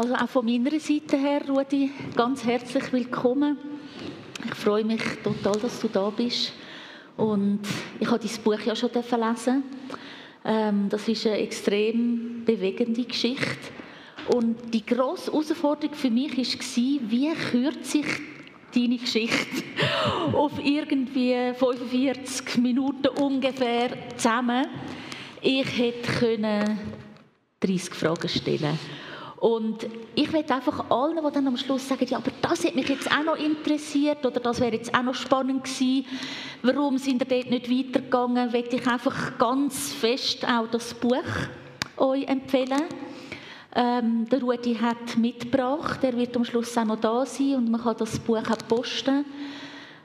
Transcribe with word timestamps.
also 0.00 0.14
auch 0.14 0.28
von 0.30 0.46
meiner 0.46 0.80
Seite 0.80 1.18
her, 1.18 1.42
Rudi, 1.46 1.90
ganz 2.16 2.42
herzlich 2.42 2.90
willkommen. 2.90 3.58
Ich 4.46 4.54
freue 4.54 4.82
mich 4.82 5.02
total, 5.22 5.60
dass 5.60 5.78
du 5.78 5.88
da 5.88 6.08
bist. 6.08 6.54
Und 7.18 7.60
ich 7.98 8.06
habe 8.10 8.18
dein 8.18 8.42
Buch 8.42 8.60
ja 8.64 8.74
schon 8.74 8.88
lesen. 8.94 9.62
Ähm, 10.42 10.86
das 10.88 11.06
ist 11.06 11.26
eine 11.26 11.36
extrem 11.36 12.46
bewegende 12.46 13.04
Geschichte. 13.04 13.44
Und 14.34 14.72
die 14.72 14.86
grosse 14.86 15.32
Herausforderung 15.32 15.94
für 15.94 16.10
mich 16.10 16.34
war, 16.34 17.10
wie 17.10 17.34
kürze 17.34 17.98
ich 17.98 18.06
deine 18.74 18.96
Geschichte 18.96 19.64
auf 20.32 20.52
irgendwie 20.64 21.52
45 21.52 22.56
Minuten 22.56 23.08
ungefähr 23.20 23.90
zusammen. 24.16 24.64
Ich 25.42 25.76
hätte 25.76 26.10
können 26.10 26.78
30 27.60 27.94
Fragen 27.94 28.28
stellen 28.30 28.78
und 29.40 29.86
ich 30.14 30.30
möchte 30.30 30.54
einfach 30.54 30.90
allen, 30.90 31.16
die 31.16 31.32
dann 31.32 31.46
am 31.46 31.56
Schluss 31.56 31.88
sagen, 31.88 32.06
ja, 32.06 32.18
aber 32.18 32.30
das 32.42 32.62
hat 32.62 32.74
mich 32.74 32.86
jetzt 32.90 33.10
auch 33.10 33.24
noch 33.24 33.36
interessiert 33.36 34.24
oder 34.26 34.38
das 34.38 34.60
wäre 34.60 34.74
jetzt 34.76 34.94
auch 34.94 35.02
noch 35.02 35.14
spannend 35.14 35.64
gewesen, 35.64 36.04
warum 36.62 36.98
sind 36.98 37.22
ihr 37.22 37.26
dort 37.26 37.50
nicht 37.50 37.70
weitergegangen, 37.70 38.52
möchte 38.52 38.76
ich 38.76 38.86
einfach 38.86 39.38
ganz 39.38 39.94
fest 39.94 40.46
auch 40.46 40.66
das 40.70 40.92
Buch 40.92 41.24
euch 41.96 42.28
empfehlen. 42.28 42.82
Ähm, 43.74 44.28
der 44.28 44.42
Rudi 44.42 44.74
hat 44.74 45.16
mitgebracht, 45.16 46.04
er 46.04 46.14
wird 46.18 46.36
am 46.36 46.44
Schluss 46.44 46.76
auch 46.76 46.84
noch 46.84 47.00
da 47.00 47.24
sein 47.24 47.54
und 47.54 47.70
man 47.70 47.80
kann 47.80 47.96
das 47.96 48.18
Buch 48.18 48.36
auch 48.36 48.68
posten. 48.68 49.24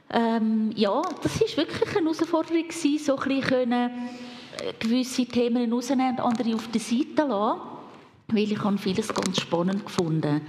Ähm, 0.08 0.70
ja, 0.74 1.02
das 1.22 1.42
ist 1.42 1.58
wirklich 1.58 1.94
eine 1.94 2.04
Herausforderung 2.04 2.62
gewesen, 2.62 3.04
so 3.04 3.18
ein 3.18 3.28
bisschen 3.28 3.72
äh, 3.72 3.90
gewisse 4.78 5.26
Themen 5.26 5.70
rausnehmen 5.70 6.12
und 6.12 6.20
andere 6.20 6.54
auf 6.54 6.68
die 6.68 6.78
Seite 6.78 7.28
lassen 7.28 7.75
weil 8.28 8.52
ich 8.52 8.62
habe 8.62 8.78
vieles 8.78 9.14
ganz 9.14 9.40
spannend 9.40 9.84
gefunden. 9.84 10.40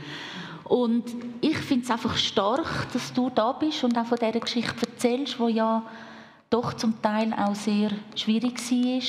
Und 0.64 1.06
ich 1.40 1.58
finde 1.58 1.86
es 1.86 1.92
einfach 1.92 2.18
stark, 2.18 2.92
dass 2.92 3.14
du 3.14 3.30
da 3.30 3.54
bist 3.54 3.84
und 3.84 3.98
auch 3.98 4.06
von 4.06 4.18
dieser 4.18 4.40
Geschichte 4.40 4.86
erzählst, 4.86 5.38
die 5.40 5.54
ja 5.54 5.84
doch 6.50 6.74
zum 6.74 7.02
Teil 7.02 7.34
auch 7.34 7.56
sehr 7.56 7.92
schwierig 8.16 8.60
war. 8.60 9.02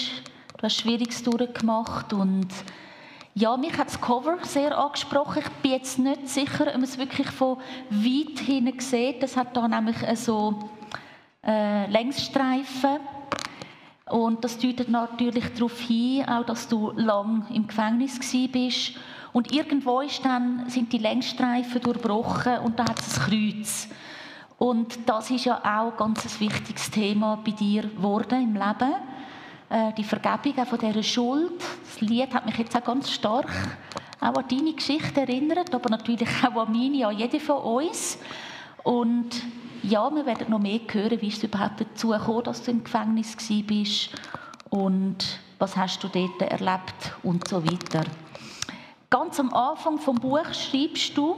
Du 0.56 0.62
hast 0.62 0.76
Schwieriges 0.80 1.22
durchgemacht 1.22 2.12
und 2.12 2.48
ja, 3.34 3.56
mich 3.56 3.76
hat 3.78 3.88
das 3.88 4.00
Cover 4.00 4.38
sehr 4.42 4.76
angesprochen. 4.76 5.42
Ich 5.44 5.50
bin 5.62 5.70
jetzt 5.72 5.98
nicht 5.98 6.28
sicher, 6.28 6.66
ob 6.66 6.74
man 6.74 6.82
es 6.82 6.98
wirklich 6.98 7.28
von 7.28 7.58
weit 7.90 8.38
hinten 8.40 8.80
sieht. 8.80 9.22
Das 9.22 9.36
hat 9.36 9.56
da 9.56 9.68
nämlich 9.68 9.96
so 10.14 10.70
äh, 11.46 11.88
Längsstreifen 11.90 12.98
und 14.10 14.42
das 14.44 14.58
deutet 14.58 14.88
natürlich 14.88 15.52
darauf 15.54 15.78
hin, 15.80 16.28
auch 16.28 16.44
dass 16.44 16.68
du 16.68 16.92
lang 16.92 17.46
im 17.52 17.66
Gefängnis 17.66 18.18
bist. 18.52 18.92
Und 19.32 19.52
irgendwo 19.52 20.00
ist 20.00 20.24
dann, 20.24 20.68
sind 20.68 20.92
die 20.92 20.98
Längsstreifen 20.98 21.80
durchbrochen 21.80 22.58
und 22.58 22.78
da 22.78 22.84
hat 22.84 22.98
es 22.98 23.18
ein 23.18 23.24
Kreuz. 23.24 23.88
Und 24.58 25.08
das 25.08 25.30
ist 25.30 25.44
ja 25.44 25.58
auch 25.58 25.96
ganz 25.96 26.24
ein 26.24 26.40
wichtiges 26.40 26.90
Thema 26.90 27.38
bei 27.44 27.52
dir 27.52 27.82
geworden 27.82 28.42
im 28.42 28.54
Leben. 28.54 28.94
Äh, 29.70 29.92
die 29.92 30.04
Vergebung 30.04 30.58
auch 30.58 30.66
von 30.66 30.78
dieser 30.78 31.02
Schuld. 31.02 31.60
Das 31.84 32.00
Lied 32.00 32.34
hat 32.34 32.46
mich 32.46 32.56
jetzt 32.56 32.76
auch 32.76 32.84
ganz 32.84 33.10
stark 33.10 33.50
auch 34.20 34.34
an 34.34 34.44
deine 34.50 34.72
Geschichte 34.72 35.20
erinnert, 35.20 35.72
aber 35.74 35.90
natürlich 35.90 36.26
auch 36.42 36.66
an 36.66 36.72
meine, 36.72 37.06
an 37.06 37.16
jede 37.16 37.38
von 37.38 37.58
uns. 37.58 38.18
Und 38.82 39.30
ja, 39.82 40.10
wir 40.10 40.26
werden 40.26 40.50
noch 40.50 40.58
mehr 40.58 40.80
hören, 40.90 41.20
wie 41.20 41.28
es 41.28 41.42
überhaupt 41.42 41.80
dazu 41.80 42.10
kam, 42.10 42.42
dass 42.44 42.62
du 42.62 42.70
im 42.70 42.84
Gefängnis 42.84 43.36
bist 43.66 44.10
und 44.70 45.38
was 45.58 45.76
hast 45.76 46.02
du 46.02 46.08
dort 46.08 46.42
erlebt 46.42 47.12
und 47.22 47.46
so 47.48 47.64
weiter. 47.64 48.04
Ganz 49.10 49.40
am 49.40 49.52
Anfang 49.54 49.98
vom 49.98 50.16
Buch 50.16 50.52
schreibst 50.52 51.16
du, 51.16 51.36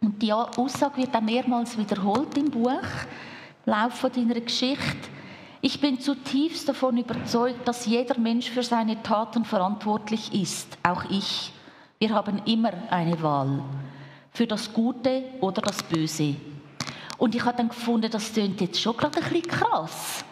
und 0.00 0.20
die 0.20 0.32
Aussage 0.32 0.98
wird 0.98 1.16
auch 1.16 1.20
mehrmals 1.20 1.76
wiederholt 1.78 2.36
im 2.36 2.50
Buch, 2.50 2.70
im 2.70 3.72
Laufe 3.72 4.10
deiner 4.10 4.40
Geschichte, 4.40 5.08
ich 5.66 5.80
bin 5.80 5.98
zutiefst 5.98 6.68
davon 6.68 6.98
überzeugt, 6.98 7.66
dass 7.66 7.86
jeder 7.86 8.18
Mensch 8.18 8.50
für 8.50 8.62
seine 8.62 9.02
Taten 9.02 9.44
verantwortlich 9.44 10.32
ist, 10.32 10.78
auch 10.82 11.04
ich. 11.10 11.52
Wir 11.98 12.14
haben 12.14 12.40
immer 12.44 12.72
eine 12.90 13.20
Wahl 13.20 13.62
für 14.30 14.46
das 14.46 14.72
Gute 14.72 15.24
oder 15.40 15.62
das 15.62 15.82
Böse. 15.82 16.36
Und 17.18 17.34
ich 17.34 17.44
habe 17.44 17.56
dann 17.56 17.68
gefunden, 17.68 18.10
das 18.10 18.32
klingt 18.32 18.60
jetzt 18.60 18.80
schon 18.80 18.96
gerade 18.96 19.18
ein 19.18 19.24
bisschen 19.24 19.48
krass. 19.48 20.24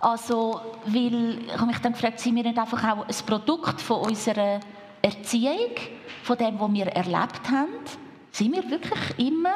Also, 0.00 0.60
weil 0.86 1.38
ich 1.46 1.52
habe 1.52 1.66
mich 1.66 1.78
dann 1.78 1.92
gefragt, 1.92 2.18
sind 2.18 2.34
wir 2.34 2.42
nicht 2.42 2.58
einfach 2.58 2.82
auch 2.84 3.06
ein 3.06 3.26
Produkt 3.26 3.80
von 3.80 4.08
unserer 4.08 4.60
Erziehung, 5.00 5.70
von 6.22 6.36
dem, 6.36 6.58
was 6.58 6.72
wir 6.72 6.86
erlebt 6.86 7.50
haben? 7.50 7.68
Sind 8.30 8.54
wir 8.54 8.68
wirklich 8.70 9.28
immer 9.28 9.54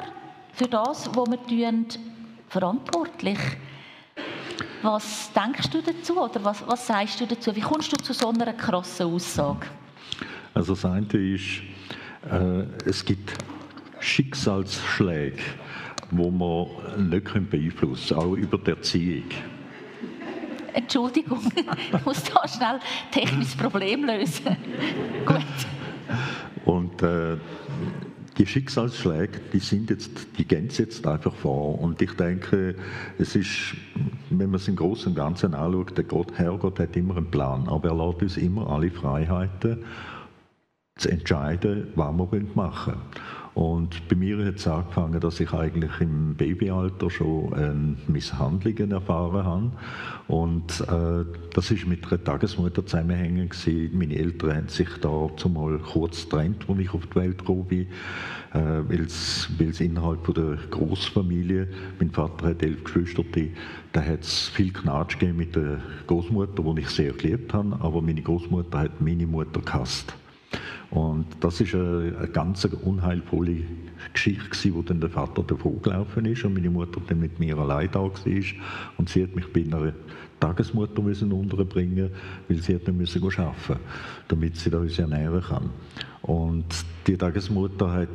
für 0.53 0.69
das, 0.69 1.09
was 1.15 1.31
wir 1.31 1.47
tun, 1.47 1.87
verantwortlich? 2.49 3.39
Was 4.83 5.33
denkst 5.33 5.71
du 5.71 5.83
dazu 5.83 6.21
oder 6.21 6.45
was, 6.45 6.67
was 6.67 6.87
sagst 6.87 7.21
du 7.21 7.27
dazu? 7.27 7.55
Wie 7.57 7.61
kommst 7.61 7.91
du 7.91 7.97
zu 7.97 8.13
so 8.13 8.29
einer 8.29 8.53
krassen 8.53 9.07
Aussage? 9.07 9.67
Also 10.55 10.75
das 10.75 10.85
eine 10.85 11.07
ist, 11.07 11.63
äh, 12.31 12.89
es 12.89 13.05
gibt 13.05 13.33
Schicksalsschläge 13.99 15.43
wo 16.11 16.31
man 16.31 17.11
nicht 17.11 17.51
beeinflussen 17.51 18.17
können, 18.17 18.31
auch 18.31 18.35
über 18.35 18.59
die 18.59 18.71
Erziehung. 18.71 19.25
Entschuldigung, 20.73 21.41
ich 21.93 22.05
muss 22.05 22.23
da 22.25 22.47
schnell 22.47 22.75
ein 22.75 23.11
technisches 23.11 23.57
Problem 23.57 24.05
lösen. 24.05 24.45
Gut. 25.27 25.43
Und 26.67 27.03
äh, 27.03 27.39
die 28.37 28.47
Schicksalsschläge, 28.47 29.41
die 29.53 29.59
sind 29.59 29.89
jetzt, 29.89 30.11
die 30.37 30.45
gehen 30.45 30.69
jetzt 30.71 31.07
einfach 31.07 31.35
vor. 31.35 31.81
Und 31.81 32.03
ich 32.03 32.13
denke, 32.13 32.75
es 33.19 33.35
ist, 33.35 33.75
wenn 34.29 34.51
man 34.51 34.57
es 34.57 34.69
im 34.69 34.77
Großen 34.77 35.09
und 35.09 35.15
Ganzen 35.15 35.55
anschaut, 35.55 35.97
der 35.97 36.05
Gott, 36.05 36.33
Herrgott 36.37 36.79
hat 36.79 36.97
immer 36.97 37.17
einen 37.17 37.31
Plan, 37.31 37.67
aber 37.69 37.89
er 37.89 38.07
lässt 38.07 38.23
uns 38.23 38.37
immer 38.37 38.69
alle 38.69 38.91
Freiheiten 38.91 39.85
zu 40.97 41.09
entscheiden, 41.09 41.89
was 41.95 42.15
wir 42.15 42.43
machen 42.55 42.95
wollen. 42.95 43.36
Und 43.57 44.07
bei 44.09 44.17
mir 44.17 44.45
hat 44.45 44.57
es 44.57 44.67
angefangen, 44.67 45.19
dass 45.19 45.41
ich 45.41 45.51
eigentlich 45.55 45.99
im 46.01 46.35
Babyalter 46.35 47.09
schon 47.09 47.53
äh, 47.55 48.13
Misshandlungen 48.13 48.93
erfahren 48.93 49.45
habe. 49.45 49.71
Und 50.29 50.83
äh, 50.83 51.25
das 51.55 51.71
ist 51.71 51.87
mit 51.87 52.07
einer 52.07 52.23
Tagesmutter 52.23 52.85
zusammenhängen 52.85 53.49
gewesen. 53.49 53.97
Meine 53.97 54.15
Eltern 54.15 54.57
haben 54.57 54.69
sich 54.69 54.91
da 55.01 55.31
zumal 55.39 55.79
kurz 55.79 56.25
getrennt, 56.25 56.67
als 56.69 56.79
ich 56.81 56.93
auf 56.93 57.07
die 57.07 57.15
Welt 57.15 57.39
gekommen 57.39 57.65
bin, 57.65 57.87
äh, 58.53 58.83
weil 58.89 59.07
es 59.07 59.81
innerhalb 59.81 60.27
von 60.27 60.35
der 60.35 60.59
Großfamilie, 60.71 61.67
mein 61.99 62.11
Vater 62.11 62.49
hat 62.49 62.63
elf 62.63 62.85
Geschwister, 62.85 63.25
da 63.93 64.03
hat 64.03 64.21
es 64.21 64.49
viel 64.49 64.71
Knatsch 64.71 65.19
gegeben 65.19 65.39
mit 65.39 65.57
der 65.57 65.81
Großmutter, 66.07 66.63
die 66.63 66.81
ich 66.83 66.91
sehr 66.91 67.15
geliebt 67.15 67.55
habe, 67.55 67.75
aber 67.81 68.03
meine 68.03 68.21
Großmutter 68.21 68.81
hat 68.81 69.01
meine 69.01 69.27
Mutter 69.27 69.63
gehasst. 69.63 70.15
Und 70.91 71.27
das 71.41 71.61
ist 71.61 71.75
eine, 71.75 72.29
ganz 72.33 72.65
unheilvolle 72.65 73.63
Geschichte, 74.13 74.75
wo 74.75 74.83
dann 74.83 75.01
der 75.01 75.11
Vater 75.11 75.43
davon 75.43 75.83
gelaufen 75.83 76.25
ist 76.27 76.45
und 76.45 76.55
meine 76.55 76.71
Mutter 76.71 77.01
dann 77.07 77.21
mit 77.21 77.39
mir 77.41 77.59
allein 77.59 77.91
da 77.91 78.01
war. 78.01 78.13
Und 78.97 79.09
sie 79.09 79.23
hat 79.23 79.35
mich 79.35 79.53
bei 79.53 79.63
einer 79.63 79.93
Tagesmutter 80.39 81.03
müssen 81.03 81.33
unterbringen, 81.33 82.11
weil 82.49 82.59
sie 82.59 82.75
hat 82.75 82.87
müssen 82.89 83.25
arbeiten, 83.25 83.81
damit 84.29 84.57
sie 84.57 84.71
da 84.71 84.79
uns 84.79 84.99
ernähren 84.99 85.43
kann. 85.43 85.71
Und 86.23 86.67
die 87.07 87.17
Tagesmutter 87.17 87.93
hat 87.93 88.09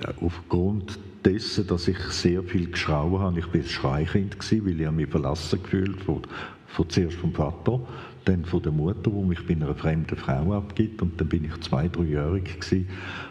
äh, 0.00 0.12
aufgrund 0.20 0.98
dessen, 1.24 1.66
dass 1.66 1.88
ich 1.88 1.98
sehr 1.98 2.42
viel 2.42 2.70
geschrauen 2.70 3.20
habe, 3.20 3.38
ich 3.38 3.46
war 3.46 3.54
ein 3.54 3.66
Schreikind 4.06 4.36
weil 4.38 4.80
ich 4.80 4.90
mich 4.90 5.08
verlassen 5.08 5.62
gefühlt 5.62 6.00
von, 6.02 6.22
von 6.66 6.88
zuerst 6.88 7.16
vom 7.16 7.32
Vater 7.32 7.80
dann 8.26 8.44
von 8.44 8.60
der 8.60 8.72
Mutter, 8.72 9.10
die 9.10 9.24
mich 9.24 9.46
bei 9.46 9.54
einer 9.54 9.74
fremden 9.74 10.16
Frau 10.16 10.52
abgibt. 10.52 11.00
Und 11.00 11.20
dann 11.20 11.28
bin 11.28 11.44
ich 11.44 11.60
zwei, 11.60 11.88
dreijährig 11.88 12.60
gewesen, 12.60 12.88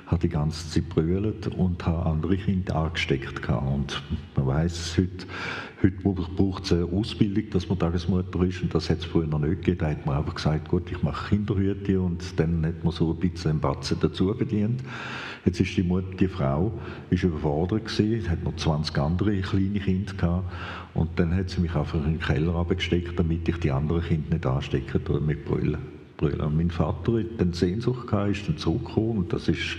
habe 0.07 0.21
die 0.21 0.29
ganze 0.29 0.69
Zeit 0.69 0.89
brüllt 0.89 1.47
und 1.47 1.85
habe 1.85 2.05
andere 2.05 2.37
Kinder 2.37 2.75
angesteckt. 2.75 3.41
Gehabt. 3.41 3.67
Und 3.67 4.03
man 4.35 4.47
weiß 4.47 4.97
heute, 4.97 5.25
heute 5.83 5.97
braucht 6.35 6.63
es 6.63 6.73
eine 6.73 6.85
Ausbildung, 6.85 7.49
dass 7.51 7.67
man 7.67 7.77
Tagesmutter 7.77 8.41
ist. 8.43 8.61
Und 8.61 8.73
das 8.73 8.89
hat 8.89 8.99
es 8.99 9.05
früher 9.05 9.27
noch 9.27 9.39
nicht 9.39 9.63
gegeben. 9.63 9.79
Da 9.79 9.89
hat 9.89 10.05
man 10.05 10.17
einfach 10.17 10.35
gesagt, 10.35 10.69
gut, 10.69 10.89
ich 10.89 11.03
mache 11.03 11.29
Kinderhüte 11.29 11.99
und 11.99 12.23
dann 12.39 12.65
hat 12.65 12.83
man 12.83 12.93
so 12.93 13.11
ein 13.11 13.19
bisschen 13.19 13.51
einen 13.51 13.59
Batzen 13.59 13.97
dazu 13.99 14.33
verdient. 14.33 14.81
Jetzt 15.45 15.59
ist 15.59 15.77
die 15.77 15.83
Mutter, 15.83 16.15
die 16.19 16.27
Frau, 16.27 16.71
ist 17.11 17.23
überfordert 17.23 17.85
gewesen, 17.85 18.29
hat 18.29 18.43
noch 18.43 18.55
20 18.55 18.97
andere 18.97 19.39
kleine 19.41 19.79
Kinder 19.79 20.13
gehabt. 20.13 20.51
Und 20.95 21.19
dann 21.19 21.35
hat 21.35 21.51
sie 21.51 21.61
mich 21.61 21.75
einfach 21.75 22.03
in 22.03 22.13
den 22.13 22.19
Keller 22.19 22.55
abgesteckt, 22.55 23.19
damit 23.19 23.47
ich 23.47 23.57
die 23.57 23.71
anderen 23.71 24.01
Kinder 24.01 24.33
nicht 24.33 24.45
anstecke 24.45 24.99
mit 25.19 25.45
Brüllen. 25.45 25.77
Brüllen. 26.17 26.57
Mein 26.57 26.71
Vater 26.71 27.19
hat 27.19 27.25
dann 27.37 27.53
Sehnsucht 27.53 28.07
gehabt, 28.07 28.31
ist 28.31 28.47
dann 28.47 28.57
zurückgekommen 28.57 29.19
und 29.19 29.33
das 29.33 29.47
ist 29.47 29.77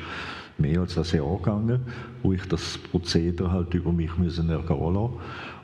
mehr 0.59 0.81
als 0.81 0.97
ein 0.97 1.19
Jahr 1.19 1.37
gegangen, 1.37 1.81
wo 2.23 2.33
ich 2.33 2.45
das 2.47 2.79
Prozedere 2.79 3.51
halt 3.51 3.75
über 3.75 3.93
mich 3.93 4.17
müssen 4.17 4.49
ergehen 4.49 4.95
lassen. 4.95 5.15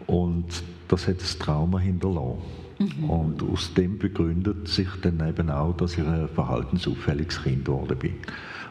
Und 0.06 0.62
das 0.88 1.06
hat 1.06 1.20
das 1.20 1.38
Trauma 1.38 1.78
hinterlassen. 1.78 2.38
Mhm. 2.78 3.10
Und 3.10 3.43
aus 3.43 3.72
dem 3.75 3.98
begründet 3.98 4.69
sich 4.69 4.88
dann 5.02 5.26
eben 5.26 5.50
auch, 5.50 5.76
dass 5.76 5.96
ich 5.96 6.05
ein 6.05 6.28
verhaltensauffälliges 6.28 7.43
Kind 7.43 7.64
geworden 7.64 7.98
bin. 7.98 8.14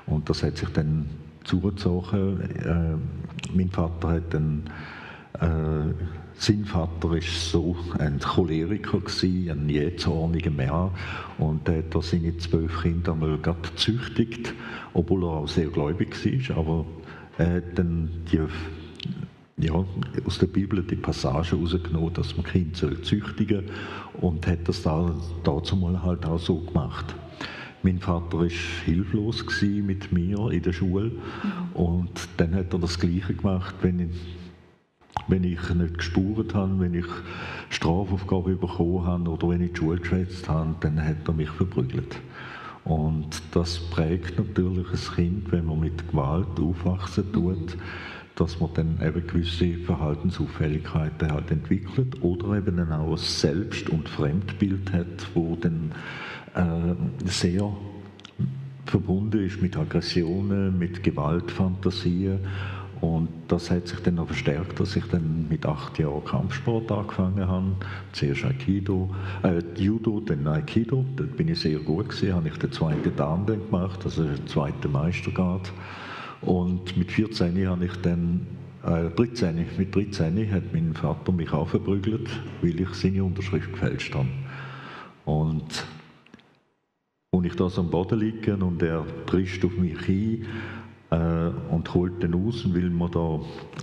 Und 0.05 0.29
das 0.29 0.43
hat 0.43 0.57
sich 0.57 0.69
dann 0.69 1.07
zugezogen. 1.43 2.41
Äh, 2.41 3.53
mein 3.55 3.69
Vater 3.69 4.09
hat 4.09 4.35
einen 4.35 4.69
äh, 5.39 5.93
sein 6.41 6.65
Vater 6.65 7.11
war 7.11 7.21
so 7.21 7.75
ein 7.99 8.19
Choleriker, 8.19 8.99
gewesen, 8.99 9.51
ein 9.51 9.69
jähzorniger 9.69 10.49
Mann. 10.49 10.89
Und 11.37 11.69
er 11.69 11.83
hat 11.83 12.03
seine 12.03 12.35
zwölf 12.37 12.81
Kinder 12.81 13.13
einmal 13.13 13.37
gerade 13.37 13.61
gezüchtigt, 13.61 14.53
obwohl 14.93 15.23
er 15.23 15.29
auch 15.29 15.47
sehr 15.47 15.67
gläubig 15.67 16.15
war. 16.49 16.57
Aber 16.57 16.85
er 17.37 17.57
hat 17.57 17.63
dann 17.77 18.09
die, 18.31 18.39
ja, 19.63 19.85
aus 20.25 20.39
der 20.39 20.47
Bibel 20.47 20.81
die 20.81 20.95
Passage 20.95 21.55
herausgenommen, 21.55 22.13
dass 22.13 22.35
man 22.35 22.45
Kind 22.45 22.75
soll 22.75 22.99
züchtigen 23.01 23.65
und 24.19 24.47
hat 24.47 24.67
das 24.67 24.81
da, 24.81 25.13
dazu 25.43 25.75
mal 25.75 26.01
halt 26.01 26.25
auch 26.25 26.39
so 26.39 26.59
gemacht. 26.59 27.13
Mein 27.83 27.99
Vater 27.99 28.39
war 28.39 28.47
hilflos 28.85 29.45
mit 29.61 30.11
mir 30.11 30.51
in 30.51 30.61
der 30.61 30.73
Schule 30.73 31.11
mhm. 31.11 31.73
und 31.73 32.29
dann 32.37 32.53
hat 32.53 32.73
er 32.73 32.79
das 32.79 32.99
Gleiche 32.99 33.33
gemacht, 33.33 33.75
wenn 33.81 33.99
ich 33.99 34.37
wenn 35.27 35.43
ich 35.43 35.69
nicht 35.73 35.97
gespurt 35.97 36.53
habe, 36.53 36.79
wenn 36.79 36.93
ich 36.93 37.05
Strafaufgaben 37.69 38.59
bekommen 38.59 39.05
habe 39.05 39.29
oder 39.29 39.49
wenn 39.49 39.61
ich 39.61 39.71
die 39.71 39.77
Schule 39.77 39.99
geschwätzt 39.99 40.49
habe, 40.49 40.75
dann 40.79 41.03
hat 41.03 41.27
er 41.27 41.33
mich 41.33 41.49
verprügelt. 41.49 42.19
Und 42.83 43.41
das 43.51 43.79
prägt 43.79 44.37
natürlich 44.39 44.87
ein 44.87 45.15
Kind, 45.15 45.51
wenn 45.51 45.65
man 45.65 45.79
mit 45.79 46.07
Gewalt 46.09 46.59
aufwachsen 46.59 47.31
tut, 47.31 47.77
dass 48.35 48.59
man 48.59 48.71
dann 48.73 48.99
eben 49.05 49.27
gewisse 49.27 49.77
Verhaltensauffälligkeiten 49.85 51.31
halt 51.31 51.51
entwickelt 51.51 52.21
oder 52.21 52.57
eben 52.57 52.77
dann 52.77 52.91
auch 52.91 53.11
ein 53.11 53.17
Selbst- 53.17 53.89
und 53.89 54.09
Fremdbild 54.09 54.91
hat, 54.91 55.27
wo 55.35 55.55
dann 55.55 55.91
sehr 57.25 57.71
verbunden 58.85 59.45
ist 59.45 59.61
mit 59.61 59.77
Aggressionen, 59.77 60.77
mit 60.77 61.03
Gewaltfantasien 61.03 62.39
und 63.01 63.29
das 63.47 63.71
hat 63.71 63.87
sich 63.87 63.99
dann 64.01 64.15
noch 64.15 64.27
verstärkt, 64.27 64.79
dass 64.79 64.95
ich 64.95 65.03
dann 65.05 65.47
mit 65.49 65.65
acht 65.65 65.97
Jahren 65.97 66.23
Kampfsport 66.23 66.91
angefangen 66.91 67.47
habe. 67.47 67.71
Zuerst 68.11 68.45
Aikido, 68.45 69.09
äh, 69.41 69.63
Judo, 69.75 70.19
dann 70.19 70.47
Aikido. 70.47 71.03
Dort 71.15 71.35
bin 71.35 71.47
ich 71.47 71.59
sehr 71.59 71.79
gut 71.79 72.09
gewesen, 72.09 72.35
habe 72.35 72.47
ich 72.47 72.57
den 72.57 72.71
zweiten 72.71 73.15
Dan 73.15 73.47
gemacht, 73.47 74.01
also 74.05 74.23
den 74.23 74.45
zweiten 74.45 74.91
Meistergrad. 74.91 75.71
Und 76.41 76.95
mit 76.95 77.11
14 77.11 77.67
habe 77.67 77.85
ich 77.85 77.95
dann, 78.03 78.45
äh, 78.85 79.09
13, 79.09 79.65
mit 79.79 79.95
13 79.95 80.51
hat 80.51 80.71
mein 80.71 80.93
Vater 80.93 81.31
mich 81.31 81.51
auch 81.53 81.69
verprügelt, 81.69 82.29
weil 82.61 82.79
ich 82.79 82.89
seine 82.89 83.23
Unterschrift 83.23 83.71
gefälscht 83.73 84.13
habe. 84.13 84.29
Und 85.25 85.85
und 87.33 87.45
ich 87.45 87.55
da 87.55 87.69
so 87.69 87.79
am 87.79 87.89
Boden 87.89 88.19
liege 88.19 88.57
und 88.57 88.83
er 88.83 89.05
trischt 89.25 89.63
auf 89.63 89.77
mich 89.77 90.05
ein, 90.09 90.45
äh, 91.11 91.73
und 91.73 91.93
holt 91.93 92.21
den 92.21 92.33
raus 92.33 92.65
und 92.65 92.73
will 92.73 92.89
mir 92.89 93.09
da 93.09 93.39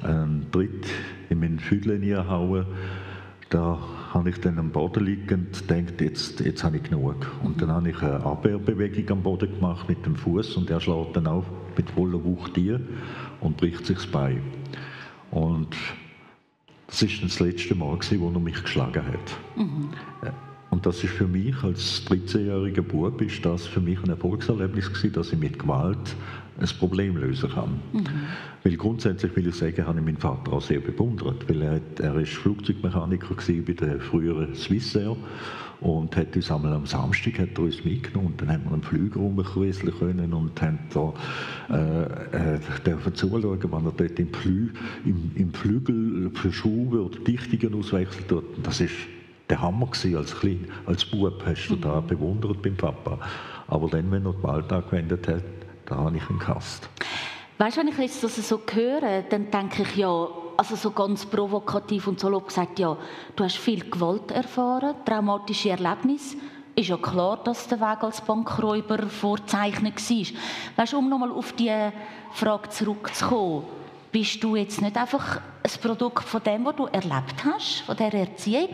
einen 0.07 0.53
Tritt 0.53 0.87
in 1.31 1.41
meinen 1.41 1.59
Füdle 1.59 2.29
hauen. 2.29 2.67
Da 3.49 3.79
habe 4.13 4.29
ich 4.29 4.41
dann 4.43 4.59
am 4.59 4.71
Boden 4.71 5.07
liegend 5.07 5.67
gedacht, 5.67 5.99
jetzt, 5.99 6.41
jetzt 6.41 6.63
habe 6.63 6.77
ich 6.77 6.83
genug. 6.83 7.27
Und 7.43 7.63
dann 7.63 7.71
habe 7.71 7.89
ich 7.89 8.03
eine 8.03 8.23
Abwehrbewegung 8.23 9.09
am 9.17 9.23
Boden 9.23 9.55
gemacht 9.55 9.89
mit 9.89 10.05
dem 10.05 10.17
Fuß 10.17 10.59
und 10.59 10.69
er 10.69 10.81
schlägt 10.81 11.17
dann 11.17 11.27
auch 11.27 11.47
mit 11.75 11.89
voller 11.89 12.23
Wucht 12.23 12.55
hier 12.55 12.79
und 13.41 13.57
bricht 13.57 13.87
sich 13.87 13.97
das 13.97 14.07
Bein. 14.07 14.43
Und 15.31 15.75
das 16.87 17.01
ist 17.01 17.25
das 17.25 17.41
letzte 17.41 17.75
Mal, 17.75 17.99
wo 17.99 18.31
er 18.31 18.41
mich 18.41 18.63
geschlagen 18.63 19.07
hat. 19.07 19.39
Mhm. 19.57 19.89
Und 20.71 20.85
das 20.85 21.03
ist 21.03 21.15
für 21.15 21.27
mich 21.27 21.55
als 21.63 22.05
13-jähriger 22.07 22.83
Bub 22.83 23.21
ist 23.23 23.45
das 23.45 23.67
für 23.67 23.81
mich 23.81 24.03
ein 24.03 24.11
Erfolgserlebnis 24.11 24.89
gewesen, 24.89 25.13
dass 25.13 25.33
ich 25.33 25.39
mit 25.39 25.59
Gewalt 25.59 26.17
ein 26.61 26.69
Problem 26.79 27.17
lösen 27.17 27.51
kann. 27.51 27.81
Mhm. 27.93 28.05
Weil 28.65 28.77
grundsätzlich 28.77 29.35
will 29.37 29.47
ich 29.47 29.55
sagen, 29.55 29.87
habe 29.87 29.99
ich 29.99 30.05
meinen 30.05 30.19
Vater 30.19 30.53
auch 30.53 30.61
sehr 30.61 30.81
bewundert, 30.81 31.49
weil 31.49 31.63
er, 31.63 31.81
er 32.01 32.17
ist 32.17 32.35
Flugzeugmechaniker 32.35 33.35
bei 33.35 33.73
der 33.73 34.01
früheren 34.01 34.55
Swissair 34.55 35.17
und 35.81 36.17
hat 36.17 36.35
uns 36.35 36.51
einmal 36.51 36.73
am 36.73 36.87
Samstag 36.87 37.39
hat 37.39 37.57
er 37.57 37.65
uns 37.65 37.85
mitgenommen 37.85 38.29
und 38.29 38.41
dann 38.41 38.51
haben 38.51 38.65
wir 38.65 38.73
einen 38.73 38.83
Flüger 38.83 39.21
rumkräuseln 39.21 39.97
können 39.97 40.33
und 40.33 40.61
haben 40.61 40.79
da 40.93 41.15
äh, 41.71 42.55
äh, 42.57 42.59
dürfen 42.85 43.15
zuschauen, 43.15 43.63
wenn 43.63 43.87
er 43.87 43.93
dort 43.97 44.19
im, 44.19 44.33
Flü 44.35 44.71
im, 45.05 45.31
im 45.37 45.55
Flügel 45.55 46.31
für 46.35 46.53
Schuhe 46.53 47.03
oder 47.03 47.19
Dichtungen 47.21 47.79
auswechselt. 47.79 48.43
Das 48.65 48.81
ist 48.81 48.95
der 49.49 49.61
Hammer 49.61 49.87
gewesen 49.87 50.17
als 50.17 50.39
Klein, 50.39 50.71
als 50.87 51.05
Bub 51.05 51.43
hast 51.45 51.69
du 51.69 51.77
da 51.77 52.01
mhm. 52.01 52.07
bewundert 52.07 52.63
beim 52.63 52.77
Papa. 52.77 53.19
Aber 53.67 53.89
dann, 53.89 54.11
wenn 54.11 54.27
er 54.27 54.33
den 54.33 54.45
Alltag 54.45 54.91
gewendet 54.91 55.29
hat, 55.29 55.43
da 55.87 55.97
habe 55.97 56.17
ich 56.17 56.29
einen 56.29 56.39
Kast. 56.39 56.89
Weißt 57.59 57.77
du, 57.77 57.81
wenn 57.81 57.89
ich 57.89 57.99
jetzt 57.99 58.23
das 58.23 58.37
so 58.49 58.61
höre, 58.73 59.23
dann 59.23 59.51
denke 59.51 59.83
ich 59.83 59.97
ja, 59.97 60.29
also 60.57 60.77
so 60.77 60.91
ganz 60.91 61.27
provokativ 61.27 62.07
und 62.07 62.21
so 62.21 62.41
gesagt, 62.41 62.79
ja, 62.79 62.97
du 63.37 63.45
hast 63.45 63.57
viel 63.57 63.89
Gewalt 63.89 64.31
erfahren, 64.31 64.95
traumatische 65.05 65.71
Erlebnisse. 65.71 66.37
Ist 66.75 66.89
ja 66.89 66.97
klar, 66.97 67.41
dass 67.43 67.67
der 67.67 67.81
Weg 67.81 68.03
als 68.03 68.21
Bankräuber 68.21 69.09
vorzeichnet 69.09 69.97
war. 69.99 70.27
Weißt 70.77 70.93
du, 70.93 70.99
um 70.99 71.09
nochmal 71.09 71.33
auf 71.33 71.53
die 71.53 71.73
Frage 72.33 72.69
zurückzukommen, 72.69 73.65
bist 74.13 74.43
du 74.43 74.57
jetzt 74.57 74.81
nicht 74.81 74.97
einfach 74.97 75.41
ein 75.63 75.81
Produkt 75.83 76.25
von 76.25 76.43
dem, 76.43 76.65
was 76.65 76.77
du 76.77 76.87
erlebt 76.87 77.45
hast, 77.45 77.81
von 77.81 77.97
der 77.97 78.15
Erziehung? 78.15 78.69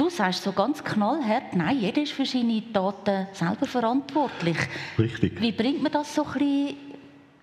Du 0.00 0.08
sagst 0.08 0.44
so 0.44 0.52
ganz 0.52 0.82
knallhart, 0.82 1.54
nein, 1.54 1.78
jeder 1.78 2.00
ist 2.00 2.12
für 2.12 2.24
seine 2.24 2.62
Taten 2.72 3.26
selber 3.34 3.66
verantwortlich. 3.66 4.56
Richtig. 4.98 5.38
Wie 5.38 5.52
bringt 5.52 5.82
man 5.82 5.92
das 5.92 6.14
so 6.14 6.24
ein 6.24 6.32
bisschen 6.32 6.76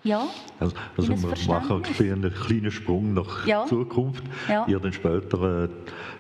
ja, 0.04 0.28
also, 0.60 0.76
also 0.98 1.10
wir 1.10 1.48
machen 1.48 1.84
einen 2.00 2.34
kleinen 2.34 2.72
Sprung 2.72 3.14
nach 3.14 3.46
ja. 3.46 3.64
Zukunft. 3.68 4.24
Ja. 4.50 4.66
Ich 4.68 4.74
habe 4.74 4.84
dann 4.84 4.94
später 4.94 5.38
eine 5.40 5.70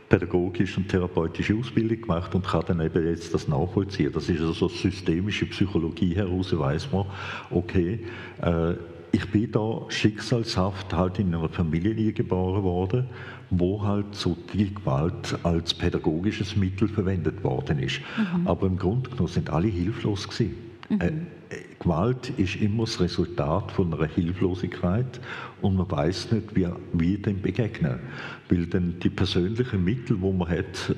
pädagogische 0.10 0.80
und 0.80 0.90
therapeutische 0.90 1.56
Ausbildung 1.56 2.02
gemacht 2.02 2.36
und 2.36 2.46
kann 2.46 2.64
dann 2.68 2.82
eben 2.82 3.08
jetzt 3.08 3.34
das 3.34 3.48
nachvollziehen. 3.48 4.12
Das 4.12 4.30
ist 4.30 4.42
also 4.42 4.68
systemische 4.68 5.48
Psychologie 5.48 6.16
heraus, 6.16 6.56
weiß 6.56 6.92
man, 6.92 7.06
okay, 7.50 8.06
äh, 8.44 8.74
ich 9.12 9.32
bin 9.32 9.52
da 9.52 9.82
schicksalshaft 9.88 10.94
halt 10.94 11.18
in 11.18 11.34
einer 11.34 11.50
Familie 11.50 12.14
geboren 12.14 12.64
worden, 12.64 13.08
wo 13.50 13.82
halt 13.82 14.14
so 14.14 14.38
die 14.54 14.74
Gewalt 14.74 15.38
als 15.44 15.74
pädagogisches 15.74 16.56
Mittel 16.56 16.88
verwendet 16.88 17.44
worden 17.44 17.80
ist. 17.80 18.02
Mhm. 18.18 18.48
Aber 18.48 18.68
im 18.68 18.78
Grunde 18.78 19.10
genommen 19.10 19.30
sind 19.30 19.50
alle 19.50 19.68
hilflos 19.68 20.28
gewesen. 20.28 20.56
Mhm. 20.90 21.02
Äh, 21.02 21.12
Gewalt 21.80 22.30
ist 22.38 22.56
immer 22.58 22.84
das 22.84 23.00
Resultat 23.00 23.72
von 23.72 23.94
einer 23.94 24.08
Hilflosigkeit 24.08 25.20
und 25.62 25.78
man 25.78 25.90
weiß 25.90 26.32
nicht, 26.32 26.56
wie, 26.56 26.68
wie 26.94 27.18
dem 27.18 27.42
begegnen. 27.42 28.00
Weil 28.50 28.66
dann 28.66 28.96
die 29.02 29.10
persönlichen 29.10 29.84
Mittel, 29.84 30.20
wo 30.20 30.34
man 30.34 30.50
hat, 30.50 30.96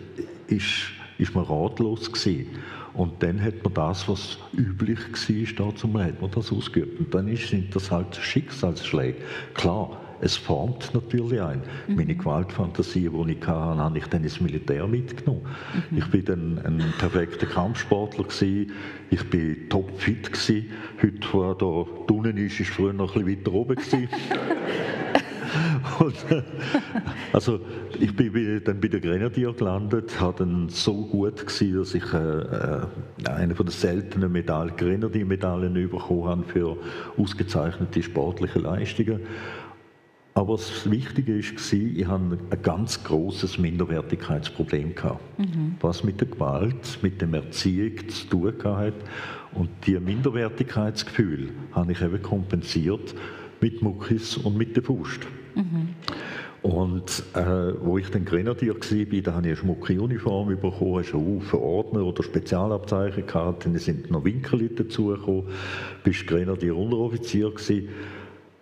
ist, 0.48 0.92
ist 1.18 1.36
man 1.36 1.44
ratlos 1.44 2.12
gewesen. 2.12 2.48
Und 2.94 3.22
dann 3.22 3.42
hat 3.42 3.64
man 3.64 3.74
das, 3.74 4.08
was 4.08 4.40
üblich 4.54 5.00
war, 5.00 5.68
dazu 5.68 5.94
hat 6.00 6.22
man 6.22 6.32
das 6.32 6.52
ausgeübt. 6.52 7.00
Und 7.00 7.14
dann 7.14 7.36
sind 7.36 7.76
das 7.76 7.92
halt 7.92 8.16
Schicksalsschläge. 8.16 9.18
Klar, 9.54 9.98
es 10.22 10.38
formt 10.38 10.94
natürlich 10.94 11.42
ein. 11.42 11.62
Mhm. 11.88 11.96
Meine 11.96 12.16
Gewaltfantasie, 12.16 13.10
die 13.10 13.32
ich 13.32 13.48
hatte, 13.48 13.80
habe 13.80 13.98
ich 13.98 14.06
dann 14.08 14.24
ins 14.24 14.42
Militär 14.42 14.88
mitgenommen. 14.88 15.44
Mhm. 15.90 15.98
Ich 15.98 16.06
bin 16.08 16.26
dann 16.26 16.60
ein 16.66 16.94
perfekter 16.98 17.46
Kampfsportler 17.46 18.24
gewesen. 18.24 18.72
Ich 19.10 19.30
bin 19.30 19.70
topfit 19.70 20.32
gewesen. 20.32 20.72
Heute, 21.02 21.28
wo 21.32 21.44
er 21.44 21.56
da 21.56 21.66
unten 21.66 22.38
ist, 22.38 22.60
ist 22.60 22.70
früher 22.70 22.94
noch 22.94 23.16
ein 23.16 23.26
bisschen 23.26 23.40
weiter 23.40 23.54
oben 23.54 23.76
gewesen. 23.76 24.10
Und, 26.00 26.16
also 27.34 27.60
ich 28.00 28.16
bin 28.16 28.62
dann 28.64 28.80
bei 28.80 28.88
der 28.88 29.00
Grenadier 29.00 29.54
gelandet, 29.54 30.20
habe 30.20 30.46
dann 30.46 30.70
so 30.70 30.94
gut 30.94 31.46
gewesen, 31.46 31.78
dass 31.78 31.94
ich 31.96 32.14
äh, 32.14 32.18
äh 32.18 32.82
eine 33.26 33.56
von 33.56 33.66
den 33.66 33.72
seltenen 33.72 34.32
Medaillen, 34.32 34.76
Grenadier-Medaillen 34.76 35.74
bekommen 35.74 36.26
habe 36.26 36.44
für 36.44 36.78
ausgezeichnete 37.18 38.02
sportliche 38.02 38.60
Leistungen. 38.60 39.22
Aber 40.36 40.56
das 40.56 40.90
Wichtige 40.90 41.40
war, 41.40 41.74
ich 41.74 42.08
hatte 42.08 42.38
ein 42.50 42.62
ganz 42.62 43.04
großes 43.04 43.58
Minderwertigkeitsproblem. 43.58 44.94
Mhm. 45.38 45.76
Was 45.82 46.04
mit 46.04 46.22
der 46.22 46.28
Gewalt, 46.28 47.00
mit 47.02 47.22
der 47.22 47.34
Erziehung 47.34 48.08
zu 48.08 48.28
tun 48.28 48.54
hatte. 48.64 48.94
Und 49.54 49.70
dieses 49.86 50.02
Minderwertigkeitsgefühl 50.02 51.50
habe 51.74 51.92
ich 51.92 52.02
eben 52.02 52.22
kompensiert 52.22 53.16
mit 53.62 53.82
Muckis 53.82 54.38
und 54.38 54.58
mit 54.58 54.76
der 54.76 54.84
Faust. 54.84 55.22
Mhm. 55.56 55.90
Und 56.62 57.24
äh, 57.36 57.74
wo 57.82 57.98
ich 57.98 58.10
dann 58.10 58.26
Grenadier 58.26 58.76
war, 58.76 59.22
da 59.22 59.34
habe 59.34 59.48
ich 59.48 59.52
eine 59.52 59.56
schmucke 59.56 60.00
Uniform 60.00 60.50
bekommen, 60.50 60.98
einen 60.98 61.14
Haufen 61.14 61.60
Ordner 61.60 62.04
oder 62.04 62.22
Spezialabzeichen 62.22 63.26
gehabt, 63.26 63.66
dann 63.66 63.78
sind 63.78 64.12
noch 64.12 64.26
Winkel 64.26 64.68
dazugekommen, 64.68 65.46
bist 66.04 66.28
Grenadier 66.28 66.76
Unteroffizier 66.76 67.52
gewesen. 67.52 67.90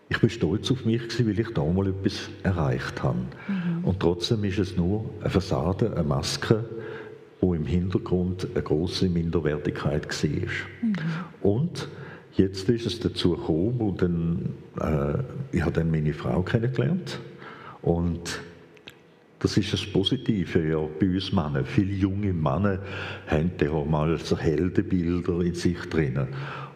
Ich 0.10 0.20
bin 0.20 0.30
stolz 0.30 0.72
auf 0.72 0.86
mich, 0.86 1.04
gewesen, 1.04 1.28
weil 1.28 1.40
ich 1.40 1.54
da 1.54 1.64
mal 1.64 1.88
etwas 1.88 2.30
erreicht 2.44 3.04
habe. 3.04 3.20
Mhm. 3.48 3.84
Und 3.84 4.00
trotzdem 4.00 4.44
ist 4.46 4.58
es 4.58 4.78
nur 4.78 5.10
eine 5.20 5.30
Fassade, 5.30 5.92
eine 5.94 6.04
Maske, 6.04 6.64
wo 7.42 7.54
im 7.54 7.66
Hintergrund 7.66 8.48
eine 8.54 8.64
große 8.64 9.10
Minderwertigkeit 9.10 10.08
war. 10.08 10.30
Mhm. 10.30 10.96
Und 11.42 11.88
jetzt 12.36 12.70
ist 12.70 12.86
es 12.86 13.00
dazu 13.00 13.32
gekommen, 13.32 13.80
und 13.80 14.02
dann, 14.02 14.50
äh, 14.80 15.56
ich 15.56 15.62
habe 15.62 15.74
dann 15.74 15.92
meine 15.92 16.14
Frau 16.14 16.42
kennengelernt 16.42 17.20
und 17.82 18.42
das 19.40 19.56
ist 19.56 19.72
das 19.72 19.86
Positive 19.86 20.68
ja, 20.68 20.80
bei 21.00 21.08
uns 21.08 21.32
Männern. 21.32 21.66
Viele 21.66 21.94
junge 21.94 22.34
Männer 22.34 22.80
haben 23.28 23.52
ja 23.62 23.86
mal 23.86 24.18
so 24.18 24.36
Heldenbilder 24.38 25.42
in 25.42 25.54
sich 25.54 25.80
drin. 25.90 26.28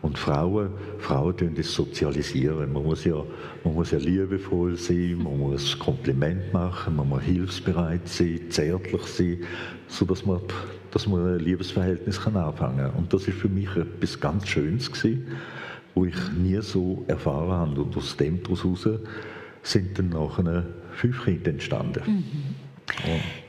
Und 0.01 0.17
Frauen, 0.17 0.71
Frauen 0.97 1.37
tun 1.37 1.53
das 1.55 1.71
sozialisieren. 1.73 2.73
Man 2.73 2.83
muss, 2.83 3.03
ja, 3.03 3.23
man 3.63 3.75
muss 3.75 3.91
ja 3.91 3.99
liebevoll 3.99 4.75
sein, 4.75 5.19
man 5.23 5.37
muss 5.37 5.77
Kompliment 5.77 6.51
machen, 6.51 6.95
man 6.95 7.09
muss 7.09 7.21
hilfsbereit 7.21 8.07
sein, 8.07 8.39
zärtlich 8.49 9.03
sein, 9.03 9.43
sodass 9.87 10.25
man, 10.25 10.41
dass 10.89 11.07
man 11.07 11.35
ein 11.35 11.39
Liebesverhältnis 11.39 12.19
kann 12.19 12.35
anfangen 12.35 12.77
kann. 12.77 12.91
Und 12.95 13.13
das 13.13 13.27
ist 13.27 13.37
für 13.37 13.49
mich 13.49 13.69
etwas 13.75 14.19
ganz 14.19 14.47
Schönes 14.47 14.91
gewesen, 14.91 15.27
wo 15.93 16.05
ich 16.05 16.15
nie 16.31 16.59
so 16.61 17.05
erfahren 17.07 17.51
habe. 17.51 17.81
Und 17.81 17.95
aus 17.95 18.17
dem 18.17 18.41
daraus 18.41 18.87
sind 19.61 19.99
dann 19.99 20.09
nachher 20.09 20.65
fünf 20.93 21.23
Kinder 21.23 21.51
entstanden. 21.51 22.01
Mhm. 22.07 22.70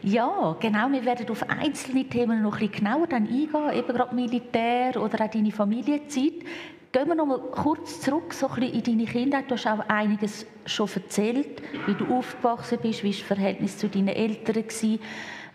Ja, 0.02 0.56
genau. 0.58 0.90
Wir 0.90 1.04
werden 1.04 1.28
auf 1.28 1.48
einzelne 1.48 2.04
Themen 2.04 2.42
noch 2.42 2.54
ein 2.54 2.68
bisschen 2.68 2.84
genauer 2.84 3.06
dann 3.06 3.26
eingehen, 3.26 3.72
eben 3.72 3.96
gerade 3.96 4.14
Militär 4.14 4.96
oder 4.96 5.24
auch 5.24 5.30
deine 5.30 5.52
Familienzeit. 5.52 6.44
Gehen 6.92 7.08
wir 7.08 7.14
noch 7.14 7.26
mal 7.26 7.38
kurz 7.38 8.00
zurück 8.00 8.34
so 8.34 8.48
ein 8.48 8.56
bisschen 8.56 8.74
in 8.74 8.82
deine 8.82 9.04
Kindheit. 9.04 9.50
Du 9.50 9.54
hast 9.54 9.66
auch 9.66 9.88
einiges 9.88 10.46
schon 10.66 10.90
erzählt, 10.94 11.62
wie 11.86 11.94
du 11.94 12.18
aufgewachsen 12.18 12.78
bist, 12.82 13.02
wie 13.02 13.12
das 13.12 13.20
Verhältnis 13.20 13.78
zu 13.78 13.88
deinen 13.88 14.08
Eltern 14.08 14.56
war. 14.56 14.98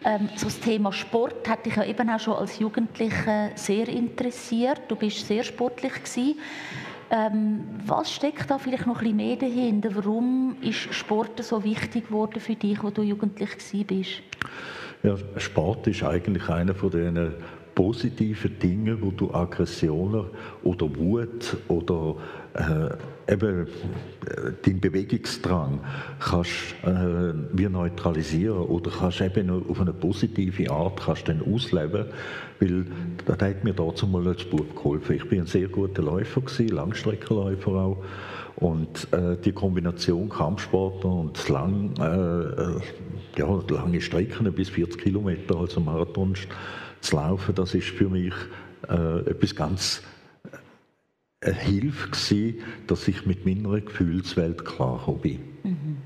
Ähm, 0.03 0.29
so 0.35 0.45
das 0.45 0.59
Thema 0.59 0.91
Sport 0.91 1.47
hat 1.47 1.65
dich 1.65 1.75
ja 1.75 1.83
eben 1.83 2.09
auch 2.09 2.19
schon 2.19 2.35
als 2.35 2.59
Jugendliche 2.59 3.51
sehr 3.55 3.87
interessiert. 3.87 4.81
Du 4.87 4.95
bist 4.95 5.27
sehr 5.27 5.43
sportlich 5.43 5.93
gewesen. 5.93 6.39
Ähm, 7.09 7.61
was 7.85 8.11
steckt 8.11 8.49
da 8.49 8.57
vielleicht 8.57 8.85
noch 8.85 8.97
ein 8.97 9.03
bisschen 9.03 9.17
mehr 9.17 9.35
dahinter? 9.37 9.95
Warum 9.95 10.57
ist 10.61 10.93
Sport 10.93 11.41
so 11.43 11.63
wichtig 11.63 12.07
geworden 12.07 12.39
für 12.39 12.55
dich, 12.55 12.83
als 12.83 12.93
du 12.93 13.01
jugendlich 13.01 13.49
warst? 13.51 14.21
Ja, 15.03 15.15
Sport 15.37 15.87
ist 15.87 16.03
eigentlich 16.03 16.49
einer 16.49 16.75
von 16.75 16.91
den 16.91 17.33
positiven 17.75 18.57
Dingen, 18.59 19.01
wo 19.01 19.11
du 19.11 19.33
Aggressionen 19.33 20.25
oder 20.63 20.95
Wut 20.97 21.57
oder 21.67 22.15
äh, 22.55 22.89
eben 23.27 23.67
äh, 23.67 24.51
deinen 24.63 24.79
Bewegungsdrang 24.79 25.79
kannst 26.19 26.75
äh, 26.83 27.33
wie 27.53 27.67
neutralisieren 27.67 28.59
oder 28.59 28.91
kannst 28.91 29.21
eben 29.21 29.49
auf 29.49 29.79
eine 29.81 29.93
positive 29.93 30.71
Art 30.71 31.01
kannst 31.01 31.27
dann 31.27 31.41
ausleben, 31.41 32.05
weil 32.59 32.85
das 33.25 33.39
hat 33.39 33.63
mir 33.63 33.73
dazu 33.73 34.07
mal 34.07 34.27
als 34.27 34.43
Bub 34.45 34.75
geholfen. 34.75 35.15
Ich 35.15 35.27
bin 35.27 35.41
ein 35.41 35.47
sehr 35.47 35.67
guter 35.67 36.01
Läufer 36.01 36.41
gewesen, 36.41 36.69
Langstreckenläufer 36.69 37.71
auch. 37.71 38.03
Und 38.55 39.13
äh, 39.13 39.37
die 39.37 39.51
Kombination 39.51 40.29
Kampfsport 40.29 41.05
und 41.05 41.47
lang, 41.47 41.93
äh, 41.99 42.03
äh 42.03 42.79
ja, 43.37 43.61
lange 43.69 44.01
Strecken 44.01 44.51
bis 44.51 44.69
40 44.69 44.99
Kilometer, 44.99 45.57
also 45.57 45.79
Marathon 45.79 46.33
zu 47.01 47.15
laufen, 47.15 47.53
das 47.53 47.75
ist 47.75 47.89
für 47.89 48.09
mich 48.09 48.33
äh, 48.89 49.29
etwas 49.29 49.55
ganz 49.55 50.01
eine 51.41 51.53
Hilfe 51.53 52.09
gewesen, 52.09 52.63
dass 52.87 53.07
ich 53.07 53.25
mit 53.25 53.45
meiner 53.45 53.79
Gefühlswelt 53.79 54.65
klar 54.65 54.99
bin. 55.21 55.39
Mhm. 55.63 55.97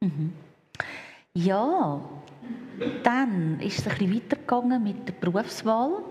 Mhm. 0.00 0.32
Ja, 1.34 2.00
dann 3.04 3.60
ist 3.60 3.78
es 3.78 3.86
ein 3.86 3.96
bisschen 3.96 4.14
weitergegangen 4.14 4.82
mit 4.82 5.08
der 5.08 5.12
Berufswahl. 5.14 6.02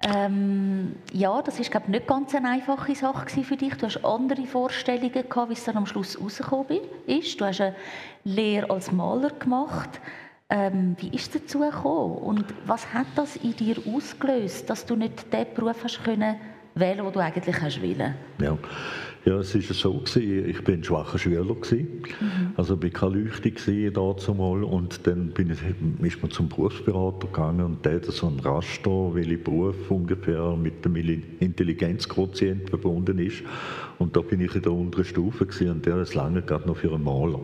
Ähm, 0.00 0.94
ja, 1.12 1.42
das 1.42 1.58
ist 1.58 1.70
glaube 1.70 1.90
nicht 1.90 2.06
ganz 2.06 2.34
eine 2.34 2.50
einfache 2.50 2.94
Sache 2.94 3.42
für 3.42 3.56
dich. 3.56 3.74
Du 3.74 3.86
hast 3.86 4.04
andere 4.04 4.46
Vorstellungen 4.46 5.28
gehabt, 5.28 5.50
wie 5.50 5.54
es 5.54 5.64
dann 5.64 5.76
am 5.76 5.86
Schluss 5.86 6.20
rausgekommen 6.20 6.80
ist. 7.06 7.40
Du 7.40 7.44
hast 7.44 7.60
eine 7.60 7.74
Lehre 8.24 8.70
als 8.70 8.92
Maler 8.92 9.30
gemacht. 9.30 10.00
Ähm, 10.50 10.96
wie 10.98 11.08
ist 11.08 11.34
es 11.34 11.42
dazu 11.42 11.60
gekommen 11.60 12.16
und 12.18 12.44
was 12.64 12.94
hat 12.94 13.06
das 13.16 13.36
in 13.36 13.54
dir 13.54 13.76
ausgelöst, 13.86 14.70
dass 14.70 14.86
du 14.86 14.96
nicht 14.96 15.30
den 15.30 15.46
Beruf 15.54 15.84
hast 15.84 16.02
können 16.04 16.36
wählen, 16.78 17.04
den 17.04 17.12
du 17.12 17.20
eigentlich 17.20 17.60
hast 17.60 17.82
wollen? 17.82 18.14
Ja. 18.40 18.58
Ja, 19.24 19.40
es 19.40 19.54
war 19.54 19.60
so, 19.74 19.92
gewesen, 19.92 20.48
ich 20.48 20.66
war 20.66 20.74
ein 20.74 20.84
schwacher 20.84 21.18
Schüler. 21.18 21.42
Gewesen. 21.42 22.02
Mhm. 22.20 22.52
Also 22.56 22.78
ich 22.80 22.82
war 22.82 23.10
keine 23.10 23.24
Leuchte 23.24 23.90
dazu 23.90 24.32
mal. 24.32 24.64
Und 24.64 25.06
dann 25.06 25.28
bin 25.32 25.50
ich, 25.50 25.58
ist 26.06 26.22
man 26.22 26.30
zum 26.30 26.48
Berufsberater 26.48 27.26
gegangen 27.26 27.60
und 27.60 27.84
der 27.84 27.96
hat 27.96 28.06
so 28.06 28.28
ein 28.28 28.40
Raster, 28.40 29.14
welcher 29.14 29.36
Beruf 29.36 29.90
ungefähr 29.90 30.56
mit 30.56 30.82
dem 30.82 30.96
Intelligenzquotient 30.96 32.70
verbunden 32.70 33.18
ist. 33.18 33.42
Und 33.98 34.16
da 34.16 34.20
bin 34.20 34.40
ich 34.40 34.54
in 34.54 34.62
der 34.62 34.72
unteren 34.72 35.04
Stufe 35.04 35.44
gewesen, 35.44 35.72
und 35.72 35.86
der 35.86 35.98
ist 35.98 36.14
lange 36.14 36.40
gerade 36.40 36.66
noch 36.66 36.76
für 36.76 36.94
einen 36.94 37.04
Maler. 37.04 37.40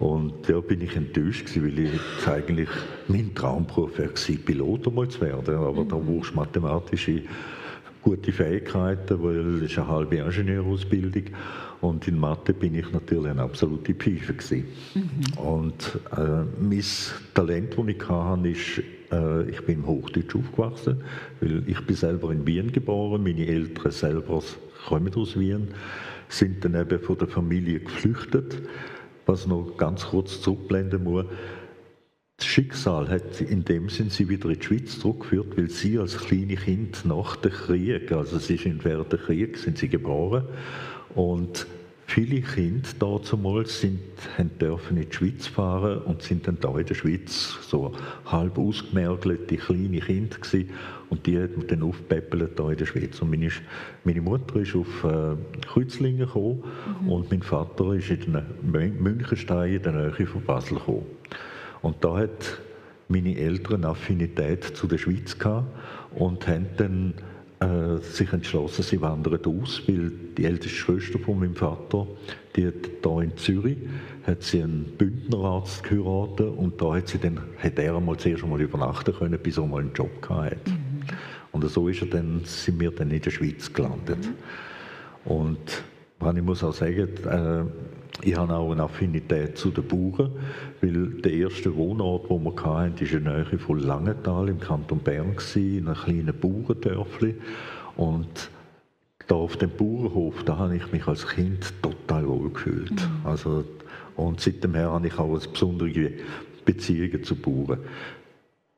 Und 0.00 0.48
da 0.48 0.58
bin 0.60 0.80
ich 0.80 0.96
enttäuscht 0.96 1.46
gewesen, 1.46 1.64
weil 1.64 1.78
ich 1.84 2.28
eigentlich 2.28 2.68
mein 3.06 3.32
Traumberuf 3.34 3.98
wäre 3.98 4.10
Pilot 4.10 4.88
einmal 4.88 5.08
zu 5.08 5.20
werden. 5.20 5.54
Aber 5.54 5.84
mhm. 5.84 5.88
da 5.88 5.96
brauchst 5.96 6.32
du 6.32 6.36
mathematische 6.36 7.22
gute 8.04 8.32
Fähigkeiten, 8.32 9.22
weil 9.22 9.62
es 9.62 9.72
ist 9.72 9.78
eine 9.78 9.88
halbe 9.88 10.16
Ingenieurausbildung 10.16 11.24
und 11.80 12.06
in 12.06 12.18
Mathe 12.18 12.52
bin 12.52 12.74
ich 12.74 12.92
natürlich 12.92 13.30
eine 13.30 13.42
absolute 13.42 13.94
Pfeife 13.94 14.34
Mhm. 14.94 15.38
Und 15.38 15.98
äh, 16.16 16.44
mein 16.60 16.84
Talent, 17.34 17.76
das 17.76 17.86
ich 17.88 18.08
hatte, 18.08 18.48
ist, 18.48 18.82
äh, 19.10 19.50
ich 19.50 19.60
bin 19.64 19.80
im 19.80 19.86
Hochdeutsch 19.86 20.36
aufgewachsen, 20.36 21.02
weil 21.40 21.62
ich 21.66 21.80
bin 21.80 21.96
selber 21.96 22.30
in 22.30 22.46
Wien 22.46 22.72
geboren, 22.72 23.22
meine 23.22 23.46
Eltern 23.46 23.90
selber 23.90 24.42
kommen 24.86 25.14
aus 25.14 25.38
Wien, 25.38 25.68
sind 26.28 26.64
dann 26.64 26.74
eben 26.74 27.00
von 27.00 27.18
der 27.18 27.28
Familie 27.28 27.80
geflüchtet, 27.80 28.62
was 29.26 29.46
noch 29.46 29.76
ganz 29.78 30.06
kurz 30.06 30.42
zurückblenden 30.42 31.04
muss. 31.04 31.24
Das 32.36 32.46
Schicksal 32.46 33.08
hat 33.08 33.40
in 33.40 33.64
dem 33.64 33.88
Sinn 33.88 34.10
sie 34.10 34.28
wieder 34.28 34.48
in 34.48 34.58
die 34.58 34.64
Schweiz 34.64 34.98
zurückgeführt, 34.98 35.56
weil 35.56 35.70
sie 35.70 35.98
als 35.98 36.18
kleine 36.18 36.56
Kind 36.56 37.04
nach 37.04 37.36
dem 37.36 37.52
Krieg, 37.52 38.10
also 38.10 38.38
sie 38.38 38.56
sind 38.56 38.84
während 38.84 39.12
des 39.12 39.20
Krieges, 39.22 39.62
sind 39.62 39.78
sie 39.78 39.88
geboren 39.88 40.44
und 41.14 41.66
viele 42.06 42.40
Kinder 42.40 42.88
damals 43.30 43.80
sind, 43.80 44.00
haben 44.36 44.50
dürfen 44.58 44.96
in 44.96 45.08
die 45.08 45.14
Schweiz 45.14 45.46
fahren 45.46 46.02
und 46.02 46.22
sind 46.22 46.46
dann 46.48 46.58
da 46.60 46.76
in 46.76 46.86
der 46.86 46.94
Schweiz 46.94 47.56
so 47.68 47.92
halb 48.26 48.58
ausgemergelte 48.58 49.56
kleine 49.56 50.00
Kinder 50.00 50.36
gewesen. 50.36 50.70
und 51.10 51.26
die 51.26 51.40
hat 51.40 51.56
man 51.56 51.68
dann 51.68 51.82
aufgepäppelt 51.84 52.58
da 52.58 52.70
in 52.70 52.76
der 52.76 52.86
Schweiz. 52.86 53.22
Und 53.22 53.30
meine, 53.30 53.48
meine 54.02 54.20
Mutter 54.20 54.56
ist 54.56 54.74
auf 54.74 55.04
äh, 55.04 55.36
Kreuzlingen 55.66 56.26
gekommen 56.26 56.64
mhm. 57.02 57.08
und 57.10 57.30
mein 57.30 57.42
Vater 57.42 57.94
ist 57.94 58.10
in 58.10 58.32
den 58.32 59.02
Münchenstein 59.02 59.74
in 59.74 59.82
der 59.82 59.92
Nähe 59.92 60.26
von 60.26 60.42
Basel 60.42 60.78
gekommen. 60.78 61.06
Und 61.84 62.02
da 62.02 62.16
hat 62.16 62.60
meine 63.08 63.36
Eltern 63.36 63.84
Affinität 63.84 64.64
zu 64.64 64.86
der 64.86 64.96
Schweiz 64.96 65.38
gehabt 65.38 65.66
und 66.14 66.48
haben 66.48 66.66
dann 66.78 67.14
äh, 67.60 67.98
sich 67.98 68.32
entschlossen, 68.32 68.82
sie 68.82 69.02
wandern 69.02 69.38
aus, 69.44 69.82
weil 69.86 70.10
die 70.38 70.46
älteste 70.46 70.74
Schwester 70.74 71.18
von 71.18 71.38
meinem 71.38 71.54
Vater, 71.54 72.06
die 72.56 72.68
hat 72.68 72.74
da 73.02 73.20
in 73.20 73.36
Zürich, 73.36 73.76
hat 74.26 74.42
sie 74.42 74.62
einen 74.62 74.94
Bündnerarzt 74.96 75.82
geheiratet 75.82 76.56
und 76.56 76.80
da 76.80 76.94
hat, 76.94 77.08
sie 77.08 77.18
dann, 77.18 77.38
hat 77.58 77.78
er 77.78 77.96
einmal 77.96 78.16
zuerst 78.16 78.42
einmal 78.42 78.62
übernachten 78.62 79.14
können, 79.14 79.38
bis 79.38 79.58
er 79.58 79.66
mal 79.66 79.82
einen 79.82 79.92
Job 79.92 80.26
hatte. 80.26 80.56
Mhm. 80.64 81.02
Und 81.52 81.68
so 81.68 81.88
ist 81.88 82.00
er 82.00 82.08
dann, 82.08 82.40
sind 82.44 82.80
wir 82.80 82.92
dann 82.92 83.10
in 83.10 83.20
der 83.20 83.30
Schweiz 83.30 83.70
gelandet. 83.70 84.26
Mhm. 85.26 85.30
Und 85.30 85.84
ich 86.34 86.42
muss 86.42 86.64
auch 86.64 86.72
sagen, 86.72 87.08
äh, 87.26 87.64
ich 88.22 88.36
habe 88.36 88.54
auch 88.54 88.70
eine 88.70 88.84
Affinität 88.84 89.58
zu 89.58 89.70
den 89.70 89.86
Bauern, 89.86 90.30
weil 90.80 91.08
der 91.20 91.32
erste 91.32 91.74
Wohnort, 91.74 92.30
den 92.30 92.44
wir 92.44 92.50
hatten, 92.50 92.64
war 92.66 92.86
in 92.86 92.96
der 92.96 93.20
Nähe 93.20 93.58
von 93.58 93.78
Langenthal 93.78 94.48
im 94.48 94.60
Kanton 94.60 95.00
Bern, 95.00 95.36
in 95.54 95.88
einem 95.88 95.96
kleinen 95.96 96.38
Bauerndörfli. 96.38 97.34
Und 97.96 98.50
da 99.26 99.34
auf 99.34 99.56
dem 99.56 99.70
Bauernhof, 99.70 100.44
da 100.44 100.58
habe 100.58 100.76
ich 100.76 100.92
mich 100.92 101.06
als 101.06 101.26
Kind 101.26 101.72
total 101.82 102.28
wohl 102.28 102.50
gefühlt. 102.50 102.92
Mhm. 102.92 103.26
Also, 103.26 103.64
und 104.16 104.40
seitdem 104.40 104.74
her 104.74 104.90
habe 104.90 105.06
ich 105.06 105.18
auch 105.18 105.30
eine 105.30 105.48
besondere 105.48 106.12
Beziehung 106.64 107.22
zu 107.24 107.34
Bauern. 107.34 107.80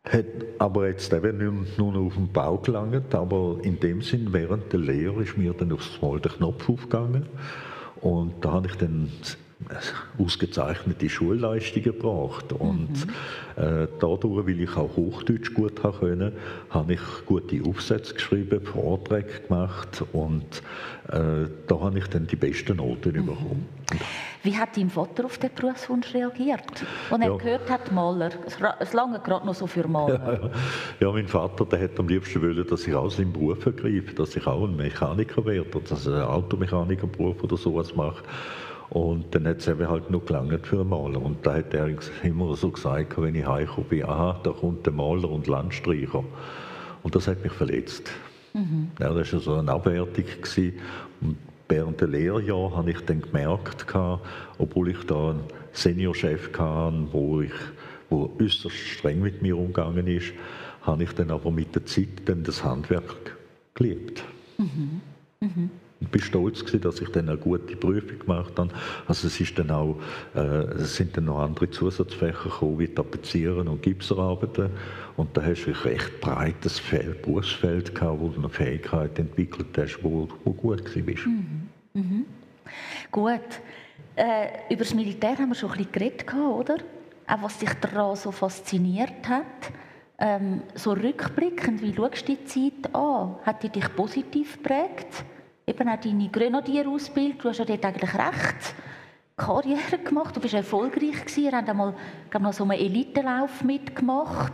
Hat 0.05 0.25
aber 0.59 0.89
jetzt 0.89 1.13
eben 1.13 1.63
nicht 1.63 1.79
nur 1.79 1.97
auf 1.97 2.15
den 2.15 2.33
Bau 2.33 2.59
gelangt, 2.59 3.15
aber 3.15 3.59
in 3.63 3.81
dem 3.81 4.03
Sinn, 4.03 4.29
während 4.31 4.73
der 4.73 4.81
Lehre 4.81 5.25
ist 5.25 5.37
mir 5.37 5.53
dann 5.53 5.73
aufs 5.73 6.01
Mal 6.01 6.21
der 6.21 6.31
Knopf 6.31 6.69
aufgegangen 6.69 7.27
und 8.01 8.35
da 8.45 8.53
habe 8.53 8.69
ich 8.69 8.75
dann 8.77 9.11
ausgezeichnete 10.19 11.09
Schulleistungen 11.09 11.85
gebracht. 11.85 12.53
Und 12.53 12.91
mhm. 12.91 13.63
äh, 13.63 13.89
dadurch, 13.99 14.47
weil 14.47 14.61
ich 14.61 14.77
auch 14.77 14.97
Hochdeutsch 14.97 15.55
gut 15.55 15.81
können, 15.83 16.33
habe 16.71 16.95
ich 16.95 17.01
gute 17.25 17.63
Aufsätze 17.65 18.15
geschrieben, 18.15 18.61
Vorträge 18.61 19.41
gemacht 19.47 20.05
und 20.13 20.63
äh, 21.09 21.49
da 21.67 21.81
habe 21.81 21.99
ich 21.99 22.07
dann 22.09 22.27
die 22.27 22.37
besten 22.37 22.77
Noten 22.77 23.17
mhm. 23.17 23.27
bekommen. 23.27 23.69
Wie 24.43 24.57
hat 24.57 24.77
dein 24.77 24.91
Vater 24.91 25.25
auf 25.25 25.39
den 25.39 25.51
Berufswunsch 25.55 26.13
reagiert? 26.15 26.85
Als 27.11 27.21
er 27.21 27.29
ja. 27.29 27.37
gehört 27.37 27.71
hat, 27.71 27.91
Maler, 27.93 28.31
es 28.79 28.93
lange 28.93 29.21
gerade 29.21 29.47
noch 29.47 29.55
so 29.55 29.67
für 29.67 29.89
Maler. 29.89 30.41
Ja, 30.43 30.51
ja, 31.07 31.13
mein 31.13 31.27
Vater 31.27 31.65
der 31.65 31.81
hat 31.83 31.99
am 31.99 32.09
liebsten 32.09 32.43
wollen, 32.43 32.67
dass 32.67 32.87
ich 32.87 32.95
auch 32.95 33.11
seinen 33.11 33.33
Beruf 33.33 33.65
ergreife, 33.65 34.15
dass 34.15 34.37
ich 34.37 34.47
auch 34.47 34.65
ein 34.65 34.77
Mechaniker 34.77 35.45
werde, 35.45 35.81
dass 35.89 36.07
ich 36.07 36.13
einen 36.13 36.23
Automechanikerberuf 36.23 37.43
oder 37.43 37.57
sowas 37.57 37.95
mache. 37.95 38.23
Und 38.91 39.35
dann 39.35 39.47
hat 39.47 39.59
es 39.59 39.69
eben 39.69 39.89
halt 39.89 40.11
noch 40.11 40.25
gelangt 40.25 40.67
für 40.67 40.81
einen 40.81 40.89
Maler. 40.89 41.21
Und 41.21 41.45
da 41.45 41.55
hat 41.55 41.75
er 41.75 41.89
immer 42.23 42.55
so 42.57 42.71
gesagt, 42.71 43.21
wenn 43.21 43.35
ich 43.35 43.47
heimgekommen 43.47 43.89
bin, 43.89 44.05
aha, 44.05 44.41
da 44.43 44.51
kommt 44.51 44.87
der 44.87 44.93
Maler 44.93 45.31
und 45.31 45.47
Landstreicher. 45.47 46.25
Und 47.03 47.15
das 47.15 47.27
hat 47.27 47.43
mich 47.43 47.53
verletzt. 47.53 48.11
Mhm. 48.55 48.91
Ja, 49.01 49.13
das 49.13 49.33
war 49.33 49.41
so 49.41 49.55
eine 49.55 49.73
Abwertung. 49.73 50.25
Gewesen. 50.25 50.75
Und 51.21 51.37
während 51.69 52.01
der 52.01 52.09
Lehrjahr 52.09 52.77
habe 52.77 52.91
ich 52.91 53.01
dann 53.01 53.23
gemerkt, 53.23 53.87
obwohl 54.59 54.91
ich 54.91 55.05
da 55.07 55.31
einen 55.31 55.41
Seniorchef 55.73 56.51
hatte, 56.59 57.09
wo, 57.13 57.41
ich, 57.41 57.53
wo 58.09 58.31
äußerst 58.41 58.77
streng 58.77 59.21
mit 59.21 59.43
mir 59.43 59.57
umgegangen 59.57 60.07
ist, 60.07 60.33
habe 60.83 61.03
ich 61.03 61.13
dann 61.13 61.31
aber 61.31 61.51
mit 61.51 61.75
der 61.75 61.85
Zeit 61.87 62.09
dann 62.27 62.45
das 62.45 62.63
Handwerk 62.63 63.37
geliebt. 63.75 64.23
Mhm. 64.59 65.01
Mhm. 65.41 65.71
Ich 65.99 66.09
bin 66.09 66.21
stolz 66.21 66.61
gewesen, 66.61 66.83
dass 66.83 67.01
ich 67.01 67.09
dann 67.09 67.29
eine 67.29 67.39
gute 67.39 67.75
Prüfung 67.75 68.19
gemacht 68.19 68.53
habe. 68.59 68.69
Also 69.07 69.29
es, 69.29 69.41
ist 69.41 69.59
dann 69.59 69.71
auch, 69.71 69.97
äh, 70.35 70.41
es 70.41 70.97
sind 70.97 71.17
dann 71.17 71.25
noch 71.25 71.39
andere 71.39 71.71
Zusatzfächer 71.71 72.51
gekommen, 72.51 72.79
wie 72.79 72.89
Tapezieren 72.89 73.67
und 73.67 73.83
Gipsarbeiten. 73.83 74.71
Und 75.17 75.35
da 75.35 75.43
hast 75.43 75.65
du 75.65 75.71
ein 75.71 75.77
recht 75.77 76.21
breites 76.21 76.79
Feld, 76.79 77.23
Berufsfeld 77.23 77.95
gehabt, 77.95 78.21
wo 78.21 78.29
du 78.29 78.41
eine 78.41 78.51
Fähigkeit 78.51 79.19
entwickelt 79.19 79.69
hast, 79.79 79.99
wo, 80.03 80.29
wo 80.45 80.53
gut 80.53 80.85
warst. 80.85 81.27
Mhm. 81.27 81.69
Mhm. 81.95 82.27
Gut. 83.11 83.41
Äh, 84.17 84.49
über 84.69 84.85
das 84.85 84.95
Militär 84.95 85.39
haben 85.39 85.49
wir 85.49 85.55
schon 85.55 85.71
ein 85.71 85.79
bisschen 85.79 85.93
geredet, 85.93 86.35
oder? 86.35 86.77
Auch 87.27 87.43
was 87.43 87.59
dich 87.59 87.73
daran 87.81 88.17
so 88.17 88.31
fasziniert 88.33 89.27
hat. 89.27 89.45
Ähm, 90.19 90.63
so 90.75 90.93
rückblickend, 90.93 91.83
wie 91.83 91.95
schaust 91.95 92.29
du 92.29 92.37
die 92.37 92.45
Zeit 92.45 92.95
an? 92.95 93.37
Hat 93.45 93.63
die 93.63 93.69
dich 93.71 93.95
positiv 93.95 94.57
geprägt? 94.63 95.25
Eben 95.69 95.89
auch 95.89 96.01
deine 96.01 96.29
Grenadierausbildung, 96.29 97.39
du 97.39 97.49
hast 97.49 97.59
ja 97.59 97.65
dort 97.65 97.85
eigentlich 97.85 98.15
recht 98.15 98.75
Karriere 99.37 99.99
gemacht, 99.99 100.37
du 100.37 100.41
bist 100.41 100.55
erfolgreich 100.55 101.25
gewesen, 101.25 101.45
ihr 101.45 101.53
habt 101.53 101.69
einmal 101.69 101.95
glaub, 102.31 102.43
noch 102.45 102.53
so 102.53 102.63
einen 102.63 102.81
Elitenlauf 102.81 103.65
mitgemacht 103.65 104.53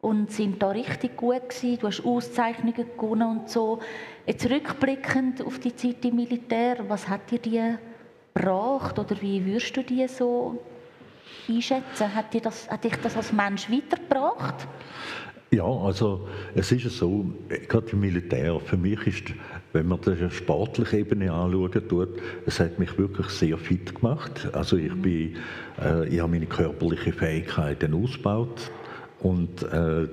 und 0.00 0.32
sind 0.32 0.60
da 0.60 0.70
richtig 0.70 1.16
gut 1.16 1.48
gewesen, 1.48 1.78
du 1.78 1.86
hast 1.86 2.04
Auszeichnungen 2.04 2.74
gewonnen 2.74 3.38
und 3.38 3.50
so. 3.50 3.78
Jetzt 4.26 4.50
rückblickend 4.50 5.46
auf 5.46 5.60
die 5.60 5.76
Zeit 5.76 6.04
im 6.04 6.16
Militär, 6.16 6.78
was 6.88 7.08
hat 7.08 7.30
dir 7.30 7.38
die 7.38 7.74
gebracht 8.34 8.98
oder 8.98 9.22
wie 9.22 9.46
würdest 9.46 9.76
du 9.76 9.84
die 9.84 10.08
so 10.08 10.60
einschätzen? 11.48 12.12
Hat, 12.12 12.34
dir 12.34 12.40
das, 12.40 12.68
hat 12.68 12.82
dich 12.82 12.96
das 12.96 13.16
als 13.16 13.32
Mensch 13.32 13.70
weitergebracht? 13.70 14.66
Ja, 15.52 15.66
also 15.66 16.26
es 16.54 16.72
ist 16.72 16.90
so, 16.96 17.26
gerade 17.68 17.90
im 17.90 18.00
Militär, 18.00 18.58
für 18.58 18.76
mich 18.76 19.06
ist, 19.06 19.34
wenn 19.72 19.88
man 19.88 20.00
das 20.02 20.18
sportliche 20.32 20.98
Ebene 20.98 21.32
anschauen 21.32 21.88
tut, 21.88 22.08
es 22.46 22.60
hat 22.60 22.78
mich 22.78 22.96
wirklich 22.98 23.28
sehr 23.28 23.56
fit 23.58 23.94
gemacht. 23.94 24.48
Also 24.52 24.76
ich 24.76 24.92
bin, 24.94 25.36
äh, 25.82 26.08
ich 26.08 26.20
habe 26.20 26.32
meine 26.32 26.46
körperliche 26.46 27.12
Fähigkeiten 27.12 27.94
ausgebaut 27.94 28.70
und 29.20 29.62
äh, 29.62 30.08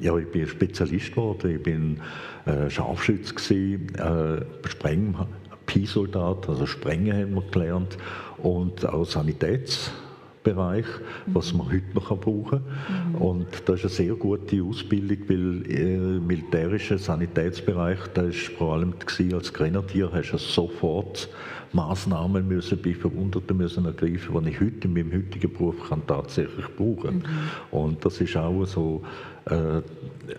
ja, 0.00 0.16
ich 0.16 0.30
bin 0.30 0.46
Spezialist 0.46 1.10
geworden, 1.10 1.56
ich 1.56 1.62
bin 1.62 2.00
äh, 2.46 2.68
Scharfschütze 2.68 3.34
gewesen, 3.34 3.94
äh, 3.96 4.68
Spreng, 4.68 5.14
Pi-Soldat, 5.66 6.48
also 6.48 6.66
Sprengen 6.66 7.16
haben 7.16 7.34
wir 7.34 7.50
gelernt 7.50 7.96
und 8.38 8.86
auch 8.86 9.04
Sanitäts 9.04 9.90
Bereich, 10.42 10.86
was 11.26 11.52
man 11.52 11.66
heute 11.66 11.94
noch 11.94 12.08
brauchen 12.18 12.50
kann. 12.50 13.12
Mhm. 13.12 13.14
Und 13.16 13.46
das 13.66 13.80
ist 13.80 13.84
eine 14.00 14.08
sehr 14.08 14.14
gute 14.14 14.62
Ausbildung, 14.62 15.18
weil 15.28 15.62
im 15.66 16.16
äh, 16.16 16.20
militärischen 16.20 16.98
Sanitätsbereich, 16.98 17.98
da 18.14 18.22
ist 18.22 18.48
vor 18.48 18.74
allem 18.74 18.94
als 19.34 19.52
Grenadier, 19.52 20.10
hast 20.12 20.32
du 20.32 20.38
sofort 20.38 21.28
Maßnahmen 21.72 22.48
müssen 22.48 22.80
bei 22.82 22.94
Verwundeten 22.94 23.56
müssen 23.56 23.84
ergreifen, 23.84 24.44
die 24.44 24.50
ich 24.50 24.60
heute 24.60 24.88
in 24.88 24.94
meinem 24.94 25.12
heutigen 25.12 25.52
Beruf 25.52 25.88
kann 25.88 26.06
tatsächlich 26.06 26.66
brauchen. 26.76 27.18
Mhm. 27.18 27.24
Und 27.70 28.04
das 28.04 28.20
ist 28.20 28.36
auch 28.36 28.64
so, 28.64 29.02
äh, 29.44 29.82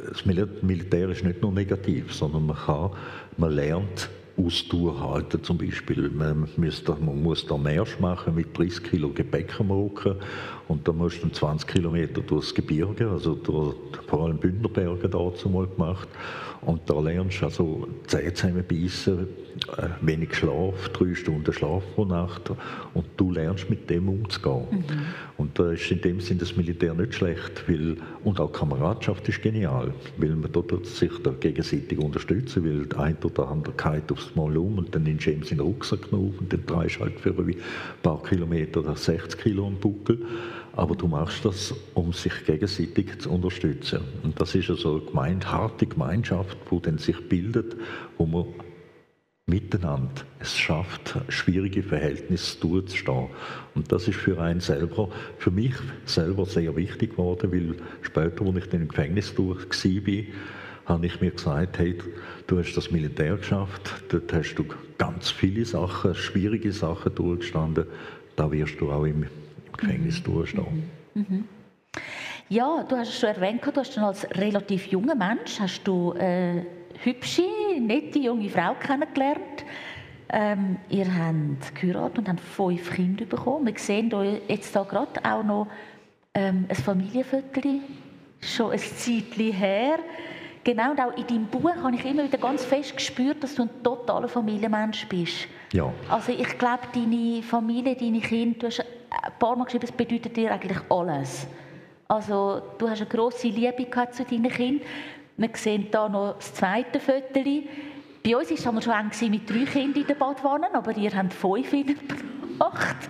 das 0.09 0.25
Militär 0.25 1.09
ist 1.09 1.23
nicht 1.23 1.41
nur 1.41 1.51
negativ, 1.51 2.13
sondern 2.13 2.47
man 2.47 2.57
kann, 2.57 2.91
man 3.37 3.51
lernt 3.51 4.09
Ausdauer 4.37 4.99
halten 4.99 5.43
zum 5.43 5.57
Beispiel. 5.57 6.09
Man, 6.09 6.47
müsste, 6.57 6.95
man 6.99 7.21
muss 7.21 7.45
da 7.45 7.57
Marsch 7.57 7.99
machen 7.99 8.35
mit 8.35 8.57
30 8.57 8.83
Kilo 8.83 9.09
Gepäck 9.09 9.59
am 9.59 9.71
Rücken 9.71 10.15
und 10.67 10.87
dann 10.87 10.97
musst 10.97 11.23
du 11.23 11.29
20 11.29 11.67
Kilometer 11.67 12.21
durchs 12.21 12.53
Gebirge, 12.53 13.09
also 13.09 13.35
durch, 13.35 13.75
vor 14.07 14.25
allem 14.25 14.37
Bündnerberge 14.37 15.09
dazu 15.09 15.49
mal 15.49 15.67
gemacht 15.67 16.07
und 16.61 16.87
da 16.87 16.99
lernst 16.99 17.41
du 17.41 17.45
also 17.45 17.87
Zähne 18.05 18.33
zusammenbeissen, 18.33 19.27
äh, 19.77 19.87
wenig 20.01 20.35
Schlaf, 20.35 20.89
drei 20.89 21.15
Stunden 21.15 21.51
Schlaf 21.51 21.83
pro 21.95 22.05
Nacht 22.05 22.51
und 22.93 23.05
du 23.17 23.31
lernst 23.31 23.69
mit 23.69 23.89
dem 23.89 24.07
umzugehen. 24.09 24.67
Mhm. 24.71 25.01
Und 25.37 25.57
da 25.57 25.71
ist 25.71 25.89
in 25.89 26.01
dem 26.01 26.21
Sinn 26.21 26.37
das 26.37 26.55
Militär 26.55 26.93
nicht 26.93 27.15
schlecht, 27.15 27.67
weil, 27.67 27.97
und 28.23 28.39
auch 28.39 28.51
Kameradschaft 28.51 29.27
ist 29.27 29.41
genial, 29.41 29.91
weil 30.17 30.35
man 30.35 30.51
dort 30.51 30.85
sich 30.85 31.11
da 31.23 31.31
gegenseitig 31.31 31.97
unterstützen, 31.97 32.63
weil 32.63 32.85
der 32.85 32.99
eine 32.99 33.17
oder 33.23 33.47
andere 33.47 33.73
geht 33.73 34.11
aufs 34.11 34.35
Mal 34.35 34.55
um 34.55 34.77
und 34.77 34.93
dann 34.93 35.03
nimmst 35.03 35.25
du 35.25 35.31
ihm 35.31 35.43
seinen 35.43 35.61
Rucksack 35.61 36.13
auf 36.13 36.39
und 36.39 36.53
dann 36.53 36.63
drehst 36.67 36.97
du 36.97 37.01
halt 37.01 37.19
für 37.19 37.31
ein 37.31 37.55
paar 38.03 38.21
Kilometer 38.21 38.95
60 38.95 39.41
Kilo 39.41 39.65
am 39.65 39.77
Buckel 39.77 40.19
aber 40.73 40.95
du 40.95 41.07
machst 41.07 41.45
das, 41.45 41.73
um 41.93 42.13
sich 42.13 42.33
gegenseitig 42.45 43.19
zu 43.19 43.31
unterstützen. 43.31 44.01
Und 44.23 44.39
das 44.39 44.55
ist 44.55 44.69
also 44.69 44.97
eine 44.97 45.05
gemeint, 45.05 45.51
harte 45.51 45.85
Gemeinschaft, 45.85 46.57
die 46.71 46.81
dann 46.81 46.97
sich 46.97 47.17
bildet, 47.27 47.75
wo 48.17 48.25
man 48.25 48.45
miteinander 49.47 50.21
es 50.39 50.57
schafft, 50.57 51.17
schwierige 51.27 51.83
Verhältnisse 51.83 52.59
durchzustehen. 52.59 53.27
Und 53.75 53.91
das 53.91 54.07
ist 54.07 54.17
für 54.17 54.39
einen 54.39 54.61
selber, 54.61 55.09
für 55.37 55.51
mich 55.51 55.73
selber 56.05 56.45
sehr 56.45 56.75
wichtig 56.75 57.11
geworden, 57.11 57.51
weil 57.51 57.75
später, 58.01 58.45
als 58.45 58.55
ich 58.57 58.69
dann 58.69 58.81
im 58.81 58.87
Gefängnis 58.87 59.35
durch 59.35 59.65
war, 59.65 60.23
habe 60.85 61.05
ich 61.05 61.21
mir 61.21 61.31
gesagt, 61.31 61.79
hey, 61.79 61.97
du 62.47 62.59
hast 62.59 62.73
das 62.75 62.91
Militär 62.91 63.35
geschafft, 63.35 63.91
dort 64.09 64.31
hast 64.33 64.55
du 64.55 64.65
ganz 64.97 65.29
viele 65.29 65.65
Sachen, 65.65 66.15
schwierige 66.15 66.71
Sachen 66.71 67.13
durchgestanden, 67.13 67.85
da 68.35 68.51
wirst 68.51 68.79
du 68.79 68.91
auch 68.91 69.05
im 69.05 69.25
Gefängnis 69.77 70.21
durchstehen. 70.23 70.89
Mhm. 71.13 71.47
Ja, 72.49 72.83
du 72.83 72.97
hast 72.97 73.09
es 73.09 73.19
schon 73.19 73.29
erwähnt, 73.29 73.61
du 73.65 73.79
hast 73.79 73.97
als 73.97 74.29
relativ 74.31 74.87
junger 74.87 75.15
Mensch 75.15 75.59
hast 75.59 75.83
du 75.85 76.11
eine 76.13 76.65
hübsche, 77.03 77.43
nette 77.79 78.19
junge 78.19 78.49
Frau 78.49 78.73
kennengelernt. 78.75 79.65
Ähm, 80.29 80.77
ihr 80.89 81.05
habt 81.13 81.75
geheiratet 81.75 82.19
und 82.19 82.29
habt 82.29 82.39
fünf 82.39 82.91
Kinder 82.91 83.25
bekommen. 83.25 83.67
Wir 83.67 83.77
sehen 83.77 84.09
hier 84.09 84.41
jetzt 84.47 84.75
da 84.75 84.83
gerade 84.83 85.23
auch 85.23 85.43
noch 85.43 85.67
ähm, 86.33 86.65
ein 86.69 86.75
Familienfoto, 86.75 87.81
schon 88.39 88.71
ein 88.71 88.79
Zeitchen 88.79 89.53
her. 89.53 89.99
Genau, 90.63 90.91
und 90.91 90.99
auch 90.99 91.17
in 91.17 91.27
deinem 91.27 91.47
Buch 91.47 91.75
habe 91.75 91.95
ich 91.95 92.05
immer 92.05 92.23
wieder 92.23 92.37
ganz 92.37 92.63
fest 92.63 92.95
gespürt, 92.95 93.43
dass 93.43 93.55
du 93.55 93.63
ein 93.63 93.69
totaler 93.83 94.27
Familienmensch 94.27 95.07
bist. 95.07 95.47
Ja. 95.73 95.91
Also 96.07 96.31
ich 96.31 96.57
glaube, 96.57 96.83
deine 96.93 97.41
Familie, 97.41 97.95
deine 97.95 98.19
Kinder, 98.19 98.59
du 98.59 98.67
hast 98.67 98.85
ein 99.11 99.33
paar 99.37 99.55
Mal 99.55 99.65
geschrieben, 99.65 99.85
es 99.85 99.91
bedeutet 99.91 100.35
dir 100.35 100.51
eigentlich 100.51 100.79
alles. 100.89 101.47
Also 102.07 102.61
du 102.77 102.89
hast 102.89 103.01
eine 103.01 103.09
grosse 103.09 103.47
Liebe 103.47 103.85
gehabt 103.85 104.15
zu 104.15 104.23
deinen 104.23 104.49
Kindern. 104.49 104.85
Wir 105.37 105.49
sehen 105.53 105.87
hier 105.89 106.09
noch 106.09 106.35
das 106.35 106.53
zweite 106.53 106.99
Foto. 106.99 107.41
Bei 108.23 108.37
uns 108.37 108.65
war 108.65 108.77
es 108.77 108.83
schon 108.83 108.93
eng 108.93 109.31
mit 109.31 109.49
drei 109.49 109.65
Kindern 109.65 110.01
in 110.01 110.07
der 110.07 110.15
Badwanne, 110.15 110.73
aber 110.73 110.95
ihr 110.95 111.15
habt 111.15 111.33
fünf 111.33 111.71
gebracht. 111.71 113.09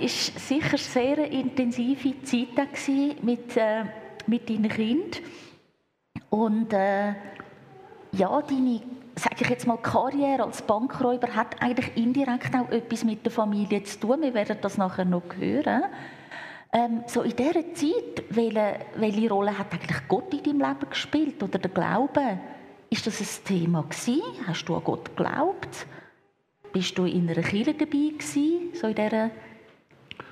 Es 0.00 0.34
war 0.34 0.40
sicher 0.40 0.68
eine 0.68 0.78
sehr 0.78 1.30
intensive 1.30 2.22
Zeit 2.22 3.22
mit, 3.22 3.56
äh, 3.56 3.84
mit 4.26 4.48
deinen 4.48 4.68
Kindern. 4.68 5.22
Und 6.30 6.72
äh, 6.72 7.14
ja, 8.12 8.42
deine 8.42 8.80
sage 9.16 9.36
ich 9.40 9.48
jetzt 9.48 9.66
mal, 9.66 9.76
Karriere 9.76 10.44
als 10.44 10.62
Bankräuber 10.62 11.28
hat 11.28 11.60
eigentlich 11.60 11.96
indirekt 11.96 12.54
auch 12.54 12.70
etwas 12.70 13.04
mit 13.04 13.24
der 13.24 13.32
Familie 13.32 13.82
zu 13.84 14.00
tun. 14.00 14.22
Wir 14.22 14.34
werden 14.34 14.56
das 14.60 14.78
nachher 14.78 15.04
noch 15.04 15.22
hören. 15.38 15.82
Ähm, 16.72 17.04
so 17.06 17.22
in 17.22 17.36
dieser 17.36 17.74
Zeit, 17.74 18.24
welche, 18.30 18.76
welche 18.96 19.28
Rolle 19.28 19.58
hat 19.58 19.72
eigentlich 19.72 20.08
Gott 20.08 20.32
in 20.32 20.42
deinem 20.42 20.60
Leben 20.60 20.90
gespielt 20.90 21.42
oder 21.42 21.58
der 21.58 21.70
Glaube? 21.70 22.38
Ist 22.88 23.06
das 23.06 23.20
ein 23.20 23.44
Thema 23.44 23.82
gewesen? 23.82 24.22
Hast 24.46 24.64
du 24.66 24.76
an 24.76 24.84
Gott 24.84 25.16
geglaubt? 25.16 25.86
bist 26.72 26.96
du 26.96 27.04
in 27.04 27.28
einer 27.28 27.42
Kirche 27.42 27.74
dabei 27.74 28.12
gewesen, 28.18 28.70
so 28.74 28.88
in 28.88 28.94
dieser 28.94 29.30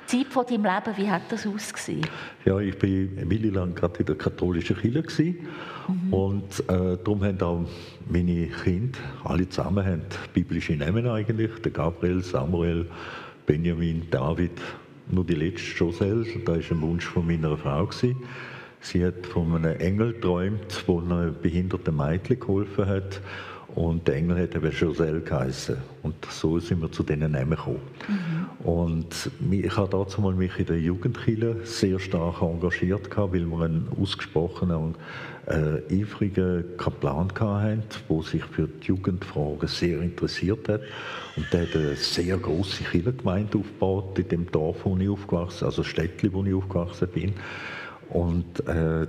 Zeit 0.06 0.26
von 0.26 0.46
deinem 0.46 0.64
Leben, 0.64 0.96
wie 0.96 1.08
hat 1.08 1.22
das 1.28 1.46
ausgesehen? 1.46 2.06
Ja, 2.44 2.58
ich 2.58 2.76
bin 2.78 3.16
eine 3.20 3.50
lang 3.50 3.74
gerade 3.74 4.00
in 4.00 4.06
der 4.06 4.16
katholischen 4.16 4.76
Kirche 4.76 5.02
gewesen. 5.02 5.48
Mhm. 5.88 6.12
und 6.12 6.60
äh, 6.68 6.98
darum 7.02 7.24
haben 7.24 7.40
auch 7.40 7.64
meine 8.08 8.46
Kinder, 8.46 8.98
alle 9.24 9.48
zusammen, 9.48 9.84
haben 9.84 10.02
biblische 10.32 10.74
Namen 10.74 11.06
eigentlich, 11.06 11.50
der 11.62 11.72
Gabriel, 11.72 12.22
Samuel, 12.22 12.86
Benjamin, 13.46 14.06
David, 14.10 14.60
nur 15.10 15.24
die 15.24 15.34
letzte 15.34 15.76
Josel, 15.78 16.24
das 16.44 16.70
war 16.70 16.76
ein 16.76 16.82
Wunsch 16.82 17.04
von 17.04 17.26
meiner 17.26 17.56
Frau. 17.56 17.86
Gewesen. 17.86 18.16
Sie 18.80 19.04
hat 19.04 19.26
von 19.26 19.54
einem 19.54 19.78
Engel 19.78 20.14
geträumt, 20.14 20.84
der 20.88 20.96
einem 20.96 21.34
behinderten 21.40 21.96
Mädchen 21.96 22.40
geholfen 22.40 22.86
hat. 22.86 23.20
Und 23.74 24.08
der 24.08 24.16
Engel 24.16 24.42
hat 24.42 24.54
eben 24.54 24.70
Joselle 24.72 25.20
geheißen. 25.20 25.76
Und 26.02 26.14
so 26.28 26.58
sind 26.58 26.82
wir 26.82 26.90
zu 26.90 27.02
Namen 27.02 27.50
gekommen. 27.50 27.80
Mhm. 28.08 28.66
Und 28.66 29.30
ich 29.50 29.76
habe 29.76 29.88
dazu 29.90 30.20
mal 30.20 30.34
mich 30.34 30.58
in 30.58 30.66
der 30.66 30.80
Jugendkille 30.80 31.64
sehr 31.64 31.98
stark 31.98 32.42
engagiert, 32.42 33.08
weil 33.16 33.46
wir 33.46 33.64
einen 33.64 33.88
ausgesprochenen 34.00 34.76
und 34.76 34.96
äh, 35.46 36.02
eifrigen 36.02 36.64
Kaplan 36.76 37.28
hatten, 37.38 37.82
der 38.08 38.22
sich 38.22 38.44
für 38.44 38.66
die 38.66 38.88
Jugendfragen 38.88 39.68
sehr 39.68 40.00
interessiert 40.00 40.68
hat. 40.68 40.80
Und 41.36 41.52
der 41.52 41.62
hat 41.62 41.76
eine 41.76 41.96
sehr 41.96 42.36
große 42.36 42.84
Kirchengemeinde 42.84 43.58
aufgebaut 43.58 44.18
in 44.18 44.28
dem 44.28 44.50
Dorf, 44.50 44.78
wo 44.84 44.96
ich 44.96 45.08
aufgewachsen 45.08 45.60
bin, 45.60 45.66
also 45.66 45.82
Städtli, 45.82 46.32
wo 46.32 46.44
ich 46.44 46.54
aufgewachsen 46.54 47.08
bin. 47.08 47.34
Und 48.10 48.66
äh, 48.66 49.06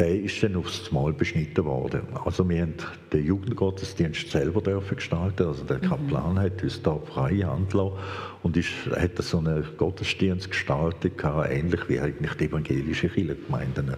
der 0.00 0.18
ist 0.18 0.42
dann 0.42 0.56
aufs 0.56 0.90
Mal 0.90 1.12
beschnitten 1.12 1.62
worden. 1.66 2.00
Also 2.24 2.48
wir 2.48 2.62
haben 2.62 2.72
den 3.12 3.26
Jugendgottesdienst 3.26 4.30
selber 4.30 4.62
dürfen 4.62 4.96
gestalten. 4.96 5.46
Also 5.46 5.62
der. 5.64 5.78
Kaplan 5.78 6.32
mhm. 6.32 6.38
hat 6.38 6.62
uns 6.62 6.80
da 6.80 6.98
freie 7.04 7.46
Hand 7.46 7.70
gelassen 7.70 7.98
und 8.42 8.56
ist, 8.56 8.70
hat 8.96 9.18
so 9.18 9.38
einen 9.38 9.62
Gottesdienst 9.76 10.50
gestaltet, 10.50 11.12
ähnlich 11.22 11.86
wie 11.88 12.00
eigentlich 12.00 12.32
die 12.32 12.46
evangelische 12.46 13.10
Kirchengemeinden. 13.10 13.94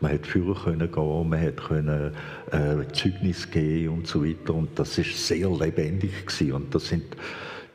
Man 0.00 0.12
hat 0.12 0.26
führen 0.26 0.54
können 0.54 0.92
gehen, 0.92 1.28
man 1.28 1.40
hat 1.40 1.56
können 1.56 2.12
äh, 2.52 2.92
Zeugnis 2.92 3.50
geben 3.50 3.94
und 3.94 4.06
so 4.06 4.22
weiter. 4.22 4.54
Und 4.54 4.78
das 4.78 4.98
ist 4.98 5.26
sehr 5.26 5.48
lebendig 5.48 6.26
gewesen. 6.26 6.52
Und 6.52 6.74
das 6.74 6.88
sind 6.88 7.04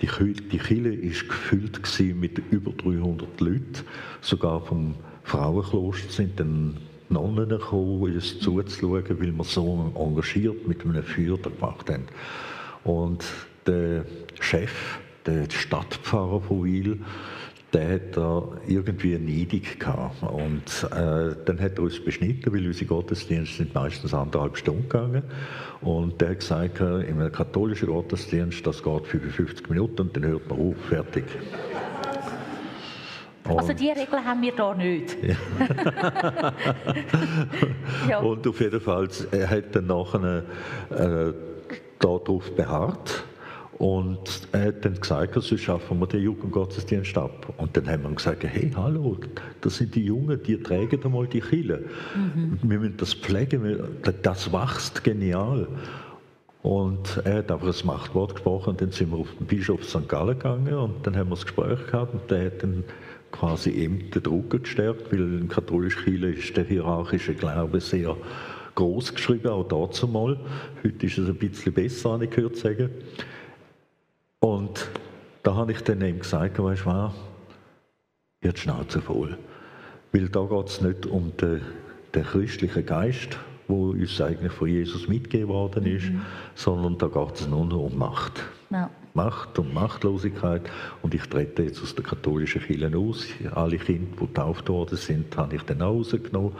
die, 0.01 0.07
die 0.07 0.57
Kirche 0.59 0.93
ist 0.93 1.27
gefüllt 1.27 1.81
mit 2.15 2.39
über 2.51 2.71
300 2.71 3.41
Leuten. 3.41 3.73
Sogar 4.21 4.61
vom 4.61 4.93
Frauenkloster 5.23 6.11
sind 6.11 6.39
dann 6.39 6.77
Nonnen 7.09 7.49
gekommen, 7.49 8.01
uns 8.01 8.39
zuzuschauen, 8.39 9.03
weil 9.07 9.31
wir 9.31 9.43
so 9.43 9.91
engagiert 9.95 10.67
mit 10.67 10.83
einem 10.83 11.03
Feuer 11.03 11.37
gemacht 11.37 11.89
haben. 11.89 12.05
Und 12.83 13.25
der 13.65 14.05
Chef, 14.39 14.99
der 15.25 15.49
Stadtpfarrer 15.49 16.41
von 16.41 16.63
Wil, 16.63 16.99
der 17.73 17.95
hat 17.95 18.15
da 18.15 18.43
irgendwie 18.67 19.15
eine 19.15 19.25
Neidig 19.25 19.79
gehabt. 19.79 20.23
Und 20.23 20.87
äh, 20.91 21.35
dann 21.45 21.59
hat 21.59 21.77
er 21.77 21.83
uns 21.83 21.99
beschnitten, 21.99 22.53
weil 22.53 22.65
unsere 22.65 22.85
Gottesdienste 22.85 23.57
sind 23.57 23.75
meistens 23.75 24.13
anderthalb 24.13 24.57
Stunden 24.57 24.83
gegangen. 24.83 25.23
Und 25.81 26.21
der 26.21 26.29
hat 26.29 26.39
gesagt, 26.39 26.79
in 26.79 27.19
einem 27.19 27.31
katholischen 27.31 27.89
Gottesdienst, 27.89 28.65
das 28.65 28.81
geht 28.81 29.07
55 29.07 29.69
Minuten 29.69 30.01
und 30.03 30.15
dann 30.15 30.25
hört 30.25 30.47
man 30.49 30.57
auf, 30.57 30.75
fertig. 30.87 31.25
Und 33.47 33.59
also 33.59 33.73
die 33.73 33.89
Regeln 33.89 34.25
haben 34.25 34.41
wir 34.41 34.55
da 34.55 34.73
nicht. 34.73 35.17
Ja. 35.23 35.35
ja. 38.09 38.19
Und 38.19 38.47
auf 38.47 38.59
jeden 38.59 38.81
Fall, 38.81 39.07
er 39.31 39.49
hat 39.49 39.75
dann 39.75 39.85
nachher 39.85 40.43
äh, 40.89 41.33
darauf 41.99 42.55
beharrt 42.55 43.23
und 43.77 44.47
er 44.53 44.67
hat 44.67 44.85
dann 44.85 44.95
gesagt, 44.95 45.35
so 45.41 45.57
schaffen 45.57 45.99
wir 45.99 46.07
den 46.07 46.21
Jugendgottesdienst 46.23 47.17
ab. 47.17 47.53
Und 47.57 47.75
dann 47.75 47.87
haben 47.87 48.03
wir 48.03 48.11
gesagt, 48.11 48.43
hey, 48.43 48.71
hallo, 48.75 49.17
das 49.61 49.77
sind 49.77 49.93
die 49.95 50.05
Jungen, 50.05 50.41
die 50.41 50.57
tragen 50.57 51.03
einmal 51.03 51.27
die 51.27 51.41
Kille. 51.41 51.83
Mhm. 52.15 52.59
Wir 52.63 52.79
müssen 52.79 52.97
das 52.97 53.13
pflegen, 53.13 53.79
das 54.21 54.51
wächst 54.51 55.03
genial. 55.03 55.67
Und 56.63 57.21
er 57.25 57.39
hat 57.39 57.51
einfach 57.51 57.67
ein 57.67 57.85
Machtwort 57.85 58.33
gesprochen 58.35 58.71
und 58.71 58.81
dann 58.81 58.91
sind 58.91 59.11
wir 59.11 59.19
auf 59.19 59.27
den 59.37 59.45
Bischof 59.45 59.83
St. 59.83 60.07
Gallen 60.09 60.39
gegangen 60.39 60.73
und 60.73 61.05
dann 61.05 61.15
haben 61.15 61.29
wir 61.29 61.35
das 61.35 61.45
Gespräch 61.45 61.85
gehabt 61.85 62.13
und 62.13 62.31
der 62.31 62.45
hat 62.45 62.63
dann 62.63 62.83
quasi 63.39 63.71
eben 63.71 64.09
den 64.11 64.23
Druck 64.23 64.49
gestärkt, 64.63 65.11
weil 65.11 65.39
in 65.39 65.47
katholisch 65.47 66.03
Kirche 66.03 66.27
ist 66.27 66.55
der 66.57 66.63
hierarchische 66.63 67.33
Glaube 67.33 67.81
sehr 67.81 68.15
groß 68.75 69.13
geschrieben, 69.13 69.49
auch 69.49 69.67
dazu 69.67 70.07
mal. 70.07 70.39
Heute 70.83 71.05
ist 71.05 71.17
es 71.17 71.27
ein 71.27 71.35
bisschen 71.35 71.73
besser, 71.73 72.11
habe 72.11 72.25
ich 72.25 72.31
gehört 72.31 72.57
sagen. 72.57 72.89
Und 74.39 74.89
da 75.43 75.55
habe 75.55 75.71
ich 75.71 75.81
dann 75.81 76.01
eben 76.01 76.19
gesagt, 76.19 76.61
weißt 76.61 76.81
du 76.81 76.85
was, 76.85 77.13
die 78.43 78.51
Schnauze 78.55 79.01
voll. 79.01 79.37
Weil 80.11 80.29
da 80.29 80.43
geht 80.43 80.67
es 80.67 80.81
nicht 80.81 81.05
um 81.05 81.35
den, 81.37 81.61
den 82.13 82.23
christlichen 82.23 82.85
Geist, 82.85 83.37
wo 83.67 83.91
uns 83.91 84.21
eigentlich 84.21 84.51
von 84.51 84.67
Jesus 84.67 85.07
mitgegeben 85.07 85.49
worden 85.49 85.85
ist, 85.85 86.09
mhm. 86.09 86.21
sondern 86.53 86.97
da 86.97 87.07
geht 87.07 87.35
es 87.35 87.47
nur 87.47 87.65
noch 87.65 87.85
um 87.85 87.97
Macht. 87.97 88.43
Ja. 88.69 88.89
Macht 89.15 89.57
und 89.57 89.73
Machtlosigkeit. 89.73 90.69
Und 91.01 91.15
ich 91.15 91.23
trete 91.23 91.63
jetzt 91.63 91.81
aus 91.81 91.95
der 91.95 92.03
katholischen 92.03 92.61
Kirche 92.61 92.95
aus. 92.97 93.25
Alle 93.53 93.77
Kinder, 93.77 94.15
die 94.19 94.27
getauft 94.27 94.69
worden 94.69 94.97
sind, 94.97 95.35
habe 95.37 95.55
ich 95.55 95.63
dann 95.63 95.81
auch 95.81 95.95
rausgenommen. 95.95 96.51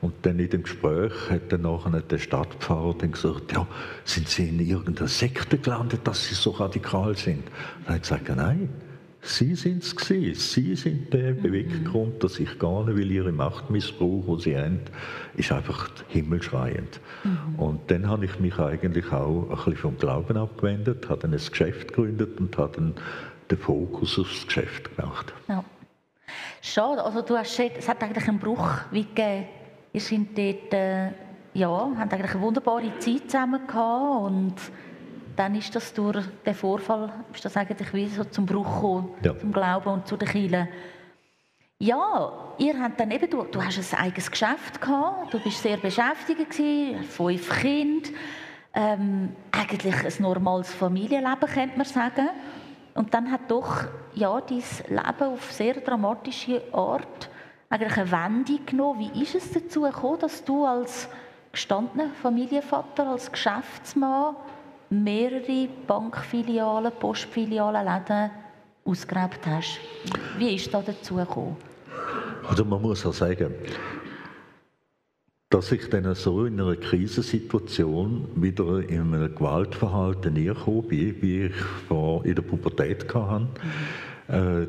Und 0.00 0.14
dann 0.22 0.38
in 0.38 0.48
dem 0.48 0.62
Gespräch 0.62 1.12
hat 1.28 1.52
dann 1.52 1.62
nachher 1.62 2.00
der 2.00 2.18
Stadtpfarrer 2.18 2.94
dann 2.98 3.12
gesagt, 3.12 3.52
ja, 3.52 3.66
sind 4.04 4.28
Sie 4.28 4.48
in 4.48 4.60
irgendeiner 4.60 5.08
Sekte 5.08 5.58
gelandet, 5.58 6.00
dass 6.04 6.24
Sie 6.26 6.34
so 6.34 6.50
radikal 6.50 7.16
sind? 7.16 7.44
Und 7.80 7.88
dann 7.88 7.96
ich 7.96 8.02
gesagt, 8.02 8.28
nein, 8.34 8.68
Sie 9.20 9.54
sind 9.56 9.82
es 9.82 9.96
gewesen. 9.96 10.34
Sie 10.34 10.76
sind 10.76 11.12
der. 11.12 11.32
Beweggrund, 11.32 12.22
dass 12.22 12.38
ich 12.38 12.58
gar 12.58 12.84
nicht 12.84 12.96
will. 12.96 13.10
Ihre 13.10 13.32
Machtmissbrauch, 13.32 14.24
den 14.26 14.38
Sie 14.38 14.56
haben, 14.56 14.80
ist 15.34 15.52
einfach 15.52 15.90
himmelschreiend. 16.08 17.00
Mhm. 17.24 17.58
Und 17.58 17.90
dann 17.90 18.08
habe 18.08 18.24
ich 18.24 18.38
mich 18.38 18.58
eigentlich 18.58 19.12
auch 19.12 19.48
ein 19.50 19.56
bisschen 19.56 19.76
vom 19.76 19.98
Glauben 19.98 20.36
abgewendet, 20.36 21.08
habe 21.08 21.20
dann 21.20 21.32
ein 21.32 21.38
Geschäft 21.38 21.88
gegründet 21.88 22.38
und 22.38 22.56
habe 22.56 22.76
dann 22.76 22.94
den 23.50 23.58
Fokus 23.58 24.18
aufs 24.18 24.46
Geschäft 24.46 24.96
gemacht. 24.96 25.32
Ja. 25.48 25.64
Schade, 26.60 27.02
also 27.02 27.22
du 27.22 27.36
hast 27.36 27.56
gesagt, 27.56 27.78
es 27.78 27.88
hat 27.88 28.02
eigentlich 28.02 28.28
einen 28.28 28.38
Bruch 28.38 28.68
wie 28.90 29.04
gegeben. 29.04 29.46
Ihr 29.92 30.00
sind 30.00 30.36
dort, 30.36 30.72
äh, 30.72 31.10
ja, 31.54 31.92
habt 31.96 32.12
eigentlich 32.12 32.32
eine 32.32 32.40
wunderbare 32.42 32.98
Zeit 32.98 33.30
zusammen 33.30 33.66
gehabt 33.66 34.26
und 34.26 34.54
dann 35.38 35.54
ist 35.54 35.72
das 35.74 35.94
durch 35.94 36.24
den 36.44 36.54
Vorfall, 36.54 37.12
ist 37.32 37.44
das 37.44 37.56
eigentlich 37.56 37.92
wie 37.94 38.08
so 38.08 38.24
zum 38.24 38.44
Bruch 38.44 38.74
gekommen, 38.74 39.14
ja. 39.22 39.38
zum 39.38 39.52
Glauben 39.52 39.88
und 39.88 40.06
zu 40.06 40.16
den 40.16 40.28
Kirchen. 40.28 40.68
Ja, 41.78 42.32
ihr 42.58 42.82
habt 42.82 42.98
dann 42.98 43.12
eben, 43.12 43.30
du, 43.30 43.44
du 43.44 43.62
hast 43.62 43.78
ein 43.94 44.00
eigenes 44.00 44.28
Geschäft 44.28 44.80
gehabt, 44.80 45.32
du 45.32 45.38
bist 45.38 45.62
sehr 45.62 45.76
beschäftigt 45.76 46.50
gewesen, 46.50 47.04
fünf 47.04 47.60
Kinder, 47.60 48.08
ähm, 48.74 49.36
eigentlich 49.52 49.94
ein 49.94 50.22
normales 50.22 50.74
Familienleben, 50.74 51.48
könnte 51.48 51.76
man 51.76 51.86
sagen. 51.86 52.30
Und 52.94 53.14
dann 53.14 53.30
hat 53.30 53.48
doch, 53.48 53.84
ja, 54.14 54.40
dein 54.40 54.56
Leben 54.88 55.32
auf 55.34 55.52
sehr 55.52 55.74
dramatische 55.74 56.62
Art 56.72 57.30
eigentlich 57.70 57.96
eine 57.96 58.10
Wendung 58.10 58.66
genommen. 58.66 59.08
Wie 59.14 59.22
ist 59.22 59.36
es 59.36 59.52
dazu 59.52 59.82
gekommen, 59.82 60.18
dass 60.18 60.42
du 60.42 60.64
als 60.64 61.08
gestandener 61.52 62.10
Familienvater, 62.20 63.06
als 63.06 63.30
Geschäftsmann 63.30 64.34
mehrere 64.90 65.68
Bankfilialen, 65.86 66.92
Postfilialen, 66.98 67.86
Läden 67.86 68.30
ausgegrabt 68.84 69.46
hast. 69.46 69.78
Wie 70.38 70.54
ist 70.54 70.72
das 70.72 70.84
dazu 70.86 71.16
gekommen? 71.16 71.56
Also 72.48 72.64
man 72.64 72.80
muss 72.80 73.04
auch 73.04 73.12
sagen, 73.12 73.54
dass 75.50 75.72
ich 75.72 75.88
dann 75.88 76.14
so 76.14 76.44
in 76.44 76.60
einer 76.60 76.76
Krisensituation 76.76 78.28
wieder 78.34 78.80
in 78.88 79.14
einem 79.14 79.34
Gewaltverhalten 79.34 80.34
gekommen 80.34 80.88
bin, 80.88 81.22
wie 81.22 81.46
ich 81.46 81.54
vor 81.88 82.24
in 82.24 82.34
der 82.34 82.42
Pubertät 82.42 83.12
hatte. 83.14 83.48
Äh, 84.28 84.66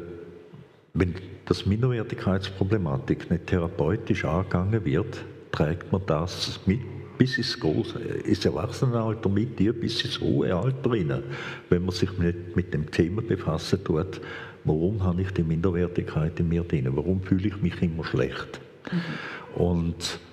wenn 0.93 1.15
das 1.45 1.65
Minderwertigkeitsproblematik 1.65 3.29
nicht 3.29 3.47
therapeutisch 3.47 4.25
angegangen 4.25 4.84
wird, 4.86 5.23
trägt 5.51 5.91
man 5.91 6.01
das 6.05 6.60
mit 6.65 6.79
bis 7.19 7.38
ins, 7.38 7.60
große, 7.60 7.99
ins 7.99 8.45
Erwachsenenalter 8.45 9.29
mit 9.29 9.60
dir, 9.60 9.73
bis 9.73 10.03
ins 10.03 10.19
hohe 10.19 10.55
Alter 10.55 10.91
rein, 10.91 11.21
wenn 11.69 11.86
man 11.86 11.93
sich 11.93 12.12
nicht 12.17 12.55
mit 12.55 12.73
dem 12.73 12.89
Thema 12.89 13.21
befassen 13.21 13.84
tut, 13.84 14.21
warum 14.63 15.03
habe 15.03 15.21
ich 15.21 15.32
die 15.32 15.43
Minderwertigkeit 15.43 16.39
in 16.39 16.49
mir 16.49 16.63
drin, 16.63 16.88
warum 16.91 17.21
fühle 17.21 17.49
ich 17.49 17.62
mich 17.62 17.79
immer 17.82 18.05
schlecht. 18.05 18.60
Mhm. 18.91 19.62
Und 19.62 19.95
äh, 20.01 20.29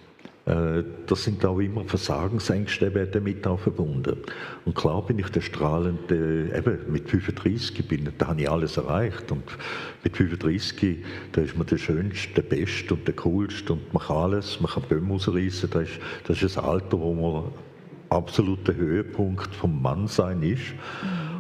das 0.47 1.25
sind 1.25 1.45
auch 1.45 1.59
immer 1.59 1.85
Versagensängste 1.85 2.89
damit 2.89 3.45
auch 3.49 3.59
verbunden. 3.59 4.19
Und 4.65 4.77
klar 4.77 5.05
bin 5.05 5.19
ich 5.19 5.29
der 5.31 5.41
strahlende, 5.41 6.57
eben 6.57 6.79
mit 6.93 7.11
35 7.11 7.89
bin, 7.89 8.09
da 8.17 8.29
habe 8.29 8.43
ich 8.43 8.49
alles 8.49 8.77
erreicht. 8.77 9.33
Und 9.33 9.43
mit 10.05 10.17
35, 10.17 11.05
da 11.33 11.41
ist 11.41 11.59
man 11.59 11.67
der 11.67 11.79
Schönste, 11.79 12.35
der 12.35 12.43
Beste 12.43 12.95
und 12.95 13.09
der 13.09 13.17
Coolste 13.17 13.73
und 13.73 13.93
man 13.93 14.05
kann 14.05 14.17
alles, 14.19 14.61
man 14.61 14.71
kann 14.71 14.85
Bäume 14.89 15.15
rausreißen. 15.15 15.69
Das 15.69 15.83
ist, 15.83 15.99
das 16.29 16.41
ist 16.41 16.57
ein 16.57 16.65
Alter, 16.65 17.01
wo 17.01 17.13
man 17.13 17.53
absoluter 18.11 18.73
Höhepunkt 18.73 19.53
vom 19.53 19.83
Mannsein 19.83 20.43
ist. 20.43 20.75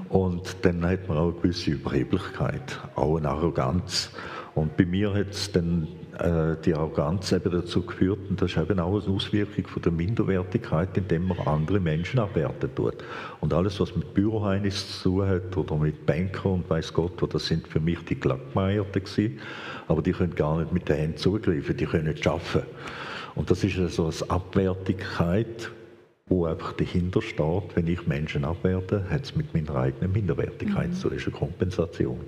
Und 0.09 0.57
dann 0.63 0.85
hat 0.85 1.09
man 1.09 1.19
auch 1.19 1.33
eine 1.33 1.41
gewisse 1.43 1.71
Überheblichkeit, 1.71 2.81
auch 2.97 3.19
eine 3.19 3.29
Arroganz. 3.29 4.11
Und 4.57 4.77
bei 4.77 4.85
mir 4.85 5.15
hat 5.15 5.31
es 5.31 5.53
dann 5.53 5.87
äh, 6.19 6.57
die 6.65 6.75
Arroganz 6.75 7.33
eben 7.33 7.51
dazu 7.51 7.83
geführt, 7.83 8.19
und 8.29 8.41
das 8.41 8.53
ist 8.53 8.57
eben 8.57 8.81
auch 8.81 9.03
eine 9.03 9.15
Auswirkung 9.15 9.67
von 9.67 9.83
der 9.83 9.93
Minderwertigkeit, 9.93 10.97
indem 10.97 11.29
man 11.29 11.39
andere 11.41 11.81
Menschen 11.81 12.21
abwerten 12.21 12.75
tut. 12.75 12.97
Und 13.41 13.53
alles, 13.53 13.79
was 13.81 13.95
mit 13.95 14.15
Büroheinis 14.15 15.03
zu 15.03 15.11
tun 15.11 15.29
hat 15.29 15.57
oder 15.57 15.77
mit 15.77 16.07
Banker 16.07 16.51
und 16.51 16.69
weiß 16.69 16.93
Gott, 16.93 17.23
das 17.35 17.47
sind 17.47 17.69
für 17.69 17.81
mich 17.81 17.99
die 18.05 18.19
Glattmeierten 18.19 19.05
gewesen, 19.05 19.41
aber 19.89 20.03
die 20.03 20.13
können 20.13 20.35
gar 20.35 20.59
nicht 20.59 20.73
mit 20.73 20.89
den 20.89 20.97
Händen 20.97 21.19
zugreifen, 21.19 21.77
die 21.77 21.87
können 21.87 22.09
nicht 22.09 22.27
arbeiten. 22.27 22.67
Und 23.35 23.51
das 23.51 23.63
ist 23.63 23.79
also 23.79 24.07
eine 24.07 24.31
Abwertigkeit, 24.31 25.71
wo 26.29 26.47
einfach 26.47 26.73
dahinter 26.73 27.23
steht, 27.23 27.77
wenn 27.77 27.87
ich 27.87 28.07
Menschen 28.07 28.45
abwerte, 28.45 29.05
hat 29.11 29.25
es 29.25 29.37
mit 29.37 29.55
meiner 29.55 29.77
eigenen 29.77 30.13
Minderwertigkeit 30.13 30.91
mhm. 30.91 30.95
zu, 30.95 31.09
das 31.09 31.19
ist 31.19 31.29
eine 31.29 31.37
Kompensation. 31.37 32.21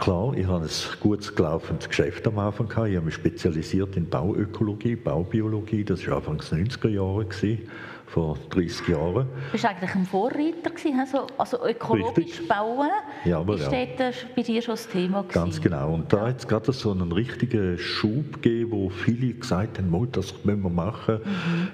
Klar, 0.00 0.32
ich 0.34 0.46
habe 0.46 0.64
ein 0.64 0.70
gut 1.00 1.36
gelaufenes 1.36 1.86
Geschäft 1.86 2.26
am 2.26 2.38
Anfang 2.38 2.66
gehabt. 2.66 2.88
Ich 2.88 2.96
habe 2.96 3.04
mich 3.04 3.16
spezialisiert 3.16 3.96
in 3.96 4.08
Bauökologie, 4.08 4.96
Baubiologie. 4.96 5.84
Das 5.84 6.06
war 6.06 6.16
Anfang 6.16 6.38
der 6.38 6.58
90er 6.58 6.88
Jahre, 6.88 7.26
gewesen, 7.26 7.68
vor 8.06 8.38
30 8.48 8.88
Jahren. 8.88 9.26
Du 9.26 9.52
warst 9.52 9.64
eigentlich 9.66 9.94
ein 9.94 10.06
Vorreiter, 10.06 10.70
gewesen, 10.70 10.98
also, 10.98 11.26
also 11.36 11.66
ökologisch 11.66 12.16
Richtig. 12.16 12.48
bauen. 12.48 12.88
Ja, 13.26 13.40
aber 13.40 13.56
ist 13.56 13.70
ja. 13.70 13.84
dort 13.98 14.26
bei 14.34 14.40
dir 14.42 14.62
schon 14.62 14.72
das 14.72 14.88
Thema 14.88 15.20
gewesen. 15.20 15.34
Ganz 15.34 15.60
genau. 15.60 15.92
Und 15.92 16.10
da 16.10 16.28
hat 16.28 16.38
es 16.38 16.48
gerade 16.48 16.72
so 16.72 16.92
einen 16.92 17.12
richtigen 17.12 17.76
Schub 17.76 18.40
gegeben, 18.40 18.70
wo 18.70 18.88
viele 18.88 19.34
gesagt 19.34 19.76
haben, 19.76 20.08
das 20.12 20.32
müssen 20.44 20.62
wir 20.62 20.70
machen. 20.70 21.18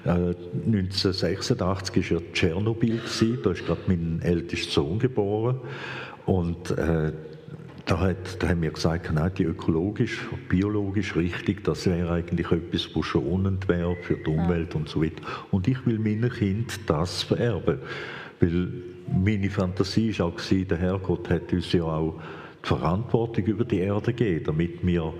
Mhm. 0.03 0.11
Äh, 0.11 0.35
1986 0.65 2.11
war 2.11 2.19
ja 2.19 2.25
Tschernobyl, 2.33 2.99
da 3.41 3.51
ist 3.51 3.65
gerade 3.65 3.81
mein 3.87 4.19
ältester 4.21 4.81
Sohn 4.81 4.99
geboren. 4.99 5.61
Und 6.25 6.71
äh, 6.71 7.13
da, 7.87 7.99
hat, 8.01 8.43
da 8.43 8.49
haben 8.49 8.61
wir 8.61 8.71
gesagt, 8.71 9.11
nein, 9.13 9.31
die 9.37 9.43
ökologisch, 9.43 10.19
biologisch 10.49 11.15
richtig, 11.15 11.63
das 11.63 11.85
wäre 11.85 12.11
eigentlich 12.11 12.51
etwas, 12.51 12.93
was 12.93 13.05
schonend 13.05 13.67
wäre 13.69 13.95
für 14.03 14.15
die 14.15 14.29
Umwelt 14.29 14.73
ja. 14.73 14.79
und 14.79 14.89
so 14.89 15.01
weiter. 15.01 15.23
Und 15.51 15.67
ich 15.67 15.83
will 15.85 15.97
meinen 15.97 16.29
Kind 16.29 16.79
das 16.85 17.23
vererben. 17.23 17.79
Weil 18.41 18.67
meine 19.09 19.49
Fantasie 19.49 20.17
war 20.19 20.27
auch, 20.27 20.41
der 20.49 20.77
Herrgott 20.77 21.29
hat 21.29 21.53
uns 21.53 21.71
ja 21.71 21.83
auch 21.83 22.19
die 22.61 22.67
Verantwortung 22.67 23.45
über 23.45 23.63
die 23.63 23.79
Erde 23.79 24.13
gegeben, 24.13 24.43
damit 24.45 24.85
wir 24.85 25.13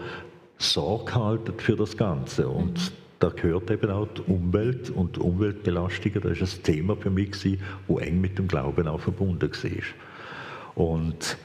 Sorge 0.57 1.15
halten 1.15 1.53
für 1.57 1.77
das 1.77 1.95
Ganze. 1.95 2.49
Und 2.49 2.73
mhm. 2.73 2.93
da 3.19 3.29
gehört 3.29 3.71
eben 3.71 3.89
auch 3.89 4.09
die 4.09 4.29
Umwelt 4.29 4.89
und 4.89 5.15
die 5.15 5.21
Umweltbelastungen. 5.21 6.21
Das 6.21 6.41
war 6.41 6.47
ein 6.47 6.63
Thema 6.63 6.97
für 6.97 7.11
mich, 7.11 7.31
das 7.31 7.97
eng 8.01 8.19
mit 8.19 8.37
dem 8.37 8.49
Glauben 8.49 8.89
auch 8.89 8.99
verbunden 8.99 9.49
war. 9.49 10.85
Und 10.85 11.37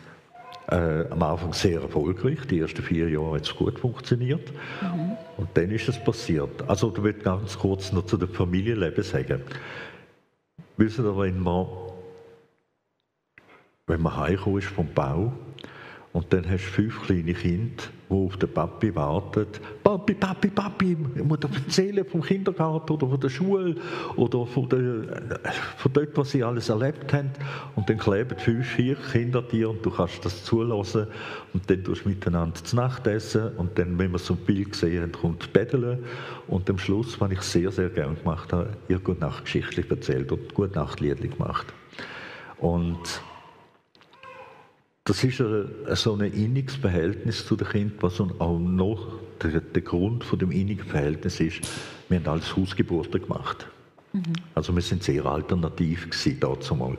äh, 0.68 1.05
am 1.11 1.22
Anfang 1.22 1.53
sehr 1.53 1.81
erfolgreich. 1.83 2.38
Die 2.51 2.61
ersten 2.61 2.83
vier 2.83 3.09
Jahre 3.09 3.37
hat 3.37 3.42
es 3.42 3.55
gut 3.55 3.79
funktioniert. 3.79 4.53
Mhm. 4.81 5.16
Und 5.37 5.48
dann 5.55 5.70
ist 5.70 5.88
es 5.88 5.98
passiert. 5.98 6.68
Also, 6.68 6.92
ich 6.94 7.03
will 7.03 7.14
ganz 7.14 7.59
kurz 7.59 7.92
noch 7.92 8.07
zu 8.07 8.16
dem 8.16 8.29
Familienleben 8.29 9.03
sagen. 9.03 9.42
Wissen 10.77 11.05
Sie, 11.05 11.18
wenn 11.18 11.38
man, 11.38 11.66
wenn 13.87 14.01
man 14.01 14.16
heimgekommen 14.16 14.59
ist 14.59 14.68
vom 14.68 14.88
Bau, 14.94 15.33
und 16.12 16.31
dann 16.31 16.44
hast 16.44 16.66
du 16.66 16.70
fünf 16.72 17.07
kleine 17.07 17.33
Kinder, 17.33 17.85
die 18.11 18.14
auf 18.14 18.37
den 18.37 18.53
Papi 18.53 18.94
warten. 18.94 19.46
Papi, 19.83 20.12
Papi, 20.12 20.48
Papi, 20.48 20.96
ich 21.14 21.25
muss 21.25 21.40
dir 21.40 21.48
erzählen 21.55 22.05
vom 22.05 22.20
Kindergarten 22.20 22.92
oder 22.92 23.09
von 23.09 23.18
der 23.18 23.31
Schule 23.31 23.77
oder 24.16 24.44
von, 24.44 24.68
der, 24.68 25.40
von 25.79 25.92
dort, 25.94 26.14
was 26.14 26.33
sie 26.33 26.44
alles 26.44 26.68
erlebt 26.68 27.11
haben. 27.14 27.31
Und 27.77 27.88
dann 27.88 27.96
kleben 27.96 28.38
fünf, 28.38 28.66
vier 28.66 28.96
Kinder 28.96 29.40
dir 29.40 29.70
und 29.70 29.85
du 29.87 29.90
kannst 29.90 30.22
das 30.22 30.44
zulassen. 30.44 31.07
Und 31.55 31.70
dann 31.70 31.83
tust 31.83 32.05
du 32.05 32.11
miteinander 32.11 32.62
zu 32.62 32.77
Nacht 32.77 33.07
essen. 33.07 33.57
Und 33.57 33.79
dann, 33.79 33.98
wenn 33.98 34.12
wir 34.12 34.18
so 34.18 34.35
ein 34.35 34.40
Bild 34.40 34.72
gesehen 34.72 35.03
haben, 35.03 35.12
kommt 35.12 35.51
Betteln. 35.55 36.05
Und 36.46 36.68
am 36.68 36.77
Schluss, 36.77 37.18
was 37.22 37.33
ich 37.33 37.40
sehr, 37.40 37.70
sehr 37.70 37.88
gerne 37.88 38.16
gemacht 38.16 38.53
habe, 38.53 38.68
ihr 38.88 38.98
Gute 38.98 39.20
Nacht 39.20 39.44
Geschichte 39.44 39.83
erzählt 39.88 40.31
und 40.31 40.53
Gute 40.53 40.75
Nacht 40.75 40.98
gemacht. 41.01 41.72
Und 42.59 43.22
das 45.05 45.25
ist 45.25 45.43
so 45.95 46.15
ein 46.15 46.33
inniges 46.33 46.77
Verhältnis 46.77 47.45
zu 47.45 47.57
den 47.57 47.69
Kindern, 47.69 47.99
was 48.01 48.21
auch 48.21 48.59
noch 48.59 49.19
der, 49.43 49.61
der 49.61 49.83
Grund 49.83 50.23
von 50.23 50.38
dem 50.38 50.53
innigen 50.53 50.87
Verhältnis 50.87 51.41
ist. 51.41 51.61
Wir 52.09 52.19
haben 52.19 52.29
alles 52.29 52.57
Hausgeburten 52.57 53.21
gemacht. 53.21 53.67
Mhm. 54.12 54.23
Also 54.55 54.75
wir 54.75 54.83
sind 54.83 55.03
sehr 55.03 55.25
alternativ 55.27 56.09
gewesen 56.09 56.38
dazu 56.38 56.75
mal. 56.77 56.97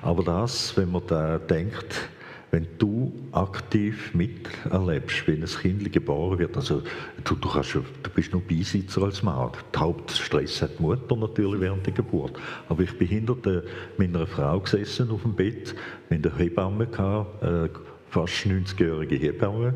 Aber 0.00 0.22
das, 0.22 0.76
wenn 0.76 0.92
man 0.92 1.02
da 1.06 1.38
denkt, 1.38 2.08
wenn 2.52 2.66
du 2.78 3.10
aktiv 3.32 4.12
miterlebst, 4.12 5.26
wenn 5.26 5.42
ein 5.42 5.48
Kind 5.48 5.90
geboren 5.90 6.38
wird, 6.38 6.54
also 6.54 6.82
du, 7.24 7.34
du, 7.34 7.48
kannst, 7.48 7.74
du 7.74 7.82
bist 8.14 8.30
nur 8.30 8.42
Beisitzer 8.42 9.02
als 9.04 9.22
Mann. 9.22 9.52
Der 9.72 9.80
Hauptstress 9.80 10.60
hat 10.60 10.78
die 10.78 10.82
Mutter 10.82 11.16
natürlich 11.16 11.62
während 11.62 11.86
der 11.86 11.94
Geburt. 11.94 12.38
Aber 12.68 12.82
ich 12.82 12.96
bin 12.98 13.08
hinter 13.08 13.36
der, 13.36 13.62
meiner 13.96 14.26
Frau 14.26 14.60
gesessen 14.60 15.10
auf 15.10 15.22
dem 15.22 15.34
Bett, 15.34 15.74
mit 16.10 16.26
der 16.26 16.36
Hebamme 16.36 16.86
gehabt, 16.86 17.42
äh, 17.42 17.70
fast 18.12 18.44
90-jährige 18.44 19.16
Hebamme. 19.16 19.72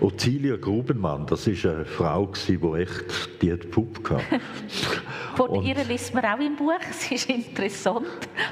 Ottilia 0.00 0.56
Grubenmann, 0.56 1.24
das 1.26 1.46
war 1.46 1.74
eine 1.74 1.84
Frau, 1.84 2.32
die 2.48 2.54
echt 2.80 3.40
die 3.40 3.54
Puppe 3.54 4.16
hatte. 4.16 4.40
Von 5.36 5.62
ihr 5.62 5.76
liest 5.84 6.12
man 6.12 6.24
auch 6.24 6.40
im 6.40 6.56
Buch. 6.56 6.72
Es 6.90 7.10
ist 7.12 7.30
interessant, 7.30 8.06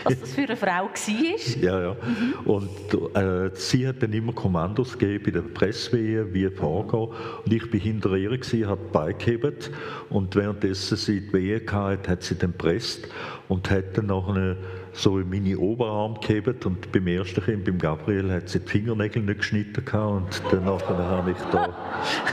was 0.05 0.21
das 0.21 0.33
für 0.33 0.43
eine 0.43 0.57
Frau 0.57 0.69
war. 0.69 1.61
Ja, 1.61 1.83
ja. 1.83 1.93
Mhm. 1.95 2.35
Und 2.45 3.17
äh, 3.17 3.51
sie 3.55 3.87
hat 3.89 4.03
dann 4.03 4.13
immer 4.13 4.33
Kommandos 4.33 4.97
gegeben 4.97 5.25
bei 5.25 5.31
der 5.33 5.43
Presswehe, 5.43 6.33
wie 6.33 6.49
vorgehen. 6.51 7.09
Und 7.45 7.53
ich 7.53 7.73
war 7.73 7.81
hinter 7.81 8.15
ihr, 8.15 8.31
gewesen, 8.31 8.69
hat 8.69 8.93
beigehebt. 8.93 9.71
Und 10.09 10.37
währenddessen 10.37 10.97
sie 10.97 11.21
die 11.21 11.33
Wehe 11.33 11.61
hatte, 11.67 12.11
hat 12.11 12.23
sie 12.23 12.37
dann 12.37 12.53
presst 12.53 13.09
und 13.49 13.69
hat 13.71 13.97
dann 13.99 14.07
noch 14.07 14.29
eine 14.29 14.57
so 14.99 15.19
in 15.19 15.31
meine 15.31 15.57
Oberarm 15.57 16.19
gehebt 16.21 16.67
und 16.67 16.91
beim 16.91 17.07
ersten 17.07 17.43
Kind, 17.43 17.65
beim 17.65 17.79
Gabriel, 17.79 18.33
hat 18.33 18.49
sie 18.49 18.59
die 18.59 18.69
Fingernägel 18.69 19.23
nicht 19.23 19.39
geschnitten 19.39 19.85
und 19.97 20.43
danach 20.51 20.89
habe 20.89 21.31
ich 21.31 21.37
da 21.53 21.75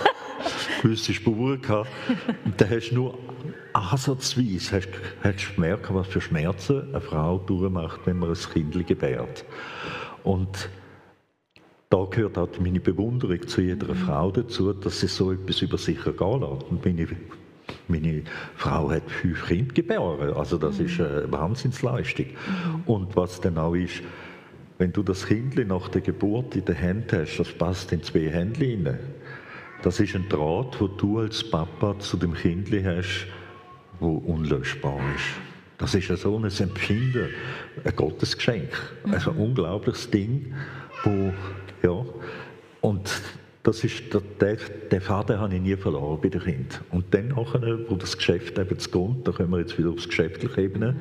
gewisse 0.82 1.14
Spuren 1.14 1.62
gehabt. 1.62 1.90
Und 2.44 2.60
dann 2.60 2.70
hast 2.70 2.90
du 2.90 2.96
nur 2.96 3.18
ansatzweise 3.74 4.78
hast, 4.78 4.90
hast 5.24 5.56
gemerkt, 5.56 5.94
was 5.94 6.08
für 6.08 6.22
Schmerzen 6.22 6.90
eine 6.90 7.02
Frau 7.02 7.38
durchmacht, 7.38 8.00
wenn 8.06 8.18
man 8.18 8.30
ein 8.30 8.36
Kind 8.36 8.88
gebärt. 8.88 9.46
Und 10.24 10.70
da 11.90 12.04
gehört 12.10 12.38
auch 12.38 12.50
meine 12.60 12.80
Bewunderung 12.80 13.48
zu 13.48 13.62
jeder 13.62 13.94
mhm. 13.94 13.98
Frau 13.98 14.32
dazu, 14.32 14.74
dass 14.74 15.02
sie 15.02 15.08
so 15.08 15.32
etwas 15.32 15.62
über 15.62 15.78
sich 15.78 16.04
ergehen 16.04 16.42
lässt. 16.42 16.64
Und 16.64 16.84
meine 16.84 17.08
meine 17.88 18.24
Frau 18.56 18.90
hat 18.90 19.10
fünf 19.10 19.48
Kinder 19.48 19.74
geboren, 19.74 20.34
also 20.34 20.58
das 20.58 20.80
ist 20.80 21.00
eine 21.00 21.32
Wahnsinnsleistung. 21.32 22.28
Und 22.86 23.16
was 23.16 23.42
dann 23.42 23.58
auch 23.58 23.76
ist, 23.76 24.02
wenn 24.78 24.92
du 24.92 25.04
das 25.04 25.26
Kind 25.28 25.56
nach 25.68 25.88
der 25.90 26.02
Geburt 26.02 26.56
in 26.56 26.66
der 26.66 26.82
Hand 26.82 27.14
hast, 27.14 27.38
das 27.38 27.52
passt 27.54 27.92
in 27.92 28.04
zwei 28.04 28.30
Hände 28.30 28.60
rein. 28.60 29.00
Das 29.82 30.00
ist 30.00 30.16
ein 30.16 30.28
Draht, 30.30 30.80
wo 30.80 30.88
du 30.88 31.20
als 31.20 31.50
Papa 31.50 31.98
zu 32.00 32.18
dem 32.18 32.34
Kind 32.34 32.70
hast, 32.86 33.28
wo 34.00 34.16
unlösbar 34.18 35.00
ist. 35.16 35.26
Das 35.78 35.94
ist 35.94 36.08
ja 36.08 36.16
so 36.16 36.38
ein 36.38 36.46
Empfinden, 36.46 37.30
ein 37.84 37.96
Gottesgeschenk, 37.96 38.70
also 39.12 39.32
ein 39.32 39.38
unglaubliches 39.38 40.10
Ding, 40.10 40.54
wo 41.04 41.34
ja 41.84 42.06
und 42.82 43.22
das 43.66 43.84
ist, 43.84 44.04
der, 44.40 44.58
der 44.92 45.02
Faden 45.02 45.40
habe 45.40 45.56
ich 45.56 45.62
nie 45.62 45.76
verloren 45.76 46.20
bei 46.22 46.30
den 46.30 46.40
Kindern. 46.40 46.82
Und 46.92 47.12
dann, 47.12 47.30
nachher, 47.30 47.80
wo 47.90 47.96
das 47.96 48.16
Geschäft 48.16 48.60
eben 48.60 48.78
zu 48.78 48.90
geht, 48.92 49.28
da 49.28 49.32
kommen 49.32 49.50
wir 49.52 49.60
jetzt 49.60 49.78
wieder 49.80 49.90
aufs 49.90 50.08
geschäftliche 50.08 50.62
Ebene, 50.62 50.96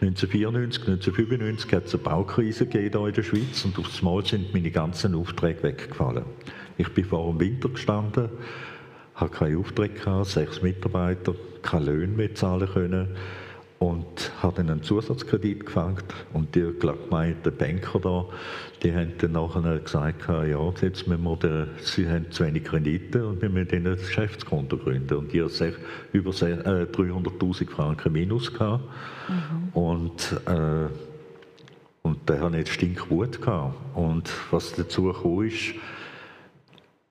1994, 0.00 0.82
1995 0.82 1.72
hat 1.72 1.86
es 1.86 1.94
eine 1.94 2.04
Baukrise 2.04 2.66
gegeben 2.66 2.98
hier 2.98 3.08
in 3.08 3.14
der 3.14 3.22
Schweiz 3.24 3.64
und 3.64 3.76
aufs 3.78 4.02
Mal 4.02 4.24
sind 4.24 4.54
meine 4.54 4.70
ganzen 4.70 5.16
Aufträge 5.16 5.64
weggefallen. 5.64 6.24
Ich 6.78 6.88
bin 6.90 7.04
vor 7.04 7.28
dem 7.32 7.40
Winter 7.40 7.70
gestanden, 7.70 8.28
habe 9.16 9.30
keine 9.30 9.58
Aufträge 9.58 9.94
gehabt, 9.94 10.26
sechs 10.26 10.62
Mitarbeiter, 10.62 11.34
keine 11.62 11.86
Löhne 11.86 12.16
mehr 12.16 12.34
zahlen 12.36 12.68
können 12.72 13.08
und 13.78 14.32
dann 14.42 14.70
einen 14.70 14.82
Zusatzkredit 14.82 15.66
gefangen 15.66 16.02
und 16.32 16.54
die 16.54 16.72
gemeinte 16.78 17.50
Banker 17.50 18.00
da, 18.00 18.24
die 18.82 18.94
haben 18.94 19.12
dann 19.18 19.32
nachher 19.32 19.78
gesagt, 19.78 20.28
ja, 20.28 20.72
jetzt 20.80 21.06
müssen 21.06 21.24
wir 21.24 21.36
den, 21.36 21.68
sie 21.80 22.08
haben 22.08 22.30
zu 22.30 22.44
wenig 22.44 22.64
Kredite 22.64 23.26
und 23.26 23.42
wir 23.42 23.50
müssen 23.50 23.74
ihnen 23.74 23.92
ein 23.92 23.96
Geschäftskonto 23.96 24.78
gründen. 24.78 25.14
Und 25.14 25.32
die 25.32 25.42
haben 25.42 25.74
über 26.12 26.30
300'000 26.30 27.62
äh, 27.62 27.66
Franken 27.66 28.12
Minus 28.12 28.52
gehabt. 28.52 28.84
Mhm. 29.28 29.68
und 29.74 30.40
äh, 30.46 30.88
und 32.02 32.28
der 32.28 32.40
hat 32.40 32.54
jetzt 32.54 32.70
Stinkwut 32.70 33.42
gehabt. 33.42 33.74
Und 33.96 34.30
was 34.52 34.72
dazu 34.74 35.04
gekommen 35.04 35.48
ist 35.48 35.74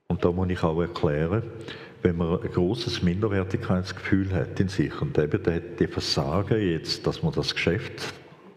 und 0.07 0.23
da 0.23 0.31
muss 0.31 0.49
ich 0.49 0.63
auch 0.63 0.79
erklären, 0.79 1.43
wenn 2.05 2.17
man 2.17 2.39
ein 2.39 2.51
großes 2.51 3.01
Minderwertigkeitsgefühl 3.01 4.31
hat 4.31 4.59
in 4.59 4.67
sich 4.67 5.01
und 5.01 5.17
eben 5.17 5.41
die 5.79 5.87
Versagen 5.87 6.61
jetzt, 6.61 7.07
dass 7.07 7.23
man 7.23 7.33
das 7.33 7.55
Geschäft 7.55 8.13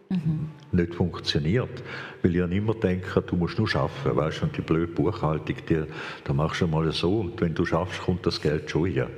mhm. 0.09 0.51
nicht 0.71 0.93
funktioniert. 0.93 1.81
Weil 2.21 2.35
ich 2.35 2.51
immer 2.51 2.75
denke, 2.75 3.21
du 3.23 3.35
musst 3.35 3.57
nur 3.57 3.67
arbeiten, 3.75 4.15
weißt 4.15 4.43
und 4.43 4.55
die 4.55 4.61
blöde 4.61 4.93
Buchhaltung, 4.93 5.55
die, 5.67 5.81
da 6.25 6.33
machst 6.33 6.61
du 6.61 6.67
mal 6.67 6.91
so 6.91 7.21
und 7.21 7.41
wenn 7.41 7.55
du 7.55 7.65
schaffst, 7.65 7.99
kommt 8.01 8.23
das 8.23 8.39
Geld 8.39 8.69
schon 8.69 8.85
hier. 8.85 9.09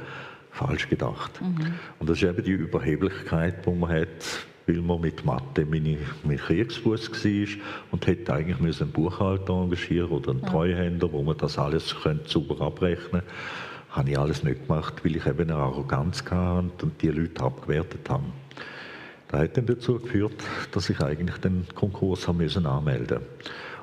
Falsch 0.51 0.87
gedacht. 0.87 1.41
Mhm. 1.41 1.73
Und 1.99 2.09
das 2.09 2.21
ist 2.21 2.29
eben 2.29 2.43
die 2.43 2.51
Überheblichkeit, 2.51 3.65
die 3.65 3.71
man 3.71 3.89
hat, 3.89 4.07
weil 4.65 4.77
man 4.77 5.01
mit 5.01 5.25
Mathe 5.25 5.65
meine, 5.65 5.97
mein 6.23 6.37
Kriegsfuß 6.37 7.11
war 7.11 7.63
und 7.91 8.07
hätte 8.07 8.33
eigentlich 8.33 8.81
einen 8.81 8.91
Buchhalter 8.91 9.53
engagieren 9.53 10.09
oder 10.09 10.31
einen 10.31 10.41
ja. 10.41 10.49
Treuhänder, 10.49 11.11
wo 11.11 11.21
man 11.21 11.37
das 11.37 11.57
alles 11.57 11.93
könnte 12.01 12.29
sauber 12.29 12.61
abrechnen 12.61 13.21
könnte. 13.21 13.25
Habe 13.91 14.09
ich 14.09 14.17
alles 14.17 14.43
nicht 14.43 14.67
gemacht, 14.67 15.03
weil 15.03 15.15
ich 15.15 15.25
eben 15.25 15.49
eine 15.49 15.55
Arroganz 15.55 16.23
hatte 16.23 16.85
und 16.85 17.01
die 17.01 17.09
Leute 17.09 17.43
abgewertet 17.43 18.09
habe. 18.09 18.23
Das 19.27 19.41
hat 19.41 19.57
dann 19.57 19.65
dazu 19.65 19.99
geführt, 19.99 20.43
dass 20.71 20.89
ich 20.89 20.99
eigentlich 20.99 21.37
den 21.37 21.65
Konkurs 21.75 22.27
haben 22.27 22.37
müssen 22.37 22.65
anmelden 22.65 23.19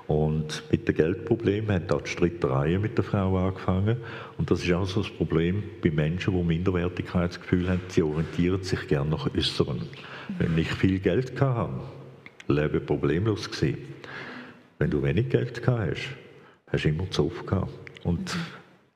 und 0.09 0.62
mit 0.73 0.88
dem 0.88 0.94
Geldproblem 0.94 1.71
haben 1.71 1.90
auch 1.90 2.01
die 2.01 2.09
Streitereien 2.09 2.81
mit 2.81 2.97
der 2.97 3.05
Frau 3.05 3.37
angefangen. 3.47 3.99
Und 4.38 4.51
das 4.51 4.64
ist 4.64 4.73
auch 4.73 4.87
so 4.87 5.03
das 5.03 5.11
Problem 5.11 5.62
bei 5.83 5.90
Menschen, 5.90 6.35
die 6.35 6.42
Minderwertigkeitsgefühl 6.42 7.68
haben. 7.68 7.83
Sie 7.88 8.03
orientieren 8.03 8.62
sich 8.62 8.88
gerne 8.88 9.11
nach 9.11 9.33
Äußeren. 9.35 9.83
Wenn 10.38 10.57
ich 10.57 10.73
viel 10.73 10.99
Geld 10.99 11.38
hatte, 11.38 11.75
lebe 12.49 12.81
problemlos 12.81 13.51
gewesen. 13.51 13.77
Wenn 14.79 14.90
du 14.90 15.03
wenig 15.03 15.29
Geld 15.29 15.62
gehabt 15.62 15.90
hast, 15.90 16.09
hast 16.73 16.85
du 16.85 16.88
immer 16.88 17.11
zu 17.11 17.27
oft 17.27 17.47
gehabt. 17.47 17.71
Und 18.03 18.35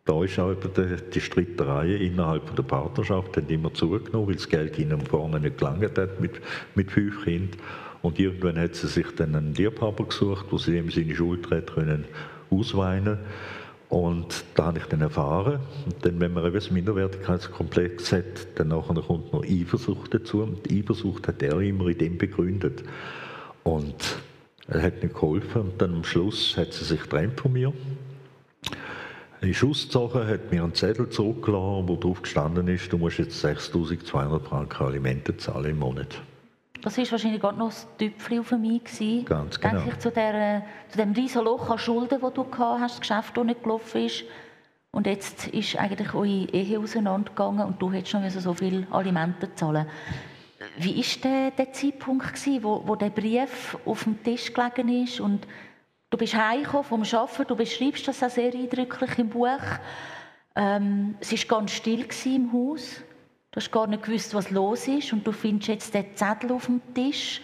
da 0.05 0.25
ist 0.25 0.39
auch 0.39 0.55
die, 0.55 0.97
die 1.15 1.21
Streitereien 1.21 2.01
innerhalb 2.01 2.55
der 2.57 2.63
Partnerschaft 2.63 3.37
haben 3.37 3.49
immer 3.49 3.73
zugenommen, 3.73 4.29
weil 4.29 4.35
das 4.35 4.49
Geld 4.49 4.79
ihnen 4.79 5.01
vorne 5.07 5.39
nicht 5.39 5.59
gelangt 5.59 5.99
hat 5.99 6.21
mit, 6.21 6.41
mit 6.75 6.91
fünf 6.91 7.25
Kindern. 7.25 7.61
Und 8.03 8.19
irgendwann 8.19 8.59
hat 8.59 8.75
sie 8.75 8.89
sich 8.89 9.07
dann 9.15 9.37
einen 9.37 9.55
Liebhaber 9.55 10.07
gesucht, 10.07 10.47
wo 10.51 10.59
sie 10.59 10.77
ihm 10.77 10.91
seine 10.91 11.15
Schuld 11.15 11.49
hat 11.51 11.75
können 11.75 12.05
ausweinen 12.51 13.19
und 13.93 14.47
da 14.55 14.65
habe 14.65 14.79
ich 14.79 14.87
dann 14.87 15.03
erfahren, 15.03 15.61
dann, 16.01 16.19
wenn 16.19 16.33
man 16.33 16.47
eben 16.47 16.55
das 16.55 16.71
Minderwertigkeitskomplex 16.71 18.13
hat, 18.13 18.47
dann 18.55 18.69
nachher 18.69 18.95
kommt 18.95 19.35
noch 19.35 19.45
Eifersucht 19.45 20.15
dazu. 20.15 20.45
Und 20.45 20.73
Eifersucht 20.73 21.29
hat 21.29 21.43
er 21.43 21.61
immer 21.61 21.89
in 21.89 21.99
dem 21.99 22.17
begründet. 22.17 22.83
Und 23.65 24.17
er 24.67 24.81
hat 24.81 25.03
nicht 25.03 25.13
geholfen. 25.13 25.61
Und 25.61 25.83
dann 25.83 25.97
am 25.97 26.05
Schluss 26.05 26.57
hat 26.57 26.73
sie 26.73 26.87
sich 26.87 27.03
getrennt 27.03 27.39
von 27.39 27.53
mir. 27.53 27.75
Ist 29.43 29.65
ausgezogen, 29.65 30.29
hat 30.29 30.53
mir 30.53 30.63
einen 30.63 30.73
Zettel 30.73 31.09
zurückgelassen, 31.09 31.89
wo 31.89 31.97
drauf 31.97 32.23
gestanden 32.23 32.69
ist, 32.69 32.93
du 32.93 32.97
musst 32.97 33.19
jetzt 33.19 33.45
6'200 33.45 34.41
Franken 34.41 34.87
Alimente 34.87 35.37
zahlen 35.37 35.73
im 35.73 35.81
Monat. 35.81 36.23
Das 36.83 36.97
war 36.97 37.11
wahrscheinlich 37.11 37.41
gerade 37.41 37.59
noch 37.59 37.71
das 37.71 37.89
Tüpfchen 37.99 38.39
auf 38.39 38.53
mich. 38.53 38.85
Gewesen. 38.85 39.25
Ganz 39.25 39.59
genau. 39.59 39.75
Denke 39.75 39.91
ich 39.91 39.99
zu, 39.99 40.13
der, 40.13 40.65
zu 40.89 40.99
dem 40.99 41.13
riesen 41.13 41.45
Loch 41.45 41.71
an 41.71 41.79
Schulden, 41.79 42.21
das 42.21 42.35
du 42.35 42.45
gehabt 42.45 42.81
hast, 42.81 42.93
das 42.93 43.01
Geschäft, 43.01 43.37
das 43.37 43.45
nicht 43.45 43.63
gelaufen 43.65 44.07
ist. 44.07 44.25
Und 44.93 45.07
jetzt 45.09 45.49
ist 45.49 45.77
eigentlich 45.77 46.15
eure 46.15 46.27
Ehe 46.27 46.79
auseinandergegangen 46.79 47.67
und 47.67 47.83
du 47.83 47.91
hättest 47.91 48.15
noch 48.15 48.29
so 48.31 48.55
viel 48.55 48.87
Alimente 48.91 49.53
zahlen 49.55 49.87
Wie 50.77 50.97
war 50.99 51.23
der, 51.25 51.51
der 51.51 51.73
Zeitpunkt, 51.73 52.35
gewesen, 52.35 52.63
wo, 52.63 52.83
wo 52.87 52.95
der 52.95 53.11
Brief 53.11 53.77
auf 53.87 54.05
dem 54.05 54.23
Tisch 54.23 54.53
gelegen 54.53 55.03
ist 55.03 55.19
und 55.19 55.47
du 56.13 56.19
bist 56.19 56.35
heimgekommen 56.35 56.85
vom 56.85 57.03
Arbeiten, 57.03 57.45
du 57.49 57.57
beschreibst 57.57 58.07
das 58.07 58.23
auch 58.23 58.31
sehr 58.31 58.53
eindrücklich 58.55 59.19
im 59.19 59.29
Buch. 59.29 59.49
Ähm, 60.55 61.15
es 61.21 61.33
war 61.33 61.59
ganz 61.59 61.73
still 61.73 62.07
im 62.27 62.53
Haus. 62.53 63.01
Du 63.51 63.57
hast 63.57 63.73
gar 63.73 63.87
nicht 63.87 64.03
gewusst, 64.03 64.35
was 64.35 64.51
los 64.51 64.87
ist 64.89 65.13
und 65.13 65.27
du 65.27 65.33
findest 65.33 65.69
jetzt 65.69 65.95
den 65.95 66.15
Zettel 66.15 66.53
auf 66.53 66.67
dem 66.67 66.81
Tisch. 66.95 67.41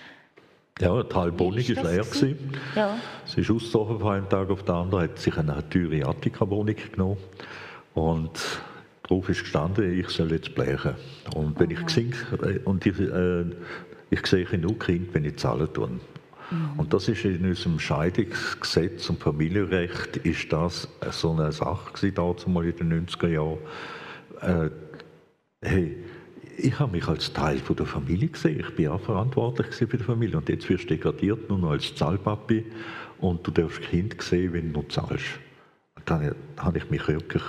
Ja, 0.81 1.03
die 1.03 1.15
halbe 1.15 1.39
Wohnung 1.41 1.59
war 1.59 1.85
leer. 1.85 2.05
Gewesen. 2.05 2.53
Ja. 2.77 2.97
Sie 3.25 3.41
ist 3.41 3.51
ausgezogen 3.51 3.99
von 3.99 4.13
einem 4.13 4.29
Tag 4.29 4.49
auf 4.51 4.63
den 4.63 4.75
anderen, 4.75 5.05
hat 5.05 5.19
sich 5.19 5.37
eine 5.37 5.69
teure 5.69 6.07
Attika-Wohnung 6.07 6.77
genommen 6.93 7.19
und 7.95 8.31
darauf 9.03 9.29
ist 9.29 9.41
gestanden, 9.41 9.99
ich 9.99 10.09
soll 10.11 10.31
jetzt 10.31 10.55
blechen. 10.55 10.95
Und 11.35 11.59
wenn 11.59 11.73
Aha. 11.73 11.81
ich 11.81 11.87
gesehen, 11.87 12.15
äh, 12.43 12.59
und 12.65 12.87
ich, 12.87 12.99
äh, 13.01 13.45
ich 14.11 14.27
sehe 14.27 14.45
genug 14.45 14.85
Kind, 14.85 15.13
wenn 15.15 15.25
ich 15.25 15.37
zahlen 15.37 15.73
tue. 15.73 15.91
Mhm. 16.51 16.79
Und 16.79 16.93
das 16.93 17.09
ist 17.09 17.25
in 17.25 17.45
unserem 17.45 17.79
Scheidungsgesetz 17.79 19.09
und 19.11 19.21
Familienrecht 19.21 20.19
ist 20.19 20.53
das 20.53 20.89
so 21.11 21.33
eine 21.33 21.53
Sache 21.53 21.93
gewesen, 21.93 22.79
in 22.79 22.91
den 22.91 23.07
90er 23.07 23.29
Jahren. 23.29 23.59
Äh, 24.41 24.71
hey, 25.63 25.97
ich 26.57 26.79
habe 26.79 26.93
mich 26.93 27.07
als 27.07 27.33
Teil 27.33 27.59
von 27.59 27.77
der 27.77 27.87
Familie 27.87 28.29
gesehen. 28.29 28.61
Ich 28.61 28.75
bin 28.75 28.89
auch 28.89 29.01
verantwortlich 29.01 29.75
für 29.75 29.87
die 29.87 29.99
Familie. 29.99 30.39
Und 30.39 30.49
jetzt 30.49 30.69
wirst 30.69 30.85
du 30.85 30.89
degradiert 30.89 31.49
nur 31.49 31.59
noch 31.59 31.71
als 31.71 31.95
Zahlpapi 31.95 32.65
und 33.21 33.47
du 33.47 33.51
darfst 33.51 33.83
Kind 33.83 34.21
sehen, 34.21 34.53
wenn 34.53 34.73
du 34.73 34.83
zahlst. 34.83 35.39
Und 35.95 36.11
dann 36.11 36.35
habe 36.57 36.79
ich 36.79 36.91
mich 36.91 37.07
wirklich, 37.07 37.43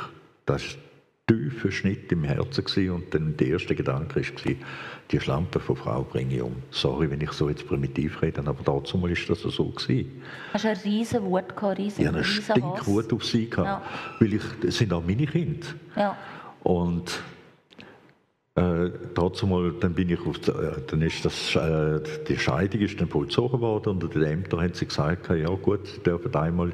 das 0.46 0.64
war 0.64 0.84
tiefer 1.30 1.72
Schnitt 1.72 2.12
im 2.12 2.24
Herzen 2.24 2.64
gewesen. 2.64 2.92
und 2.92 3.14
dann 3.14 3.38
der 3.38 3.48
erste 3.48 3.76
Gedanke 3.76 4.22
war, 4.22 4.56
die 5.12 5.20
Schlampe 5.20 5.60
von 5.60 5.76
Frau 5.76 6.04
bringe 6.04 6.36
ich 6.36 6.42
um. 6.42 6.56
Sorry, 6.70 7.10
wenn 7.10 7.22
ich 7.22 7.32
so 7.32 7.50
jetzt 7.50 7.68
primitiv 7.68 8.22
rede, 8.22 8.42
aber 8.46 8.64
dazu 8.64 8.98
mal 8.98 9.10
ist 9.10 9.28
das 9.30 9.42
so 9.42 9.66
gewesen. 9.66 10.22
Hast 10.54 10.66
du 10.66 10.70
eine 10.70 10.84
riesen 10.86 11.24
Wut 11.24 11.56
gehabt, 11.56 11.80
riesen, 11.80 12.02
Ich 12.02 12.08
hatte 12.08 12.18
eine 12.18 12.26
Stinkwut 12.26 13.12
auf 13.14 13.26
sie 13.26 13.50
gehabt, 13.50 13.68
ja. 13.68 13.82
weil 14.20 14.34
ich, 14.34 14.44
das 14.62 14.78
sind 14.78 14.94
auch 14.94 15.04
meine 15.04 15.26
Kinder. 15.26 15.68
Ja. 15.96 16.16
Und 16.62 17.22
äh, 18.56 18.92
dazu 19.16 19.48
mal, 19.48 19.74
dann 19.80 19.94
bin 19.94 20.10
ich 20.10 20.20
auf, 20.26 20.36
äh, 20.48 20.82
dann 20.86 21.02
ist 21.02 21.26
das, 21.26 21.56
äh, 21.56 22.02
die 22.28 22.38
Scheidung 22.38 22.82
ist 22.82 23.00
dann 23.00 23.08
vollzogen 23.08 23.62
worden 23.62 23.90
und 23.90 24.14
die 24.14 24.24
Ämter 24.24 24.62
haben 24.62 24.74
sie 24.74 24.86
gesagt, 24.86 25.30
ja 25.30 25.50
gut, 25.50 25.88
sie 25.88 26.04
dürfen 26.04 26.36
einmal 26.36 26.72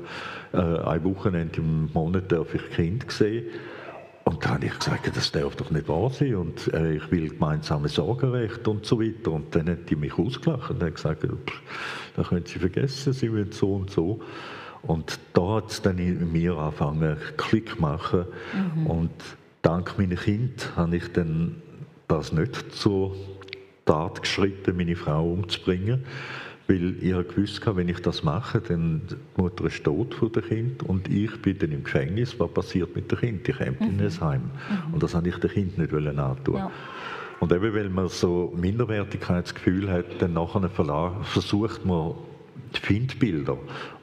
äh, 0.54 0.58
ein 0.58 1.04
Wochenende 1.04 1.58
im 1.58 1.90
Monat 1.94 2.32
darf 2.32 2.54
ich 2.54 2.70
Kind 2.72 3.10
sehen. 3.12 3.46
Und 4.26 4.44
dann 4.44 4.56
habe 4.56 4.66
ich 4.66 4.78
gesagt, 4.78 5.16
das 5.16 5.32
darf 5.32 5.56
doch 5.56 5.70
nicht 5.70 5.88
wahr 5.88 6.10
sein 6.10 6.36
und 6.36 6.74
äh, 6.74 6.96
ich 6.96 7.12
will 7.12 7.30
gemeinsame 7.30 7.88
Sorgerecht 7.88 8.68
und 8.68 8.84
so 8.84 9.00
weiter. 9.00 9.32
Und 9.32 9.56
dann 9.56 9.70
hat 9.70 9.90
die 9.90 9.96
mich 9.96 10.18
ausgelacht 10.18 10.72
und 10.72 10.84
hat 10.84 10.96
gesagt, 10.96 11.26
da 12.16 12.24
können 12.24 12.46
Sie 12.46 12.58
vergessen, 12.58 13.14
Sie 13.14 13.32
wollen 13.32 13.52
so 13.52 13.76
und 13.76 13.92
so. 13.92 14.20
Und 14.82 15.20
da 15.34 15.56
hat 15.58 15.72
es 15.72 15.82
dann 15.82 16.00
in 16.00 16.32
mir 16.32 16.58
angefangen, 16.58 17.18
Klick 17.38 17.80
machen. 17.80 18.26
Mhm. 18.76 18.88
Und 18.88 19.12
dank 19.62 19.98
meiner 19.98 20.16
Kind 20.16 20.72
habe 20.76 20.98
ich 20.98 21.12
dann 21.14 21.62
das 22.08 22.32
nicht 22.32 22.74
zur 22.74 23.16
Tat 23.86 24.24
geschritten, 24.24 24.76
meine 24.76 24.96
Frau 24.96 25.34
umzubringen, 25.34 26.04
weil 26.68 26.96
ich 27.02 27.28
gewusst 27.28 27.66
habe, 27.66 27.78
wenn 27.78 27.90
ich 27.90 28.00
das 28.00 28.24
mache, 28.24 28.60
dann 28.60 29.02
die 29.10 29.42
Mutter 29.42 29.66
ist 29.66 29.84
tot 29.84 30.16
von 30.16 30.32
dem 30.32 30.44
Kind 30.44 30.84
und 30.84 31.08
ich 31.10 31.42
bin 31.42 31.60
dann 31.60 31.72
im 31.72 31.84
Gefängnis. 31.84 32.40
Was 32.40 32.52
passiert 32.52 32.96
mit 32.96 33.12
dem 33.12 33.20
Kind? 33.20 33.48
Ich 33.48 33.58
komme 33.58 33.76
mhm. 33.80 34.00
in 34.00 34.02
ein 34.02 34.22
Heim. 34.22 34.42
Mhm. 34.42 34.94
Und 34.94 35.04
das 35.04 35.14
habe 35.14 35.30
ich 35.30 35.36
dem 35.38 35.52
Kind 35.52 35.78
nicht 35.78 35.94
antun. 35.94 36.56
Ja. 36.56 36.72
Und 37.40 37.52
eben, 37.52 37.74
weil 37.74 37.90
man 37.90 38.08
so 38.08 38.54
Minderwertigkeitsgefühl 38.56 39.92
hat, 39.92 40.06
dann 40.20 40.34
nachher 40.34 40.70
versucht 41.24 41.86
man 41.86 42.14
die 42.76 42.80
Findbilder. 42.80 43.58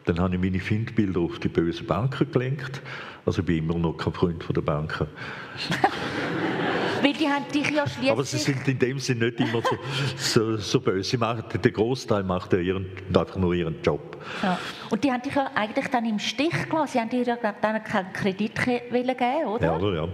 Dann 0.04 0.20
habe 0.20 0.34
ich 0.34 0.40
meine 0.40 0.60
Findbilder 0.60 1.20
auf 1.20 1.38
die 1.38 1.48
bösen 1.48 1.86
Banken 1.86 2.30
gelenkt. 2.30 2.82
Also 3.24 3.40
ich 3.40 3.46
bin 3.46 3.58
immer 3.58 3.78
noch 3.78 3.96
kein 3.96 4.12
Freund 4.12 4.44
der 4.54 4.60
Banken. 4.60 5.06
Weil 7.02 7.12
die 7.14 7.28
haben 7.28 7.44
dich 7.52 7.70
ja 7.70 7.86
schließlich... 7.86 8.10
Aber 8.10 8.24
sie 8.24 8.38
sind 8.38 8.66
in 8.68 8.78
dem 8.78 8.98
Sinne 8.98 9.26
nicht 9.26 9.40
immer 9.40 9.62
so, 9.62 9.76
so, 10.16 10.56
so 10.56 10.80
böse. 10.80 11.10
Sie 11.10 11.16
machen, 11.16 11.44
der 11.62 11.70
Großteil 11.70 12.22
macht 12.22 12.52
ja 12.52 12.58
ihren, 12.58 12.86
einfach 13.08 13.36
nur 13.36 13.54
ihren 13.54 13.82
Job. 13.82 14.16
Ja. 14.42 14.58
Und 14.90 15.02
die 15.02 15.10
haben 15.10 15.22
dich 15.22 15.34
ja 15.34 15.50
eigentlich 15.54 15.88
dann 15.88 16.04
im 16.04 16.18
Stich 16.18 16.68
gelassen. 16.68 16.92
Sie 16.92 17.00
haben 17.00 17.10
dir 17.10 17.22
ja 17.22 17.36
dann 17.60 17.82
keinen 17.82 18.12
Kredit 18.12 18.54
geben 18.64 19.46
oder? 19.46 19.64
Ja, 19.64 19.76
oder? 19.76 19.94
ja. 19.94 20.08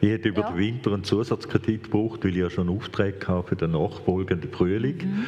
Ich 0.00 0.10
hätte 0.10 0.28
über 0.28 0.42
ja. 0.42 0.50
den 0.50 0.58
Winter 0.58 0.92
einen 0.92 1.04
Zusatzkredit 1.04 1.84
gebraucht, 1.84 2.24
weil 2.24 2.32
ich 2.32 2.36
ja 2.36 2.50
schon 2.50 2.68
Aufträge 2.68 3.26
hatte 3.26 3.48
für 3.48 3.56
den 3.56 3.72
nachfolgenden 3.72 4.52
Frühling. 4.52 4.96
Mhm. 4.96 5.26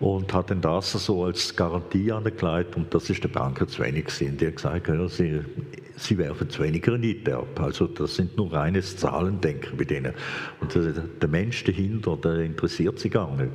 Und 0.00 0.32
hat 0.32 0.50
dann 0.50 0.60
das 0.60 0.92
so 0.92 1.24
als 1.24 1.56
Garantie 1.56 2.12
angelegt 2.12 2.76
und 2.76 2.94
das 2.94 3.10
ist 3.10 3.24
der 3.24 3.28
Banker 3.28 3.66
zu 3.66 3.82
wenig 3.82 4.06
gewesen. 4.06 4.36
Die 4.36 4.46
hat 4.46 4.56
gesagt, 4.56 4.88
ja, 4.88 5.08
sie 5.08 5.40
sie 5.98 6.18
werfen 6.18 6.48
zu 6.48 6.62
wenig 6.62 6.82
Granit 6.82 7.28
ab. 7.28 7.60
Also 7.60 7.86
das 7.86 8.16
sind 8.16 8.36
nur 8.36 8.52
reines 8.52 8.96
Zahlendenken 8.96 9.76
bei 9.76 9.84
denen. 9.84 10.14
Und 10.60 10.74
der 10.74 11.28
Mensch 11.28 11.64
dahinter, 11.64 12.16
der 12.16 12.40
interessiert 12.40 12.98
sie 12.98 13.10
gar 13.10 13.34
nicht. 13.36 13.52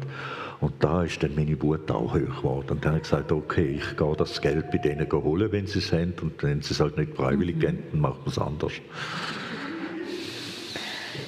Und 0.62 0.74
da 0.80 1.04
ist 1.04 1.22
dann 1.22 1.36
meine 1.36 1.62
Wut 1.62 1.92
auch 1.92 2.14
hoch 2.14 2.38
geworden. 2.38 2.70
Und 2.72 2.86
dann 2.86 2.94
habe 2.94 2.98
ich 2.98 3.04
gesagt, 3.04 3.32
okay, 3.32 3.80
ich 3.82 3.98
gehe 3.98 4.16
das 4.16 4.40
Geld 4.42 4.72
bei 4.72 4.78
denen 4.78 5.12
holen, 5.12 5.52
wenn 5.52 5.68
sie 5.68 5.80
es 5.80 5.92
haben. 5.92 6.14
Und 6.22 6.42
wenn 6.42 6.62
sie 6.62 6.74
es 6.74 6.80
halt 6.80 6.98
nicht 6.98 7.16
freiwillig 7.16 7.58
mhm. 7.58 7.60
geben, 7.60 7.84
dann 7.92 8.02
macht 8.02 8.20
man 8.20 8.30
es 8.30 8.40
anders. 8.40 8.74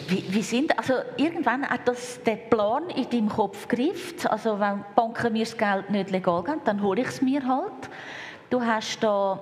Wie, 0.08 0.24
wie, 0.30 0.42
sind, 0.42 0.78
also 0.78 0.94
irgendwann 1.18 1.68
hat 1.68 1.88
das 1.88 2.22
der 2.24 2.36
Plan 2.36 2.90
in 2.90 3.10
deinem 3.10 3.30
Kopf 3.30 3.68
gegriffen. 3.68 4.28
Also 4.28 4.60
wenn 4.60 4.84
Banken 4.96 5.34
mir 5.34 5.46
das 5.46 5.58
Geld 5.58 5.90
nicht 5.90 6.12
legal 6.12 6.44
geben, 6.44 6.62
dann 6.64 6.82
hole 6.82 7.02
ich 7.02 7.08
es 7.08 7.22
mir 7.22 7.46
halt. 7.46 7.90
Du 8.50 8.62
hast 8.62 9.00
da 9.02 9.40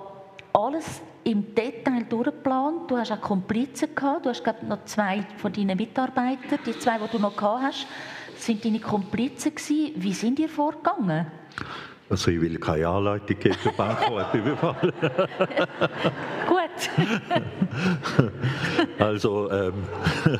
alles 0.52 1.02
im 1.24 1.54
Detail 1.54 2.04
durchgeplant. 2.08 2.90
Du 2.90 2.96
hast 2.96 3.12
auch 3.12 3.20
Komplizen 3.20 3.94
gehabt. 3.94 4.24
Du 4.24 4.30
hast, 4.30 4.44
glaube 4.44 4.64
noch 4.66 4.84
zwei 4.84 5.24
von 5.36 5.52
deinen 5.52 5.76
Mitarbeitern, 5.76 6.58
die 6.64 6.78
zwei, 6.78 6.98
die 6.98 7.08
du 7.10 7.18
noch 7.18 7.36
gehabt 7.36 7.62
hast. 7.62 7.86
sind 8.36 8.64
deine 8.64 8.80
Komplizen 8.80 9.54
gewesen. 9.54 9.92
Wie 9.96 10.12
sind 10.12 10.38
ihr 10.38 10.48
vorgegangen? 10.48 11.26
Also 12.10 12.30
ich 12.30 12.40
will 12.40 12.58
keine 12.58 12.86
Anleitung 12.86 13.38
geben 13.38 13.54
für 13.54 13.72
Bankräuberüberfall. 13.72 14.92
Gut. 16.48 16.60
also 18.98 19.50
ähm, 19.50 19.72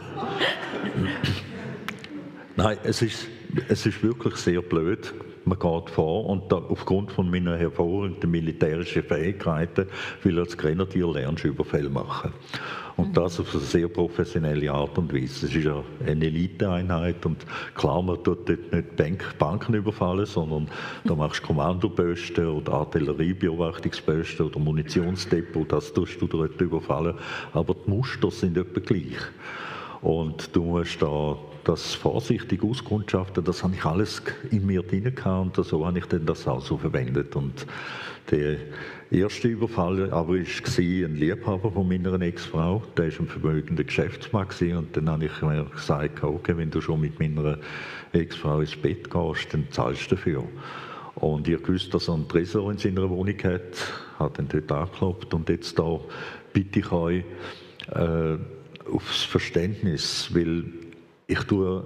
nein, 2.57 2.77
es 2.85 3.03
ist, 3.03 3.29
es 3.69 3.87
ist 3.87 4.03
wirklich 4.03 4.37
sehr 4.37 4.61
blöd. 4.61 5.15
Man 5.47 5.59
geht 5.59 5.91
vor 5.91 6.27
und 6.27 6.51
da, 6.51 6.57
aufgrund 6.57 7.13
von 7.13 7.31
meiner 7.31 7.57
hervorragenden 7.57 8.31
militärischen 8.31 9.03
Fähigkeiten 9.03 9.87
will 10.23 10.39
als 10.39 10.57
Grenadier 10.57 11.13
lernst 11.13 11.45
Überfälle 11.45 11.91
machen. 11.91 12.33
Und 12.97 13.09
mhm. 13.09 13.13
das 13.15 13.41
auf 13.41 13.53
eine 13.53 13.63
sehr 13.63 13.89
professionelle 13.89 14.71
Art 14.71 14.97
und 14.99 15.13
Weise. 15.13 15.47
Es 15.47 15.55
ist 15.55 15.65
ja 15.65 15.83
eine 16.07 16.25
Eliteeinheit 16.25 17.27
und 17.27 17.45
klar, 17.75 18.03
man 18.03 18.23
tut 18.23 18.49
dort 18.49 18.73
nicht 18.73 18.97
Bank, 18.97 19.35
Banken 19.39 19.75
überfallen, 19.75 20.27
sondern 20.27 20.69
da 21.05 21.15
machst 21.17 21.43
du 21.43 21.47
Kommandoposten 21.49 22.47
oder 22.47 22.73
Artilleriebeobachtungsposten 22.73 24.47
oder 24.47 24.59
Munitionsdepot, 24.59 25.73
das 25.73 25.93
tust 25.93 26.21
du 26.21 26.27
dort 26.27 26.61
überfallen. 26.61 27.15
Aber 27.53 27.75
die 27.75 27.91
Muster 27.91 28.31
sind 28.31 28.57
etwa 28.57 28.81
gleich. 28.81 29.19
Und 30.01 30.55
du 30.55 30.63
musst 30.63 31.01
da 31.01 31.37
das 31.65 31.95
vorsichtig 31.95 32.63
auskundschaften, 32.63 33.43
das 33.43 33.65
habe 33.65 33.75
ich 33.75 33.85
alles 33.85 34.23
in 34.51 34.67
mir 34.67 34.83
drin 34.83 35.15
gehabt 35.15 35.59
und 35.59 35.67
so 35.67 35.87
habe 35.87 35.99
ich 35.99 36.05
dann 36.05 36.27
das 36.27 36.47
auch 36.47 36.61
so 36.61 36.77
verwendet. 36.77 37.35
Und 37.35 37.67
der 38.31 38.59
erste 39.21 39.49
Überfall 39.49 40.11
aber 40.11 40.35
war 40.35 40.37
ein 40.39 41.17
Liebhaber 41.17 41.71
von 41.71 41.89
meiner 41.89 42.21
Ex-Frau, 42.21 42.83
der 42.97 43.13
war 43.13 43.21
ein 43.21 43.27
vermögender 43.29 43.85
Geschäftsmann 43.85 44.47
und 44.77 44.97
dann 44.97 45.11
habe 45.11 45.27
ich 45.27 45.43
mir 45.43 45.65
gesagt, 45.65 46.23
okay, 46.23 46.57
wenn 46.57 46.71
du 46.71 46.81
schon 46.81 47.01
mit 47.01 47.19
meiner 47.21 47.59
Ex-Frau 48.13 48.61
ins 48.61 48.77
Bett 48.77 49.11
gehst, 49.11 49.53
dann 49.53 49.67
zahlst 49.71 50.11
du 50.11 50.17
dafür. 50.17 50.45
Und 51.17 51.47
ich 51.49 51.69
wusste, 51.69 51.91
dass 51.91 52.09
er 52.09 52.15
einen 52.15 52.29
Tresor 52.29 52.73
in 52.73 52.79
seiner 52.79 53.09
Wohnung 53.09 53.39
hat, 53.45 53.93
hat 54.19 54.39
dann 54.39 54.49
dort 54.49 54.73
angeklopft 54.73 55.33
und 55.35 55.49
jetzt 55.49 55.79
da 55.79 56.01
bitte 56.53 56.81
ich 56.81 56.91
euch, 56.91 57.25
äh, 57.95 58.37
aufs 58.91 59.23
Verständnis, 59.23 60.31
weil 60.35 60.65
ich 61.27 61.41
tue 61.41 61.85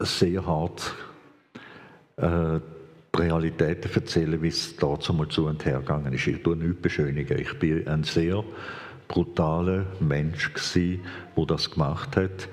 sehr 0.00 0.44
hart 0.46 0.94
äh, 2.16 2.60
die 3.14 3.22
Realitäten 3.22 3.90
erzählen, 3.92 4.42
wie 4.42 4.48
es 4.48 4.76
dazu 4.76 5.12
mal 5.12 5.28
zu 5.28 5.46
und 5.46 5.64
her 5.64 5.78
gegangen 5.78 6.12
ist. 6.12 6.26
Ich 6.26 6.42
tue 6.42 6.56
nichts 6.56 6.82
beschönigen. 6.82 7.38
Ich 7.38 7.58
bin 7.58 7.86
ein 7.86 8.04
sehr 8.04 8.44
brutaler 9.08 9.86
Mensch 10.00 10.52
gewesen, 10.52 11.00
der 11.36 11.46
das 11.46 11.70
gemacht 11.70 12.16
hat, 12.16 12.48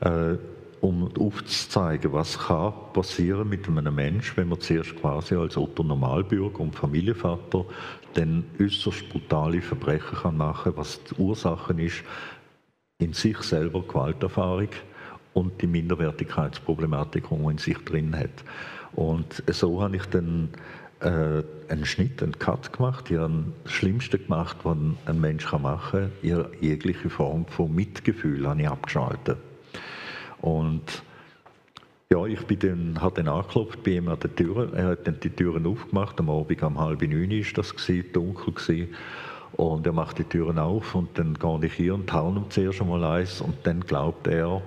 äh, 0.00 0.36
um 0.80 1.10
aufzuzeigen, 1.18 2.12
was 2.12 2.38
kann 2.38 2.72
passieren 2.92 3.48
mit 3.48 3.66
einem 3.66 3.94
Menschen, 3.94 4.36
wenn 4.36 4.48
man 4.48 4.60
zuerst 4.60 4.94
quasi 4.96 5.34
als 5.34 5.56
Otto 5.56 5.82
Normalbürger 5.82 6.60
und 6.60 6.76
Familienvater 6.76 7.64
dann 8.14 8.44
äußerst 8.60 9.08
brutale 9.08 9.60
Verbrechen 9.60 10.18
kann 10.22 10.36
machen, 10.36 10.72
was 10.76 11.02
die 11.04 11.14
Ursache 11.20 11.72
ist, 11.80 12.04
in 12.98 13.12
sich 13.12 13.38
selber 13.38 13.82
Gewalterfahrung 13.82 14.68
und 15.34 15.60
die 15.60 15.66
Minderwertigkeitsproblematik, 15.66 17.28
die 17.28 17.34
man 17.34 17.52
in 17.52 17.58
sich 17.58 17.78
drin 17.78 18.16
hat. 18.16 18.44
Und 18.98 19.44
so 19.46 19.80
habe 19.80 19.94
ich 19.94 20.06
dann 20.06 20.48
äh, 20.98 21.44
einen 21.68 21.86
Schnitt, 21.86 22.20
einen 22.20 22.36
Cut 22.36 22.72
gemacht. 22.72 23.08
Ich 23.12 23.16
habe 23.16 23.44
das 23.62 23.72
Schlimmste 23.72 24.18
gemacht, 24.18 24.56
was 24.64 24.76
ein 25.06 25.20
Mensch 25.20 25.52
machen 25.52 26.10
kann. 26.20 26.46
Jegliche 26.60 27.08
Form 27.08 27.46
von 27.46 27.72
Mitgefühl 27.72 28.48
habe 28.48 28.60
ich 28.60 28.68
abgeschaltet. 28.68 29.38
Und 30.40 31.04
ja, 32.10 32.26
ich 32.26 32.44
bin 32.48 32.58
dann, 32.58 33.00
habe 33.00 33.22
dann 33.22 33.32
angeklopft 33.32 33.84
bei 33.84 33.92
ihm 33.92 34.08
an 34.08 34.18
der 34.18 34.34
Tür. 34.34 34.74
Er 34.74 34.86
hat 34.88 35.06
dann 35.06 35.20
die 35.20 35.30
Türen 35.30 35.64
aufgemacht. 35.64 36.18
Am 36.18 36.28
Abend 36.28 36.60
um 36.60 36.80
halb 36.80 37.00
neun 37.02 37.30
war 37.30 37.52
das, 37.54 37.76
gewesen, 37.76 38.12
dunkel. 38.12 38.52
Gewesen. 38.52 38.88
Und 39.52 39.86
er 39.86 39.92
macht 39.92 40.18
die 40.18 40.24
Türen 40.24 40.58
auf 40.58 40.96
und 40.96 41.16
dann 41.16 41.34
gehe 41.34 41.66
ich 41.66 41.74
hier 41.74 41.94
und 41.94 42.12
haue 42.12 42.34
ihm 42.34 42.50
zuerst 42.50 42.80
einmal 42.80 43.04
eins 43.04 43.40
und 43.40 43.58
dann 43.62 43.80
glaubt 43.80 44.26
er, 44.26 44.60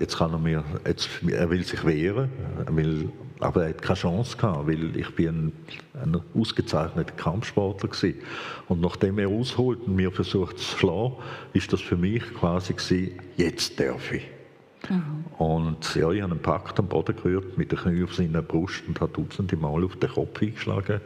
jetzt 0.00 0.18
kann 0.18 0.32
er 0.32 0.38
mir, 0.38 0.64
jetzt, 0.84 1.08
er 1.28 1.48
will 1.48 1.64
sich 1.64 1.84
wehren, 1.84 2.28
will, 2.70 3.08
aber 3.38 3.64
er 3.64 3.68
hat 3.70 3.82
keine 3.82 3.98
Chance 3.98 4.36
gehabt, 4.36 4.66
weil 4.66 4.96
ich 4.96 5.14
bin 5.14 5.52
ein, 5.94 6.12
ein 6.14 6.20
ausgezeichneter 6.34 7.14
Kampfsportler 7.14 7.88
gewesen. 7.88 8.20
Und 8.68 8.80
nachdem 8.80 9.18
er 9.18 9.28
ausholt 9.28 9.80
und 9.86 9.94
mir 9.94 10.10
versucht 10.10 10.58
zu 10.58 10.78
schlagen, 10.78 11.14
ist 11.52 11.72
das 11.72 11.80
für 11.80 11.96
mich 11.96 12.22
quasi 12.34 12.72
gewesen, 12.72 13.20
jetzt 13.36 13.78
darf 13.78 14.12
ich. 14.12 14.26
Mhm. 14.90 15.24
Und 15.38 15.94
ja, 15.94 16.10
ich 16.10 16.22
habe 16.22 16.32
einen 16.32 16.42
Pakt 16.42 16.78
am 16.78 16.88
Boden 16.88 17.14
gerührt, 17.16 17.56
mit 17.56 17.70
den 17.70 17.78
Knie 17.78 18.02
auf 18.02 18.14
seiner 18.14 18.42
Brust 18.42 18.82
und 18.88 19.00
habe 19.00 19.12
dutzende 19.12 19.56
Mal 19.56 19.84
auf 19.84 19.96
den 19.96 20.10
Kopf 20.10 20.42
eingeschlagen. 20.42 21.00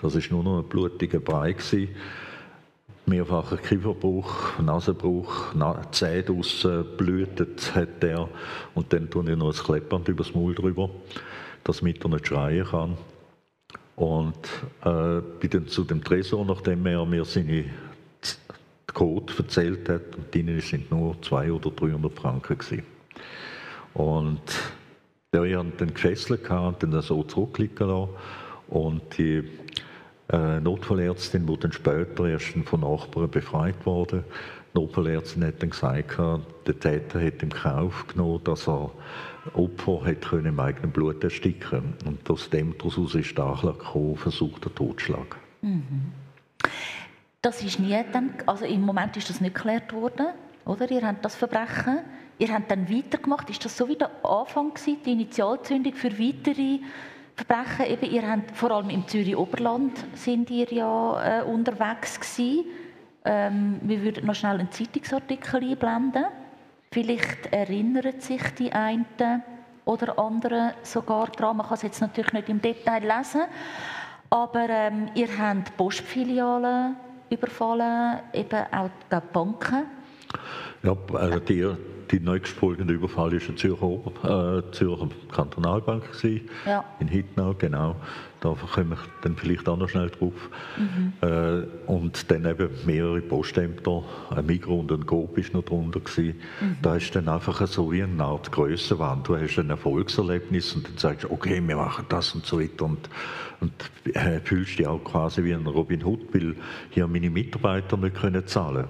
Das 0.00 0.14
war 0.14 0.22
nur 0.30 0.44
noch 0.44 0.62
ein 0.62 0.68
blutiger 0.68 1.20
Brei. 1.20 1.52
Gewesen. 1.52 1.88
Mehrfacher 3.06 3.56
Kieferbruch, 3.56 4.58
Nasenbruch, 4.58 5.54
Zähne 5.92 6.24
draussen, 6.24 6.84
blutet 6.96 7.72
hat 7.74 8.02
er. 8.02 8.28
Und 8.74 8.92
dann 8.92 9.08
tue 9.08 9.30
ich 9.30 9.36
noch 9.36 9.56
ein 9.56 9.64
Kleppband 9.64 10.08
übers 10.08 10.34
Maul 10.34 10.54
drüber, 10.56 10.90
damit 11.62 12.04
er 12.04 12.10
nicht 12.10 12.26
schreien 12.26 12.66
kann. 12.66 12.96
Und 13.94 14.36
äh, 14.84 15.22
bin 15.40 15.50
dann 15.50 15.68
zu 15.68 15.84
dem 15.84 16.02
Tresor, 16.02 16.44
nachdem 16.44 16.84
er 16.86 17.06
mir 17.06 17.24
seine 17.24 17.66
Code 18.88 19.32
erzählt 19.38 19.88
hat, 19.88 20.16
und 20.16 20.34
drinnen 20.34 20.60
sind 20.60 20.90
nur 20.90 21.20
200 21.22 21.64
oder 21.66 21.76
300 21.76 22.12
Franken 22.12 22.58
gewesen. 22.58 22.82
Und 23.94 24.42
ich 25.32 25.56
hatte 25.56 25.72
dann 25.78 25.94
gefesselt 25.94 26.50
und 26.50 26.82
dann 26.82 27.02
so 27.02 27.22
zurückliegen 27.22 27.88
lassen. 27.88 28.10
Und 28.68 29.16
die 29.16 29.44
Notfallärztin, 30.32 31.46
die 31.46 31.56
dann 31.58 31.72
später 31.72 32.26
erst 32.26 32.54
von 32.64 32.80
Nachbarn 32.80 33.30
befreit 33.30 33.86
wurde, 33.86 34.24
Notfallärztin 34.74 35.44
hat 35.44 35.62
dann 35.62 35.70
gesagt, 35.70 36.18
der 36.66 36.80
Täter 36.80 37.24
hat 37.24 37.42
im 37.42 37.50
Kauf 37.50 38.06
genommen, 38.08 38.42
dass 38.44 38.68
er 38.68 38.90
Opfer 39.54 40.14
können 40.14 40.46
im 40.46 40.60
eigenen 40.60 40.90
Blut 40.90 41.22
ersticken 41.22 41.94
Und 42.04 42.28
aus 42.28 42.50
dem 42.50 42.76
daraus 42.76 43.14
ist 43.14 43.38
der 43.38 43.44
Anschlag 43.44 43.78
gekommen, 43.78 44.16
versuchter 44.16 44.74
Totschlag. 44.74 45.36
Mhm. 45.62 46.12
Das 47.40 47.62
ist 47.62 47.78
nie 47.78 47.98
dann, 48.12 48.34
also 48.46 48.64
im 48.64 48.82
Moment 48.82 49.16
ist 49.16 49.30
das 49.30 49.40
nicht 49.40 49.54
geklärt 49.54 49.92
worden, 49.92 50.26
oder? 50.64 50.90
Ihr 50.90 51.06
habt 51.06 51.24
das 51.24 51.36
Verbrechen 51.36 52.00
Ihr 52.38 52.52
habt 52.52 52.70
dann 52.70 52.90
weitergemacht. 52.90 53.48
Ist 53.48 53.64
das 53.64 53.76
so 53.76 53.88
wie 53.88 53.96
der 53.96 54.10
Anfang 54.24 54.74
gewesen, 54.74 54.98
die 55.04 55.12
Initialzündung 55.12 55.94
für 55.94 56.18
weitere 56.18 56.80
Verbrechen? 57.36 57.86
Eben, 57.86 58.10
ihr 58.10 58.28
habt, 58.28 58.56
vor 58.56 58.70
allem 58.70 58.88
im 58.88 59.06
Zürich 59.06 59.36
Oberland 59.36 59.92
sind 60.14 60.50
ihr 60.50 60.72
ja 60.72 61.40
äh, 61.40 61.42
unterwegs 61.42 62.18
gewesen. 62.18 62.64
Ähm, 63.24 63.78
wir 63.82 64.02
würden 64.02 64.26
noch 64.26 64.34
schnell 64.34 64.58
einen 64.58 64.70
Zeitungsartikel 64.70 65.62
einblenden. 65.62 66.24
Vielleicht 66.90 67.52
erinnern 67.52 68.20
sich 68.20 68.42
die 68.58 68.72
einen 68.72 69.04
oder 69.84 70.18
anderen 70.18 70.72
sogar 70.82 71.28
daran. 71.28 71.58
Man 71.58 71.66
kann 71.66 71.74
es 71.74 71.82
jetzt 71.82 72.00
natürlich 72.00 72.32
nicht 72.32 72.48
im 72.48 72.62
Detail 72.62 73.02
lesen. 73.02 73.42
Aber 74.30 74.68
ähm, 74.68 75.08
ihr 75.14 75.28
habt 75.38 75.76
Postfilialen 75.76 76.96
überfallen, 77.28 78.20
eben 78.32 78.64
auch 78.72 78.90
die 79.12 79.18
Banken. 79.32 79.84
Ja, 80.82 80.96
also 81.12 81.38
die 81.40 81.76
die 82.10 82.20
nächstfolgende 82.20 82.94
Überfall 82.94 83.32
war 83.32 83.40
eine 83.40 83.54
Zürcher, 83.56 84.58
äh, 84.58 84.72
Zürcher 84.72 85.08
Kantonalbank 85.32 86.12
gewesen, 86.12 86.48
ja. 86.64 86.84
in 87.00 87.08
Hittnau, 87.08 87.54
genau. 87.54 87.96
Da 88.40 88.54
komme 88.54 88.94
ich 88.94 89.22
dann 89.22 89.34
vielleicht 89.36 89.68
auch 89.68 89.78
noch 89.78 89.88
schnell 89.88 90.10
drauf. 90.10 90.50
Mhm. 90.76 91.12
Äh, 91.20 91.62
und 91.86 92.30
dann 92.30 92.44
eben 92.44 92.68
mehrere 92.84 93.20
Postämter, 93.22 94.04
ein 94.30 94.46
Migro 94.46 94.80
und 94.80 94.92
ein 94.92 95.06
Coop 95.06 95.38
ist 95.38 95.54
noch 95.54 95.64
drunter 95.64 96.00
gewesen. 96.00 96.40
Mhm. 96.60 96.76
Da 96.82 96.96
ist 96.96 97.14
dann 97.16 97.28
einfach 97.28 97.66
so 97.66 97.90
wie 97.90 98.02
eine 98.02 98.22
Art 98.22 98.52
Grössenwand. 98.52 99.26
Du 99.26 99.36
hast 99.36 99.58
ein 99.58 99.70
Erfolgserlebnis 99.70 100.74
und 100.74 100.86
dann 100.86 100.98
sagst 100.98 101.24
du, 101.24 101.32
okay, 101.32 101.62
wir 101.66 101.76
machen 101.76 102.04
das 102.08 102.34
und 102.34 102.44
so 102.44 102.60
weiter 102.60 102.84
und, 102.84 103.08
und 103.60 103.72
äh, 104.14 104.40
fühlst 104.40 104.78
dich 104.78 104.86
auch 104.86 105.02
quasi 105.02 105.42
wie 105.42 105.54
ein 105.54 105.66
Robin 105.66 106.04
Hood, 106.04 106.32
weil 106.32 106.54
hier 106.90 107.06
meine 107.06 107.30
Mitarbeiter 107.30 107.96
nicht 107.96 108.16
können 108.16 108.46
zahlen 108.46 108.86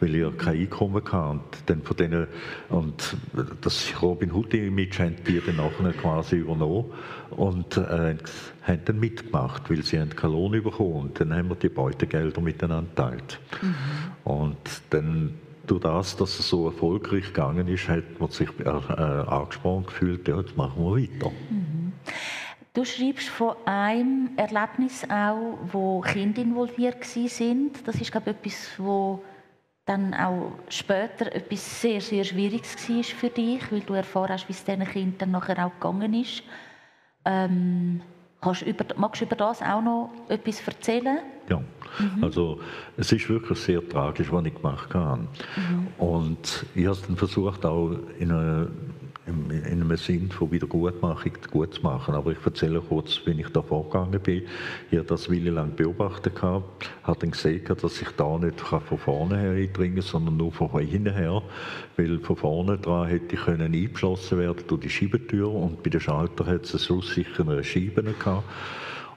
weil 0.00 0.14
ich 0.14 0.38
kein 0.38 0.58
Einkommen 0.58 1.02
hatte. 1.04 1.28
Und, 1.28 1.42
dann 1.66 1.82
von 1.82 1.96
denen, 1.96 2.26
und 2.68 3.16
das 3.60 3.92
Robin 4.00 4.32
Hood-Image 4.32 4.98
haben 4.98 5.16
die 5.26 5.40
dann 5.44 5.56
nachher 5.56 5.92
quasi 5.92 6.36
übernommen 6.36 6.92
und 7.30 7.76
äh, 7.76 8.16
haben 8.62 8.80
dann 8.84 9.00
mitgemacht, 9.00 9.68
weil 9.70 9.82
sie 9.82 9.98
haben 9.98 10.14
keine 10.14 10.32
Lohn 10.32 10.52
bekommen. 10.62 10.94
Und 10.94 11.20
dann 11.20 11.34
haben 11.34 11.48
wir 11.48 11.56
die 11.56 11.68
Beutegelder 11.68 12.40
miteinander 12.40 12.88
geteilt. 13.10 13.40
Mhm. 13.62 13.74
Und 14.24 14.56
dann 14.90 15.34
durch 15.66 15.82
das, 15.82 16.16
dass 16.16 16.38
es 16.38 16.48
so 16.48 16.66
erfolgreich 16.66 17.26
gegangen 17.26 17.68
ist, 17.68 17.88
hat 17.88 18.18
man 18.18 18.30
sich 18.30 18.48
äh, 18.60 18.62
äh, 18.64 19.28
angesprochen 19.28 19.86
gefühlt, 19.86 20.26
ja, 20.26 20.38
jetzt 20.38 20.56
machen 20.56 20.82
wir 20.82 21.02
weiter. 21.02 21.30
Mhm. 21.50 21.92
Du 22.74 22.84
schreibst 22.84 23.28
von 23.28 23.56
einem 23.64 24.30
Erlebnis 24.36 25.04
auch, 25.10 25.58
wo 25.72 26.00
Kinder 26.00 26.40
involviert 26.40 27.02
sind. 27.04 27.86
Das 27.86 28.00
ist, 28.00 28.12
glaube 28.12 28.30
ich, 28.30 28.36
etwas, 28.36 28.70
wo 28.78 29.22
dann 29.88 30.12
auch 30.12 30.52
später 30.68 31.32
etwas 31.34 31.80
sehr, 31.80 32.00
sehr 32.00 32.22
Schwieriges 32.22 32.76
war 32.88 33.02
für 33.02 33.30
dich, 33.30 33.72
weil 33.72 33.80
du 33.80 33.94
erfahren 33.94 34.30
hast, 34.30 34.48
wie 34.48 34.52
es 34.52 34.64
diesen 34.64 34.84
Kindern 34.84 35.30
nachher 35.30 35.66
auch 35.66 35.72
gegangen 35.72 36.12
ist. 36.12 36.42
Ähm, 37.24 38.02
über, 38.66 38.84
magst 38.96 39.20
du 39.20 39.24
über 39.24 39.36
das 39.36 39.62
auch 39.62 39.82
noch 39.82 40.10
etwas 40.28 40.60
erzählen? 40.66 41.18
Ja, 41.48 41.58
mhm. 41.58 42.22
also 42.22 42.60
es 42.96 43.10
ist 43.10 43.28
wirklich 43.28 43.58
sehr 43.58 43.86
tragisch, 43.88 44.30
was 44.30 44.44
ich 44.44 44.54
gemacht 44.54 44.94
habe. 44.94 45.22
Mhm. 45.22 45.88
Und 45.96 46.66
ich 46.74 46.84
habe 46.84 46.94
es 46.94 47.02
dann 47.06 47.16
versucht, 47.16 47.64
auch 47.64 47.92
in 48.18 48.30
einer 48.30 48.68
in 49.28 49.82
einem 49.82 49.96
Sinn 49.96 50.30
von 50.30 50.50
Wiedergutmachung 50.50 51.32
gut 51.50 51.74
zu 51.74 51.82
machen. 51.82 52.14
Aber 52.14 52.32
ich 52.32 52.38
erzähle 52.44 52.80
kurz, 52.80 53.20
wie 53.24 53.40
ich 53.40 53.48
da 53.48 53.62
vorgegangen 53.62 54.20
bin. 54.20 54.42
Ich 54.90 54.98
habe 54.98 55.08
das 55.08 55.28
Wille 55.30 55.50
lang 55.50 55.74
beobachtet, 55.76 56.40
habe 56.42 56.64
dann 57.04 57.30
gesehen, 57.30 57.62
dass 57.80 58.00
ich 58.00 58.08
da 58.16 58.38
nicht 58.38 58.60
von 58.60 58.98
vorne 58.98 59.38
her 59.38 59.52
eindringen 59.52 59.96
kann, 59.96 60.02
sondern 60.02 60.36
nur 60.36 60.52
von 60.52 60.70
hinten 60.80 61.14
her. 61.14 61.42
Weil 61.96 62.18
von 62.20 62.36
vorne 62.36 62.78
dran 62.78 63.08
hätte 63.08 63.34
ich 63.34 63.40
können 63.40 63.74
eingeschlossen 63.74 64.38
werden 64.38 64.64
durch 64.66 64.80
die 64.80 64.90
Schiebetür 64.90 65.52
und 65.52 65.82
bei 65.82 65.90
den 65.90 66.00
Schalter 66.00 66.46
hat 66.46 66.64
es 66.64 66.82
so 66.82 67.00
sicher 67.00 67.48
eine 67.48 67.62
Scheibe 67.62 68.02
gehabt. 68.02 68.44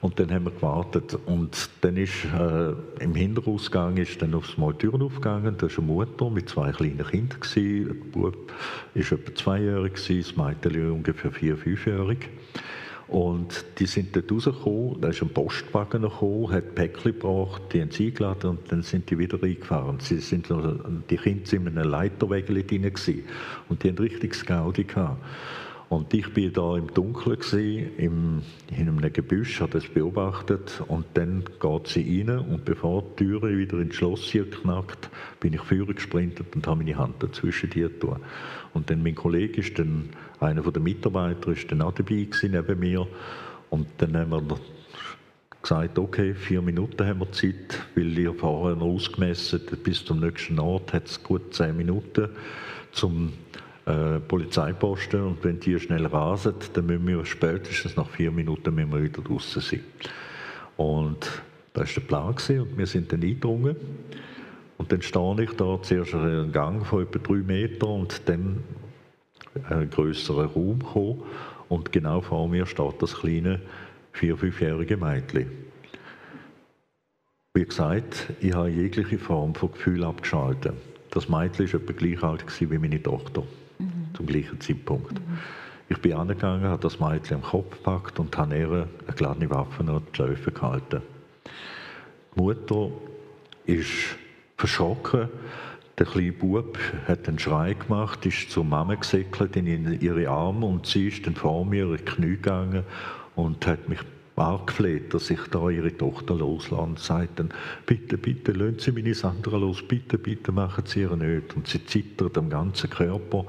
Und 0.02 0.18
dann 0.18 0.32
haben 0.32 0.44
wir 0.46 0.50
gewartet. 0.50 1.16
Und 1.26 1.70
dann 1.80 1.96
ist 1.96 2.24
äh, 2.24 2.72
im 3.02 3.14
Hinterausgang 3.14 3.96
ist 3.96 4.20
dann 4.20 4.34
aufs 4.34 4.58
Mal 4.58 4.74
Türen 4.74 5.00
aufgegangen. 5.00 5.54
Da 5.56 5.68
war 5.68 5.78
eine 5.78 5.86
Mutter 5.86 6.28
mit 6.28 6.48
zwei 6.48 6.72
kleinen 6.72 7.06
Kindern. 7.06 7.40
Gewesen. 7.40 7.86
Der 7.86 8.20
Bub 8.20 8.52
war 8.94 9.12
etwa 9.12 9.34
zweijährig, 9.34 9.92
das 9.94 10.36
Mädchen 10.36 10.90
ungefähr 10.90 11.30
vier-, 11.30 11.56
fünfjährig. 11.56 12.28
Und 13.06 13.64
die 13.78 13.86
sind 13.86 14.16
dort 14.16 14.32
rausgekommen, 14.32 15.00
da 15.02 15.08
ist 15.08 15.20
ein 15.20 15.28
Postwagen 15.28 16.02
gekommen, 16.02 16.50
hat 16.50 16.74
Päckchen 16.74 17.12
gebracht, 17.12 17.60
die 17.70 17.82
haben 17.82 17.90
sie 17.90 18.06
eingeladen 18.06 18.50
und 18.50 18.72
dann 18.72 18.82
sind 18.82 19.10
die 19.10 19.18
wieder 19.18 19.42
reingefahren. 19.42 20.00
Sie 20.00 20.16
sind, 20.18 20.48
die 20.48 21.16
Kinder 21.18 21.46
sind 21.46 21.66
in 21.66 21.76
einem 21.76 21.90
Leiterweg 21.90 22.46
drin 22.46 22.90
und 23.68 23.82
die 23.82 23.88
haben 23.90 23.98
richtig 23.98 24.46
Gaudi 24.46 24.84
gehabt. 24.84 25.22
Und 25.92 26.14
ich 26.14 26.32
bin 26.32 26.50
da 26.54 26.78
im 26.78 26.86
Dunkeln 26.94 27.38
gewesen, 27.38 27.90
im, 27.98 28.42
in 28.70 28.88
einem 28.88 29.12
Gebüsch, 29.12 29.60
habe 29.60 29.72
das 29.72 29.86
beobachtet 29.86 30.82
und 30.88 31.04
dann 31.12 31.44
geht 31.60 31.86
sie 31.86 32.24
rein 32.26 32.38
und 32.38 32.64
bevor 32.64 33.02
die 33.02 33.24
Türe 33.26 33.58
wieder 33.58 33.78
ins 33.78 33.96
Schloss 33.96 34.22
hier 34.22 34.48
knackt, 34.48 35.10
bin 35.38 35.52
ich 35.52 35.60
vorher 35.60 35.92
gesprintet 35.92 36.46
und 36.56 36.66
habe 36.66 36.78
meine 36.78 36.96
Hand 36.96 37.22
dazwischen 37.22 37.68
die 37.68 37.80
getan. 37.80 38.22
Und 38.72 38.88
dann 38.88 39.02
mein 39.02 39.14
Kollege 39.14 39.60
ist 39.60 39.78
dann, 39.78 40.08
einer 40.40 40.62
der 40.62 40.80
Mitarbeiter 40.80 41.52
ist 41.52 41.70
dann 41.70 41.82
auch 41.82 41.92
dabei 41.92 42.24
gewesen, 42.24 42.52
neben 42.52 42.80
mir 42.80 43.06
und 43.68 43.86
dann 43.98 44.16
haben 44.16 44.30
wir 44.30 44.58
gesagt, 45.60 45.98
okay, 45.98 46.34
vier 46.34 46.62
Minuten 46.62 47.06
haben 47.06 47.20
wir 47.20 47.30
Zeit, 47.32 47.78
weil 47.94 48.18
ich 48.18 48.34
vorher 48.38 48.76
noch 48.76 48.86
ausgemessen 48.86 49.60
bis 49.84 50.06
zum 50.06 50.20
nächsten 50.20 50.58
Ort 50.58 50.94
hat 50.94 51.08
es 51.08 51.22
gut 51.22 51.52
zehn 51.52 51.76
Minuten 51.76 52.30
zum 52.92 53.34
äh, 53.84 54.20
Polizeiposten 54.20 55.22
und 55.22 55.42
wenn 55.42 55.58
die 55.58 55.78
schnell 55.80 56.06
rasen, 56.06 56.54
dann 56.72 56.86
müssen 56.86 57.06
wir 57.08 57.24
spätestens 57.24 57.96
nach 57.96 58.08
vier 58.08 58.30
Minuten 58.30 58.72
müssen 58.74 58.92
wir 58.92 59.02
wieder 59.02 59.22
draußen 59.22 59.60
sein. 59.60 59.80
Und 60.76 61.42
das 61.72 61.88
war 61.88 61.94
der 61.94 62.00
Plan 62.02 62.60
und 62.60 62.78
wir 62.78 62.86
sind 62.86 63.12
dann 63.12 63.22
eingedrungen. 63.22 63.74
Und 64.78 64.92
dann 64.92 65.02
stehe 65.02 65.42
ich 65.42 65.50
da, 65.52 65.80
zuerst 65.82 66.14
einen 66.14 66.52
Gang 66.52 66.86
von 66.86 67.02
etwa 67.02 67.18
drei 67.18 67.38
Metern 67.38 68.00
und 68.02 68.28
dann 68.28 68.62
einen 69.68 69.90
größeren 69.90 70.46
Raum 70.46 70.78
gekommen. 70.78 71.22
Und 71.68 71.90
genau 71.90 72.20
vor 72.20 72.48
mir 72.48 72.66
steht 72.66 73.00
das 73.00 73.14
kleine 73.14 73.60
vier-, 74.12 74.36
fünfjährige 74.36 74.96
Mädchen. 74.96 75.50
Wie 77.54 77.64
gesagt, 77.64 78.32
ich 78.40 78.54
habe 78.54 78.70
jegliche 78.70 79.18
Form 79.18 79.56
von 79.56 79.72
Gefühl 79.72 80.04
abgeschaltet. 80.04 80.74
Das 81.10 81.28
Mädchen 81.28 81.72
war 81.72 81.80
etwa 81.80 81.92
gleich 81.92 82.22
alt 82.22 82.60
wie 82.60 82.78
meine 82.78 83.02
Tochter 83.02 83.42
zum 84.14 84.26
gleichen 84.26 84.60
Zeitpunkt. 84.60 85.20
Ich 85.88 85.98
bin 85.98 86.14
angegangen, 86.14 86.64
habe 86.64 86.82
das 86.82 87.00
Mädchen 87.00 87.36
am 87.36 87.42
Kopf 87.42 87.76
gepackt 87.76 88.18
und 88.18 88.36
habe 88.38 88.56
ihr 88.56 88.70
eine 88.70 88.88
geladene 89.16 89.50
Waffe 89.50 89.80
an 89.80 90.02
die 90.10 90.16
Schläfe 90.16 90.50
gehalten. 90.50 91.02
Die 92.34 92.40
Mutter 92.40 92.88
ist 93.66 94.16
verschrocken. 94.56 95.28
Der 95.98 96.06
kleine 96.06 96.32
Bub 96.32 96.78
hat 97.06 97.28
einen 97.28 97.38
Schrei 97.38 97.74
gemacht, 97.74 98.24
ist 98.24 98.50
zur 98.50 98.64
Mama 98.64 98.94
gesäckelt 98.94 99.56
in 99.56 100.00
ihre 100.00 100.28
Arme 100.28 100.64
und 100.64 100.86
sie 100.86 101.08
ist 101.08 101.26
dann 101.26 101.34
vor 101.34 101.66
mir 101.66 101.84
in 101.84 101.98
die 101.98 102.04
Knie 102.04 102.36
gegangen 102.36 102.84
und 103.36 103.66
hat 103.66 103.88
mich 103.88 104.00
angefleht, 104.36 105.12
dass 105.12 105.30
ich 105.30 105.40
da 105.50 105.68
ihre 105.68 105.96
Tochter 105.96 106.34
loslasse 106.34 106.82
und 106.82 106.98
sagt 106.98 107.38
dann, 107.38 107.50
bitte, 107.86 108.16
bitte, 108.16 108.52
lassen 108.52 108.78
Sie 108.78 108.92
meine 108.92 109.14
Sandra 109.14 109.56
los, 109.56 109.82
bitte, 109.86 110.18
bitte, 110.18 110.52
machen 110.52 110.84
Sie 110.86 111.00
ihr 111.00 111.16
nicht. 111.16 111.54
Und 111.54 111.68
sie 111.68 111.84
zittert 111.84 112.38
am 112.38 112.48
ganzen 112.48 112.90
Körper. 112.90 113.44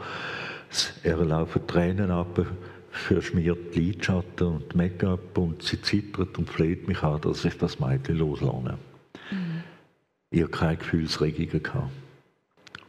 Er 1.04 1.18
laufen 1.18 1.66
Tränen 1.68 2.12
ab, 2.12 2.46
verschmiert 2.92 3.76
Lidschatten 3.76 4.48
und 4.48 4.76
Make-up 4.76 5.38
und 5.38 5.64
sie 5.64 5.82
zittert 5.82 6.38
und 6.38 6.50
fleht 6.50 6.88
mich 6.88 7.02
an, 7.04 7.22
dass 7.22 7.46
ich 7.46 7.58
das 7.58 7.80
Mädchen 7.80 8.18
loslasse. 8.18 8.78
Mhm. 9.32 9.64
Ich 10.30 10.42
hatte 10.42 10.52
keine 10.52 10.78
Gefühlsregungen. 10.78 11.64
Gehabt. 11.64 11.92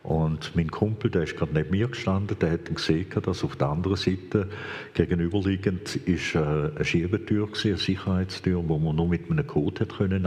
Und 0.05 0.55
mein 0.55 0.71
Kumpel, 0.71 1.11
der 1.11 1.23
ist 1.23 1.35
gerade 1.35 1.55
neben 1.55 1.71
mir 1.71 1.89
gestanden, 1.89 2.39
der 2.39 2.53
hat 2.53 2.75
gesehen, 2.75 3.07
dass 3.23 3.43
auf 3.43 3.57
der 3.57 3.69
anderen 3.69 3.97
Seite 3.97 4.51
gegenüberliegend 4.93 5.97
ist 5.97 6.35
äh, 6.35 6.39
eine 6.41 6.85
Schiebetür, 6.85 7.49
eine 7.65 7.77
Sicherheitstür, 7.79 8.63
wo 8.69 8.79
man 8.79 8.97
nur 8.97 9.09
mit 9.09 9.31
einem 9.31 9.47
Code 9.47 9.81
hat 9.81 9.97
können 9.97 10.27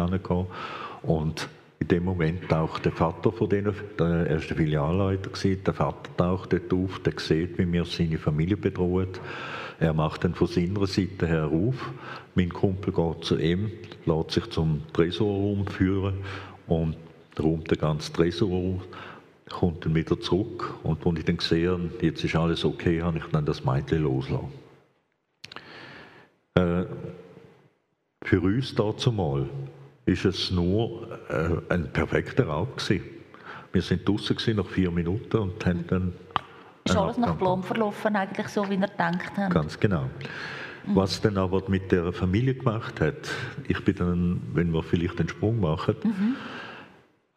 Und 1.03 1.47
in 1.79 1.87
dem 1.87 2.03
Moment 2.03 2.49
taucht 2.49 2.85
der 2.85 2.91
Vater 2.91 3.31
von 3.31 3.49
denen, 3.49 3.73
der 3.99 4.27
erste 4.27 4.55
Filialleiter 4.55 5.29
gewesen, 5.29 5.63
der 5.63 5.73
Vater 5.73 6.17
taucht 6.17 6.53
dort 6.53 6.73
auf, 6.73 6.99
der 6.99 7.13
sieht, 7.17 7.57
wie 7.57 7.65
mir 7.65 7.85
seine 7.85 8.17
Familie 8.17 8.57
bedroht. 8.57 9.19
Er 9.79 9.93
macht 9.93 10.23
dann 10.23 10.33
von 10.33 10.47
seiner 10.47 10.87
Seite 10.87 11.27
her 11.27 11.45
auf. 11.45 11.91
Mein 12.33 12.49
Kumpel 12.49 12.91
geht 12.91 13.23
zu 13.23 13.37
ihm, 13.37 13.71
lässt 14.05 14.31
sich 14.31 14.49
zum 14.49 14.81
Tresorraum 14.91 15.67
führen 15.67 16.15
und 16.67 16.97
räumt 17.39 17.69
den 17.69 17.77
ganzen 17.77 18.13
Tresor 18.13 18.81
kommt 19.49 19.85
dann 19.85 19.95
wieder 19.95 20.19
zurück. 20.19 20.75
Und 20.83 21.05
als 21.05 21.19
ich 21.19 21.25
dann 21.25 21.37
gesehen 21.37 21.91
jetzt 22.01 22.23
ist 22.23 22.35
alles 22.35 22.65
okay, 22.65 23.01
habe 23.01 23.19
ich 23.19 23.25
dann 23.31 23.45
das 23.45 23.63
Mädchen 23.63 24.03
loslassen. 24.03 24.51
Äh, 26.55 26.85
für 28.23 28.41
uns 28.41 28.75
dazu 28.75 29.11
mal 29.11 29.47
ist 30.07 30.25
es 30.25 30.51
nur 30.51 31.19
äh, 31.29 31.73
ein 31.73 31.91
perfekter 31.91 32.47
Raub 32.47 32.77
gewesen. 32.77 33.03
Wir 33.73 33.81
sind 33.81 34.07
draußen 34.07 34.55
nach 34.55 34.65
vier 34.65 34.89
Minuten 34.89 35.37
und 35.37 35.65
haben 35.65 35.85
dann... 35.87 36.13
Ist 36.85 36.95
alles 36.95 37.17
nach 37.17 37.37
Plan 37.37 37.61
verlaufen, 37.61 38.15
eigentlich 38.15 38.47
so, 38.47 38.63
wie 38.69 38.79
wir 38.79 38.87
gedacht 38.87 39.35
haben? 39.35 39.53
Ganz 39.53 39.77
genau. 39.77 40.05
Was 40.85 41.19
dann 41.19 41.37
aber 41.37 41.61
mit 41.67 41.91
der 41.91 42.13
Familie 42.13 42.55
gemacht 42.55 43.01
hat, 43.01 43.29
ich 43.67 43.83
bin 43.83 43.95
dann, 43.95 44.41
wenn 44.53 44.71
wir 44.71 44.81
vielleicht 44.81 45.19
den 45.19 45.27
Sprung 45.27 45.59
machen, 45.59 45.95
mhm. 46.01 46.35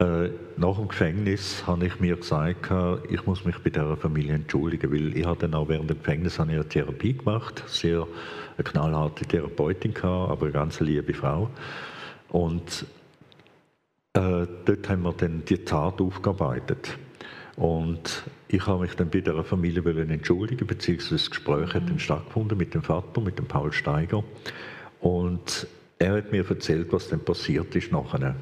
äh, 0.06 0.30
nach 0.56 0.76
dem 0.76 0.86
Gefängnis 0.86 1.64
habe 1.66 1.86
ich 1.86 1.98
mir 1.98 2.14
gesagt, 2.14 2.70
ich 3.10 3.26
muss 3.26 3.44
mich 3.44 3.58
bei 3.58 3.70
dieser 3.70 3.96
Familie 3.96 4.34
entschuldigen, 4.34 4.92
weil 4.92 5.16
ich 5.16 5.26
habe 5.26 5.40
dann 5.40 5.54
auch 5.54 5.68
während 5.68 5.90
dem 5.90 5.98
Gefängnis 5.98 6.38
eine 6.38 6.64
Therapie 6.68 7.14
gemacht, 7.14 7.64
sehr 7.66 8.06
eine 8.56 8.64
knallharte 8.64 9.24
Therapeutin 9.26 9.92
gehabt, 9.94 10.30
aber 10.30 10.42
eine 10.42 10.52
ganz 10.52 10.78
liebe 10.78 11.12
Frau. 11.12 11.50
Und 12.30 12.86
äh, 14.14 14.46
dort 14.64 14.88
haben 14.88 15.02
wir 15.02 15.12
dann 15.12 15.44
die 15.44 15.64
Tat 15.64 16.00
aufgearbeitet. 16.00 16.98
Und 17.56 18.24
ich 18.48 18.66
habe 18.66 18.82
mich 18.82 18.94
dann 18.94 19.10
bei 19.10 19.20
der 19.20 19.44
Familie 19.44 19.82
entschuldigen, 19.84 20.66
beziehungsweise 20.66 21.16
das 21.16 21.30
Gespräch 21.30 21.74
hat 21.74 21.88
dann 21.88 21.98
stattgefunden 21.98 22.56
mit 22.56 22.74
dem 22.74 22.82
Vater, 22.82 23.20
mit 23.20 23.38
dem 23.38 23.46
Paul 23.46 23.72
Steiger. 23.72 24.24
Und 25.00 25.66
er 25.98 26.16
hat 26.16 26.32
mir 26.32 26.48
erzählt, 26.48 26.92
was 26.92 27.08
dann 27.08 27.20
passiert 27.20 27.74
ist 27.76 27.92
nachher. 27.92 28.34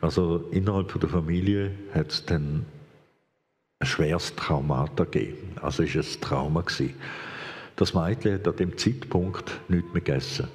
Also 0.00 0.48
innerhalb 0.50 0.98
der 0.98 1.08
Familie 1.08 1.72
hat 1.92 2.10
es 2.10 2.24
dann 2.24 2.64
ein 3.80 3.86
schweres 3.86 4.34
Trauma 4.34 4.88
gegeben. 4.96 5.56
Also 5.60 5.82
ist 5.82 5.96
es 5.96 6.16
ein 6.16 6.20
Trauma 6.22 6.62
gewesen. 6.62 6.94
Das 7.76 7.92
Mädchen 7.92 8.34
hat 8.34 8.48
an 8.48 8.56
dem 8.56 8.78
Zeitpunkt 8.78 9.60
nichts 9.68 9.92
mehr 9.92 10.02
gegessen. 10.02 10.48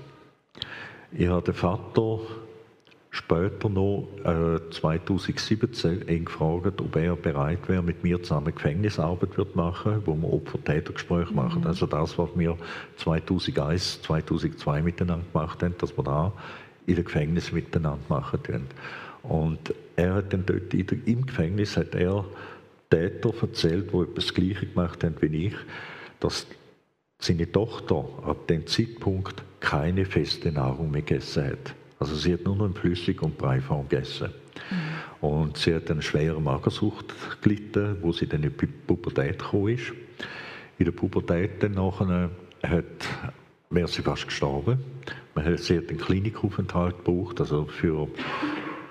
Ich 1.12 1.28
habe 1.28 1.44
den 1.44 1.54
Vater 1.54 2.20
später 3.12 3.70
noch 3.70 4.08
äh, 4.24 4.70
2017 4.70 6.08
ihn 6.08 6.26
gefragt, 6.26 6.80
ob 6.80 6.96
er 6.96 7.16
bereit 7.16 7.68
wäre, 7.68 7.82
mit 7.82 8.04
mir 8.04 8.22
zusammen 8.22 8.54
Gefängnisarbeit 8.54 9.38
wird 9.38 9.56
machen, 9.56 10.04
wo 10.06 10.16
wir 10.16 10.32
Opfer-Täter-Gespräche 10.32 11.32
mhm. 11.32 11.36
machen. 11.36 11.66
Also 11.66 11.86
das, 11.88 12.18
was 12.18 12.30
wir 12.36 12.58
2001, 12.98 14.02
2002 14.04 14.82
miteinander 14.82 15.26
gemacht 15.32 15.64
haben, 15.64 15.76
dass 15.80 15.98
wir 15.98 16.04
da 16.04 16.34
in 16.86 16.96
den 16.96 17.06
Gefängnis 17.06 17.52
miteinander 17.52 18.04
machen 18.10 18.44
können. 18.44 18.68
Und 19.24 19.74
er 19.96 20.16
hat 20.16 20.34
dann 20.34 20.46
dort 20.46 20.74
im 20.74 21.26
Gefängnis 21.26 21.78
hat 21.78 21.94
er 21.96 22.26
Täter 22.90 23.34
erzählt, 23.42 23.92
die 23.94 23.98
etwas 23.98 24.34
Gleiche 24.34 24.66
gemacht 24.66 25.04
haben 25.04 25.16
wie 25.20 25.48
ich, 25.48 25.56
dass 26.20 26.48
seine 27.20 27.52
Tochter 27.52 28.06
ab 28.24 28.48
dem 28.48 28.66
Zeitpunkt 28.66 29.44
keine 29.60 30.06
feste 30.06 30.52
Nahrung 30.52 30.92
mehr 30.92 31.02
gegessen 31.02 31.46
hat. 31.46 31.76
Also 32.00 32.16
sie 32.16 32.34
hat 32.34 32.46
nur 32.46 32.56
noch 32.56 32.66
in 32.66 32.74
Flüssig- 32.74 33.22
und 33.22 33.38
Breiform 33.38 33.88
gegessen. 33.90 34.30
Mhm. 34.72 35.28
Und 35.28 35.58
sie 35.58 35.76
hat 35.76 35.92
eine 35.92 36.02
schwere 36.02 36.40
Magersucht 36.40 37.14
gelitten, 37.42 37.98
wo 38.02 38.14
sie 38.14 38.28
dann 38.28 38.44
in 38.44 38.54
die 38.58 38.66
Pubertät 38.66 39.40
gekommen 39.40 39.76
ist. 39.76 39.92
In 40.78 40.86
der 40.86 40.94
Pubertät 40.94 41.62
dann 41.62 41.74
nachher 41.74 42.30
hat, 42.64 42.86
wäre 43.70 43.88
sie 43.88 44.02
fast 44.02 44.28
gestorben. 44.28 44.80
Man 45.36 45.46
hat, 45.46 45.60
sie 45.60 45.78
hat 45.78 45.90
einen 45.90 46.00
Klinikaufenthalt 46.00 47.04
gebraucht, 47.04 47.42
also 47.42 47.66
für 47.66 48.08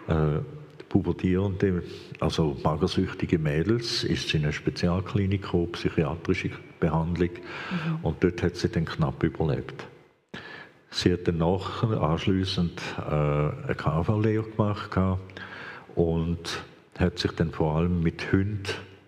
äh, 0.09 0.41
pubertierende, 0.89 1.83
also 2.21 2.57
magersüchtige 2.63 3.39
Mädels, 3.39 4.05
ist 4.05 4.29
sie 4.29 4.37
in 4.37 4.45
eine 4.45 4.53
Spezialklinik 4.53 5.43
gekommen, 5.43 5.73
psychiatrische 5.73 6.51
Behandlung. 6.79 7.31
Mhm. 7.31 7.99
Und 8.03 8.23
dort 8.23 8.43
hat 8.43 8.57
sie 8.57 8.69
dann 8.69 8.85
knapp 8.85 9.23
überlebt. 9.23 9.87
Sie 10.91 11.13
hat 11.13 11.29
dann 11.29 11.39
nachher 11.39 12.01
anschliessend 12.01 12.81
äh, 12.99 13.13
eine 13.13 13.75
KV-Lehre 13.77 14.45
gemacht 14.45 14.91
und 15.95 16.63
hat 16.99 17.19
sich 17.19 17.33
dann 17.33 17.53
vor 17.53 17.77
allem 17.77 18.03
mit 18.03 18.33
Hunden 18.33 18.63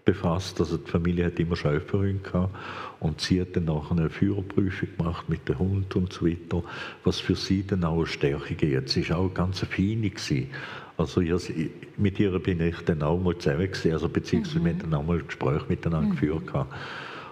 befasst. 0.05 0.61
Also 0.61 0.77
die 0.77 0.91
Familie 0.91 1.27
hat 1.27 1.39
immer 1.39 1.57
Schäferhunde 1.57 2.19
gehabt 2.19 2.55
und 3.01 3.21
sie 3.21 3.41
hat 3.41 3.57
dann 3.57 3.65
nachher 3.65 3.93
eine 3.93 4.11
Führerprüfung 4.11 4.89
gemacht 4.97 5.29
mit 5.29 5.49
dem 5.49 5.59
Hund 5.59 5.97
und 5.97 6.13
so 6.13 6.27
weiter, 6.27 6.63
was 7.05 7.21
für 7.21 7.35
sie 7.35 7.67
dann 7.67 7.85
auch 7.85 7.97
eine 7.97 8.07
Stärke 8.07 8.55
gibt. 8.55 8.89
Sie 8.89 9.09
war 9.09 9.19
auch 9.19 9.35
ganz 9.35 9.61
feine. 9.61 10.11
Gewesen. 10.11 10.51
Also 10.97 11.21
ich, 11.23 11.71
mit 11.97 12.21
ihr 12.21 12.39
bin 12.39 12.61
ich 12.61 12.77
dann 12.85 13.03
auch 13.03 13.19
mal 13.19 13.37
zusammen 13.39 13.71
gewesen, 13.71 13.93
also 13.93 14.09
beziehungsweise 14.09 14.61
mhm. 14.61 14.65
wir 14.65 14.73
haben 14.73 14.79
dann 14.81 14.95
auch 14.95 15.05
mal 15.05 15.19
ein 15.19 15.27
Gespräch 15.27 15.69
miteinander 15.69 16.09
mhm. 16.09 16.13
geführt. 16.13 16.47
Gehabt. 16.47 16.75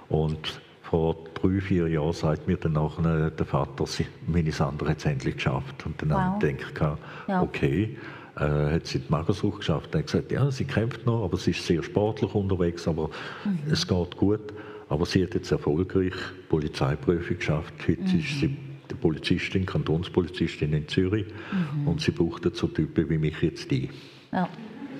Und 0.08 0.60
vor 0.88 1.16
drei, 1.34 1.60
vier 1.60 1.88
Jahren 1.88 2.12
sagt 2.12 2.48
mir 2.48 2.56
dann 2.56 2.72
nachher 2.72 3.30
der 3.30 3.46
Vater, 3.46 3.84
meine 4.26 4.52
Sandra 4.52 4.88
hat 4.88 4.98
es 4.98 5.04
endlich 5.04 5.36
geschafft. 5.36 5.84
Und 5.84 6.00
dann 6.00 6.10
wow. 6.10 6.18
habe 6.18 6.50
ich 6.50 6.74
gedacht, 6.74 6.98
ja. 7.26 7.42
okay, 7.42 7.96
äh, 8.36 8.74
hat 8.74 8.86
sie 8.86 9.00
die 9.00 9.10
Magersucht 9.10 9.58
geschafft. 9.58 9.92
Dann 9.92 10.00
hat 10.00 10.06
gesagt, 10.06 10.32
ja, 10.32 10.50
sie 10.50 10.64
kämpft 10.64 11.04
noch, 11.04 11.24
aber 11.24 11.36
sie 11.36 11.50
ist 11.50 11.66
sehr 11.66 11.82
sportlich 11.82 12.34
unterwegs, 12.34 12.88
aber 12.88 13.10
mhm. 13.44 13.58
es 13.70 13.86
geht 13.86 14.16
gut. 14.16 14.52
Aber 14.88 15.04
sie 15.04 15.22
hat 15.22 15.34
jetzt 15.34 15.50
erfolgreich 15.50 16.14
Polizeiprüfung 16.48 17.36
geschafft. 17.36 17.74
Heute 17.86 18.00
mhm. 18.00 18.18
ist 18.18 18.40
sie 18.40 18.56
die 18.90 18.94
Polizistin, 18.94 19.66
Kantonspolizistin 19.66 20.72
in 20.72 20.88
Zürich 20.88 21.26
mhm. 21.52 21.88
und 21.88 22.00
sie 22.00 22.12
braucht 22.12 22.56
so 22.56 22.66
Typen 22.68 23.10
wie 23.10 23.18
mich 23.18 23.42
jetzt 23.42 23.70
die. 23.70 23.90
Ja, 24.32 24.48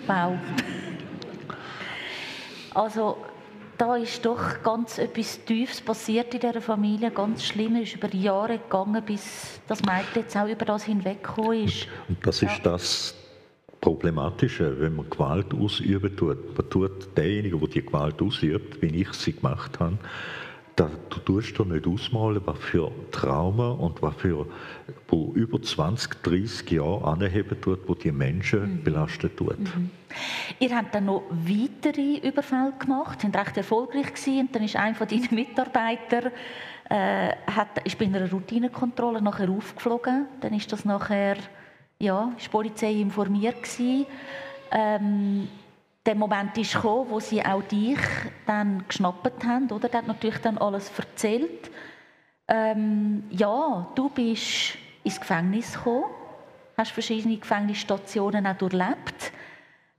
wow. 0.07 0.35
Also 2.75 3.17
da 3.79 3.97
ist 3.97 4.27
doch 4.27 4.63
ganz 4.63 4.99
etwas 4.99 5.45
Tiefes 5.45 5.81
passiert 5.81 6.35
in 6.35 6.41
dieser 6.41 6.61
Familie, 6.61 7.11
ganz 7.11 7.45
schlimm, 7.45 7.77
ist 7.77 7.95
über 7.95 8.13
Jahre 8.15 8.59
gegangen, 8.59 9.03
bis 9.05 9.61
das 9.69 9.81
Mädchen 9.83 10.23
jetzt 10.23 10.37
auch 10.37 10.49
über 10.49 10.65
das 10.65 10.85
hinweggekommen 10.85 11.65
ist. 11.65 11.87
Und, 12.09 12.27
das 12.27 12.43
ist 12.43 12.61
das 12.65 13.15
Problematische, 13.81 14.81
wenn 14.81 14.97
man 14.97 15.09
Gewalt 15.09 15.55
ausüben 15.55 16.15
tut. 16.17 16.59
Man 16.59 16.69
tut 16.69 17.17
derjenige, 17.17 17.57
der 17.57 17.69
die 17.69 17.87
Gewalt 17.87 18.21
ausübt, 18.21 18.83
wie 18.83 19.03
ich 19.03 19.13
sie 19.13 19.33
gemacht 19.33 19.79
habe, 19.79 19.97
da, 20.79 20.89
du 21.11 21.19
tust 21.21 21.59
dir 21.59 21.65
nicht 21.67 21.87
ausmalen, 21.87 22.41
was 22.45 22.59
für 22.59 22.93
Trauma 23.11 23.71
und 23.71 24.01
was 24.01 24.15
für, 24.15 24.47
wo 25.09 25.33
über 25.35 25.61
20, 25.61 26.23
30 26.23 26.71
Jahre 26.71 27.05
anheben 27.05 27.61
tut, 27.61 27.81
wo 27.89 27.95
die 27.95 28.13
Menschen 28.13 28.79
mhm. 28.79 28.85
belastet 28.85 29.37
tut. 29.37 29.59
Mhm. 29.59 29.91
Ihr 30.61 30.77
habt 30.77 30.95
dann 30.95 31.07
noch 31.07 31.25
weitere 31.31 32.19
Überfälle 32.27 32.73
gemacht, 32.79 33.21
sind 33.21 33.37
recht 33.37 33.57
erfolgreich 33.57 34.15
gewesen, 34.15 34.41
und 34.41 34.55
dann 34.55 34.63
ist 34.63 34.77
einer 34.77 34.95
von 34.95 35.09
deinen 35.09 35.35
Mitarbeitern 35.35 36.31
äh, 36.89 37.31
hat, 37.47 37.85
ist 37.85 37.99
bei 37.99 38.05
einer 38.05 38.31
Routinekontrolle 38.31 39.21
nachher 39.21 39.51
aufgeflogen, 39.51 40.27
dann 40.41 40.55
ist 40.55 40.73
das 40.73 40.85
nachher, 40.85 41.37
ja, 41.99 42.33
ist 42.37 42.47
die 42.47 42.51
Polizei 42.51 42.93
informiert 42.93 43.63
gewesen. 43.63 44.07
Ähm, 44.71 45.49
der 46.09 46.15
Moment 46.15 46.57
ist 46.57 46.73
gekommen, 46.73 47.11
wo 47.11 47.21
sie 47.21 47.45
auch 47.45 47.63
dich 47.63 47.99
dann 48.47 48.83
geschnappt 48.89 49.45
haben, 49.45 49.71
oder? 49.71 49.91
Der 49.91 49.99
hat 49.99 50.07
natürlich 50.07 50.39
dann 50.39 50.57
alles 50.57 50.91
erzählt. 50.97 51.71
Ähm, 52.49 53.25
ja, 53.29 53.87
du 53.95 54.09
bist 54.09 54.79
ins 55.05 55.21
Gefängnis 55.21 55.75
gekommen, 55.75 56.07
hast 56.79 56.93
verschiedene 56.93 57.37
Gefängnisstationen 57.37 58.47
auch 58.47 58.57
durchlebt. 58.57 59.33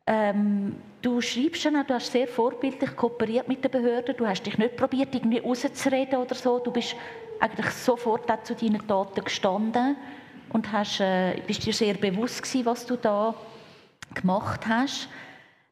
Ähm, 0.07 0.77
du 1.03 1.21
schreibst 1.21 1.67
auch, 1.67 1.85
du 1.85 1.93
hast 1.93 2.11
sehr 2.11 2.27
vorbildlich 2.27 2.95
kooperiert 2.95 3.47
mit 3.47 3.63
den 3.63 3.69
Behörden, 3.69 4.17
du 4.17 4.25
hast 4.25 4.41
dich 4.41 4.57
nicht 4.57 4.77
probiert, 4.77 5.13
irgendwie 5.13 5.37
rauszureden 5.37 6.17
oder 6.17 6.33
so. 6.33 6.57
Du 6.57 6.71
bist 6.71 6.95
eigentlich 7.39 7.69
sofort 7.69 8.31
auch 8.31 8.41
zu 8.41 8.55
deinen 8.55 8.87
Taten 8.87 9.23
gestanden 9.23 9.95
und 10.51 10.71
hast, 10.71 11.01
äh, 11.01 11.39
bist 11.45 11.67
dir 11.67 11.73
sehr 11.73 11.93
bewusst 11.93 12.41
gewesen, 12.41 12.65
was 12.65 12.83
du 12.87 12.95
da 12.95 13.35
gemacht 14.15 14.65
hast. 14.67 15.07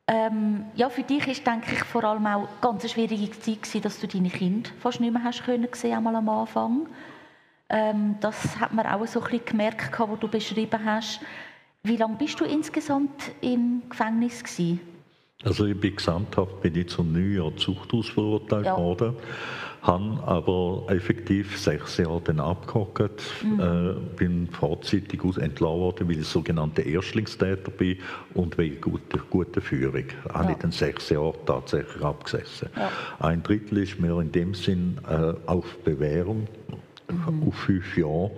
Ähm, 0.09 0.65
ja, 0.75 0.89
für 0.89 1.03
dich 1.03 1.27
ist, 1.27 1.45
denke 1.45 1.73
ich, 1.73 1.83
vor 1.83 2.03
allem 2.05 2.25
auch 2.25 2.47
ganz 2.61 2.81
eine 2.83 2.89
schwierige 2.89 3.29
Zeit 3.31 3.63
gewesen, 3.63 3.81
dass 3.81 3.99
du 3.99 4.07
deine 4.07 4.29
Kinder 4.29 4.69
fast 4.79 5.01
nicht 5.01 5.11
mehr 5.11 5.23
hast 5.23 5.43
können 5.43 5.67
sehen, 5.73 5.97
einmal 5.97 6.15
am 6.15 6.29
Anfang. 6.29 6.87
Ähm, 7.69 8.15
das 8.21 8.57
hat 8.59 8.73
man 8.73 8.85
auch 8.85 9.05
so 9.05 9.19
ein 9.19 9.25
bisschen 9.25 9.45
gemerkt, 9.45 9.99
was 9.99 10.19
du 10.19 10.27
beschrieben 10.29 10.79
hast. 10.85 11.19
Wie 11.83 11.97
lange 11.97 12.15
bist 12.15 12.39
du 12.39 12.45
insgesamt 12.45 13.31
im 13.41 13.81
Gefängnis 13.89 14.43
gewesen? 14.43 14.79
Also 15.43 15.65
ich 15.65 15.79
bin 15.79 15.95
gesamthaft 15.95 16.61
bin 16.61 16.75
ich 16.75 16.87
zum 16.87 17.11
Neujahr 17.11 17.55
Zuchthaus 17.57 18.09
verurteilt 18.09 18.65
ja. 18.65 18.77
worden 18.77 19.15
habe 19.81 20.19
aber 20.25 20.85
effektiv 20.89 21.57
sechs 21.57 21.97
Jahre 21.97 22.21
dann 22.21 22.39
abgehockt, 22.39 23.21
mhm. 23.43 23.59
äh, 23.59 23.93
bin 24.15 24.47
vorzeitig 24.47 25.23
entlassen 25.23 25.79
worden, 25.79 26.09
weil 26.09 26.19
ich 26.19 26.27
sogenannte 26.27 26.81
Erstlingstäter 26.81 27.71
bin 27.71 27.97
und 28.33 28.57
wegen 28.57 28.81
guter, 28.81 29.19
guter 29.29 29.61
Führung. 29.61 30.05
Ja. 30.25 30.33
habe 30.33 30.51
ich 30.53 30.57
dann 30.57 30.71
sechs 30.71 31.09
Jahre 31.09 31.33
tatsächlich 31.45 32.03
abgesessen. 32.03 32.69
Ja. 32.75 32.91
Ein 33.19 33.43
Drittel 33.43 33.79
ist 33.79 33.99
mir 33.99 34.19
in 34.19 34.31
dem 34.31 34.53
Sinn 34.53 34.99
äh, 35.07 35.33
auf 35.45 35.77
Bewährung 35.83 36.47
mhm. 37.09 37.47
auf 37.47 37.55
fünf 37.55 37.97
Jahre 37.97 38.31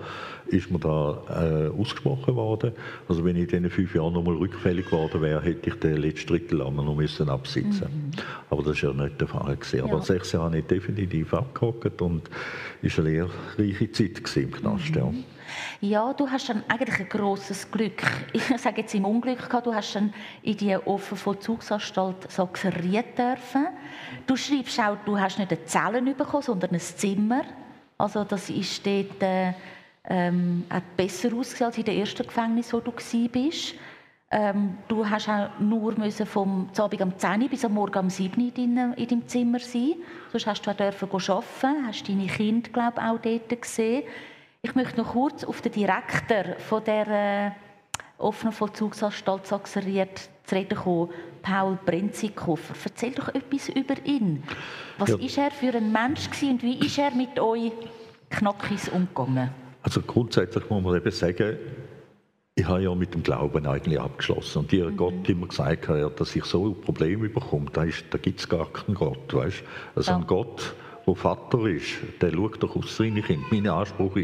ist 0.52 0.72
mir 0.72 0.80
da 0.80 1.22
äh, 1.30 1.80
ausgesprochen 1.80 2.36
worden. 2.36 2.74
Also 3.08 3.24
wenn 3.24 3.36
ich 3.36 3.44
in 3.44 3.64
diesen 3.64 3.70
fünf 3.70 3.96
Jahren 3.96 4.14
nochmal 4.14 4.36
rückfällig 4.36 4.86
geworden 4.86 5.22
wäre, 5.22 5.42
hätte 5.42 5.70
ich 5.70 5.76
den 5.76 5.98
letzten 5.98 6.28
Drittel 6.28 6.62
einmal 6.62 6.86
noch 6.86 6.96
müssen 6.96 7.30
absitzen 7.30 7.88
mhm. 7.92 8.12
Aber 8.50 8.64
das 8.64 8.74
ist 8.74 8.82
ja 8.82 8.94
nicht 8.94 9.20
der 9.20 9.28
Fall 9.28 9.56
gewesen. 9.56 9.82
Aber 9.82 9.98
ja. 9.98 10.02
sechs 10.02 10.32
Jahre 10.32 10.46
habe 10.46 10.60
ich 10.60 10.66
definitiv 10.66 11.34
abgehockt 11.34 12.02
und 12.02 12.30
es 12.82 12.98
war 12.98 13.06
eine 13.06 13.30
lehrreiche 13.58 13.92
Zeit 13.92 14.38
im 14.38 14.52
Knast. 14.52 14.96
Mhm. 14.96 15.24
Ja. 15.82 16.14
du 16.14 16.30
hast 16.30 16.50
dann 16.50 16.64
eigentlich 16.68 17.00
ein 17.00 17.10
grosses 17.10 17.70
Glück. 17.70 18.04
Ich 18.34 18.44
sage 18.58 18.82
jetzt 18.82 18.94
im 18.96 19.06
Unglück 19.06 19.48
gehabt, 19.50 19.68
du 19.68 19.74
hast 19.74 19.96
dann 19.96 20.14
in 20.42 20.58
die 20.58 20.76
offene 20.76 21.18
Vollzugsanstalt 21.18 22.28
geriert 22.54 23.18
dürfen. 23.18 23.68
Du 24.26 24.36
schreibst 24.36 24.80
auch, 24.80 24.98
du 25.06 25.20
hast 25.20 25.40
nicht 25.40 25.52
eine 25.52 25.66
Zelle 25.66 26.02
bekommen, 26.02 26.44
sondern 26.44 26.72
ein 26.72 26.80
Zimmer. 26.80 27.44
Also 28.00 28.24
das 28.24 28.50
ist 28.50 28.86
dort, 28.86 29.22
äh, 29.22 29.54
ähm, 30.06 30.64
besser 30.96 31.34
ausgesehen 31.36 31.68
als 31.68 31.78
in 31.78 31.84
dem 31.84 32.00
ersten 32.00 32.26
Gefängnis, 32.26 32.74
wo 32.74 32.80
du 32.80 32.94
warst. 32.94 33.76
Ähm, 34.32 34.78
du 34.88 35.08
hast 35.08 35.28
auch 35.28 35.50
nur 35.60 35.98
müssen 35.98 36.26
vom 36.26 36.70
Abend 36.78 37.02
um 37.02 37.18
10 37.18 37.42
Uhr 37.42 37.50
bis 37.50 37.66
am 37.66 37.74
Morgen 37.74 38.00
um 38.00 38.10
7 38.10 38.42
Uhr 38.42 38.52
in, 38.58 38.94
in 38.94 39.08
deinem 39.08 39.28
Zimmer 39.28 39.60
sein. 39.60 39.96
Sonst 40.32 40.48
hast 40.48 40.62
du 40.62 40.72
auch 40.72 40.76
dürfen 40.76 41.10
arbeiten, 41.12 41.88
hast 41.88 42.08
deine 42.08 42.28
Kinder, 42.28 42.70
glaube 42.70 43.02
auch 43.02 43.20
dort 43.20 43.62
gesehen. 43.62 44.04
Ich 44.62 44.76
möchte 44.76 44.98
noch 44.98 45.14
kurz 45.14 45.44
auf 45.44 45.62
den 45.62 45.74
Direktor 45.74 46.56
von 46.60 46.84
der 46.84 47.08
äh, 47.08 47.52
offenen 48.18 48.54
Vollzugsanstalt 48.54 49.46
Sachsen-Ried 49.46 50.30
zu 50.50 50.56
reden 50.56 50.78
kommen. 50.78 51.10
Paul 51.42 51.78
Brenzikofer. 51.86 52.74
Erzähl 52.84 53.12
doch 53.12 53.30
etwas 53.30 53.70
über 53.70 53.96
ihn. 54.04 54.44
Was 54.98 55.10
ja. 55.10 55.18
ist 55.18 55.38
er 55.38 55.52
für 55.52 55.74
ein 55.74 55.92
Mensch 55.92 56.28
und 56.42 56.62
wie 56.64 56.86
ist 56.86 56.98
er 56.98 57.12
mit 57.12 57.40
euch 57.40 57.72
Knackis 58.30 58.90
umgegangen? 58.90 59.50
Also 59.82 60.02
grundsätzlich 60.02 60.70
muss 60.70 60.84
man 60.84 60.98
eben 60.98 61.12
sagen, 61.12 61.58
ich 62.56 62.66
habe 62.66 62.84
ja 62.84 62.94
mit 62.94 63.14
dem 63.14 63.24
Glauben 63.24 63.66
eigentlich 63.66 64.00
abgeschlossen. 64.00 64.60
Und 64.60 64.74
ihr 64.74 64.90
mhm. 64.90 64.98
Gott 64.98 65.30
immer 65.30 65.48
gesagt 65.48 65.88
hat, 65.88 66.20
dass 66.20 66.36
ich 66.36 66.44
so 66.44 66.68
ein 66.68 66.82
Problem 66.82 67.22
bekomme, 67.22 67.68
da, 67.72 67.86
da 68.10 68.18
gibt 68.18 68.40
es 68.42 68.50
gar 68.50 68.72
keinen 68.72 68.96
Gott. 68.96 69.34
Weißt? 69.34 69.64
Also 69.96 70.12
ja. 70.12 70.18
ein 70.18 70.28
Gott, 70.28 70.76
der 71.08 71.16
Vater 71.16 71.66
ist, 71.68 71.96
der 72.22 72.32
schaut 72.32 72.62
doch 72.62 72.76
auf 72.76 72.90
seine 72.90 73.22
Kinder. 73.22 73.46
Mein 73.50 73.68
Anspruch 73.68 74.16
war, 74.16 74.24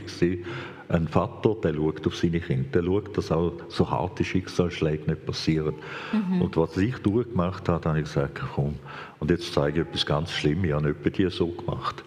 ein 0.88 1.08
Vater, 1.08 1.56
der 1.64 1.74
schaut 1.74 2.06
auf 2.06 2.16
seine 2.16 2.40
Kinder, 2.40 2.70
der 2.70 2.84
schaut, 2.84 3.18
dass 3.18 3.32
auch 3.32 3.54
so 3.70 3.90
harte 3.90 4.24
Schicksalsschläge 4.24 5.10
nicht 5.10 5.26
passieren. 5.26 5.76
Mhm. 6.12 6.42
Und 6.42 6.58
was 6.58 6.78
ich 6.78 6.96
durchgemacht 6.98 7.68
habe, 7.70 7.90
habe 7.90 8.00
ich 8.00 8.06
gesagt, 8.06 8.42
komm, 8.56 8.76
und 9.20 9.32
jetzt 9.32 9.54
zeige 9.54 9.82
ich 9.82 9.88
etwas 9.88 10.06
ganz 10.06 10.32
Schlimmes, 10.32 10.66
ich 10.66 10.74
habe 10.74 10.88
nicht 10.88 11.04
bei 11.04 11.10
dir 11.10 11.30
so 11.32 11.48
gemacht. 11.48 12.04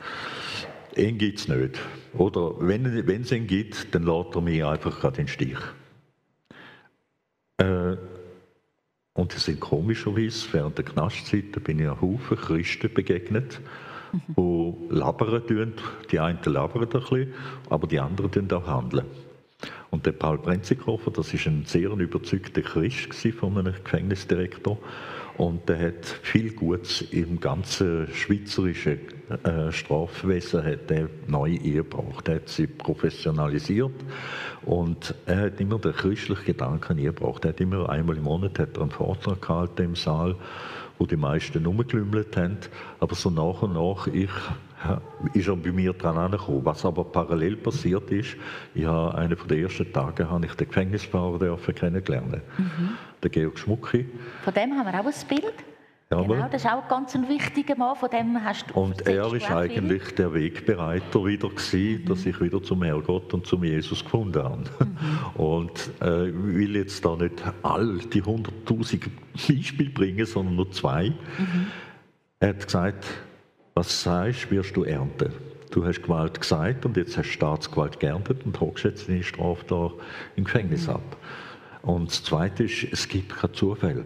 Ihn 0.96 1.18
gibt 1.18 1.38
es 1.38 1.48
nicht. 1.48 1.78
Oder 2.14 2.54
wenn, 2.60 2.86
es 2.86 3.32
ihn 3.32 3.46
gibt, 3.46 3.94
dann 3.94 4.04
lässt 4.04 4.34
er 4.34 4.40
mich 4.40 4.64
einfach 4.64 5.00
gerade 5.00 5.20
in 5.20 5.26
den 5.26 5.28
Stich. 5.28 5.58
Äh, 7.58 7.96
und 9.14 9.34
es 9.34 9.44
sind 9.44 9.58
komischerweise, 9.58 10.46
während 10.52 10.78
der 10.78 10.84
Knastzeit 10.84 11.64
bin 11.64 11.80
ich 11.80 11.86
einem 11.86 12.00
Haufen 12.00 12.36
Christen 12.36 12.92
begegnet, 12.94 13.60
die 14.12 14.74
labern 14.90 15.46
tun. 15.46 15.72
Die 16.10 16.18
einen 16.18 16.38
labern 16.44 16.82
ein 16.82 16.88
bisschen, 16.88 17.34
aber 17.68 17.86
die 17.86 18.00
anderen 18.00 18.30
tun 18.30 18.50
auch 18.52 18.66
handeln. 18.66 19.06
Und 19.90 20.06
der 20.06 20.12
Paul 20.12 20.38
Brenzikofer, 20.38 21.10
das 21.10 21.32
ist 21.32 21.46
ein 21.46 21.64
sehr 21.64 21.90
überzeugter 21.90 22.62
Christ 22.62 23.12
von 23.38 23.58
einem 23.58 23.74
Gefängnisdirektor. 23.82 24.78
Und 25.38 25.68
der 25.68 25.78
hat 25.78 26.04
viel 26.04 26.52
Gutes 26.52 27.00
im 27.12 27.38
ganzen 27.38 28.08
schweizerischen 28.12 28.98
äh, 29.44 29.70
Strafwesen 29.70 30.64
hat 30.64 30.90
er 30.90 31.08
neue 31.28 31.54
Ehe 31.54 31.84
gebracht. 31.84 32.28
Er 32.28 32.36
hat 32.36 32.48
sie 32.48 32.66
professionalisiert 32.66 33.92
und 34.64 35.14
er 35.26 35.42
hat 35.42 35.60
immer 35.60 35.78
den 35.78 35.92
christlichen 35.92 36.44
Gedanken 36.44 36.98
eingebracht. 36.98 37.44
Er 37.44 37.50
hat 37.50 37.60
immer 37.60 37.88
einmal 37.88 38.16
im 38.16 38.24
Monat 38.24 38.58
hat 38.58 38.76
er 38.76 38.82
einen 38.82 38.90
Vortrag 38.90 39.40
gehalten 39.40 39.82
im 39.84 39.94
Saal, 39.94 40.34
wo 40.98 41.06
die 41.06 41.16
meisten 41.16 41.64
rumgelümmelt 41.64 42.36
haben. 42.36 42.58
Aber 43.00 43.14
so 43.14 43.30
nach 43.30 43.62
und 43.62 43.74
nach, 43.74 44.06
ich 44.08 44.30
ist 45.34 45.48
er 45.48 45.56
bei 45.56 45.72
mir 45.72 45.92
dran 45.92 46.16
angekommen. 46.16 46.64
Was 46.64 46.84
aber 46.84 47.04
parallel 47.04 47.56
passiert 47.56 48.10
ist, 48.10 48.36
ich 48.74 48.84
habe 48.84 49.16
einen 49.16 49.36
der 49.48 49.58
ersten 49.58 49.92
Tage 49.92 50.30
habe 50.30 50.46
ich 50.46 50.54
den 50.54 50.68
Gefängnisfahrer 50.68 51.56
kennengelernt, 51.74 52.42
mhm. 52.56 52.90
den 53.22 53.30
Georg 53.30 53.58
Schmucki. 53.58 54.06
Von 54.42 54.54
dem 54.54 54.72
haben 54.72 54.86
wir 54.86 55.00
auch 55.00 55.06
ein 55.06 55.28
Bild. 55.28 55.54
Ja, 56.10 56.22
genau, 56.22 56.48
das 56.50 56.64
ist 56.64 56.70
auch 56.70 56.88
ganz 56.88 57.14
ein 57.14 57.28
wichtiger 57.28 57.76
Mann, 57.76 57.94
von 57.94 58.08
dem 58.08 58.42
hast 58.42 58.70
du 58.70 58.80
Und 58.80 59.06
er 59.06 59.30
ist 59.34 59.50
eigentlich 59.50 60.02
viel. 60.04 60.14
der 60.14 60.32
Wegbereiter 60.32 61.22
wieder 61.26 61.50
gewesen, 61.50 62.02
mhm. 62.02 62.08
dass 62.08 62.24
ich 62.24 62.40
wieder 62.40 62.62
zum 62.62 62.82
Herrgott 62.82 63.34
und 63.34 63.46
zum 63.46 63.62
Jesus 63.62 64.02
gefunden 64.02 64.42
habe. 64.42 64.56
Mhm. 64.56 64.86
Und 65.36 65.90
äh, 66.00 66.28
ich 66.28 66.34
will 66.34 66.76
jetzt 66.76 67.04
da 67.04 67.14
nicht 67.14 67.34
all 67.62 67.98
die 67.98 68.24
100'000 68.68 69.08
Beispiele 69.48 69.90
bringen, 69.90 70.26
sondern 70.26 70.56
nur 70.56 70.70
zwei. 70.70 71.10
Mhm. 71.10 71.66
Er 72.40 72.50
hat 72.50 72.64
gesagt, 72.64 73.06
was 73.74 74.02
sagst, 74.02 74.50
wirst 74.50 74.76
du 74.76 74.84
ernten. 74.84 75.32
Du 75.70 75.84
hast 75.84 76.02
Gewalt 76.02 76.40
gesagt 76.40 76.86
und 76.86 76.96
jetzt 76.96 77.16
hast 77.16 77.26
du 77.26 77.32
Staatsgewalt 77.32 78.00
geerntet 78.00 78.44
und 78.44 78.58
hockst 78.60 78.84
jetzt 78.84 79.08
deine 79.08 79.22
Strafe 79.22 79.64
da 79.66 79.90
im 80.36 80.44
Gefängnis 80.44 80.88
ab. 80.88 81.16
Und 81.82 82.10
das 82.10 82.24
Zweite 82.24 82.64
ist, 82.64 82.86
es 82.90 83.08
gibt 83.08 83.36
kein 83.36 83.52
Zufall. 83.54 84.04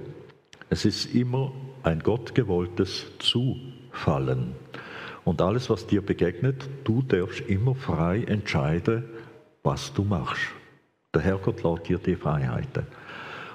Es 0.71 0.85
ist 0.85 1.15
immer 1.15 1.53
ein 1.83 2.01
gottgewolltes 2.01 3.07
Zufallen. 3.19 4.55
Und 5.25 5.41
alles, 5.41 5.71
was 5.71 5.87
dir 5.87 6.03
begegnet, 6.03 6.69
du 6.85 7.03
darfst 7.03 7.41
immer 7.43 7.75
frei 7.75 8.25
entscheiden, 8.25 9.05
was 9.63 9.93
du 9.93 10.03
machst. 10.03 10.43
Der 11.15 11.23
Herrgott 11.23 11.63
lässt 11.63 11.89
dir 11.89 11.99
die 11.99 12.17
Freiheiten. 12.17 12.87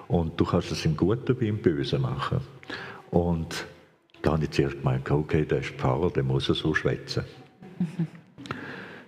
Und 0.08 0.40
du 0.40 0.46
kannst 0.46 0.72
es 0.72 0.86
im 0.86 0.96
Guten 0.96 1.40
wie 1.40 1.48
im 1.48 1.62
Bösen 1.62 2.02
machen. 2.02 2.40
Und 3.12 3.66
da 4.22 4.34
habe 4.34 4.44
ich 4.44 4.52
zuerst 4.52 4.78
gemeint, 4.78 5.10
okay, 5.10 5.46
der 5.46 5.60
ist 5.60 5.72
Pfarrer, 5.72 6.10
der 6.10 6.24
muss 6.24 6.46
so 6.46 6.74
schwätzen. 6.74 7.24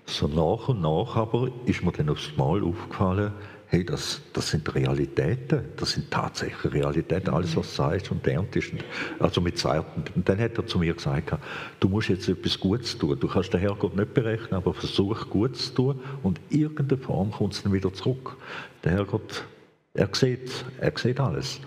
So 0.06 0.28
nach 0.28 0.70
und 0.70 0.82
nach 0.82 1.16
aber 1.16 1.50
ist 1.66 1.84
mir 1.84 1.92
dann 1.92 2.10
aufs 2.10 2.36
Mal 2.36 2.64
aufgefallen, 2.64 3.32
hey, 3.68 3.86
das, 3.86 4.22
das 4.34 4.50
sind 4.50 4.74
Realitäten, 4.74 5.66
das 5.78 5.92
sind 5.92 6.10
tatsächlich 6.10 6.74
Realitäten, 6.74 7.30
alles 7.30 7.56
was 7.56 7.76
sagst 7.76 8.10
und 8.10 8.26
erntest. 8.28 8.74
Also 9.20 9.42
mit 9.42 9.60
Zeiten. 9.60 10.04
Und 10.16 10.28
dann 10.28 10.40
hat 10.40 10.58
er 10.58 10.66
zu 10.66 10.80
mir 10.80 10.96
gesagt, 10.96 11.38
du 11.80 11.88
musst 11.88 12.10
jetzt 12.10 12.28
etwas 12.28 12.60
Gutes 12.60 12.98
tun. 12.98 13.20
Du 13.20 13.28
kannst 13.28 13.54
den 13.54 13.60
Herrgott 13.60 13.96
nicht 13.96 14.16
berechnen, 14.16 14.56
aber 14.56 14.74
versuch 14.74 15.30
Gutes 15.30 15.68
zu 15.68 15.76
tun 15.76 16.00
und 16.24 16.40
in 16.50 16.62
irgendeiner 16.62 17.00
Form 17.00 17.32
kommt 17.32 17.54
es 17.54 17.62
dann 17.62 17.72
wieder 17.72 17.94
zurück. 17.94 18.38
Der 18.84 18.94
Herrgott, 18.94 19.46
er 19.94 20.10
sieht, 20.14 20.66
er 20.80 20.94
sieht 20.98 21.20
alles. 21.20 21.60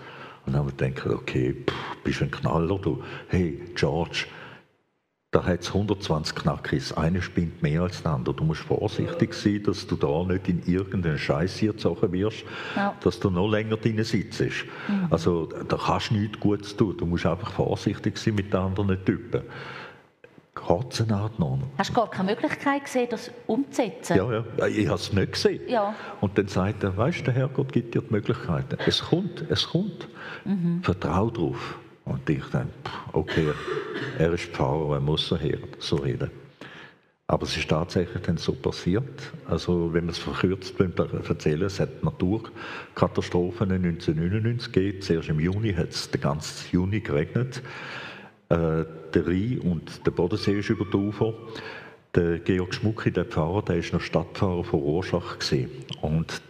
Und 0.45 0.53
dann 0.53 0.65
haben 0.65 0.77
wir 0.77 0.87
gedacht, 0.87 1.07
okay, 1.07 1.55
pff, 1.65 2.03
bist 2.03 2.21
ein 2.21 2.31
Knaller, 2.31 2.77
du. 2.77 3.03
Hey, 3.29 3.61
George, 3.75 4.25
da 5.33 5.43
hat 5.43 5.61
es 5.61 5.69
120 5.69 6.35
Knackis. 6.35 6.93
Eine 6.93 7.21
spinnt 7.21 7.63
mehr 7.63 7.81
als 7.81 8.03
der 8.03 8.11
andere. 8.11 8.35
Du 8.35 8.43
musst 8.43 8.61
vorsichtig 8.61 9.33
sein, 9.33 9.63
dass 9.63 9.87
du 9.87 9.95
da 9.95 10.23
nicht 10.25 10.47
in 10.47 10.61
irgendeinen 10.67 11.17
Scheiß 11.17 11.57
hier 11.57 11.71
gezogen 11.71 12.11
wirst, 12.11 12.43
ja. 12.75 12.93
dass 13.01 13.19
du 13.19 13.31
noch 13.31 13.49
länger 13.49 13.77
drin 13.77 14.03
sitzt. 14.03 14.41
Mhm. 14.41 15.07
Also 15.09 15.49
da 15.67 15.77
kannst 15.77 16.11
du 16.11 16.15
nichts 16.15 16.39
Gutes 16.39 16.77
tun. 16.77 16.95
Du 16.97 17.07
musst 17.07 17.25
einfach 17.25 17.51
vorsichtig 17.51 18.17
sein 18.17 18.35
mit 18.35 18.53
den 18.53 18.59
anderen 18.59 19.03
Typen. 19.05 19.41
Katzenart 20.55 21.39
noch. 21.39 21.59
Hast 21.77 21.89
du 21.89 21.93
gar 21.93 22.09
keine 22.09 22.31
Möglichkeit 22.31 22.85
gesehen, 22.85 23.07
das 23.09 23.31
umzusetzen? 23.47 24.17
Ja, 24.17 24.31
ja. 24.31 24.67
Ich 24.67 24.87
habe 24.87 24.99
es 24.99 25.11
nicht 25.11 25.33
gesehen. 25.33 25.61
Ja. 25.67 25.95
Und 26.21 26.37
dann 26.37 26.47
sagt 26.47 26.83
er, 26.83 26.95
weißt 26.95 27.19
du, 27.19 27.23
der 27.23 27.33
Herrgott 27.33 27.71
gibt 27.71 27.95
dir 27.95 28.01
die 28.01 28.13
Möglichkeiten. 28.13 28.77
Es 28.85 29.01
kommt, 29.01 29.45
es 29.49 29.67
kommt. 29.67 30.07
Mhm. 30.45 30.81
Vertrau 30.83 31.29
drauf. 31.29 31.79
Und 32.05 32.29
ich 32.29 32.43
dann, 32.51 32.69
okay, 33.13 33.47
er 34.19 34.33
ist 34.33 34.45
Pfarrer, 34.45 34.95
er 34.95 34.99
muss 34.99 35.27
so, 35.27 35.37
her, 35.37 35.57
so 35.79 35.95
reden. 35.95 36.29
Aber 37.27 37.43
es 37.43 37.55
ist 37.55 37.69
tatsächlich 37.69 38.21
dann 38.23 38.37
so 38.37 38.51
passiert. 38.51 39.31
Also, 39.47 39.93
wenn 39.93 40.05
man 40.05 40.11
es 40.11 40.19
verkürzt 40.19 40.75
erzählen, 40.79 41.63
es 41.63 41.79
hat 41.79 42.03
Naturkatastrophen 42.03 43.71
1999 43.71 44.71
gegeben. 44.71 45.01
Zuerst 45.01 45.29
im 45.29 45.39
Juni 45.39 45.73
hat 45.73 45.89
es 45.89 46.11
den 46.11 46.19
ganzen 46.19 46.69
Juni 46.71 46.99
geregnet. 46.99 47.63
Äh, 48.49 48.83
der 49.13 49.27
Rhein 49.27 49.59
und 49.59 50.05
der 50.05 50.11
Bodensee 50.11 50.59
ist 50.59 50.69
über 50.69 50.85
die 50.85 50.97
Ufer. 50.97 51.33
Der 52.15 52.39
Georg 52.39 52.73
Schmucki, 52.73 53.11
der 53.11 53.25
Pfarrer, 53.25 53.63
der 53.63 53.77
ist 53.77 53.93
noch 53.93 54.01
Stadtpfarrer 54.01 54.63
von 54.63 54.79
Rorschach 54.79 55.39
gewesen. 55.39 55.69
Und 56.01 56.41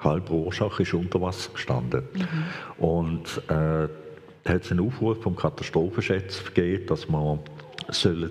halb 0.00 0.30
Rorschach 0.30 0.80
ist 0.80 0.94
unter 0.94 1.20
Wasser 1.20 1.52
gestanden. 1.52 2.04
Mhm. 2.14 2.84
Und 2.84 3.42
äh, 3.48 3.88
da 4.44 4.52
hat 4.52 4.64
es 4.64 4.70
einen 4.70 4.80
Aufruf 4.80 5.22
vom 5.22 5.36
Katastrophenschutz 5.36 6.44
gegeben, 6.44 6.86
dass 6.86 7.08
man 7.08 7.40
sollen, 7.88 8.30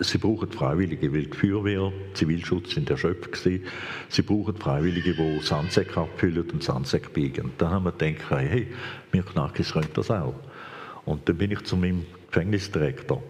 sie 0.00 0.18
brauchen 0.18 0.50
Freiwillige, 0.50 1.12
weil 1.12 1.26
die 1.26 1.36
Feuerwehr, 1.36 1.92
Zivilschutz 2.14 2.74
sind 2.74 2.88
erschöpft 2.90 3.32
gewesen. 3.32 3.64
Sie 4.08 4.22
brauchen 4.22 4.56
Freiwillige, 4.56 5.14
die 5.14 5.40
Sandsäcke 5.40 6.00
abfüllen 6.00 6.48
und 6.50 6.62
Sandsäcke 6.62 7.10
biegen. 7.10 7.52
Da 7.58 7.70
haben 7.70 7.84
wir 7.84 7.92
gedacht, 7.92 8.30
hey, 8.30 8.68
wir 9.10 9.22
Knackis 9.22 9.72
können 9.72 9.88
das 9.94 10.10
auch. 10.10 10.34
Und 11.04 11.28
dann 11.28 11.36
bin 11.36 11.50
ich 11.50 11.62
zu 11.64 11.76
meinem 11.76 12.06
Gefängnisdirektor. 12.32 13.22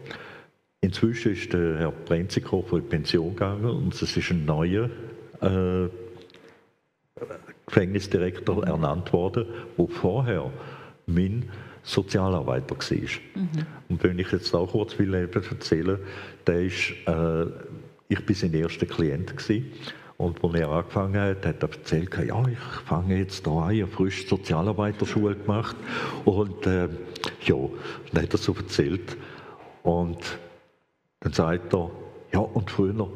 Inzwischen 0.81 1.33
ist 1.33 1.53
der 1.53 1.79
Herr 1.79 1.93
Brenzikofer 1.93 2.77
in 2.79 2.89
Pension 2.89 3.31
gegangen 3.31 3.65
und 3.65 3.95
es 4.01 4.17
ist 4.17 4.31
ein 4.31 4.45
neuer 4.45 4.89
äh, 5.41 5.89
Gefängnisdirektor 7.67 8.67
ernannt 8.67 9.13
worden, 9.13 9.47
wo 9.77 9.87
vorher 9.87 10.51
mein 11.07 11.51
Sozialarbeiter 11.83 12.77
war. 12.77 12.97
Mhm. 12.97 13.67
Und 13.89 14.03
wenn 14.03 14.19
ich 14.19 14.31
jetzt 14.31 14.55
auch 14.55 14.71
kurz 14.71 14.99
will 14.99 15.15
erzählen, 15.15 15.99
der 16.47 16.63
ist, 16.63 16.93
äh, 17.07 17.45
ich 18.09 18.25
bin 18.25 18.37
sein 18.37 18.55
erster 18.55 18.87
Klient 18.87 19.37
gewesen. 19.37 19.73
Und 20.17 20.45
als 20.45 20.55
er 20.55 20.69
angefangen 20.69 21.21
hat, 21.21 21.45
hat 21.47 21.63
er 21.63 21.71
erzählt, 21.71 22.11
ja, 22.27 22.47
ich 22.47 22.59
fange 22.87 23.19
jetzt 23.19 23.45
da 23.47 23.51
an, 23.51 23.75
ich 23.75 23.83
habe 23.83 23.91
frisch 23.91 24.29
Sozialarbeiterschule 24.29 25.35
gemacht. 25.35 25.77
Und 26.25 26.67
äh, 26.67 26.89
ja, 27.47 27.57
dann 28.13 28.23
hat 28.23 28.33
er 28.33 28.39
so 28.39 28.55
erzählt. 28.55 29.17
Und 29.83 30.39
dann 31.21 31.33
sagt 31.33 31.75
er, 31.75 31.91
ja, 32.33 32.41
und 32.41 32.71
früher, 32.71 33.09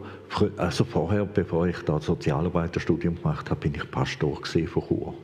also 0.57 0.85
vorher, 0.85 1.25
bevor 1.25 1.67
ich 1.67 1.79
da 1.81 2.01
Sozialarbeiterstudium 2.01 3.17
gemacht 3.17 3.51
habe, 3.51 3.61
bin 3.61 3.75
ich 3.75 3.91
Pastor 3.91 4.41
gesehen 4.41 4.69
von 4.69 4.87
Chur. 4.87 5.15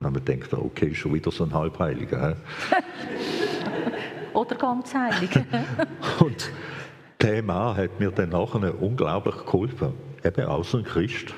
Dann 0.00 0.08
haben 0.08 0.26
wir 0.26 0.36
gedacht, 0.36 0.52
okay, 0.52 0.94
schon 0.94 1.14
wieder 1.14 1.30
so 1.30 1.44
ein 1.44 1.54
Halbheiliger. 1.54 2.36
Oder 4.34 4.56
ganz 4.56 4.94
heilig. 4.94 5.30
und 6.20 6.50
der 7.22 7.42
Mann 7.42 7.76
hat 7.76 7.98
mir 7.98 8.10
dann 8.10 8.30
nachher 8.30 8.82
unglaublich 8.82 9.36
geholfen. 9.46 9.94
Eben 10.22 10.46
auch 10.46 10.64
so 10.64 10.78
ein 10.78 10.84
Christ. 10.84 11.34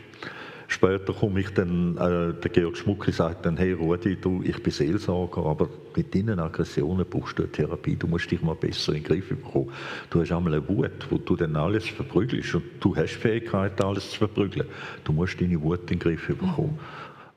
Später 0.71 1.15
komme 1.15 1.41
ich 1.41 1.49
dann, 1.55 1.97
äh, 1.97 2.35
der 2.35 2.51
Georg 2.51 2.77
Schmucki 2.77 3.11
sagt 3.11 3.47
dann, 3.47 3.57
hey 3.57 3.73
Rudi, 3.73 4.17
du, 4.17 4.43
ich 4.45 4.63
bin 4.63 4.71
Seelsorger, 4.71 5.47
aber 5.47 5.71
mit 5.97 6.15
deinen 6.15 6.39
Aggressionen 6.39 7.07
brauchst 7.09 7.39
du 7.39 7.45
eine 7.45 7.53
Therapie, 7.53 7.97
du 7.97 8.07
musst 8.07 8.31
dich 8.31 8.43
mal 8.43 8.55
besser 8.55 8.93
in 8.93 9.03
den 9.03 9.05
Griff 9.05 9.31
bekommen. 9.31 9.73
Du 10.11 10.21
hast 10.21 10.31
einmal 10.31 10.53
eine 10.53 10.69
Wut, 10.69 11.07
wo 11.09 11.17
du 11.17 11.37
dann 11.37 11.57
alles 11.57 11.89
verprügelst 11.89 12.55
und 12.55 12.65
du 12.81 12.95
hast 12.95 13.15
Fähigkeit, 13.15 13.83
alles 13.83 14.11
zu 14.11 14.19
verprügeln. 14.19 14.69
Du 15.05 15.15
musst 15.15 15.41
deine 15.41 15.61
Wut 15.63 15.81
in 15.81 15.87
den 15.87 15.99
Griff 16.01 16.29
bekommen. 16.29 16.79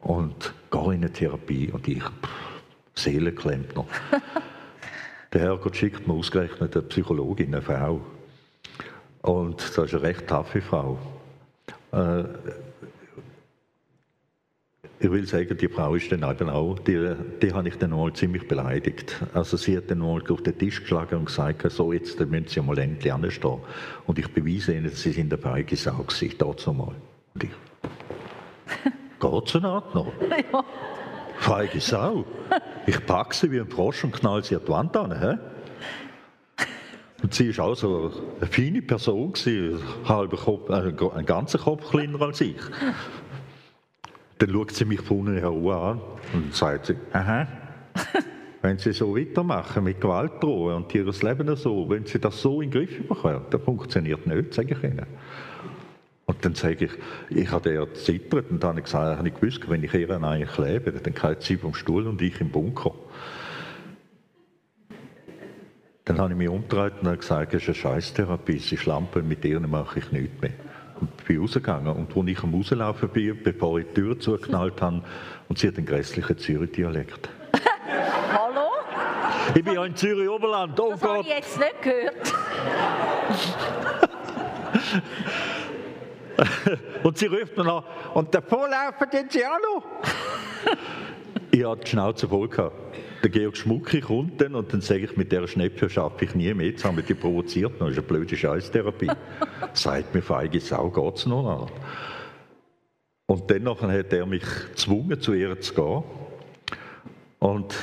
Und 0.02 0.54
geh 0.70 0.80
in 0.80 0.90
eine 0.90 1.14
Therapie 1.14 1.72
und 1.72 1.88
ich, 1.88 2.04
Seelenklempner. 2.96 3.86
der 5.34 5.42
Herrgott 5.42 5.78
schickt 5.78 6.06
mir 6.06 6.16
ausgerechnet 6.16 6.76
eine 6.76 6.86
Psychologin, 6.86 7.56
eine 7.56 7.62
Frau. 7.62 8.02
Und 9.22 9.62
das 9.62 9.70
ist 9.78 9.94
eine 9.94 10.04
recht 10.04 10.28
taffe 10.28 10.62
Frau. 10.62 11.00
Äh, 11.94 12.26
ich 15.02 15.12
will 15.12 15.26
sagen, 15.26 15.58
die 15.58 15.68
Frau 15.68 15.96
ist 15.96 16.12
dann 16.12 16.24
eben 16.30 16.50
auch, 16.50 16.78
die, 16.78 17.16
die 17.42 17.52
habe 17.52 17.68
ich 17.68 17.76
dann 17.78 17.90
mal 17.90 18.14
ziemlich 18.14 18.48
beleidigt. 18.48 19.16
Also 19.34 19.58
sie 19.58 19.76
hat 19.76 19.90
dann 19.90 19.98
mal 19.98 20.22
auf 20.30 20.44
den 20.44 20.58
Tisch 20.58 20.82
geschlagen 20.82 21.16
und 21.16 21.26
gesagt, 21.26 21.70
so 21.72 21.92
jetzt 21.92 22.20
müssen 22.20 22.48
Sie 22.48 22.62
mal 22.62 22.78
endlich 22.78 23.12
anstehen. 23.12 23.58
Und 24.06 24.20
ich 24.20 24.28
beweise 24.28 24.76
Ihnen, 24.76 24.90
Sie 24.90 25.12
sind 25.12 25.34
eine 25.34 25.42
feige 25.42 25.76
Sau 25.76 26.04
gewesen, 26.04 26.36
dazu 26.38 26.72
mal. 26.72 26.94
Und 27.34 27.44
ich, 27.44 27.50
geht's 29.20 29.56
eine 29.56 29.68
Art 29.70 29.96
noch? 29.96 30.14
Ja. 30.54 30.64
Feige 31.40 31.80
Sau. 31.80 32.24
Ich 32.86 33.04
packe 33.04 33.36
sie 33.36 33.52
wie 33.52 33.60
ein 33.60 33.68
Frosch 33.68 34.04
und 34.04 34.12
knall 34.12 34.44
sie 34.44 34.56
an 34.56 34.62
die 34.64 34.70
Wand 34.72 34.96
an. 34.96 35.20
He? 35.20 36.66
Und 37.24 37.34
sie 37.34 37.58
war 37.58 37.66
auch 37.66 37.76
so 37.76 38.12
eine 38.40 38.48
feine 38.48 38.82
Person, 38.84 39.34
gewesen, 39.34 39.80
halber 40.06 40.38
Kopf, 40.38 40.70
äh, 40.70 40.94
ein 41.16 41.26
ganzer 41.26 41.58
Kopf 41.58 41.90
kleiner 41.90 42.22
als 42.22 42.42
ich. 42.42 42.56
Dann 44.42 44.52
schaut 44.52 44.72
sie 44.72 44.86
mich 44.86 45.02
von 45.02 45.20
unten 45.20 45.38
her 45.38 45.50
an 45.50 46.02
und 46.34 46.56
sagt 46.56 46.88
sie, 46.88 46.96
aha, 47.14 47.48
wenn 48.62 48.78
Sie 48.78 48.94
so 48.94 49.16
weitermachen 49.16 49.84
mit 49.84 50.02
Gewaltdrohen 50.02 50.78
und 50.78 50.96
Ihr 50.96 51.06
Leben 51.06 51.56
so, 51.56 51.90
wenn 51.90 52.06
Sie 52.06 52.20
das 52.20 52.42
so 52.42 52.62
in 52.62 52.72
den 52.72 52.88
Griff 52.88 53.08
bekommen, 53.08 53.42
dann 53.50 53.62
funktioniert 53.62 54.26
nicht, 54.28 54.54
sage 54.54 54.76
ich 54.76 54.84
Ihnen. 54.84 55.06
Und 56.26 56.46
dann 56.46 56.56
sage 56.56 56.86
ich, 56.86 56.92
ich 57.30 57.52
habe 57.52 57.74
ja 57.74 57.94
zittert 57.94 58.52
und 58.52 58.64
dann 58.64 58.70
habe 58.70 58.80
ich 58.80 58.86
gesagt, 58.86 59.18
habe 59.18 59.28
ich 59.28 59.34
gewusst, 59.36 59.70
wenn 59.70 59.84
ich 59.84 59.94
ihr 59.94 60.10
eigentlich 60.10 60.58
lebe, 60.58 60.92
dann 60.92 61.14
geht 61.14 61.42
sie 61.42 61.58
vom 61.58 61.74
Stuhl 61.74 62.08
und 62.08 62.22
ich 62.22 62.40
im 62.40 62.50
Bunker. 62.50 62.94
Dann 66.06 66.20
habe 66.20 66.32
ich 66.32 66.38
mich 66.38 66.48
umgedreht 66.48 66.94
und 67.02 67.20
gesagt, 67.20 67.54
es 67.54 67.64
ist 67.64 67.70
eine 67.70 67.76
Scheißtherapie, 67.76 68.60
sie 68.60 68.78
Schlampe, 68.78 69.22
mit 69.24 69.44
ihr 69.44 69.60
mache 69.60 70.00
ich 70.00 70.12
nichts 70.12 70.42
mehr. 70.42 70.54
Und 71.02 71.26
bin 71.26 71.42
rausgegangen. 71.42 71.88
Und 71.94 72.16
als 72.16 72.28
ich 72.28 72.44
am 72.44 72.54
Rauslaufen 72.54 73.10
bin, 73.10 73.44
bevor 73.44 73.80
ich 73.80 73.88
die 73.88 73.94
Tür 73.96 74.20
zugeknallt 74.20 74.82
habe, 74.82 75.02
und 75.50 75.58
sie 75.58 75.68
hat 75.68 75.78
einen 75.78 75.86
grässlichen 75.86 76.38
Zürich-Dialekt. 76.38 77.30
Hallo? 78.34 78.70
Ich 79.56 79.64
bin 79.64 79.74
ja 79.74 79.84
in 79.84 79.96
Zürich-Oberland. 79.96 80.80
Oh 80.80 80.92
das 80.92 81.02
Gott. 81.02 81.10
habe 81.10 81.22
ich 81.22 81.28
jetzt 81.28 81.60
nicht 81.60 81.82
gehört. 81.82 82.34
und 87.04 87.18
sie 87.18 87.26
ruft 87.26 87.58
mir 87.58 87.64
noch, 87.64 87.84
und 88.14 88.34
davor 88.34 88.70
laufen 88.70 89.08
sie 89.30 89.46
auch 89.46 89.60
noch. 89.60 89.84
ich 91.52 91.66
hatte 91.66 91.82
die 91.84 91.90
Schnauze 91.90 92.28
voll 92.28 92.48
gehabt. 92.48 92.76
Der 93.24 93.30
Georg 93.30 93.56
Schmucki 93.56 94.02
kommt 94.02 94.42
dann 94.42 94.56
und 94.56 94.74
dann 94.74 94.82
sage 94.82 95.02
ich, 95.02 95.16
mit 95.16 95.32
dieser 95.32 95.48
Schnepfe 95.48 95.90
schaffe 95.90 96.26
ich 96.26 96.34
nie 96.34 96.54
mehr. 96.54 96.68
Jetzt 96.68 96.84
haben 96.84 96.98
wir 96.98 97.04
die 97.04 97.14
provoziert, 97.14 97.74
das 97.80 97.92
ist 97.92 97.98
eine 97.98 98.08
blöde 98.08 98.36
Scheißtherapie. 98.36 99.12
Sagt 99.74 100.16
mir, 100.16 100.22
feige 100.22 100.60
Sau, 100.60 100.90
geht 100.90 101.18
es 101.18 101.26
noch 101.28 101.48
an. 101.48 101.72
Und 103.28 103.50
dann 103.50 103.68
hat 103.68 104.12
er 104.12 104.26
mich 104.26 104.44
gezwungen, 104.72 105.22
zu 105.22 105.34
ihr 105.34 105.60
zu 105.62 105.74
gehen. 105.74 106.04
Und 107.40 107.76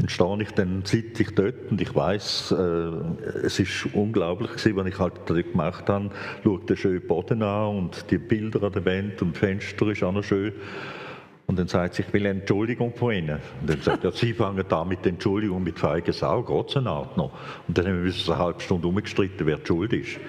dann 0.00 0.08
stehe 0.08 0.42
ich, 0.42 0.50
dann 0.52 0.84
sitze 0.84 1.22
ich 1.22 1.34
dort 1.34 1.70
und 1.70 1.80
ich 1.80 1.94
weiß, 1.94 2.52
äh, 2.52 3.44
es 3.44 3.58
ist 3.58 3.86
unglaublich 3.92 4.50
gewesen, 4.52 4.76
was 4.76 4.86
ich 4.86 4.98
halt 4.98 5.14
dort 5.26 5.52
gemacht 5.52 5.88
habe. 5.88 6.10
Schaue 6.42 6.60
den 6.60 6.76
schönen 6.76 7.06
Boden 7.06 7.42
an 7.42 7.76
und 7.76 8.10
die 8.10 8.18
Bilder 8.18 8.62
an 8.62 8.72
der 8.72 8.84
Wand 8.86 9.20
und 9.20 9.32
das 9.32 9.38
Fenster 9.38 9.88
ist 9.88 10.02
auch 10.02 10.12
noch 10.12 10.24
schön. 10.24 10.54
Und 11.50 11.58
dann 11.58 11.66
sagt 11.66 11.94
sie, 11.96 12.02
ich 12.02 12.12
will 12.12 12.28
eine 12.28 12.38
Entschuldigung 12.38 12.94
von 12.94 13.12
Ihnen. 13.12 13.40
Und 13.60 13.68
dann 13.68 13.82
sagt 13.82 14.04
er, 14.04 14.12
Sie 14.12 14.32
fangen 14.32 14.64
da 14.68 14.84
mit 14.84 15.04
Entschuldigung 15.04 15.64
mit 15.64 15.80
feigen 15.80 16.12
Sau, 16.12 16.44
geht 16.44 16.76
es 16.76 16.80
noch? 16.80 17.16
Und 17.16 17.76
dann 17.76 17.86
haben 17.88 18.04
wir 18.04 18.12
eine 18.12 18.38
halbe 18.38 18.60
Stunde 18.60 18.86
umgestritten, 18.86 19.48
wer 19.48 19.58
schuld 19.64 19.92
ist. 19.92 20.20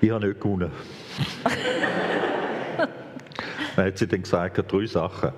ich 0.00 0.10
habe 0.10 0.26
nicht 0.26 0.40
gewonnen. 0.40 0.70
dann 3.76 3.84
hat 3.84 3.98
sie 3.98 4.06
dann 4.06 4.22
gesagt, 4.22 4.72
drei 4.72 4.86
Sachen. 4.86 5.32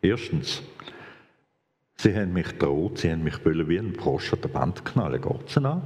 Erstens, 0.00 0.62
sie 1.98 2.16
haben 2.16 2.32
mich 2.32 2.56
droht, 2.56 3.00
sie 3.00 3.12
haben 3.12 3.22
mich 3.22 3.44
wie 3.44 3.78
ein 3.78 3.94
Frosch 3.96 4.32
an 4.32 4.40
der 4.40 4.54
Wand 4.54 4.82
knallen. 4.86 5.20
Geht 5.20 5.46
es 5.46 5.56
noch? 5.56 5.82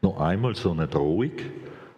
Noch 0.00 0.20
einmal 0.20 0.54
so 0.54 0.70
eine 0.70 0.86
Drohung, 0.86 1.32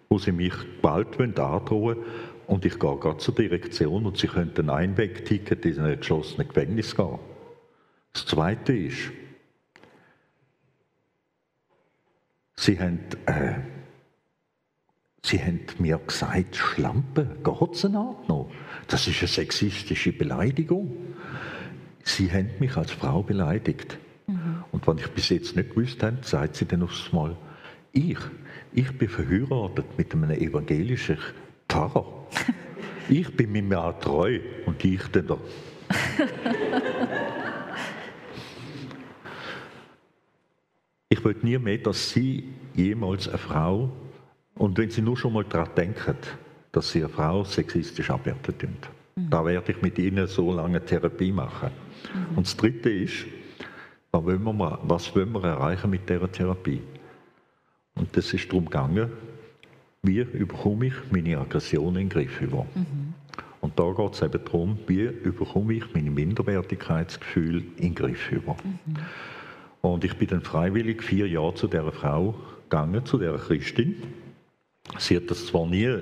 wo 0.09 0.19
sie 0.19 0.33
mich 0.33 0.55
bald 0.81 1.21
androhen 1.21 1.99
und 2.47 2.65
ich 2.65 2.79
gehe 2.79 2.97
gerade 2.97 3.19
zur 3.19 3.35
Direktion 3.35 4.07
und 4.07 4.19
sie 4.19 4.29
könnten 4.29 4.69
ein 4.71 4.91
Einwegticket 4.91 5.65
in 5.65 5.81
ein 5.81 5.99
geschlossenes 5.99 6.49
Gefängnis 6.49 6.95
gehen. 6.95 7.19
Das 8.13 8.27
Zweite 8.27 8.73
ist, 8.73 9.11
sie 12.57 12.79
haben, 12.79 13.01
äh, 13.27 13.55
sie 15.23 15.43
haben 15.43 15.61
mir 15.79 15.99
gesagt, 15.99 16.57
Schlampe, 16.57 17.37
es 17.73 17.85
noch? 17.85 18.51
Das 18.89 19.07
ist 19.07 19.21
eine 19.21 19.29
sexistische 19.29 20.13
Beleidigung. 20.13 20.97
Sie 22.05 22.31
haben 22.31 22.51
mich 22.61 22.77
als 22.77 22.93
Frau 22.93 23.23
beleidigt. 23.23 23.99
Mhm. 24.27 24.65
Und 24.73 24.87
wenn 24.87 24.99
ich 24.99 25.09
bis 25.09 25.31
jetzt 25.31 25.57
nicht 25.57 25.71
gewusst 25.71 26.03
habe, 26.03 26.19
sagt 26.23 26.57
sie 26.57 26.67
dann 26.67 26.83
aufs 26.83 27.13
Mal, 27.13 27.37
ich, 27.93 28.19
ich 28.73 28.99
bin 28.99 29.09
verheiratet 29.09 29.87
mit 29.97 30.13
einem 30.13 30.31
evangelischen 30.31 31.19
Pfarrer. 31.69 32.24
Ich 33.09 33.37
bin 33.37 33.53
mir 33.53 33.63
mehr 33.63 33.95
treu 34.01 34.41
und 34.65 34.83
ich 34.83 35.03
denn 35.09 35.27
da. 35.27 35.37
ich 41.11 41.23
wollte 41.23 41.45
nie 41.45 41.59
mehr, 41.59 41.77
dass 41.79 42.11
Sie 42.11 42.49
jemals 42.75 43.29
eine 43.29 43.37
Frau, 43.39 43.91
und 44.55 44.79
wenn 44.79 44.91
Sie 44.91 45.03
nur 45.03 45.19
schon 45.19 45.35
mal 45.35 45.45
daran 45.45 45.75
denken, 45.77 46.17
dass 46.73 46.93
Sie 46.93 47.01
eine 47.01 47.11
Frau 47.11 47.45
sexistisch 47.45 48.09
abwerten 48.11 48.59
tun, 48.59 48.77
mhm. 49.17 49.29
da 49.29 49.45
werde 49.45 49.73
ich 49.73 49.83
mit 49.83 49.99
Ihnen 49.99 50.27
so 50.27 50.53
lange 50.53 50.83
Therapie 50.85 51.33
machen. 51.33 51.71
Mhm. 52.15 52.39
Und 52.39 52.47
das 52.47 52.57
Dritte 52.57 52.89
ist, 52.91 53.27
was 54.13 54.25
wollen, 54.25 54.43
wir, 54.45 54.79
was 54.83 55.15
wollen 55.15 55.33
wir 55.33 55.45
erreichen 55.45 55.91
mit 55.91 56.09
dieser 56.09 56.33
Therapie? 56.33 56.81
Und 57.97 58.17
das 58.17 58.33
ist 58.33 58.49
darum 58.49 58.65
gegangen, 58.65 59.11
wie 60.05 60.21
überkomme 60.21 60.87
ich 60.87 60.95
meine 61.11 61.39
Aggression 61.39 61.89
in 61.89 61.95
den 61.95 62.09
Griff 62.09 62.41
über. 62.41 62.67
Mhm. 62.75 63.15
Und 63.61 63.79
da 63.79 63.91
geht 63.93 64.13
es 64.13 64.23
eben 64.23 64.45
darum, 64.45 64.79
wie 64.87 65.03
überkomme 65.03 65.75
ich 65.75 65.95
meine 65.95 66.11
Minderwertigkeitsgefühl 66.11 67.65
in 67.79 67.83
den 67.83 67.95
Griff 67.95 68.31
über. 68.31 68.57
Mhm. 68.63 68.97
Und 69.81 70.05
ich 70.05 70.15
bin 70.17 70.29
dann 70.29 70.43
freiwillig 70.43 71.03
vier 71.03 71.27
Jahre 71.29 71.55
zu 71.55 71.67
dieser 71.67 71.93
Frau 71.93 72.35
gegangen, 72.65 73.05
zu 73.05 73.19
dieser 73.19 73.39
Christin. 73.39 74.03
Sie 74.99 75.17
hat 75.17 75.31
das 75.31 75.47
zwar 75.47 75.67
nie 75.67 75.99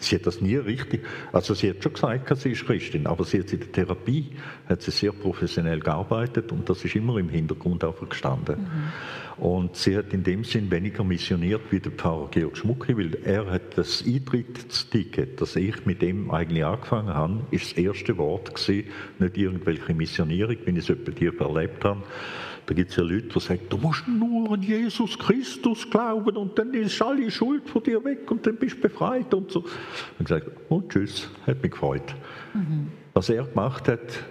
Sie 0.00 0.16
hat 0.16 0.26
das 0.26 0.40
nie 0.40 0.56
richtig, 0.56 1.06
also 1.32 1.54
sie 1.54 1.70
hat 1.70 1.82
schon 1.82 1.94
gesagt, 1.94 2.36
sie 2.38 2.50
ist 2.50 2.66
Christin, 2.66 3.06
aber 3.06 3.24
sie 3.24 3.40
hat 3.40 3.52
in 3.52 3.60
der 3.60 3.72
Therapie 3.72 4.26
hat 4.68 4.82
sie 4.82 4.90
sehr 4.90 5.12
professionell 5.12 5.80
gearbeitet 5.80 6.52
und 6.52 6.68
das 6.68 6.84
ist 6.84 6.94
immer 6.96 7.16
im 7.16 7.28
Hintergrund 7.28 7.82
einfach 7.82 8.08
gestanden. 8.08 8.60
Mhm. 8.60 8.92
Und 9.38 9.76
sie 9.76 9.96
hat 9.96 10.14
in 10.14 10.22
dem 10.22 10.44
Sinn 10.44 10.70
weniger 10.70 11.04
missioniert 11.04 11.60
wie 11.70 11.78
der 11.78 11.92
Pfarrer 11.92 12.28
Georg 12.30 12.56
Schmucki, 12.56 12.96
weil 12.96 13.14
er 13.24 13.50
hat 13.50 13.76
das 13.76 14.02
Eintrittsticket, 14.06 15.40
das 15.40 15.56
ich 15.56 15.84
mit 15.84 16.00
dem 16.00 16.30
eigentlich 16.30 16.64
angefangen 16.64 17.12
habe, 17.12 17.40
ist 17.50 17.72
das 17.72 17.78
erste 17.78 18.16
Wort 18.16 18.54
gewesen, 18.54 18.88
nicht 19.18 19.36
irgendwelche 19.36 19.92
Missionierung, 19.92 20.56
wie 20.64 20.70
ich 20.70 20.78
es 20.78 20.88
etwa 20.88 21.10
dir 21.10 21.38
erlebt 21.38 21.84
habe, 21.84 22.02
da 22.66 22.74
gibt 22.74 22.90
es 22.90 22.96
ja 22.96 23.04
Leute, 23.04 23.28
die 23.28 23.40
sagen, 23.40 23.60
du 23.68 23.76
musst 23.76 24.08
nur 24.08 24.52
an 24.52 24.60
Jesus 24.60 25.16
Christus 25.16 25.88
glauben 25.88 26.36
und 26.36 26.58
dann 26.58 26.74
ist 26.74 27.00
alle 27.00 27.30
Schuld 27.30 27.68
von 27.68 27.82
dir 27.82 28.04
weg 28.04 28.28
und 28.28 28.44
dann 28.44 28.56
bist 28.56 28.78
du 28.78 28.80
befreit 28.80 29.32
und 29.32 29.52
so. 29.52 29.64
Und 30.18 30.28
gesagt, 30.28 30.50
oh 30.68 30.82
tschüss, 30.88 31.30
hat 31.46 31.62
mich 31.62 31.70
gefreut. 31.70 32.14
Mhm. 32.54 32.88
Was 33.14 33.28
er 33.28 33.44
gemacht 33.44 33.86
hat 33.86 34.24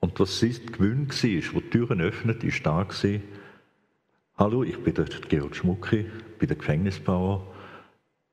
und 0.00 0.18
was 0.18 0.40
sein 0.40 0.56
Gewinn 0.72 1.08
war, 1.08 1.54
wo 1.54 1.60
die 1.60 1.70
Türen 1.70 2.00
öffnet, 2.00 2.42
ist 2.44 2.64
da 2.64 2.82
gewesen, 2.82 3.22
Hallo, 4.42 4.64
ich 4.64 4.76
bin 4.76 4.92
der 4.92 5.04
Georg 5.04 5.54
Schmucki, 5.54 6.04
bin 6.40 6.48
der 6.48 6.56
Gefängnisbauer. 6.56 7.46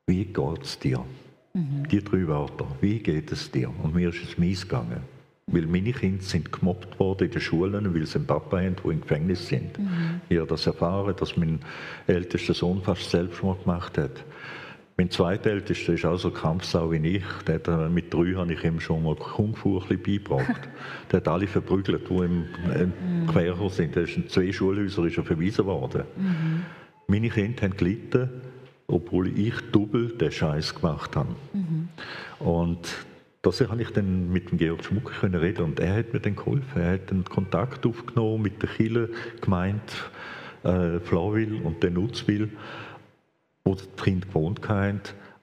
Wie 0.08 0.26
geht 0.26 0.64
es 0.64 0.80
dir? 0.80 1.06
Mhm. 1.54 1.88
Die 1.88 2.04
drei 2.04 2.28
Wörter. 2.28 2.66
Wie 2.82 2.98
geht 2.98 3.32
es 3.32 3.52
dir? 3.52 3.70
Und 3.84 3.94
mir 3.94 4.10
ist 4.10 4.24
es 4.24 4.36
mies 4.36 4.64
gegangen. 4.64 5.04
Weil 5.46 5.68
meine 5.68 5.94
Kinder 5.94 6.24
sind 6.24 6.52
gemobbt 6.52 7.00
worden 7.00 7.26
in 7.28 7.32
den 7.34 7.42
Schulen, 7.42 7.94
weil 7.94 8.08
sie 8.08 8.16
einen 8.16 8.26
Papa 8.26 8.58
haben, 8.58 8.76
der 8.84 8.92
im 8.92 9.02
Gefängnis 9.02 9.48
sind. 9.50 9.78
Mhm. 9.78 10.22
Ich 10.30 10.40
habe 10.40 10.48
das 10.48 10.66
erfahren, 10.66 11.14
dass 11.16 11.38
mein 11.38 11.60
ältester 12.08 12.56
Sohn 12.56 12.82
fast 12.82 13.08
Selbstmord 13.12 13.66
gemacht 13.66 14.00
hat. 14.00 14.24
Mein 15.00 15.10
zweitältester 15.10 15.94
ist 15.94 16.04
auch 16.04 16.18
so 16.18 16.30
Kampfsau 16.30 16.92
wie 16.92 16.98
ich. 16.98 17.24
Hat, 17.48 17.70
äh, 17.70 17.88
mit 17.88 18.14
drei 18.14 18.34
habe 18.36 18.52
ich 18.52 18.66
ihm 18.66 18.82
schon 18.82 19.02
mal 19.02 19.16
Kung 19.16 19.56
Fu 19.56 19.80
beigebracht. 19.80 20.68
der 21.10 21.22
hat 21.22 21.28
alle 21.30 21.48
verprügelt, 21.48 22.10
die 22.10 22.16
im, 22.16 22.44
im 22.78 22.92
mhm. 23.22 23.28
Querer 23.28 23.70
sind. 23.70 23.96
Er 23.96 24.04
ist 24.04 24.18
in 24.18 24.28
zwei 24.28 24.52
Schulhäuser 24.52 25.06
ist 25.06 25.18
er 25.18 25.24
verwiesen 25.24 25.66
worden. 25.66 26.04
Mhm. 26.18 26.66
Meine 27.08 27.30
Kinder 27.30 27.62
haben 27.62 27.78
gelitten, 27.78 28.30
obwohl 28.88 29.30
ich 29.40 29.54
doppelt 29.72 30.20
den 30.20 30.34
Scheiß 30.34 30.76
gemacht 30.76 31.16
habe. 31.16 31.34
Mhm. 31.54 31.88
Und 32.40 32.90
das 33.42 33.62
habe 33.62 33.82
ich 33.82 33.92
dann 33.92 34.34
mit 34.34 34.52
dem 34.52 34.58
Georg 34.58 34.84
Schmuck 34.84 35.14
können 35.22 35.36
reden 35.36 35.64
und 35.64 35.80
er 35.80 35.96
hat 35.96 36.12
mir 36.12 36.20
dann 36.20 36.36
geholfen. 36.36 36.82
Er 36.82 36.96
hat 36.96 37.10
den 37.10 37.24
Kontakt 37.24 37.86
aufgenommen 37.86 38.42
mit 38.42 38.62
der 38.62 38.68
Kille 38.68 39.12
Gemeinde 39.40 39.80
äh, 40.64 41.00
Flawil 41.00 41.62
und 41.64 41.82
der 41.84 41.92
Nutzwil, 41.92 42.50
wo 43.64 43.76
die 43.76 43.86
Kinder 44.02 44.28
gewohnt 44.28 44.68
haben. 44.68 45.02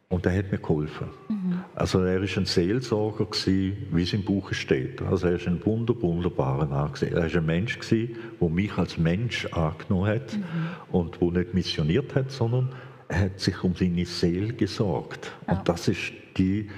Und 0.09 0.25
er 0.25 0.39
hat 0.39 0.53
mir 0.53 0.59
geholfen. 0.59 1.09
Mhm. 1.29 1.65
Also 1.75 1.99
er 1.99 2.21
war 2.21 2.37
ein 2.37 2.47
Seelsorger, 2.47 3.25
gewesen, 3.25 3.89
wie 3.91 4.05
es 4.05 4.13
im 4.13 4.25
Buch 4.25 4.53
steht. 4.53 5.03
Also 5.03 5.27
er 5.27 5.41
war 5.41 5.47
ein 5.49 5.67
wunder, 5.67 6.01
wunderbarer 6.01 6.67
Mann. 6.67 6.93
Er 7.01 7.17
war 7.17 7.25
ein 7.25 7.47
Mensch, 7.47 7.79
der 7.91 8.49
mich 8.49 8.79
als 8.79 8.99
Mensch 8.99 9.47
angenommen 9.47 10.07
hat 10.07 10.37
mhm. 10.37 10.97
und 10.97 11.21
der 11.21 11.31
nicht 11.33 11.55
missioniert 11.55 12.15
hat, 12.15 12.31
sondern 12.31 12.73
er 13.09 13.21
hat 13.21 13.41
sich 13.41 13.65
um 13.65 13.75
seine 13.75 14.07
Seele 14.07 14.53
gesorgt. 14.53 15.33
Ja. 15.47 15.55
Und 15.55 15.69
das 15.69 15.89
ist 15.89 16.13
die 16.37 16.71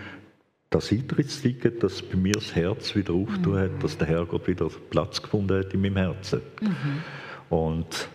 das 0.71 0.93
Eintrittsticket, 0.93 1.83
das 1.83 2.03
bei 2.03 2.17
mir 2.17 2.35
das 2.35 2.55
Herz 2.55 2.95
wieder 2.95 3.15
aufgetan 3.15 3.53
mhm. 3.53 3.59
hat, 3.59 3.83
dass 3.83 3.97
der 3.97 4.07
Herrgott 4.07 4.47
wieder 4.47 4.69
Platz 4.91 5.23
gefunden 5.23 5.59
hat 5.59 5.73
in 5.73 5.81
meinem 5.81 5.97
Herzen. 5.97 6.43
Mhm. 6.61 7.03
Und 7.49 8.09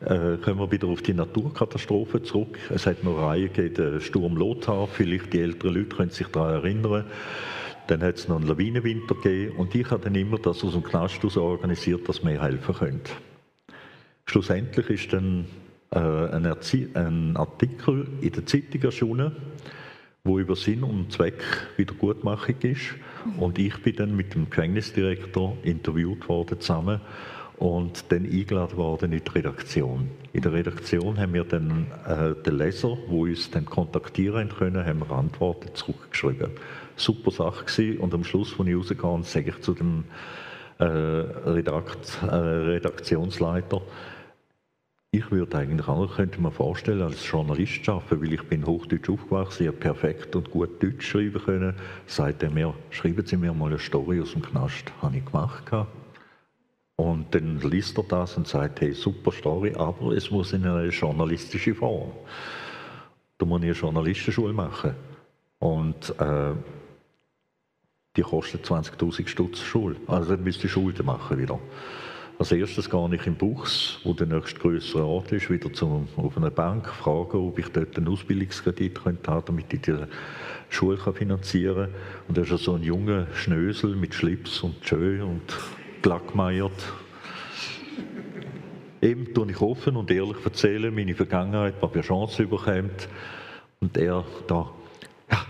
Äh, 0.00 0.36
kommen 0.36 0.60
wir 0.60 0.70
wieder 0.70 0.86
auf 0.86 1.02
die 1.02 1.12
Naturkatastrophen 1.12 2.24
zurück. 2.24 2.56
Es 2.72 2.86
hat 2.86 3.02
noch 3.02 3.18
Reihe 3.18 3.48
gegeben, 3.48 4.00
Sturm 4.00 4.36
Lothar, 4.36 4.86
vielleicht 4.86 5.32
die 5.32 5.40
älteren 5.40 5.74
Leute 5.74 5.96
können 5.96 6.10
sich 6.10 6.28
daran 6.28 6.54
erinnern. 6.54 7.04
Dann 7.88 8.02
hat 8.02 8.16
es 8.16 8.28
noch 8.28 8.36
einen 8.36 8.46
Lawinenwinter 8.46 9.16
gegeben 9.16 9.56
und 9.56 9.74
ich 9.74 9.90
habe 9.90 10.04
dann 10.04 10.14
immer 10.14 10.38
das 10.38 10.62
aus 10.62 10.74
dem 10.74 10.84
Knast 10.84 11.24
organisiert, 11.36 12.08
dass 12.08 12.24
wir 12.24 12.40
helfen 12.40 12.74
können. 12.74 13.00
Schlussendlich 14.26 14.88
ist 14.90 15.12
dann 15.12 15.46
äh, 15.90 15.98
ein, 15.98 16.46
ein, 16.94 17.36
Artikel 17.36 18.06
in 18.20 18.30
der 18.30 18.46
Zeitung 18.46 18.82
erschienen, 18.82 19.32
wo 20.22 20.38
über 20.38 20.54
Sinn 20.54 20.84
und 20.84 21.10
Zweck 21.10 21.42
Wiedergutmachung 21.76 22.56
ist. 22.60 22.94
Und 23.36 23.58
ich 23.58 23.82
bin 23.82 23.96
dann 23.96 24.14
mit 24.14 24.34
dem 24.34 24.48
Gefängnisdirektor 24.48 25.56
interviewt 25.64 26.28
worden 26.28 26.60
zusammen 26.60 27.00
und 27.58 28.04
dann 28.12 28.24
eingeladen 28.24 28.76
worden 28.76 29.12
in 29.12 29.22
die 29.24 29.30
Redaktion. 29.30 30.10
In 30.32 30.42
der 30.42 30.52
Redaktion 30.52 31.18
haben 31.18 31.34
wir 31.34 31.44
dann 31.44 31.86
äh, 32.06 32.34
den 32.44 32.58
Leser, 32.58 32.96
wo 33.08 33.24
uns 33.24 33.50
dann 33.50 33.64
kontaktieren 33.64 34.48
können, 34.48 34.84
haben 34.84 35.00
wir 35.00 35.10
Antworten 35.10 35.74
zurückgeschrieben. 35.74 36.50
Super 36.96 37.30
Sache 37.30 37.64
gewesen. 37.64 37.98
und 38.00 38.14
am 38.14 38.24
Schluss, 38.24 38.54
als 38.58 38.68
ich 38.68 38.74
rausgehe, 38.74 39.22
sage 39.22 39.50
ich 39.50 39.60
zu 39.62 39.74
dem 39.74 40.04
äh, 40.78 40.84
Redakt, 40.84 42.18
äh, 42.22 42.34
Redaktionsleiter, 42.34 43.82
ich 45.10 45.30
würde 45.30 45.56
eigentlich 45.56 45.88
auch, 45.88 46.16
könnte 46.16 46.40
mir 46.40 46.50
vorstellen, 46.50 47.00
als 47.00 47.26
Journalist 47.26 47.88
arbeiten, 47.88 48.20
weil 48.20 48.34
ich 48.34 48.42
bin 48.42 48.66
Hochdeutsch 48.66 49.08
aufgewachsen, 49.08 49.62
ich 49.62 49.68
habe 49.68 49.78
perfekt 49.78 50.36
und 50.36 50.50
gut 50.50 50.82
Deutsch 50.82 51.08
schreiben 51.08 51.42
können. 51.42 51.74
Sagt 52.06 52.42
er 52.42 52.50
mir, 52.50 52.74
schreiben 52.90 53.24
Sie 53.24 53.38
mir 53.38 53.54
mal 53.54 53.68
eine 53.68 53.78
Story 53.78 54.20
aus 54.20 54.32
dem 54.32 54.42
Knast. 54.42 54.92
Habe 55.00 55.16
ich 55.16 55.24
gemacht. 55.24 55.64
Und 57.00 57.32
dann 57.32 57.60
liest 57.60 57.96
er 57.96 58.02
das 58.02 58.36
und 58.36 58.48
sagt, 58.48 58.80
hey, 58.80 58.92
super 58.92 59.30
Story, 59.30 59.72
aber 59.76 60.16
es 60.16 60.32
muss 60.32 60.52
in 60.52 60.66
eine 60.66 60.88
journalistische 60.88 61.72
Form. 61.72 62.10
Da 63.38 63.46
muss 63.46 63.60
ich 63.60 63.66
eine 63.66 63.72
Journalistenschule 63.74 64.52
machen. 64.52 64.94
Und 65.60 66.12
äh, 66.18 66.54
die 68.16 68.22
kostet 68.22 68.66
20.000 68.66 69.28
Stutz 69.28 69.60
Schule. 69.60 69.94
Also 70.08 70.34
dann 70.34 70.42
müsste 70.42 70.66
ich 70.66 70.72
Schulden 70.72 71.06
machen 71.06 71.38
wieder. 71.38 71.60
Als 72.36 72.50
erstes 72.50 72.90
gehe 72.90 73.14
ich 73.14 73.26
im 73.28 73.36
Buchs, 73.36 74.00
wo 74.02 74.12
der 74.12 74.26
nächste 74.26 74.58
größere 74.58 75.04
Ort 75.04 75.30
ist, 75.30 75.50
wieder 75.50 75.72
zum, 75.72 76.08
auf 76.16 76.36
eine 76.36 76.50
Bank, 76.50 76.88
frage, 76.88 77.38
ob 77.38 77.60
ich 77.60 77.68
dort 77.68 77.96
einen 77.96 78.08
Ausbildungskredit 78.08 79.04
könnte 79.04 79.30
haben, 79.30 79.46
damit 79.46 79.72
ich 79.72 79.82
die 79.82 79.96
Schule 80.68 80.98
finanzieren 80.98 81.92
kann. 81.92 82.26
Und 82.26 82.38
da 82.38 82.42
ist 82.42 82.64
so 82.64 82.74
ein 82.74 82.82
junger 82.82 83.28
Schnösel 83.34 83.94
mit 83.94 84.14
Schlips 84.14 84.64
und 84.64 84.82
Tschö 84.82 85.22
und 85.22 85.42
gelackmeiert. 86.02 86.92
Eben 89.00 89.32
tue 89.32 89.50
ich 89.50 89.60
offen 89.60 89.96
und 89.96 90.10
ehrlich 90.10 90.44
erzählen, 90.44 90.92
meine 90.94 91.14
Vergangenheit, 91.14 91.74
was 91.80 91.92
für 91.92 92.00
Chancen 92.00 92.46
überkommt. 92.46 93.08
Und 93.80 93.96
er 93.96 94.24
da, 94.48 94.70
ja, 95.30 95.46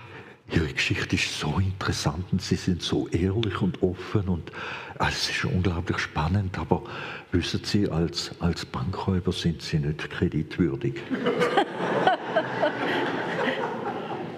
Ihre 0.53 0.67
Geschichte 0.67 1.17
ist 1.17 1.39
so 1.39 1.59
interessant 1.59 2.27
und 2.31 2.43
Sie 2.43 2.57
sind 2.57 2.83
so 2.83 3.09
ehrlich 3.09 3.63
und 3.63 3.83
offen 3.83 4.29
und 4.29 4.53
ah, 4.99 5.09
es 5.09 5.31
ist 5.31 5.45
unglaublich 5.47 5.99
spannend, 5.99 6.59
aber 6.59 6.83
wissen 7.33 7.61
Sie, 7.65 7.89
als, 7.89 8.33
als 8.41 8.67
Bankräuber 8.67 9.33
sind 9.33 9.63
Sie 9.63 9.79
nicht 9.79 10.11
kreditwürdig. 10.11 11.01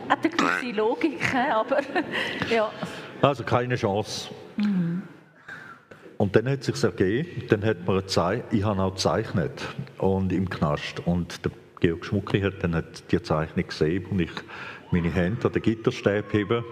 Hat 0.08 0.24
eine 0.24 0.30
gewisse 0.30 0.76
Logik, 0.76 1.34
aber 1.34 1.80
ja. 2.48 2.70
Also 3.22 3.42
keine 3.42 3.74
Chance. 3.74 4.30
Mhm. 4.56 4.99
Und 6.20 6.36
dann 6.36 6.46
hat 6.50 6.60
es 6.60 6.66
sich 6.66 6.84
ergeben, 6.84 7.44
dann 7.48 7.64
hat 7.64 7.86
man 7.86 7.96
eine 7.96 8.44
ich 8.50 8.62
habe 8.62 8.82
auch 8.82 8.90
gezeichnet 8.90 9.66
und 9.96 10.30
im 10.34 10.50
Knast. 10.50 11.00
Und 11.06 11.42
der 11.42 11.50
Georg 11.80 12.04
Schmucki 12.04 12.42
hat 12.42 12.62
dann 12.62 12.84
die 13.10 13.22
Zeichnung 13.22 13.66
gesehen 13.66 14.04
und 14.10 14.20
ich 14.20 14.30
meine 14.90 15.10
Hände 15.10 15.46
an 15.46 15.54
den 15.54 15.62
Gitterstäbe 15.62 16.26
hebe. 16.30 16.64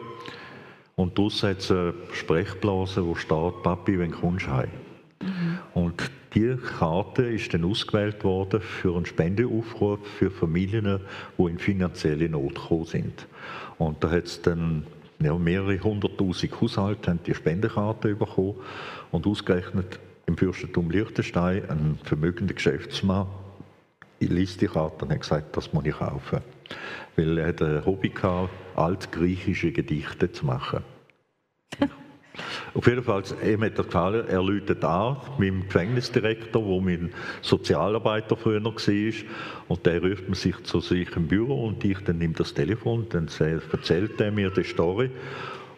Und 0.97 1.17
draussen 1.17 1.49
hat 1.49 1.61
es 1.61 1.71
eine 1.71 1.95
Sprechblase, 2.13 3.07
wo 3.07 3.15
steht, 3.15 3.63
Papi, 3.63 3.99
wenn 3.99 4.11
kommst 4.11 4.49
du 4.49 4.51
heim. 4.51 4.69
Mhm. 5.23 5.59
Und 5.73 6.11
diese 6.35 6.59
Karte 6.59 7.23
ist 7.23 7.55
dann 7.55 7.65
ausgewählt 7.65 8.25
worden 8.25 8.61
für 8.61 8.97
einen 8.97 9.07
Spendeaufruf 9.07 10.01
für 10.19 10.31
Familien, 10.31 11.01
die 11.39 11.43
in 11.45 11.59
finanzielle 11.59 12.29
Not 12.29 12.57
gekommen 12.57 12.85
sind. 12.85 13.27
Und 13.79 14.05
da 14.05 14.11
hat 14.11 14.25
es 14.25 14.43
dann 14.43 14.85
ja, 15.21 15.35
mehrere 15.37 15.79
hunderttausend 15.81 16.61
Haushalte 16.61 17.11
haben 17.11 17.21
die 17.27 17.35
Spendekarte 17.35 18.15
bekommen 18.15 18.57
und 19.11 19.27
ausgerechnet 19.27 19.99
im 20.27 20.37
Fürstentum 20.37 20.91
Liechtenstein 20.91 21.69
ein 21.71 21.99
vermögender 22.05 22.55
Geschäftsmann 22.55 23.27
liest 24.27 24.61
die 24.61 24.67
Karte 24.67 25.05
und 25.05 25.13
hat 25.13 25.21
gesagt, 25.21 25.57
das 25.57 25.73
muss 25.73 25.87
ich 25.87 25.95
kaufen. 25.95 26.41
Weil 27.17 27.39
er 27.39 27.49
hat 27.49 27.63
ein 27.63 27.85
Hobby 27.85 28.11
gehabt, 28.11 28.51
altgriechische 28.77 29.73
Gedichte 29.73 30.31
zu 30.31 30.47
machen. 30.47 30.83
Auf 32.75 32.87
jeden 32.87 33.03
Fall, 33.03 33.23
ihm 33.45 33.65
hat 33.65 33.79
er 33.79 33.85
gefallen, 33.85 34.29
er 34.29 34.43
läutet 34.43 34.85
an 34.85 35.17
mit 35.39 35.49
dem 35.49 35.63
Gefängnisdirektor, 35.65 36.65
wo 36.65 36.81
mein 36.81 37.13
Sozialarbeiter 37.43 38.37
früher 38.37 38.63
war. 38.63 38.73
Und 39.69 39.87
der 39.87 40.03
ruft 40.03 40.37
sich 40.37 40.63
zu 40.63 40.81
sich 40.81 41.15
im 41.17 41.27
Büro 41.27 41.67
und 41.67 41.85
ich 41.85 41.99
dann 42.05 42.19
nimmt 42.19 42.39
das 42.39 42.55
Telefon, 42.55 43.07
dann 43.11 43.29
erzählt 43.73 44.21
er 44.21 44.31
mir 44.31 44.51
die 44.51 44.63
Story. 44.63 45.11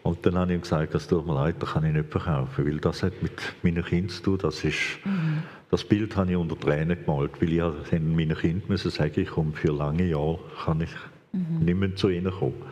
Und 0.02 0.24
dann 0.24 0.36
habe 0.36 0.52
ich 0.52 0.58
ihm 0.58 0.62
gesagt, 0.62 0.94
das 0.94 1.06
tut 1.06 1.26
mir 1.26 1.34
leid, 1.34 1.56
das 1.58 1.72
kann 1.72 1.84
ich 1.84 1.92
nicht 1.92 2.10
verkaufen, 2.10 2.66
weil 2.66 2.78
das 2.78 3.02
hat 3.02 3.22
mit 3.22 3.32
meinen 3.62 3.84
Kindern 3.84 4.08
zu 4.08 4.22
tun. 4.22 4.38
Das, 4.38 4.64
ist, 4.64 4.98
mhm. 5.04 5.42
das 5.70 5.84
Bild 5.84 6.16
habe 6.16 6.30
ich 6.30 6.36
unter 6.36 6.58
Tränen 6.58 6.98
gemalt, 7.04 7.40
weil 7.40 7.52
ich 7.52 7.92
meinen 7.92 8.36
Kindern 8.36 8.68
müssen 8.68 8.90
sagen, 8.90 9.20
ich 9.20 9.28
komme 9.28 9.52
für 9.52 9.72
lange 9.72 10.06
Jahre, 10.06 10.38
kann 10.64 10.80
ich 10.80 10.90
mhm. 11.32 11.64
nicht 11.64 11.78
mehr 11.78 11.94
zu 11.96 12.08
ihnen 12.08 12.32
kommen. 12.32 12.62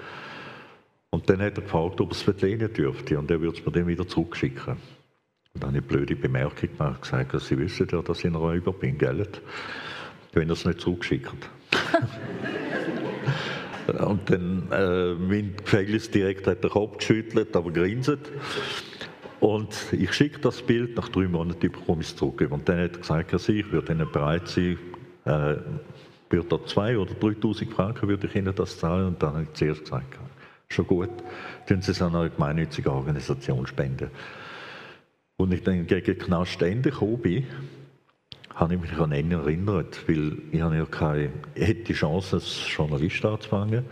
Und 1.10 1.28
dann 1.28 1.40
hat 1.40 1.56
er 1.58 1.62
gefragt, 1.62 2.00
ob 2.00 2.10
er 2.10 2.12
es 2.12 2.22
verlehnen 2.22 2.72
dürfte 2.72 3.18
und 3.18 3.30
er 3.30 3.40
würde 3.40 3.58
es 3.58 3.64
mir 3.64 3.72
dann 3.72 3.86
wieder 3.86 4.06
zurückschicken. 4.06 4.76
Und 5.54 5.62
dann 5.62 5.70
habe 5.70 5.78
ich 5.78 5.82
eine 5.82 5.82
blöde 5.82 6.16
Bemerkung 6.16 6.68
gemacht, 6.76 7.02
gesagt, 7.02 7.40
Sie 7.40 7.58
wissen 7.58 7.88
ja, 7.90 8.02
dass 8.02 8.20
ich 8.20 8.26
ein 8.26 8.34
Räuber 8.34 8.72
bin, 8.72 8.98
gell? 8.98 9.26
Wenn 10.32 10.48
er 10.48 10.52
es 10.52 10.64
nicht 10.64 10.80
zurückschickt. 10.80 11.48
und 13.88 14.30
dann 14.30 14.68
äh, 14.70 15.14
mein 15.14 15.56
Gefängnisdirektor 15.56 16.52
hat 16.52 16.64
den 16.64 16.70
Kopf 16.70 16.98
geschüttelt, 16.98 17.56
aber 17.56 17.70
grinset. 17.70 18.30
Und 19.40 19.74
ich 19.92 20.12
schicke 20.12 20.40
das 20.40 20.62
Bild, 20.62 20.96
nach 20.96 21.08
drei 21.08 21.28
Monaten 21.28 21.70
bekomme 21.70 22.02
ich 22.02 22.08
es 22.08 22.16
zurück. 22.16 22.46
Und 22.50 22.68
dann 22.68 22.80
hat 22.80 22.92
er 22.92 22.98
gesagt, 22.98 23.32
also 23.32 23.52
ich 23.52 23.70
würde 23.70 23.92
Ihnen 23.92 24.10
bereit 24.10 24.48
sein, 24.48 24.78
äh, 25.24 25.56
würde 26.30 26.56
er 26.56 26.66
zwei 26.66 26.98
oder 26.98 27.12
3'000 27.12 27.70
Franken 27.70 28.08
würde 28.08 28.26
ich 28.26 28.34
Ihnen 28.34 28.54
das 28.54 28.78
zahlen. 28.78 29.08
Und 29.08 29.22
dann 29.22 29.34
habe 29.34 29.42
ich 29.44 29.52
zuerst 29.54 29.84
gesagt, 29.84 30.18
schon 30.68 30.86
gut, 30.86 31.10
tun 31.66 31.80
Sie 31.80 31.92
es 31.92 32.02
an 32.02 32.14
eine 32.14 32.30
gemeinnützige 32.30 32.92
Organisation 32.92 33.66
spenden. 33.66 34.10
Und 35.36 35.52
ich 35.52 35.62
dann 35.62 35.86
gegen 35.86 36.18
Knastende 36.18 36.90
gekommen 36.90 37.22
bin, 37.22 37.46
habe 38.58 38.74
ich 38.74 38.80
mich 38.80 38.98
an 38.98 39.12
ihn 39.12 39.30
erinnert, 39.30 40.08
weil 40.08 40.36
ich, 40.50 40.60
habe 40.60 40.76
ja 40.76 40.84
keine, 40.84 41.30
ich 41.54 41.66
hätte 41.66 41.84
die 41.84 41.92
Chance, 41.92 42.36
als 42.36 42.66
Journalist 42.68 43.24
anzufangen. 43.24 43.84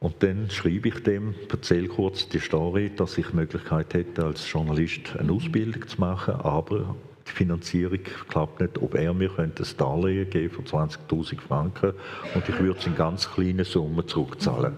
Und 0.00 0.22
dann 0.22 0.48
schreibe 0.50 0.88
ich 0.88 1.02
dem, 1.02 1.34
erzähle 1.50 1.88
kurz 1.88 2.28
die 2.28 2.38
Story, 2.38 2.90
dass 2.96 3.18
ich 3.18 3.26
die 3.26 3.36
Möglichkeit 3.36 3.92
hätte, 3.92 4.24
als 4.24 4.50
Journalist 4.50 5.14
eine 5.18 5.32
Ausbildung 5.32 5.86
zu 5.86 6.00
machen, 6.00 6.34
aber 6.34 6.94
die 7.26 7.32
Finanzierung 7.32 8.00
klappt 8.28 8.60
nicht, 8.60 8.78
ob 8.78 8.94
er 8.94 9.12
mir 9.12 9.30
ein 9.38 9.52
Darlehen 9.76 10.28
geben 10.30 10.54
von 10.54 10.88
20.000 10.88 11.40
Franken 11.40 11.92
und 12.34 12.48
ich 12.48 12.58
würde 12.58 12.78
es 12.78 12.86
in 12.86 12.96
ganz 12.96 13.30
kleinen 13.30 13.64
Summen 13.64 14.06
zurückzahlen. 14.06 14.74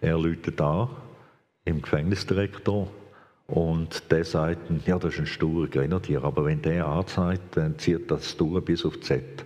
Er 0.00 0.18
läutet 0.18 0.60
an 0.60 0.88
im 1.64 1.82
Gefängnisdirektor 1.82 2.88
und 3.46 4.10
der 4.10 4.24
sagt, 4.24 4.86
ja, 4.86 4.98
das 4.98 5.14
ist 5.14 5.20
ein 5.20 5.26
sturer 5.26 5.68
Grenadier, 5.68 6.24
aber 6.24 6.44
wenn 6.44 6.62
der 6.62 6.86
anzeigt, 6.86 7.56
dann 7.56 7.78
zieht 7.78 8.10
das 8.10 8.36
durch 8.36 8.64
bis 8.64 8.84
auf 8.84 9.00
Z. 9.00 9.44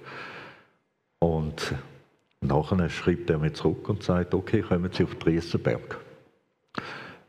Und 1.19 1.75
nachher 2.41 2.89
schreibt 2.89 3.29
er 3.29 3.39
mir 3.39 3.53
zurück 3.53 3.89
und 3.89 4.03
sagt, 4.03 4.35
okay, 4.35 4.63
kommen 4.63 4.91
Sie 4.93 5.05
auf 5.05 5.15
Triesenberg. 5.17 5.99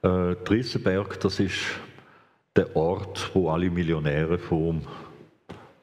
Äh, 0.01 0.35
Triesenberg, 0.45 1.19
das 1.19 1.39
ist 1.39 1.59
der 2.55 2.75
Ort, 2.75 3.31
wo 3.33 3.49
alle 3.49 3.69
Millionäre 3.69 4.37
vom 4.37 4.81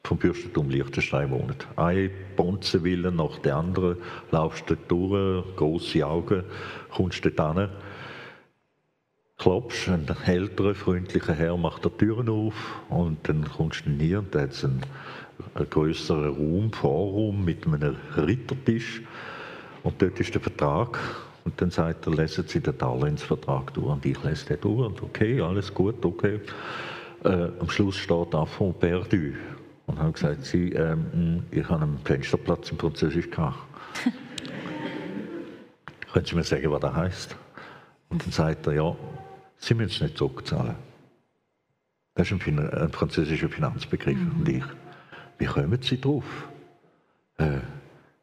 vom 0.09 0.18
Fürstentum 0.18 0.70
Liechtenstein 0.70 1.30
wohnen. 1.30 1.55
Ein 1.76 2.11
Bonzenwille 2.34 3.12
nach 3.12 3.39
der 3.41 3.57
anderen, 3.57 3.99
laufst 4.30 4.70
du 4.70 4.74
durch, 4.74 5.45
grosse 5.55 6.07
Augen, 6.07 6.45
kommst 6.91 7.26
dort 7.26 7.57
hin, 7.57 7.68
klopfst, 9.39 9.89
ein 9.89 10.07
älterer, 10.26 10.74
freundlicher 10.74 11.32
Herr 11.32 11.57
macht 11.57 11.84
die 11.84 11.91
Türen 11.91 12.28
auf 12.28 12.55
und 12.89 13.16
dann 13.28 13.45
kommst 13.45 13.86
du 13.86 13.91
hier 13.91 14.18
und 14.18 14.34
da 14.34 14.41
hat 14.41 14.51
es 14.51 14.64
einen, 14.64 14.82
einen 15.55 15.70
größeren 15.70 16.34
Raum, 16.34 16.72
Vorraum 16.72 17.45
mit 17.45 17.64
einem 17.64 17.97
Rittertisch 18.16 19.03
und 19.84 20.03
dort 20.03 20.18
ist 20.18 20.34
der 20.34 20.41
Vertrag 20.41 20.99
und 21.45 21.61
dann 21.61 21.70
sagt 21.70 22.07
er, 22.07 22.14
lesen 22.14 22.45
Sie 22.49 22.61
den 22.61 22.76
Darlehensvertrag 22.76 23.72
durch 23.74 23.86
und 23.86 24.05
ich 24.05 24.22
lese 24.24 24.47
den 24.47 24.61
durch 24.61 24.86
und 24.89 25.03
okay, 25.03 25.41
alles 25.41 25.72
gut, 25.72 26.05
okay. 26.05 26.41
Äh, 27.24 27.49
am 27.61 27.70
Schluss 27.70 27.97
steht 27.97 28.34
Affront 28.34 28.78
perdu 28.80 29.32
Und 29.86 29.99
habe 29.99 30.12
gesagt, 30.12 30.45
Sie, 30.45 30.72
ähm, 30.72 31.45
ich 31.51 31.68
habe 31.68 31.82
einen 31.82 31.99
Fensterplatz 32.05 32.70
im 32.70 32.78
Französisch 32.78 33.30
gehabt. 33.30 33.57
Können 36.12 36.26
Sie 36.26 36.34
mir 36.34 36.45
sagen, 36.45 36.70
was 36.70 36.80
das 36.80 36.95
heißt? 36.95 37.36
Und 38.11 38.24
dann 38.24 38.32
sagt 38.32 38.66
er, 38.66 38.72
ja, 38.74 38.97
Sie 39.59 39.74
müssen 39.74 39.90
es 39.90 40.00
nicht 40.00 40.18
zurückzahlen. 40.18 40.76
Das 42.14 42.30
ist 42.30 42.46
ein, 42.46 42.59
ein 42.59 42.90
französischer 42.90 43.48
Finanzbegriff. 43.48 44.18
Mhm. 44.18 44.40
Und 44.40 44.48
ich, 44.48 44.64
wie 45.38 45.46
kommen 45.46 45.80
Sie 45.82 46.00
drauf? 46.00 46.24
Äh, 47.36 47.59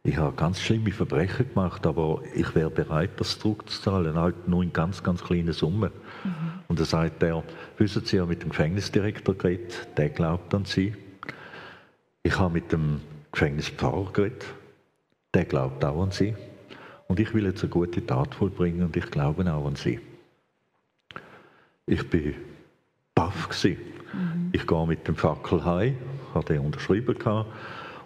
ich 0.03 0.17
habe 0.17 0.35
ganz 0.35 0.59
schlimme 0.61 0.91
Verbrechen 0.91 1.49
gemacht, 1.49 1.85
aber 1.87 2.21
ich 2.35 2.53
wäre 2.53 2.69
bereit, 2.69 3.11
das 3.17 3.39
zurückzuzahlen, 3.39 4.15
halt 4.15 4.47
nur 4.47 4.61
in 4.61 4.71
ganz, 4.71 5.01
ganz 5.01 5.23
kleinen 5.23 5.53
Summen. 5.53 5.91
Mhm. 6.23 6.31
Und 6.67 6.79
dann 6.79 6.85
sagt 6.85 7.23
er, 7.23 7.43
wissen 7.77 8.05
Sie, 8.05 8.17
ja 8.17 8.25
mit 8.25 8.43
dem 8.43 8.49
Gefängnisdirektor 8.49 9.35
geredet, 9.35 9.87
der 9.97 10.09
glaubt 10.09 10.53
an 10.53 10.65
Sie. 10.65 10.93
Ich 12.21 12.37
habe 12.37 12.53
mit 12.53 12.71
dem 12.71 13.01
Gefängnispfarrer 13.31 14.11
geredet, 14.13 14.45
der 15.33 15.45
glaubt 15.45 15.83
auch 15.83 16.03
an 16.03 16.11
Sie. 16.11 16.35
Und 17.07 17.19
ich 17.19 17.33
will 17.33 17.45
jetzt 17.45 17.63
eine 17.63 17.69
gute 17.69 18.05
Tat 18.05 18.35
vollbringen 18.35 18.83
und 18.83 18.95
ich 18.97 19.09
glaube 19.09 19.51
auch 19.51 19.65
an 19.65 19.75
Sie. 19.75 19.99
Ich 21.87 22.09
bin 22.09 22.35
baff 23.13 23.49
Mhm. 23.63 24.49
Ich 24.53 24.65
gehe 24.65 24.87
mit 24.87 25.07
dem 25.07 25.15
Fackel 25.15 25.65
heim, 25.65 25.97
habe 26.33 26.45
den 26.45 26.61
unterschrieben 26.61 27.17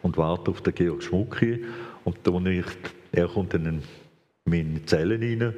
und 0.02 0.18
warte 0.18 0.52
auf 0.52 0.62
den 0.62 0.74
Georg 0.74 1.04
Schmucki. 1.04 1.64
Und 2.04 2.18
da 2.24 2.38
ich, 2.50 2.66
er 3.12 3.28
kommt 3.28 3.54
dann 3.54 3.66
in 3.66 3.84
meine 4.46 4.86
Zelle 4.86 5.20
rein 5.20 5.54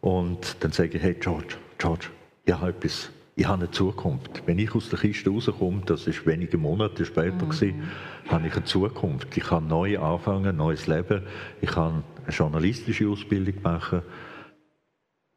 und 0.00 0.56
dann 0.60 0.72
sage 0.72 0.96
ich, 0.96 1.02
hey 1.02 1.14
George, 1.14 1.56
George, 1.78 2.06
ich 2.44 2.54
habe 2.54 2.70
etwas, 2.70 3.10
ich 3.36 3.46
habe 3.46 3.62
eine 3.62 3.70
Zukunft. 3.70 4.42
Wenn 4.46 4.58
ich 4.58 4.74
aus 4.74 4.88
der 4.88 4.98
Kiste 4.98 5.30
rauskomme, 5.30 5.82
das 5.86 6.06
ist 6.06 6.26
wenige 6.26 6.58
Monate 6.58 7.04
später, 7.04 7.44
mhm. 7.44 7.50
gewesen, 7.50 7.82
habe 8.28 8.46
ich 8.46 8.54
eine 8.54 8.64
Zukunft. 8.64 9.36
Ich 9.36 9.44
kann 9.44 9.68
neu 9.68 9.98
anfangen, 9.98 10.46
ein 10.46 10.56
neues 10.56 10.86
Leben. 10.86 11.22
Ich 11.60 11.70
kann 11.70 12.02
eine 12.24 12.34
journalistische 12.34 13.08
Ausbildung 13.08 13.62
machen. 13.62 14.02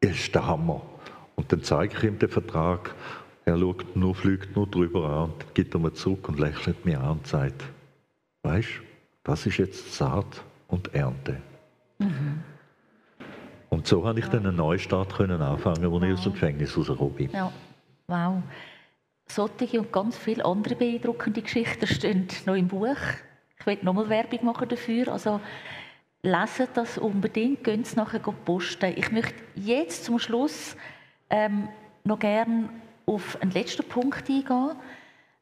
Das 0.00 0.12
ist 0.12 0.34
der 0.34 0.46
Hammer. 0.46 0.82
Und 1.36 1.52
dann 1.52 1.62
zeige 1.62 1.96
ich 1.96 2.02
ihm 2.02 2.18
den 2.18 2.28
Vertrag. 2.28 2.94
Er 3.44 3.58
schaut 3.58 3.94
nur, 3.94 4.14
fliegt 4.14 4.56
nur 4.56 4.66
drüber 4.66 5.08
an 5.08 5.32
und 5.32 5.74
er 5.74 5.78
mir 5.78 5.92
zurück 5.92 6.28
und 6.28 6.40
lächelt 6.40 6.84
mir 6.84 7.00
an 7.00 7.18
und 7.18 7.26
sagt, 7.26 7.62
weißt 8.42 8.68
das 9.22 9.44
ist 9.44 9.58
jetzt 9.58 9.92
Saat 9.92 10.42
und 10.68 10.94
Ernte. 10.94 11.36
Mhm. 11.98 12.42
Und 13.70 13.86
so 13.86 14.06
habe 14.06 14.20
ich 14.20 14.26
dann 14.26 14.46
einen 14.46 14.56
Neustart 14.56 15.14
können 15.14 15.42
anfangen, 15.42 15.82
als 15.82 15.92
wow. 15.92 16.02
ich 16.02 16.12
aus 16.12 16.22
dem 16.22 16.32
Gefängnis 16.32 16.76
rausgekommen 16.76 17.14
bin. 17.14 17.30
Ja. 17.32 17.52
Wow. 18.06 18.42
Solche 19.26 19.80
und 19.80 19.92
ganz 19.92 20.16
viele 20.16 20.44
andere 20.44 20.76
beeindruckende 20.76 21.42
Geschichten 21.42 21.86
stehen 21.88 22.28
noch 22.46 22.54
im 22.54 22.68
Buch. 22.68 22.96
Ich 23.58 23.66
will 23.66 23.78
nochmal 23.82 24.08
Werbung 24.08 24.44
machen 24.44 24.68
dafür. 24.68 25.08
Also 25.08 25.40
lesen 26.22 26.68
das 26.74 26.98
unbedingt, 26.98 27.64
gehen 27.64 27.82
Sie 27.82 27.96
nachher 27.96 28.20
posten. 28.20 28.94
Ich 28.96 29.10
möchte 29.10 29.34
jetzt 29.56 30.04
zum 30.04 30.20
Schluss 30.20 30.76
ähm, 31.30 31.68
noch 32.04 32.18
gerne 32.18 32.68
auf 33.06 33.40
einen 33.40 33.52
letzten 33.52 33.88
Punkt 33.88 34.28
eingehen. 34.28 34.72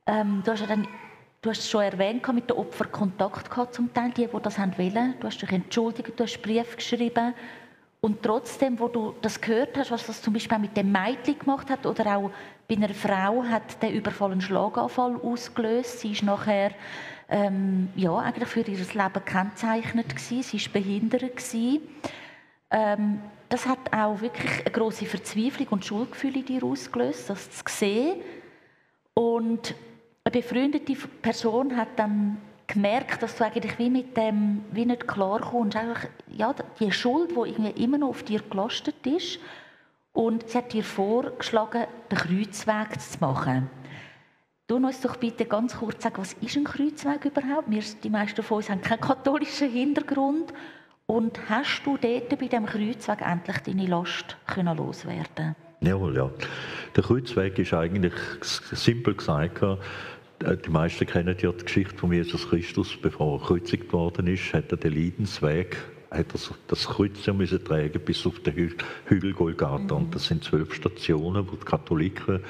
Ähm, 0.07 0.43
du 0.45 0.53
hast 0.53 0.61
ja 0.61 0.67
dann 0.67 0.87
Du 1.45 1.51
hast 1.51 1.59
es 1.59 1.69
schon 1.69 1.83
erwähnt, 1.83 2.27
mit 2.33 2.49
den 2.49 2.57
Opfern 2.57 2.91
Kontakt 2.91 3.51
gehabt, 3.51 3.75
zum 3.75 3.93
Teil, 3.93 4.11
die, 4.13 4.27
die 4.27 4.43
das 4.43 4.57
wollen. 4.57 5.15
Du 5.21 5.27
hast 5.27 5.43
dich 5.43 5.53
entschuldigt, 5.53 6.19
du 6.19 6.25
hast 6.25 6.41
Brief 6.41 6.75
geschrieben. 6.75 7.35
Und 8.01 8.23
trotzdem, 8.23 8.79
wo 8.79 8.89
du 8.89 9.15
das 9.21 9.39
gehört 9.39 9.77
hast, 9.77 9.91
was 9.91 10.07
das 10.07 10.23
zum 10.23 10.33
Beispiel 10.33 10.59
mit 10.59 10.75
dem 10.75 10.91
Mädchen 10.91 11.39
gemacht 11.39 11.69
hat 11.69 11.85
oder 11.85 12.17
auch 12.17 12.31
bei 12.67 12.77
einer 12.77 12.95
Frau 12.95 13.45
hat 13.45 13.83
der 13.83 13.93
Überfall 13.93 14.33
einen 14.33 14.41
Schlaganfall 14.41 15.17
ausgelöst. 15.17 16.01
Sie 16.01 16.13
ist 16.13 16.23
nachher 16.23 16.71
ähm, 17.29 17.91
ja, 17.95 18.17
eigentlich 18.17 18.49
für 18.49 18.61
ihr 18.61 18.79
Leben 18.79 19.13
gekennzeichnet 19.13 20.17
gewesen. 20.17 20.43
Sie 20.43 20.65
war 20.65 20.73
behindert 20.73 21.37
gewesen. 21.37 21.83
Ähm, 22.71 23.21
das 23.49 23.67
hat 23.67 23.93
auch 23.93 24.21
wirklich 24.21 24.61
eine 24.61 24.71
große 24.71 25.07
Verzweiflung 25.07 25.69
und 25.69 25.85
Schuldgefühle 25.85 26.41
in 26.41 26.47
dir 26.47 26.65
ausgelöst, 26.65 27.31
das 27.31 27.51
zu 27.51 27.63
sehen. 27.69 28.21
Und 29.15 29.75
eine 30.25 30.33
befreundete 30.33 30.95
Person 31.23 31.77
hat 31.77 31.89
dann 31.97 32.39
gemerkt, 32.67 33.23
dass 33.23 33.37
du 33.37 33.45
eigentlich 33.45 33.79
wie 33.79 33.91
mit 33.91 34.17
dem 34.17 34.65
wie 34.73 34.87
nicht 34.87 35.07
klarkommst. 35.07 35.77
Einfach, 35.77 36.09
ja, 36.29 36.55
die 36.81 36.91
Schuld, 36.93 37.31
die 37.31 37.51
irgendwie 37.51 37.83
immer 37.83 37.99
noch 37.99 38.09
auf 38.09 38.23
dir 38.23 38.41
gelastet 38.41 39.07
ist. 39.07 39.39
Und 40.13 40.49
sie 40.49 40.59
hat 40.59 40.73
dir 40.73 40.85
vorgeschlagen, 40.85 41.87
den 42.11 42.19
Kreuzweg 42.19 43.01
zu 43.01 43.19
machen. 43.21 43.69
Du 44.67 44.77
uns 44.77 45.01
doch 45.03 45.17
bitte 45.17 45.45
ganz 45.45 45.77
kurz 45.77 46.03
sagen, 46.03 46.17
was 46.19 46.33
ist 46.35 46.57
ein 46.57 46.65
Kreuzweg 46.65 47.27
überhaupt? 47.27 47.71
Wir, 47.71 47.83
die 48.03 48.09
meisten 48.09 48.43
von 48.43 48.59
uns 48.59 48.71
haben 48.71 48.81
keinen 48.81 49.01
katholischen 49.03 49.71
Hintergrund. 49.71 50.55
Und 51.07 51.51
hast 51.51 51.83
du 51.85 51.99
dort 51.99 52.31
bei 52.31 52.49
diesem 52.49 52.65
Kreuzweg 52.65 53.21
endlich 53.21 53.59
deine 53.59 53.87
Last 53.87 54.39
können 54.47 54.75
loswerden 54.75 55.55
Jawohl, 55.83 56.17
ja. 56.17 56.31
Der 56.97 57.03
Kreuzweg 57.03 57.59
ist 57.59 57.75
eigentlich 57.75 58.15
simpel 58.41 59.15
gesagt, 59.15 59.63
äh, 59.63 60.57
die 60.57 60.71
meisten 60.71 61.07
kennen 61.07 61.37
ja 61.39 61.53
die 61.53 61.63
Geschichte 61.63 61.99
von 61.99 62.11
Jesus 62.11 62.49
Christus, 62.49 62.97
bevor 62.97 63.35
er 63.35 63.41
gekreuzigt 63.41 63.93
worden 63.93 64.29
ist, 64.29 64.55
hat 64.55 64.73
er 64.73 64.79
den 64.79 64.95
Leidensweg 64.95 65.77
hat 66.15 66.33
er 66.33 66.41
das 66.69 66.87
Kreuz 66.87 67.27
müssen 67.27 67.65
tragen 67.65 68.01
bis 68.01 68.27
auf 68.27 68.39
den 68.41 68.73
Hügel 69.07 69.33
Golgatha. 69.33 69.95
Mhm. 69.95 70.05
Und 70.05 70.15
das 70.15 70.27
sind 70.27 70.45
zwölf 70.45 70.73
Stationen, 70.73 71.47
wo 71.51 71.57
die 71.57 71.65
Katholiken 71.65 72.41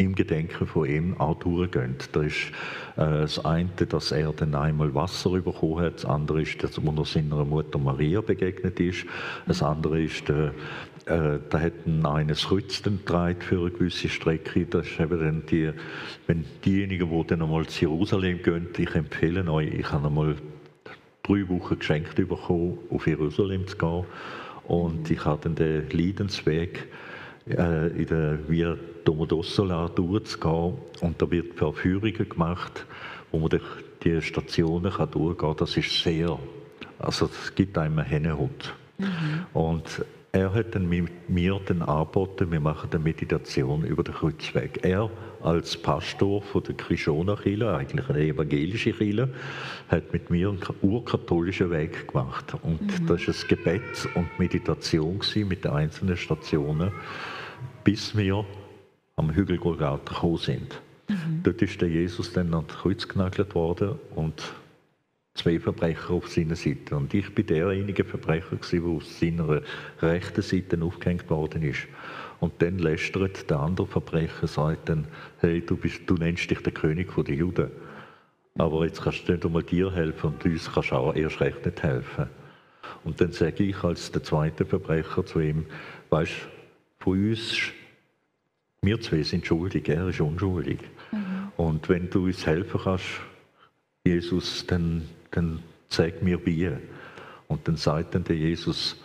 im 0.00 0.14
Gedenken 0.14 0.66
von 0.66 0.88
ihm 0.88 1.20
auch 1.20 1.38
durchgehen. 1.38 1.94
Das 2.12 2.26
ist 2.26 2.52
äh, 2.96 3.20
das 3.20 3.44
eine, 3.44 3.68
dass 3.68 4.12
er 4.12 4.32
dann 4.32 4.54
einmal 4.54 4.94
Wasser 4.94 5.30
bekommen 5.30 5.80
hat, 5.80 5.96
das 5.96 6.04
andere 6.06 6.42
ist, 6.42 6.62
dass 6.62 6.78
er 6.78 7.04
seiner 7.04 7.44
Mutter 7.44 7.78
Maria 7.78 8.22
begegnet 8.22 8.80
ist, 8.80 9.04
das 9.46 9.62
andere 9.62 10.02
ist, 10.02 10.28
äh, 10.30 10.46
äh, 11.06 11.38
da 11.50 11.60
hat 11.60 11.72
eines 12.04 12.46
Kreuz 12.46 12.82
getragen 12.82 13.40
für 13.40 13.60
eine 13.60 13.70
gewisse 13.70 14.08
Strecke. 14.08 14.64
Das 14.64 14.86
ist 14.86 15.00
eben 15.00 15.20
dann 15.20 15.42
die, 15.50 15.70
wenn 16.26 16.44
diejenigen, 16.64 17.10
die 17.10 17.26
dann 17.26 17.42
einmal 17.42 17.66
zu 17.66 17.82
Jerusalem 17.82 18.42
gehen, 18.42 18.68
ich 18.76 18.94
empfehle 18.94 19.50
euch, 19.50 19.72
ich 19.72 19.90
habe 19.92 20.06
einmal 20.06 20.36
drei 21.22 21.48
Wochen 21.48 21.78
geschenkt 21.78 22.14
bekommen, 22.16 22.78
auf 22.90 23.06
Jerusalem 23.06 23.66
zu 23.66 23.76
gehen. 23.76 24.04
Und 24.66 25.10
ich 25.10 25.24
habe 25.24 25.40
dann 25.42 25.56
den 25.56 25.90
Leidensweg 25.90 26.86
äh, 27.58 27.88
in 27.88 28.06
der 28.06 28.38
Via 28.48 28.76
Domodossola 29.04 29.88
durchzugehen. 29.88 30.74
Und 31.00 31.20
da 31.20 31.30
wird 31.30 31.54
Verführungen 31.54 32.28
gemacht, 32.28 32.86
wo 33.30 33.38
man 33.38 33.50
durch 33.50 33.62
die 34.02 34.20
Stationen 34.22 34.92
kann 34.92 35.10
durchgehen 35.10 35.48
kann. 35.48 35.56
Das 35.56 35.76
ist 35.76 36.02
sehr, 36.02 36.38
also 36.98 37.26
es 37.26 37.54
gibt 37.54 37.76
einem 37.78 37.98
einen 37.98 38.08
Hennehut. 38.08 38.74
Mhm. 38.98 39.46
Und 39.52 40.04
er 40.32 40.54
hat 40.54 40.76
dann 40.76 40.88
mit 40.88 41.28
mir 41.28 41.60
dann 41.66 41.82
angeboten, 41.82 42.52
wir 42.52 42.60
machen 42.60 42.88
eine 42.92 43.02
Meditation 43.02 43.84
über 43.84 44.04
den 44.04 44.14
Kreuzweg. 44.14 44.84
Er 44.84 45.10
als 45.42 45.76
Pastor 45.76 46.40
von 46.42 46.62
der 46.62 46.74
Krishona 46.76 47.34
Kirche, 47.34 47.74
eigentlich 47.74 48.08
eine 48.08 48.20
evangelische 48.20 48.92
Kirche, 48.92 49.28
hat 49.88 50.12
mit 50.12 50.30
mir 50.30 50.50
einen 50.50 50.60
urkatholischen 50.82 51.70
Weg 51.70 52.06
gemacht. 52.06 52.54
Und 52.62 52.82
mhm. 52.82 53.06
das 53.06 53.26
war 53.26 53.34
ein 53.34 53.48
Gebet 53.48 54.08
und 54.14 54.38
Meditation 54.38 55.20
mit 55.48 55.64
den 55.64 55.72
einzelnen 55.72 56.16
Stationen, 56.16 56.92
bis 57.84 58.16
wir 58.16 58.44
am 59.16 59.30
Hügel 59.30 59.58
Golgatha 59.58 60.12
gekommen 60.14 60.36
sind. 60.38 60.80
Mhm. 61.08 61.42
Dort 61.42 61.62
ist 61.62 61.80
der 61.80 61.88
Jesus 61.88 62.32
dann 62.32 62.54
an 62.54 62.64
das 62.68 62.78
Kreuz 62.78 63.08
genagelt 63.08 63.54
worden 63.54 63.98
und 64.14 64.54
zwei 65.34 65.58
Verbrecher 65.58 66.10
auf 66.10 66.28
seiner 66.28 66.56
Seite. 66.56 66.96
Und 66.96 67.14
ich 67.14 67.34
bin 67.34 67.46
derjenige 67.46 68.04
Verbrecher, 68.04 68.56
der 68.56 68.82
auf 68.84 69.04
seiner 69.04 69.62
rechten 70.00 70.42
Seite 70.42 70.82
aufgehängt 70.82 71.28
worden 71.30 71.62
ist. 71.62 71.86
Und 72.40 72.54
dann 72.62 72.78
lästert 72.78 73.50
der 73.50 73.60
andere 73.60 73.86
Verbrecher, 73.86 74.46
sagt 74.46 74.88
dann, 74.88 75.06
hey, 75.40 75.60
du, 75.60 75.76
bist, 75.76 76.00
du 76.06 76.14
nennst 76.14 76.50
dich 76.50 76.62
der 76.62 76.72
König 76.72 77.12
der 77.14 77.34
Juden. 77.34 77.70
Aber 78.56 78.84
jetzt 78.84 79.02
kannst 79.02 79.28
du 79.28 79.32
nicht 79.32 79.44
einmal 79.44 79.62
dir 79.62 79.92
helfen 79.92 80.30
und 80.30 80.44
uns 80.44 80.72
kannst 80.72 80.90
du 80.90 80.96
auch 80.96 81.14
erst 81.14 81.40
recht 81.40 81.64
nicht 81.64 81.82
helfen. 81.82 82.28
Und 83.04 83.20
dann 83.20 83.32
sage 83.32 83.64
ich 83.64 83.82
als 83.84 84.10
der 84.10 84.22
zweite 84.22 84.64
Verbrecher 84.64 85.24
zu 85.24 85.40
ihm, 85.40 85.66
weißt 86.10 86.32
von 87.00 87.30
uns, 87.30 87.58
wir 88.82 89.00
zwei 89.00 89.22
sind 89.22 89.44
schuldig, 89.44 89.88
er 89.88 90.08
ist 90.08 90.20
unschuldig. 90.20 90.78
Mhm. 91.10 91.52
Und 91.56 91.88
wenn 91.88 92.08
du 92.08 92.26
uns 92.26 92.46
helfen 92.46 92.80
kannst, 92.82 93.20
Jesus, 94.04 94.66
dann 94.66 95.02
dann 95.30 95.60
zeig 95.88 96.22
mir 96.22 96.44
wie. 96.44 96.70
Und 97.48 97.66
dann 97.66 97.76
sagt 97.76 98.14
dann 98.14 98.24
der 98.24 98.36
Jesus, 98.36 98.96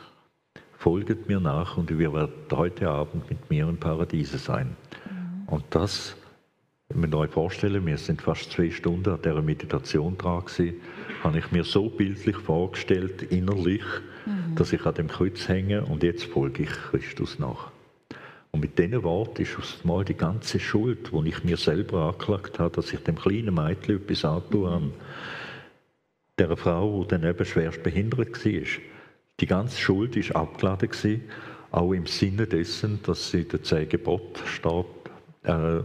folget 0.77 1.27
mir 1.27 1.39
nach 1.39 1.77
und 1.77 1.89
ihr 1.89 2.13
werdet 2.13 2.51
heute 2.51 2.89
Abend 2.89 3.29
mit 3.29 3.49
mir 3.49 3.67
im 3.67 3.77
Paradiese 3.77 4.37
sein. 4.37 4.75
Mhm. 5.09 5.47
Und 5.47 5.63
das, 5.71 6.15
wenn 6.89 7.01
man 7.01 7.13
euch 7.15 7.31
vorstellen, 7.31 7.85
wir 7.85 7.97
sind 7.97 8.21
fast 8.21 8.51
zwei 8.51 8.69
Stunden 8.69 9.09
an 9.09 9.21
dieser 9.21 9.41
Meditation 9.41 10.17
dran 10.17 10.45
gewesen, 10.45 10.75
habe 11.23 11.39
ich 11.39 11.51
mir 11.51 11.63
so 11.63 11.89
bildlich 11.89 12.37
vorgestellt, 12.37 13.23
innerlich, 13.23 13.83
mhm. 14.25 14.55
dass 14.55 14.73
ich 14.73 14.85
an 14.85 14.93
dem 14.93 15.07
Kreuz 15.07 15.47
hänge 15.47 15.83
und 15.83 16.03
jetzt 16.03 16.25
folge 16.25 16.63
ich 16.63 16.69
Christus 16.69 17.39
nach. 17.39 17.71
Und 18.55 18.61
mit 18.61 18.79
diesen 18.79 19.03
Worten 19.03 19.41
ist 19.41 19.59
aus 19.59 19.83
mal 19.83 20.05
die 20.05 20.13
ganze 20.13 20.61
Schuld, 20.61 21.11
die 21.11 21.27
ich 21.27 21.43
mir 21.43 21.57
selber 21.57 22.03
angeklagt 22.03 22.57
habe, 22.57 22.73
dass 22.73 22.93
ich 22.93 23.01
dem 23.01 23.17
kleinen 23.17 23.53
Mädchen 23.53 23.97
etwas 23.97 24.23
antue 24.23 24.71
habe, 24.71 24.91
der 26.39 26.55
Frau, 26.55 27.03
die 27.03 27.09
dann 27.09 27.25
eben 27.25 27.45
schwerst 27.45 27.83
behindert 27.83 28.45
war, 28.45 28.61
die 29.41 29.45
ganze 29.45 29.77
Schuld 29.77 30.15
ist 30.15 30.33
abgeladen 30.33 30.87
gewesen, 30.87 31.23
auch 31.71 31.91
im 31.91 32.05
Sinne 32.05 32.47
dessen, 32.47 33.01
dass 33.03 33.29
sie 33.29 33.43
den 33.43 33.61
zehn 33.61 33.89
Gebot 33.89 34.41
steht, 34.45 34.85
äh, 35.43 35.81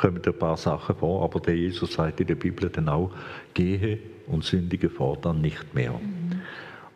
kommen 0.00 0.20
ein 0.26 0.38
paar 0.40 0.56
Sachen 0.56 0.96
vor, 0.96 1.22
aber 1.22 1.38
der 1.38 1.54
Jesus 1.54 1.92
sagt 1.92 2.18
in 2.18 2.26
der 2.26 2.34
Bibel 2.34 2.68
dann 2.68 2.88
auch, 2.88 3.12
gehe 3.54 4.00
und 4.26 4.42
sündige 4.42 4.90
fortan 4.90 5.40
nicht 5.40 5.72
mehr. 5.72 5.92
Mhm. 5.92 6.40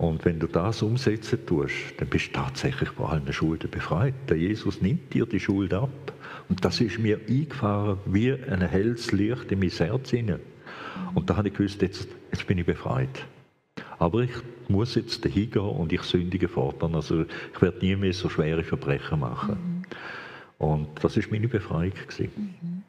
Und 0.02 0.24
wenn 0.24 0.40
du 0.40 0.48
das 0.48 0.82
umsetzen 0.82 1.46
tust, 1.46 1.74
dann 1.98 2.08
bist 2.08 2.30
du 2.30 2.32
tatsächlich 2.32 2.88
vor 2.88 3.12
allen 3.12 3.32
Schulden 3.32 3.70
befreit. 3.70 4.14
Der 4.28 4.36
Jesus 4.36 4.82
nimmt 4.82 5.14
dir 5.14 5.26
die 5.26 5.38
Schuld 5.38 5.72
ab. 5.72 6.12
Und 6.48 6.64
das 6.64 6.80
ist 6.80 6.98
mir 6.98 7.20
eingefahren 7.28 7.98
wie 8.06 8.32
ein 8.32 8.62
helles 8.62 9.12
Licht 9.12 9.52
in 9.52 9.60
mein 9.60 9.70
Herz 9.70 10.10
hinein. 10.10 10.40
Und 11.14 11.30
da 11.30 11.36
habe 11.36 11.48
ich 11.48 11.54
gewusst, 11.54 11.82
jetzt, 11.82 12.08
jetzt 12.32 12.44
bin 12.48 12.58
ich 12.58 12.66
befreit. 12.66 13.26
Aber 14.00 14.22
ich 14.22 14.32
muss 14.66 14.96
jetzt 14.96 15.24
dahin 15.24 15.52
gehen 15.52 15.62
und 15.62 15.92
ich 15.92 16.02
sündige 16.02 16.48
fortan. 16.48 16.96
Also 16.96 17.24
ich 17.54 17.62
werde 17.62 17.78
nie 17.78 17.94
mehr 17.94 18.12
so 18.12 18.28
schwere 18.28 18.64
Verbrechen 18.64 19.20
machen. 19.20 19.84
Mhm. 20.58 20.66
Und 20.66 20.88
das 21.00 21.16
ist 21.16 21.30
meine 21.30 21.46
Befreiung. 21.46 21.92
Mhm. 22.18 22.82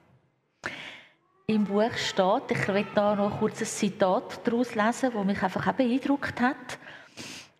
Im 1.46 1.66
Buch 1.66 1.94
steht, 1.94 2.58
ich 2.58 2.68
werde 2.68 2.88
da 2.96 3.16
noch 3.16 3.38
kurz 3.38 3.60
ein 3.62 3.68
Zitat 3.68 4.40
daraus 4.48 4.74
lesen, 4.74 5.12
das 5.14 5.26
mich 5.26 5.44
einfach 5.44 5.68
auch 5.68 5.74
beeindruckt 5.74 6.42
hat. 6.42 6.80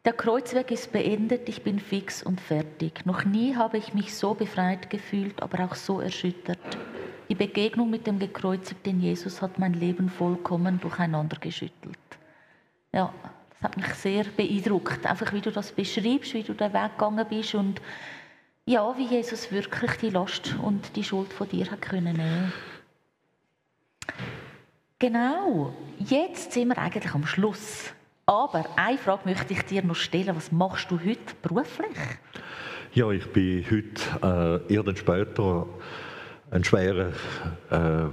Der 0.06 0.12
Kreuzweg 0.12 0.70
ist 0.72 0.92
beendet, 0.92 1.48
ich 1.48 1.64
bin 1.64 1.80
fix 1.80 2.24
und 2.24 2.42
fertig. 2.42 3.06
Noch 3.06 3.24
nie 3.24 3.56
habe 3.56 3.78
ich 3.78 3.94
mich 3.94 4.14
so 4.14 4.34
befreit 4.34 4.90
gefühlt, 4.90 5.42
aber 5.42 5.64
auch 5.64 5.76
so 5.76 6.02
erschüttert. 6.02 6.60
Die 7.30 7.36
Begegnung 7.36 7.90
mit 7.90 8.06
dem 8.06 8.20
gekreuzigten 8.20 9.00
Jesus 9.00 9.42
hat 9.42 9.60
mein 9.60 9.74
Leben 9.74 10.10
vollkommen 10.10 10.82
durcheinander 10.82 11.38
geschüttelt. 11.40 11.98
Ja, 12.92 13.14
das 13.50 13.62
hat 13.62 13.78
mich 13.78 13.94
sehr 13.94 14.26
beeindruckt. 14.26 15.06
Einfach 15.06 15.32
wie 15.32 15.40
du 15.40 15.52
das 15.52 15.72
beschreibst, 15.72 16.34
wie 16.34 16.44
du 16.44 16.54
den 16.54 16.74
Weg 16.74 16.98
gegangen 16.98 17.26
bist 17.30 17.56
und 17.56 17.82
ja, 18.66 18.98
wie 18.98 19.06
Jesus 19.06 19.54
wirklich 19.54 19.92
die 20.02 20.10
Last 20.10 20.54
und 20.62 20.98
die 20.98 21.04
Schuld 21.06 21.32
von 21.32 21.48
dir 21.48 21.72
hat 21.72 21.82
können. 21.82 22.52
Genau, 25.00 25.74
jetzt 25.98 26.52
sind 26.52 26.68
wir 26.68 26.78
eigentlich 26.78 27.14
am 27.14 27.26
Schluss. 27.26 27.94
Aber 28.26 28.66
eine 28.76 28.98
Frage 28.98 29.22
möchte 29.26 29.54
ich 29.54 29.64
dir 29.64 29.84
noch 29.84 29.96
stellen. 29.96 30.36
Was 30.36 30.52
machst 30.52 30.90
du 30.90 31.00
heute 31.00 31.36
beruflich? 31.42 31.98
Ja, 32.94 33.10
ich 33.12 33.26
bin 33.34 33.66
heute 33.70 34.64
äh, 34.70 34.74
eher 34.74 34.96
später 34.96 35.66
ein 36.52 36.64
schwerer 36.64 37.12
äh, 37.72 38.10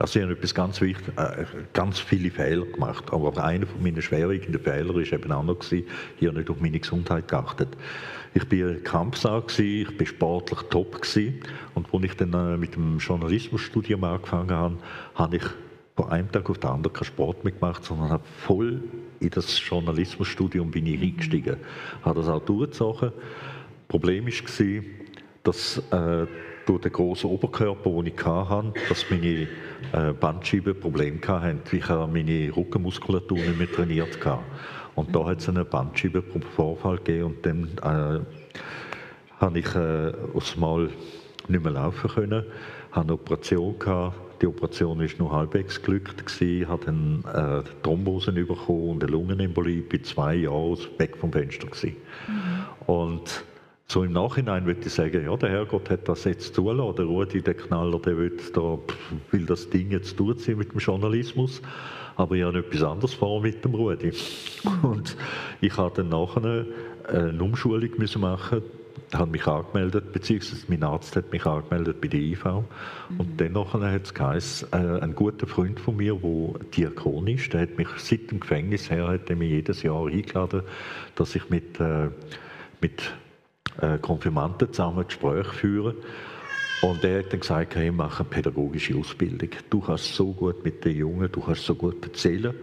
also 0.00 0.20
ich 0.20 0.24
habe 0.24 0.34
etwas 0.34 0.54
ganz 0.54 0.80
wichtig, 0.80 1.08
äh, 1.16 1.44
ganz 1.72 1.98
viele 1.98 2.30
Fehler 2.30 2.66
gemacht, 2.66 3.12
aber 3.12 3.42
einer 3.42 3.66
von 3.66 3.82
meinen 3.82 4.00
schwerwiegenden 4.00 4.62
Fehlern 4.62 4.94
war 4.94 5.02
eben 5.02 5.32
auch 5.32 5.42
noch, 5.42 5.58
gewesen, 5.58 5.88
ich 6.20 6.32
nicht 6.32 6.50
auf 6.50 6.60
meine 6.60 6.78
Gesundheit 6.78 7.26
geachtet. 7.26 7.76
Ich 8.32 8.48
war 8.48 8.74
Kampfsau, 8.76 9.42
ich 9.58 9.98
war 9.98 10.06
sportlich 10.06 10.60
top 10.70 11.02
gewesen, 11.02 11.40
und 11.74 11.92
als 11.92 12.04
ich 12.04 12.14
dann 12.14 12.32
äh, 12.32 12.56
mit 12.56 12.76
dem 12.76 12.98
Journalismusstudium 12.98 14.04
angefangen 14.04 14.52
habe, 14.52 14.78
habe 15.16 15.36
ich 15.36 15.44
von 15.98 16.10
einem 16.10 16.30
Tag 16.30 16.48
auf 16.48 16.58
den 16.58 16.70
anderen 16.70 16.94
keinen 16.94 17.06
Sport 17.06 17.42
mehr 17.42 17.52
gemacht, 17.52 17.84
sondern 17.84 18.10
habe 18.10 18.22
voll 18.24 18.84
in 19.18 19.30
das 19.30 19.60
Journalismusstudium 19.68 20.70
bin 20.70 20.86
ich 20.86 21.02
eingestiegen. 21.02 21.56
Habe 22.04 22.20
das 22.20 22.28
auch 22.28 22.40
durchgezogen. 22.40 23.10
Problem 23.88 24.26
war, 24.26 24.82
dass 25.42 25.78
äh, 25.90 26.26
durch 26.66 26.82
den 26.82 26.92
grossen 26.92 27.30
Oberkörper, 27.30 27.90
den 27.90 28.06
ich 28.06 28.24
hatte, 28.24 28.72
dass 28.88 29.10
meine 29.10 29.48
äh, 29.92 30.12
Bandscheiben 30.12 30.78
Probleme 30.78 31.18
hatten. 31.26 31.62
Ich 31.72 31.88
habe 31.88 32.06
meine 32.06 32.56
Rückenmuskulatur 32.56 33.38
nicht 33.38 33.58
mehr 33.58 33.72
trainiert. 33.72 34.18
Und 34.94 35.16
da 35.16 35.24
hat 35.24 35.40
es 35.40 35.48
einen 35.48 35.68
Bandscheibenvorfall 35.68 36.98
gegeben 36.98 37.24
und 37.24 37.44
dann 37.44 37.70
äh, 37.82 38.20
habe 39.40 39.58
ich 39.58 39.74
äh, 39.74 40.12
Mal 40.60 40.90
nicht 41.48 41.64
mehr 41.64 41.72
laufen 41.72 42.08
können, 42.08 42.44
habe 42.92 43.04
eine 43.04 43.12
Operation 43.14 43.76
gehabt. 43.80 44.27
Die 44.40 44.46
Operation 44.46 45.00
ist 45.00 45.18
nur 45.18 45.32
halbwegs 45.32 45.82
glückt 45.82 46.24
gewesen, 46.24 46.68
habe 46.68 46.84
dann 46.86 47.24
äh, 47.24 47.62
Thrombosen 47.82 48.34
bekommen 48.34 48.90
und 48.90 49.02
eine 49.02 49.12
Lungenembolie. 49.12 49.82
War 49.90 50.02
zwei 50.02 50.34
Jahre 50.36 50.78
weg 50.98 51.16
vom 51.16 51.32
Fenster 51.32 51.66
gewesen. 51.66 51.96
Mhm. 52.28 52.94
Und 52.94 53.44
so 53.86 54.04
im 54.04 54.12
Nachhinein 54.12 54.66
würde 54.66 54.80
ich 54.84 54.92
sagen, 54.92 55.24
ja, 55.24 55.36
der 55.36 55.48
Herrgott 55.48 55.90
hat 55.90 56.08
das 56.08 56.24
jetzt 56.24 56.54
zulassen. 56.54 56.96
Der 56.96 57.04
Rudi, 57.06 57.42
der 57.42 57.54
Knaller, 57.54 57.98
der 57.98 58.18
will, 58.18 58.36
da, 58.52 58.78
will 59.30 59.46
das 59.46 59.70
Ding 59.70 59.90
jetzt 59.90 60.20
durchziehen 60.20 60.58
mit 60.58 60.72
dem 60.72 60.78
Journalismus. 60.78 61.62
Aber 62.16 62.34
ich 62.34 62.42
habe 62.42 62.58
etwas 62.58 62.82
anderes 62.82 63.14
vor 63.14 63.40
mit 63.40 63.64
dem 63.64 63.74
Rudi. 63.74 64.12
Und 64.82 65.16
ich 65.60 65.76
habe 65.76 65.94
dann 65.96 66.10
nachher 66.10 66.66
eine 67.08 67.42
Umschulung 67.42 67.90
müssen 67.96 68.20
machen 68.20 68.62
habe 69.14 69.30
mich 69.30 69.46
angemeldet, 69.46 70.12
beziehungsweise 70.12 70.64
mein 70.68 70.82
Arzt 70.82 71.16
hat 71.16 71.32
mich 71.32 71.44
angemeldet 71.46 72.00
bei 72.00 72.08
der 72.08 72.20
IV. 72.20 72.44
Mhm. 72.44 72.62
Und 73.18 73.40
dann 73.40 73.54
hat 73.56 74.04
es 74.04 74.14
geheißen, 74.14 74.72
äh, 74.72 75.00
ein 75.00 75.14
guter 75.14 75.46
Freund 75.46 75.80
von 75.80 75.96
mir, 75.96 76.14
der 76.14 76.64
Diakon 76.76 77.26
ist, 77.26 77.52
der 77.52 77.62
hat 77.62 77.78
mich 77.78 77.88
seit 77.98 78.30
dem 78.30 78.40
Gefängnis 78.40 78.90
her 78.90 79.08
hat 79.08 79.28
mich 79.30 79.50
jedes 79.50 79.82
Jahr 79.82 80.06
eingeladen, 80.06 80.62
dass 81.14 81.34
ich 81.34 81.48
mit, 81.48 81.80
äh, 81.80 82.08
mit 82.80 83.12
äh, 83.80 83.98
Konfirmanden 83.98 84.72
zusammen 84.72 85.06
Gespräche 85.06 85.52
führen. 85.52 85.96
Und 86.82 87.02
er 87.02 87.20
hat 87.20 87.32
dann 87.32 87.40
gesagt, 87.40 87.74
hey, 87.74 87.90
mach 87.90 88.20
eine 88.20 88.28
pädagogische 88.28 88.96
Ausbildung. 88.96 89.50
Du 89.68 89.80
kannst 89.80 90.14
so 90.14 90.32
gut 90.32 90.64
mit 90.64 90.84
den 90.84 90.96
Jungen, 90.96 91.30
du 91.32 91.40
kannst 91.40 91.64
so 91.64 91.74
gut 91.74 92.04
erzählen, 92.04 92.54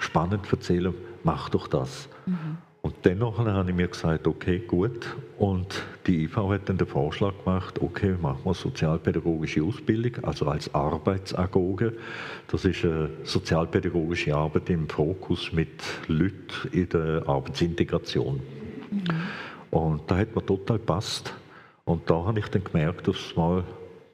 spannend 0.00 0.50
erzählen, 0.50 0.94
mach 1.22 1.50
doch 1.50 1.66
das. 1.66 2.08
Mhm. 2.24 2.58
Und 2.88 3.04
dennoch 3.04 3.38
habe 3.38 3.68
ich 3.68 3.76
mir 3.76 3.88
gesagt, 3.88 4.26
okay, 4.26 4.60
gut. 4.60 5.14
Und 5.38 5.82
die 6.06 6.24
IV 6.24 6.36
hat 6.36 6.70
dann 6.70 6.78
den 6.78 6.86
Vorschlag 6.86 7.34
gemacht, 7.44 7.82
okay, 7.82 8.14
machen 8.18 8.40
wir 8.44 8.54
sozialpädagogische 8.54 9.62
Ausbildung, 9.62 10.24
also 10.24 10.46
als 10.46 10.74
Arbeitsagoge. 10.74 11.92
Das 12.50 12.64
ist 12.64 12.86
eine 12.86 13.10
sozialpädagogische 13.24 14.34
Arbeit 14.34 14.70
im 14.70 14.88
Fokus 14.88 15.52
mit 15.52 15.68
Leuten 16.06 16.68
in 16.72 16.88
der 16.88 17.24
Arbeitsintegration. 17.26 18.40
Mhm. 18.90 19.04
Und 19.70 20.10
da 20.10 20.16
hat 20.16 20.34
mir 20.34 20.46
total 20.46 20.78
gepasst. 20.78 21.34
Und 21.84 22.08
da 22.08 22.24
habe 22.24 22.38
ich 22.38 22.48
dann 22.48 22.64
gemerkt, 22.64 23.06
dass 23.06 23.36
mal, 23.36 23.64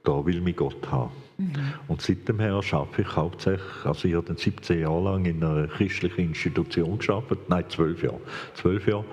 da 0.04 0.24
will 0.24 0.40
mich 0.40 0.56
Gott 0.56 0.90
haben. 0.90 1.10
Mhm. 1.38 1.54
Und 1.88 2.00
seitdem 2.00 2.38
her 2.38 2.60
arbeite 2.70 3.02
ich 3.02 3.16
hauptsächlich, 3.16 3.84
also 3.84 4.06
ich 4.06 4.14
habe 4.14 4.26
dann 4.26 4.36
17 4.36 4.80
Jahre 4.80 5.02
lang 5.02 5.24
in 5.24 5.42
einer 5.42 5.66
christlichen 5.66 6.28
Institution 6.28 6.98
gearbeitet, 6.98 7.48
nein, 7.48 7.64
12 7.68 8.02
Jahre, 8.04 8.20
12 8.54 8.86
Jahre. 8.86 9.04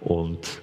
Und 0.00 0.62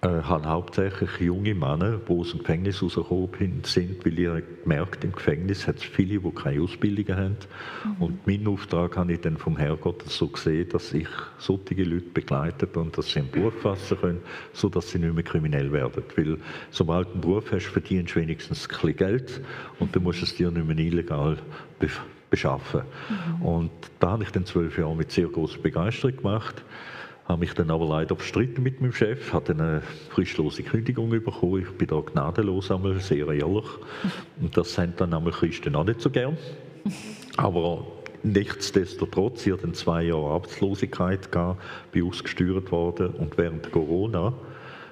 äh, 0.00 0.22
hauptsächlich 0.22 1.10
junge 1.18 1.54
Männer, 1.56 1.98
die 2.08 2.12
aus 2.12 2.30
dem 2.30 2.38
Gefängnis 2.38 2.80
rausgekommen 2.80 3.64
sind, 3.64 4.04
weil 4.06 4.18
ich 4.18 4.44
gemerkt 4.62 5.02
im 5.02 5.10
Gefängnis 5.10 5.66
hat 5.66 5.78
es 5.78 5.82
viele, 5.82 6.20
die 6.20 6.30
keine 6.30 6.62
Ausbildung 6.62 7.16
haben. 7.16 7.36
Mhm. 7.84 8.02
Und 8.02 8.26
meinen 8.26 8.46
Auftrag 8.46 8.96
habe 8.96 9.14
ich 9.14 9.20
dann 9.20 9.36
vom 9.36 9.56
Herrgott 9.56 10.04
so 10.08 10.28
gesehen, 10.28 10.68
dass 10.68 10.92
ich 10.92 11.08
solche 11.38 11.82
Leute 11.82 12.10
begleite 12.14 12.66
und 12.78 12.96
dass 12.96 13.10
sie 13.10 13.18
einen 13.18 13.30
Beruf 13.32 13.60
fassen 13.60 13.98
können, 14.00 14.20
sodass 14.52 14.88
sie 14.88 15.00
nicht 15.00 15.14
mehr 15.14 15.24
kriminell 15.24 15.72
werden. 15.72 16.04
Weil 16.14 16.38
sobald 16.70 17.08
du 17.08 17.12
einen 17.14 17.20
Beruf 17.20 17.50
hast, 17.50 17.66
verdienst 17.66 18.14
du 18.14 18.20
wenigstens 18.20 18.66
ein 18.66 18.68
bisschen 18.68 18.96
Geld 18.96 19.40
und 19.80 19.96
dann 19.96 20.04
musst 20.04 20.20
du 20.20 20.26
es 20.26 20.36
dir 20.36 20.52
nicht 20.52 20.64
mehr 20.64 20.78
illegal 20.78 21.38
beschaffen. 22.30 22.82
Mhm. 23.40 23.42
Und 23.44 23.70
da 23.98 24.10
habe 24.10 24.22
ich 24.22 24.30
dann 24.30 24.46
zwölf 24.46 24.78
Jahre 24.78 24.94
mit 24.94 25.10
sehr 25.10 25.26
großer 25.26 25.58
Begeisterung 25.58 26.16
gemacht 26.16 26.62
habe 27.28 27.40
mich 27.40 27.52
dann 27.52 27.70
aber 27.70 27.86
leider 27.86 28.16
verstritten 28.16 28.62
mit 28.62 28.80
meinem 28.80 28.92
Chef, 28.92 29.34
hatte 29.34 29.52
eine 29.52 29.82
fristlose 30.10 30.62
Kündigung 30.62 31.10
bekommen. 31.10 31.62
Ich 31.62 31.70
bin 31.76 31.86
da 31.86 32.00
gnadenlos 32.00 32.70
einmal, 32.70 32.98
sehr 33.00 33.28
ehrlich. 33.28 33.66
Und 34.40 34.56
das 34.56 34.74
sind 34.74 34.98
dann 34.98 35.12
einmal 35.12 35.32
Christen 35.32 35.76
auch 35.76 35.84
nicht 35.84 36.00
so 36.00 36.08
gern. 36.08 36.38
Aber 37.36 37.86
nichtsdestotrotz, 38.22 39.46
ich 39.46 39.52
hatte 39.52 39.70
zwei 39.72 40.04
Jahre 40.04 40.30
Arbeitslosigkeit 40.30 41.30
gehabt, 41.30 41.60
bin 41.92 42.08
ausgesteuert 42.08 42.72
worden 42.72 43.10
und 43.10 43.36
während 43.36 43.70
Corona 43.72 44.32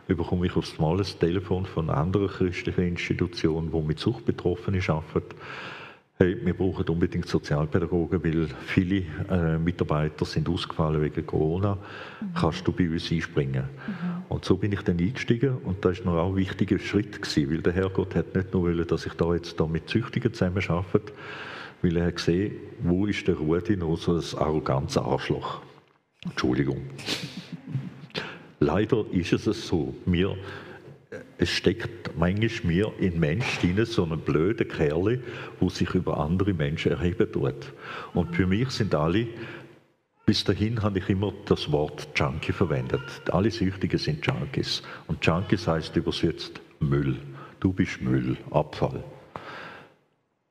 bekomme 0.06 0.46
ich 0.46 0.54
aufs 0.56 0.78
Mal 0.78 0.98
ein 0.98 1.06
Telefon 1.18 1.64
von 1.64 1.88
anderen 1.88 2.28
christlichen 2.28 2.88
Institutionen, 2.88 3.72
die 3.72 3.80
mit 3.80 3.98
Suchtbetroffenen 3.98 4.82
arbeiten 4.88 5.34
hey, 6.18 6.36
wir 6.44 6.54
brauchen 6.54 6.88
unbedingt 6.88 7.28
Sozialpädagogen, 7.28 8.24
weil 8.24 8.48
viele 8.66 9.02
äh, 9.30 9.58
Mitarbeiter 9.58 10.24
sind 10.24 10.48
ausgefallen 10.48 11.02
wegen 11.02 11.26
Corona. 11.26 11.74
Mhm. 11.74 12.34
Kannst 12.34 12.66
du 12.66 12.72
bei 12.72 12.88
uns 12.88 13.10
einspringen? 13.12 13.64
Mhm. 13.64 14.22
Und 14.28 14.44
so 14.44 14.56
bin 14.56 14.72
ich 14.72 14.80
dann 14.80 14.98
eingestiegen 14.98 15.58
und 15.64 15.84
das 15.84 16.04
war 16.04 16.14
noch 16.14 16.22
auch 16.22 16.30
ein 16.30 16.36
wichtiger 16.36 16.78
Schritt 16.78 17.20
gewesen, 17.20 17.50
weil 17.50 17.60
der 17.60 17.74
Herrgott 17.74 18.14
hat 18.14 18.34
nicht 18.34 18.52
nur 18.52 18.62
wollen, 18.62 18.86
dass 18.86 19.04
ich 19.04 19.12
da 19.12 19.34
jetzt 19.34 19.60
da 19.60 19.66
mit 19.66 19.88
Züchtigen 19.88 20.32
zusammen 20.32 20.62
arbeite, 20.68 21.12
weil 21.82 21.96
er 21.96 22.06
hat 22.06 22.16
gesehen, 22.16 22.56
wo 22.82 23.06
ist 23.06 23.28
der 23.28 23.36
Rudi 23.36 23.76
noch 23.76 23.96
so 23.96 24.16
ein 24.16 24.38
arrogantes 24.38 24.96
Arschloch. 24.96 25.60
Entschuldigung. 26.24 26.80
Leider 28.58 29.04
ist 29.12 29.32
es 29.32 29.68
so. 29.68 29.94
Wir 30.06 30.34
es 31.38 31.50
steckt 31.50 32.16
manchmal 32.16 32.50
mir 32.64 32.92
in 32.98 33.20
Mensch 33.20 33.58
drin 33.60 33.84
so 33.84 34.04
einen 34.04 34.20
blöden 34.20 34.68
Kerl, 34.68 35.20
der 35.60 35.70
sich 35.70 35.94
über 35.94 36.18
andere 36.18 36.52
Menschen 36.52 36.92
erheben 36.92 37.30
tut. 37.30 37.72
Und 38.14 38.34
für 38.34 38.46
mich 38.46 38.70
sind 38.70 38.94
alle, 38.94 39.26
bis 40.24 40.42
dahin 40.42 40.82
habe 40.82 40.98
ich 40.98 41.08
immer 41.08 41.32
das 41.44 41.70
Wort 41.70 42.08
Junkie 42.16 42.52
verwendet. 42.52 43.02
Alle 43.30 43.50
Süchtigen 43.50 43.98
sind 43.98 44.26
Junkies. 44.26 44.82
Und 45.06 45.24
Junkies 45.24 45.68
heißt 45.68 45.94
übersetzt 45.96 46.60
Müll. 46.80 47.16
Du 47.60 47.72
bist 47.72 48.00
Müll, 48.02 48.36
Abfall. 48.50 49.04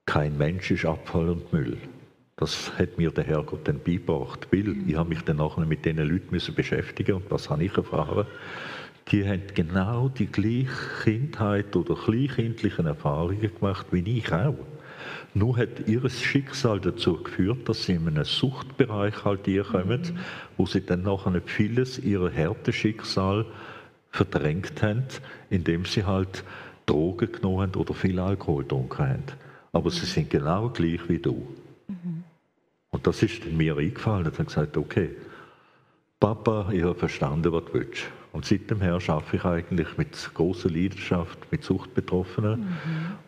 Kein 0.05 0.37
Mensch 0.37 0.71
ist 0.71 0.85
Abfall 0.85 1.29
und 1.29 1.51
Müll. 1.51 1.77
Das 2.37 2.71
hat 2.77 2.97
mir 2.97 3.11
der 3.11 3.23
Herrgott 3.23 3.67
dann 3.67 3.79
beigebracht, 3.79 4.47
weil 4.51 4.75
ich 4.87 4.95
habe 4.95 5.09
mich 5.09 5.21
dann 5.21 5.37
nachher 5.37 5.65
mit 5.65 5.85
diesen 5.85 6.07
Leuten 6.07 6.53
beschäftigen 6.53 7.15
und 7.15 7.31
was 7.31 7.49
habe 7.49 7.63
ich 7.63 7.75
erfahren? 7.75 8.25
Die 9.09 9.27
haben 9.27 9.43
genau 9.53 10.09
die 10.09 10.25
gleiche 10.25 11.03
Kindheit 11.03 11.75
oder 11.75 11.95
kleinkindlichen 11.95 12.87
Erfahrungen 12.87 13.51
gemacht 13.53 13.87
wie 13.91 14.17
ich 14.17 14.31
auch. 14.33 14.55
Nur 15.35 15.57
hat 15.57 15.87
ihr 15.87 16.09
Schicksal 16.09 16.79
dazu 16.79 17.21
geführt, 17.21 17.67
dass 17.67 17.83
sie 17.83 17.93
in 17.93 18.07
einen 18.07 18.23
Suchtbereich 18.23 19.25
halt 19.25 19.43
kommen, 19.69 20.01
mhm. 20.01 20.19
wo 20.57 20.65
sie 20.65 20.81
dann 20.81 21.03
nachher 21.03 21.41
vieles 21.45 21.99
ihrer 21.99 22.31
Härteschicksal 22.31 23.45
verdrängt 24.11 24.81
haben, 24.81 25.03
indem 25.49 25.85
sie 25.85 26.05
halt 26.05 26.43
Drogen 26.85 27.31
genommen 27.31 27.61
haben 27.61 27.75
oder 27.75 27.93
viel 27.93 28.19
Alkohol 28.19 28.63
getrunken 28.63 28.97
haben. 29.07 29.23
Aber 29.73 29.91
sie 29.91 30.05
sind 30.05 30.29
genau 30.29 30.69
gleich 30.69 31.01
wie 31.09 31.19
du. 31.19 31.45
Mhm. 31.89 32.23
Und 32.91 33.05
das 33.05 33.21
ist 33.21 33.45
mir 33.45 33.77
eingefallen. 33.77 34.29
Ich 34.31 34.39
habe 34.39 34.45
gesagt, 34.45 34.77
okay, 34.77 35.09
Papa, 36.17 36.69
ich 36.71 36.81
habe 36.81 36.95
verstanden, 36.95 37.51
was 37.51 37.65
du 37.65 37.73
willst. 37.73 38.03
Und 38.35 38.43
seitdem 38.43 38.81
her 38.81 38.99
arbeite 39.07 39.37
ich 39.37 39.45
eigentlich 39.45 39.97
mit 39.97 40.29
großer 40.33 40.69
Leidenschaft 40.69 41.39
mit 41.53 41.63
Suchtbetroffenen 41.63 42.59
mhm. 42.59 42.65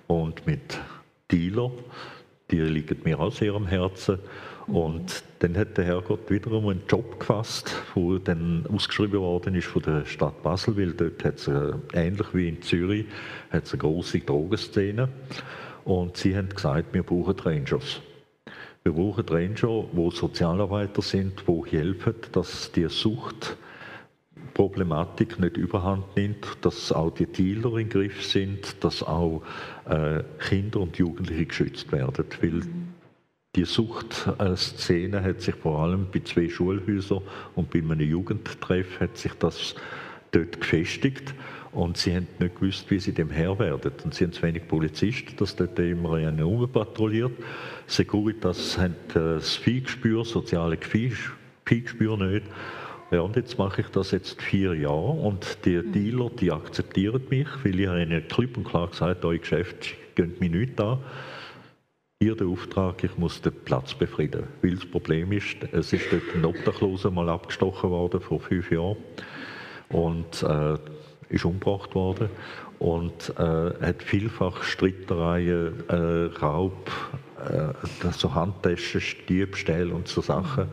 und 0.08 0.46
mit 0.46 0.78
Dealern. 1.32 1.72
Die 2.52 2.60
liegen 2.60 3.00
mir 3.06 3.18
auch 3.18 3.32
sehr 3.32 3.54
am 3.54 3.68
Herzen. 3.68 4.20
Mhm. 4.68 4.76
Und 4.76 5.24
dann 5.40 5.56
hat 5.56 5.78
der 5.78 5.86
Herrgott 5.86 6.30
wiederum 6.30 6.68
einen 6.68 6.84
Job 6.90 7.22
gefasst, 7.22 7.74
der 7.96 8.20
dann 8.20 8.66
ausgeschrieben 8.68 9.22
worden 9.22 9.56
ist 9.56 9.68
von 9.68 9.82
der 9.82 10.04
Stadt 10.04 10.44
Basel, 10.44 10.76
weil 10.76 10.92
dort 10.92 11.24
hat 11.24 11.36
es, 11.36 11.48
äh, 11.48 11.72
ähnlich 11.94 12.28
wie 12.34 12.50
in 12.50 12.62
Zürich, 12.62 13.06
hat 13.50 13.64
es 13.64 13.72
eine 13.72 13.80
große 13.80 14.20
Drogenszene. 14.20 15.08
Und 15.86 16.18
sie 16.18 16.36
haben 16.36 16.50
gesagt, 16.50 16.94
wir 16.94 17.04
brauchen 17.04 17.40
Rangers. 17.40 18.02
Wir 18.84 18.92
brauchen 18.92 19.26
Ranger, 19.30 19.86
die 19.94 20.12
Sozialarbeiter 20.12 21.02
sind, 21.02 21.46
die 21.48 21.78
helfen, 21.78 22.16
dass 22.34 22.74
die 22.74 22.90
Suchtproblematik 24.58 25.40
nicht 25.40 25.56
überhand 25.56 26.04
nimmt, 26.16 26.58
dass 26.62 26.92
auch 26.92 27.12
die 27.12 27.28
Dealer 27.28 27.78
im 27.78 27.90
Griff 27.90 28.26
sind, 28.26 28.84
dass 28.84 29.04
auch 29.04 29.44
äh, 29.88 30.24
Kinder 30.40 30.80
und 30.80 30.98
Jugendliche 30.98 31.46
geschützt 31.46 31.92
werden. 31.92 32.26
Weil 32.42 32.62
die 33.56 33.66
Suchtszene 33.66 35.24
hat 35.24 35.42
sich 35.42 35.56
vor 35.56 35.80
allem 35.84 36.08
bei 36.12 36.22
zwei 36.22 36.50
Schulhäusern 36.50 37.22
und 37.56 37.70
bei 37.70 37.80
einem 37.80 38.00
Jugendtreff 38.00 39.00
hat 39.00 39.18
sich 39.18 39.34
das 39.36 39.76
dort 40.32 40.60
gefestigt. 40.60 41.36
Und 41.72 41.98
sie 41.98 42.16
haben 42.16 42.28
nicht 42.40 42.56
gewusst, 42.60 42.90
wie 42.90 43.00
sie 43.00 43.12
dem 43.12 43.30
Herr 43.30 43.60
werden. 43.60 43.92
Und 44.04 44.16
sie 44.16 44.24
haben 44.24 44.32
zu 44.32 44.42
wenig 44.42 44.68
Polizisten, 44.68 45.36
dass 45.38 45.56
dort 45.56 45.78
immer 45.78 46.14
eine 46.14 46.68
patrouilliert. 46.68 47.34
Securitas 47.86 48.76
hat 48.80 49.16
äh, 49.16 49.36
das 49.36 49.56
Viehgespür, 49.56 50.26
soziale 50.26 50.78
Viehgespür 50.78 52.18
nicht. 52.18 52.46
Ja, 53.10 53.22
und 53.22 53.38
jetzt 53.38 53.58
mache 53.58 53.82
ich 53.82 53.88
das 53.88 54.12
jetzt 54.12 54.42
vier 54.42 54.74
Jahre 54.74 55.12
und 55.12 55.64
die 55.64 55.78
mhm. 55.78 55.92
Dealer, 55.94 56.30
die 56.30 56.52
akzeptieren 56.52 57.22
mich, 57.30 57.48
weil 57.64 57.80
ich 57.80 57.88
ihnen 57.88 58.28
klipp 58.28 58.58
und 58.58 58.66
klar 58.66 58.88
gesagt 58.88 59.24
euer 59.24 59.38
Geschäft 59.38 59.96
geht 60.16 60.42
mir 60.42 60.50
nicht 60.50 60.80
an. 60.82 61.00
Hier 62.20 62.36
der 62.36 62.48
Auftrag, 62.48 63.04
ich 63.04 63.18
muss 63.18 63.42
den 63.42 63.54
Platz 63.64 63.94
befrieden. 63.94 64.44
Weil 64.62 64.76
das 64.76 64.86
Problem 64.86 65.32
ist, 65.32 65.56
es 65.72 65.94
ist 65.94 66.12
dort 66.12 66.36
ein 66.36 66.44
Obdachloser 66.44 67.12
mal 67.12 67.30
abgestochen 67.30 67.90
worden 67.92 68.20
vor 68.20 68.42
fünf 68.42 68.72
Jahren 68.72 68.98
und 69.90 70.44
äh, 70.44 70.78
ist 71.30 71.46
umgebracht 71.46 71.96
worden 71.96 72.30
und 72.80 73.34
äh, 73.38 73.42
hat 73.42 74.04
vielfach 74.04 74.64
Streitereien, 74.64 75.88
äh, 75.88 75.96
Raub, 76.42 76.92
äh, 77.50 78.12
so 78.12 78.34
Handtaschen, 78.34 79.02
Diebstähle 79.30 79.94
und 79.94 80.10
so 80.10 80.20
Sachen. 80.20 80.68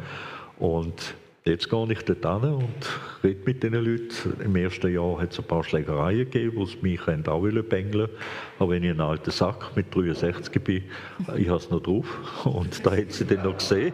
Und 0.58 1.14
jetzt 1.50 1.68
gehe 1.68 1.92
ich 1.92 2.02
dort 2.04 2.42
hin 2.42 2.54
und 2.54 3.22
rede 3.22 3.40
mit 3.44 3.62
diesen 3.62 3.74
Leuten. 3.74 4.40
Im 4.42 4.56
ersten 4.56 4.92
Jahr 4.92 5.20
hat 5.20 5.32
es 5.32 5.38
ein 5.38 5.44
paar 5.44 5.62
Schlägereien 5.62 6.30
gegeben, 6.30 6.56
sie 6.66 6.78
mich 6.80 7.06
auch 7.28 7.42
bängeln 7.68 8.08
Aber 8.58 8.70
wenn 8.70 8.82
ich 8.82 8.90
ein 8.90 9.00
alter 9.00 9.30
Sack 9.30 9.76
mit 9.76 9.94
63 9.94 10.62
bin, 10.62 10.84
ich 11.36 11.48
habe 11.48 11.58
es 11.58 11.68
noch 11.68 11.82
drauf. 11.82 12.06
Und 12.46 12.84
da 12.86 12.96
hat 12.96 13.12
sie 13.12 13.26
dann 13.26 13.44
noch 13.44 13.58
gesehen. 13.58 13.92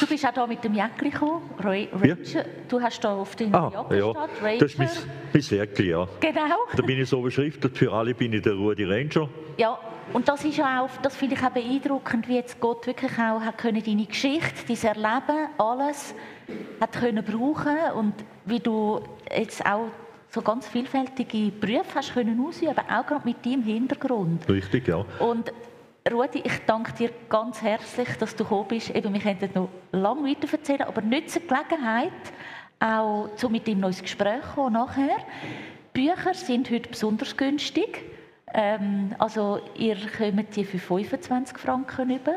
Du 0.00 0.06
bist 0.06 0.26
auch 0.26 0.32
hier 0.32 0.46
mit 0.46 0.64
dem 0.64 0.74
Jäckli 0.74 1.10
gekommen, 1.10 1.50
Ranger. 1.58 2.06
Ja. 2.06 2.16
Du 2.68 2.80
hast 2.80 3.00
hier 3.00 3.10
auf 3.10 3.36
den 3.36 3.54
ah, 3.54 3.70
Jacke 3.72 3.98
ja. 3.98 4.10
Ranger. 4.10 4.58
Das 4.58 4.72
ist 4.72 4.78
mein, 4.78 4.88
mein 5.32 5.42
Jäckli, 5.42 5.90
ja. 5.90 6.08
Genau. 6.20 6.56
Da 6.76 6.82
bin 6.82 7.00
ich 7.00 7.08
so 7.08 7.20
beschriftet, 7.20 7.76
für 7.76 7.92
alle 7.92 8.14
bin 8.14 8.32
ich 8.32 8.42
der 8.42 8.54
Rudi 8.54 8.84
Ranger. 8.84 9.28
Ja, 9.56 9.78
und 10.12 10.28
das 10.28 10.44
ist 10.44 10.56
ja 10.56 10.82
auch, 10.82 10.90
das 11.02 11.16
finde 11.16 11.36
ich 11.36 11.42
auch 11.42 11.50
beeindruckend, 11.50 12.28
wie 12.28 12.36
jetzt 12.36 12.60
Gott 12.60 12.86
wirklich 12.86 13.12
auch 13.12 13.40
hat 13.40 13.58
können 13.58 13.82
deine 13.82 14.04
Geschichte, 14.04 14.66
dein 14.66 14.96
Erleben, 14.96 15.48
alles 15.58 16.14
hat 16.80 16.92
können 16.92 17.24
brauchen 17.24 17.76
und 17.96 18.14
wie 18.44 18.60
du 18.60 19.00
jetzt 19.34 19.64
auch 19.64 19.88
so 20.28 20.42
ganz 20.42 20.66
vielfältige 20.66 21.50
Berufe 21.50 21.94
hast 21.94 22.14
können 22.14 22.42
ausüben, 22.44 22.74
auch 22.78 23.06
gerade 23.06 23.22
mit 23.24 23.44
deinem 23.44 23.62
Hintergrund. 23.62 24.48
Richtig, 24.48 24.88
ja. 24.88 25.04
Und 25.18 25.52
Rudi, 26.10 26.40
ich 26.44 26.58
danke 26.66 26.92
dir 26.92 27.10
ganz 27.28 27.62
herzlich, 27.62 28.08
dass 28.18 28.34
du 28.34 28.42
gekommen 28.42 28.66
bist. 28.66 28.90
Eben, 28.90 29.14
wir 29.14 29.20
könnten 29.20 29.50
noch 29.54 29.68
lange 29.92 30.28
weiter 30.28 30.52
erzählen, 30.52 30.82
aber 30.82 31.00
nütze 31.00 31.38
die 31.38 31.46
Gelegenheit, 31.46 32.10
auch 32.80 33.28
zu 33.36 33.48
mit 33.48 33.68
ihm 33.68 33.78
noch 33.78 33.88
ins 33.88 34.02
Gespräch 34.02 34.42
kommen 34.54 34.72
nachher. 34.72 35.18
Bücher 35.92 36.34
sind 36.34 36.70
heute 36.70 36.88
besonders 36.88 37.36
günstig. 37.36 38.02
Ähm, 38.52 39.14
also 39.18 39.60
ihr 39.78 39.96
kommt 40.18 40.56
die 40.56 40.64
für 40.64 40.78
25 40.78 41.56
Franken 41.56 42.10
über. 42.10 42.34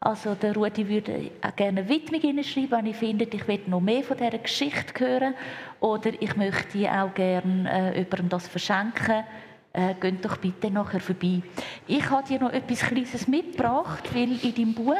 Also 0.00 0.34
der 0.34 0.54
Rudi 0.54 0.86
würde 0.86 1.30
auch 1.40 1.56
gerne 1.56 1.80
eine 1.80 1.88
Widmung 1.88 2.44
schreiben, 2.44 2.70
wenn 2.72 2.86
ich 2.86 2.96
finde, 2.96 3.24
ich 3.24 3.48
will 3.48 3.60
noch 3.66 3.80
mehr 3.80 4.04
von 4.04 4.18
dieser 4.18 4.38
Geschichte 4.38 5.04
hören 5.04 5.34
oder 5.80 6.10
ich 6.20 6.36
möchte 6.36 6.88
auch 6.92 7.14
gerne 7.14 7.70
äh, 7.70 7.98
jemandem 7.98 8.28
das 8.28 8.46
verschenken 8.46 9.24
äh, 9.72 9.94
geht 10.00 10.24
doch 10.24 10.36
bitte 10.38 10.70
nachher 10.70 11.00
vorbei. 11.00 11.42
Ich 11.86 12.08
habe 12.10 12.26
dir 12.26 12.40
noch 12.40 12.52
etwas 12.52 12.80
Kleines 12.80 13.28
mitgebracht, 13.28 14.14
weil 14.14 14.32
in 14.42 14.54
deinem 14.54 14.74
Buch 14.74 14.94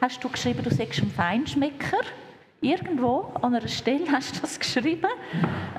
hast 0.00 0.22
du 0.22 0.28
geschrieben, 0.28 0.62
du 0.62 0.70
seist 0.70 1.02
ein 1.02 1.10
Feinschmecker. 1.10 2.00
Irgendwo 2.60 3.32
an 3.42 3.56
einer 3.56 3.66
Stelle 3.66 4.04
hast 4.12 4.36
du 4.36 4.40
das 4.40 4.58
geschrieben. 4.58 5.08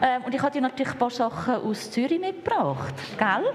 Ähm, 0.02 0.22
und 0.26 0.36
ich 0.36 0.42
habe 0.42 0.52
dir 0.52 0.62
natürlich 0.62 0.92
ein 0.92 0.98
paar 0.98 1.10
Sachen 1.10 1.56
aus 1.56 1.90
Zürich 1.90 2.20
mitgebracht. 2.20 2.94
Gell? 3.18 3.54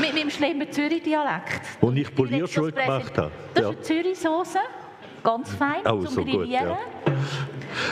Mit 0.00 0.14
meinem 0.14 0.30
schlimmen 0.30 0.70
Zürich-Dialekt. 0.70 1.60
Und 1.80 1.96
ich 1.96 2.12
Polierschule 2.12 2.72
gemacht 2.72 3.16
habe. 3.16 3.30
Das 3.54 3.62
ist 3.62 3.70
eine 3.70 3.80
Zürich-Soße. 3.82 4.58
Ganz 5.22 5.54
fein 5.54 5.82
oh, 5.84 6.02
zum 6.02 6.14
so 6.14 6.24
Grillieren. 6.24 6.76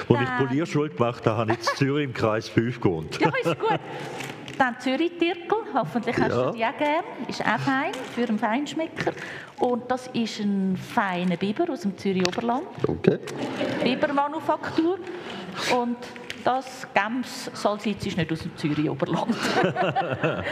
Gut, 0.08 0.16
ja. 0.16 0.20
Als 0.20 0.28
ich 0.28 0.46
Polierschule 0.46 0.90
gemacht 0.90 1.24
habe, 1.26 1.36
habe 1.38 1.52
ich 1.52 1.58
in 1.58 1.76
Zürich 1.76 2.04
im 2.04 2.12
Kreis 2.12 2.48
5 2.48 2.80
gewohnt. 2.80 3.20
Ja, 3.20 3.28
ist 3.28 3.58
gut. 3.60 3.78
Dann 4.58 4.78
Zürich-Tirkel, 4.80 5.58
hoffentlich 5.74 6.16
hast 6.16 6.30
ja. 6.30 6.50
du 6.50 6.56
die 6.56 6.64
auch 6.64 6.78
gerne. 6.78 7.04
Ist 7.28 7.42
auch 7.42 7.58
fein 7.58 7.92
für 8.14 8.26
einen 8.26 8.38
Feinschmecker. 8.38 9.12
Und 9.58 9.90
das 9.90 10.08
ist 10.08 10.40
ein 10.40 10.76
feiner 10.76 11.36
Biber 11.36 11.70
aus 11.70 11.82
dem 11.82 11.96
Zürich-Oberland. 11.96 12.66
Okay. 12.86 13.18
Bibermanufaktur. 13.82 14.98
Und 15.76 15.96
das 16.46 16.86
Gems 16.94 17.50
Salzitz 17.54 18.06
ist 18.06 18.16
nicht 18.16 18.30
aus 18.30 18.38
dem 18.38 18.56
Zürich-Oberland. 18.56 19.34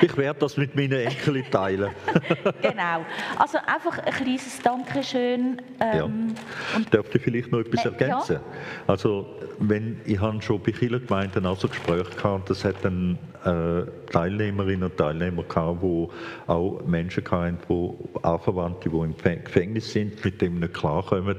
ich 0.00 0.16
werde 0.16 0.40
das 0.40 0.56
mit 0.56 0.74
meinen 0.74 0.92
Enkeln 0.92 1.44
teilen. 1.50 1.90
genau. 2.62 3.04
Also 3.36 3.58
einfach 3.66 3.98
ein 3.98 4.12
kleines 4.14 4.58
Dankeschön. 4.62 5.60
Ähm, 5.78 6.34
ja. 6.34 6.80
Darf 6.90 7.14
ich 7.14 7.20
vielleicht 7.20 7.52
noch 7.52 7.60
etwas 7.60 7.84
ne, 7.84 7.90
ergänzen? 7.90 8.36
Ja. 8.36 8.40
Also, 8.86 9.26
wenn, 9.58 10.00
ich 10.06 10.18
habe 10.18 10.40
schon 10.40 10.62
bei 10.62 10.72
vielen 10.72 11.06
Gemeinden 11.06 11.44
auch 11.44 11.58
so 11.58 11.68
Gespräche 11.68 12.16
gehabt, 12.16 12.48
das 12.48 12.64
hat 12.64 12.76
dann 12.82 13.18
äh, 13.44 14.10
Teilnehmerinnen 14.10 14.84
und 14.84 14.96
Teilnehmer 14.96 15.42
gehabt, 15.42 15.82
wo 15.82 16.10
auch 16.46 16.80
Menschen 16.86 17.30
hatten, 17.30 17.58
wo 17.68 17.98
Anverwandte, 18.22 18.88
die 18.88 18.96
im 18.96 19.14
Gefängnis 19.44 19.92
sind, 19.92 20.24
mit 20.24 20.40
dem 20.40 20.60
nicht 20.60 20.72
klarkommen 20.72 21.36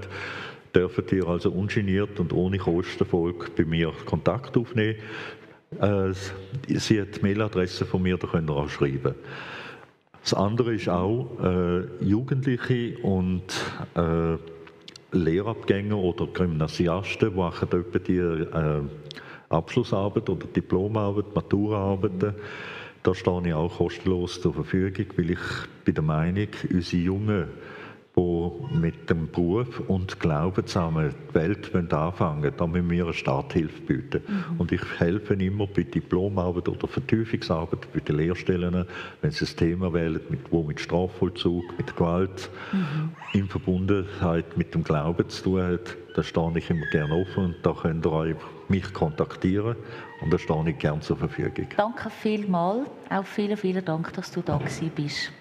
dürfen 0.76 1.06
ihr 1.12 1.28
also 1.28 1.52
ungeniert 1.52 2.20
und 2.20 2.34
ohne 2.34 2.58
Kostenfolge 2.58 3.48
bei 3.56 3.66
mir 3.66 3.92
Kontakt 4.06 4.58
aufnehmen. 4.58 4.96
Äh, 5.80 6.14
sie 6.68 7.02
hat 7.02 7.18
die 7.18 7.22
Mailadresse 7.22 7.86
von 7.86 8.02
mir, 8.02 8.18
da 8.18 8.28
könnt 8.28 8.50
ihr 8.50 8.56
auch 8.56 8.70
schreiben. 8.70 9.16
Das 10.22 10.34
andere 10.34 10.76
ist 10.76 10.88
auch, 10.90 11.30
äh, 11.44 11.82
Jugendliche 12.04 12.98
und 13.00 13.44
äh, 13.96 14.38
Lehrabgänger 15.12 15.98
oder 15.98 16.28
Gymnasiasten 16.28 17.36
machen 17.36 17.68
etwa 17.72 18.00
die 18.00 18.18
äh, 18.18 18.82
Abschlussarbeit 19.50 20.30
oder 20.30 20.48
Diplomarbeit, 20.48 21.36
Maturaarbeiten. 21.36 22.34
Da 23.04 23.14
stehe 23.14 23.48
ich 23.48 23.54
auch 23.54 23.78
kostenlos 23.78 24.42
zur 24.42 24.54
Verfügung, 24.54 25.06
weil 25.18 25.32
ich 25.32 25.40
bin 25.84 25.96
der 25.96 26.04
Meinung, 26.04 26.48
unsere 26.72 27.04
Jungen 27.04 27.48
die 28.16 28.76
mit 28.76 29.10
dem 29.10 29.30
Beruf 29.30 29.80
und 29.88 30.20
Glauben 30.20 30.66
zusammen 30.68 31.14
die 31.30 31.36
Welt 31.36 31.74
anfangen 31.74 32.44
wollen, 32.44 32.54
da 32.58 32.68
müssen 32.68 32.90
wir 32.90 33.06
eine 33.06 33.14
Starthilfe 33.14 33.82
bieten. 33.82 34.22
Mhm. 34.28 34.60
Und 34.60 34.72
ich 34.72 34.82
helfe 35.00 35.34
immer 35.34 35.68
bei 35.68 35.84
Diplomarbeit 35.84 36.70
oder 36.70 36.88
Vertiefungsarbeit 36.88 37.92
bei 37.92 38.00
den 38.00 38.18
Lehrstellen, 38.18 38.86
wenn 39.22 39.32
sie 39.32 39.46
ein 39.46 39.58
Thema 39.58 39.94
wählen, 39.94 40.22
mit, 40.30 40.52
wo 40.52 40.64
mit 40.64 40.80
Strafvollzug, 40.80 41.64
mit 41.78 41.96
Gewalt 41.96 42.50
mhm. 42.72 43.12
in 43.34 43.48
Verbundenheit 43.48 44.58
mit 44.58 44.74
dem 44.76 44.84
Glauben 44.84 45.28
zu 45.30 45.44
tun 45.44 45.64
hat, 45.64 45.98
da 46.16 46.22
stehe 46.22 46.52
ich 46.56 46.70
immer 46.70 46.86
gerne 46.92 47.16
offen 47.16 47.46
und 47.46 47.56
da 47.64 47.74
könnt 47.74 48.06
ihr 48.06 48.36
mich 48.68 48.94
kontaktieren 48.94 49.76
und 50.22 50.32
da 50.32 50.38
stehe 50.38 50.70
ich 50.70 50.78
gerne 50.78 51.02
zur 51.02 51.18
Verfügung. 51.18 51.68
Danke 51.76 52.10
vielmals, 52.10 52.88
auch 53.10 53.26
vielen, 53.26 53.58
vielen 53.58 53.84
Dank, 53.84 54.14
dass 54.14 54.32
du 54.32 54.42
da 54.42 54.58
bist. 54.58 55.32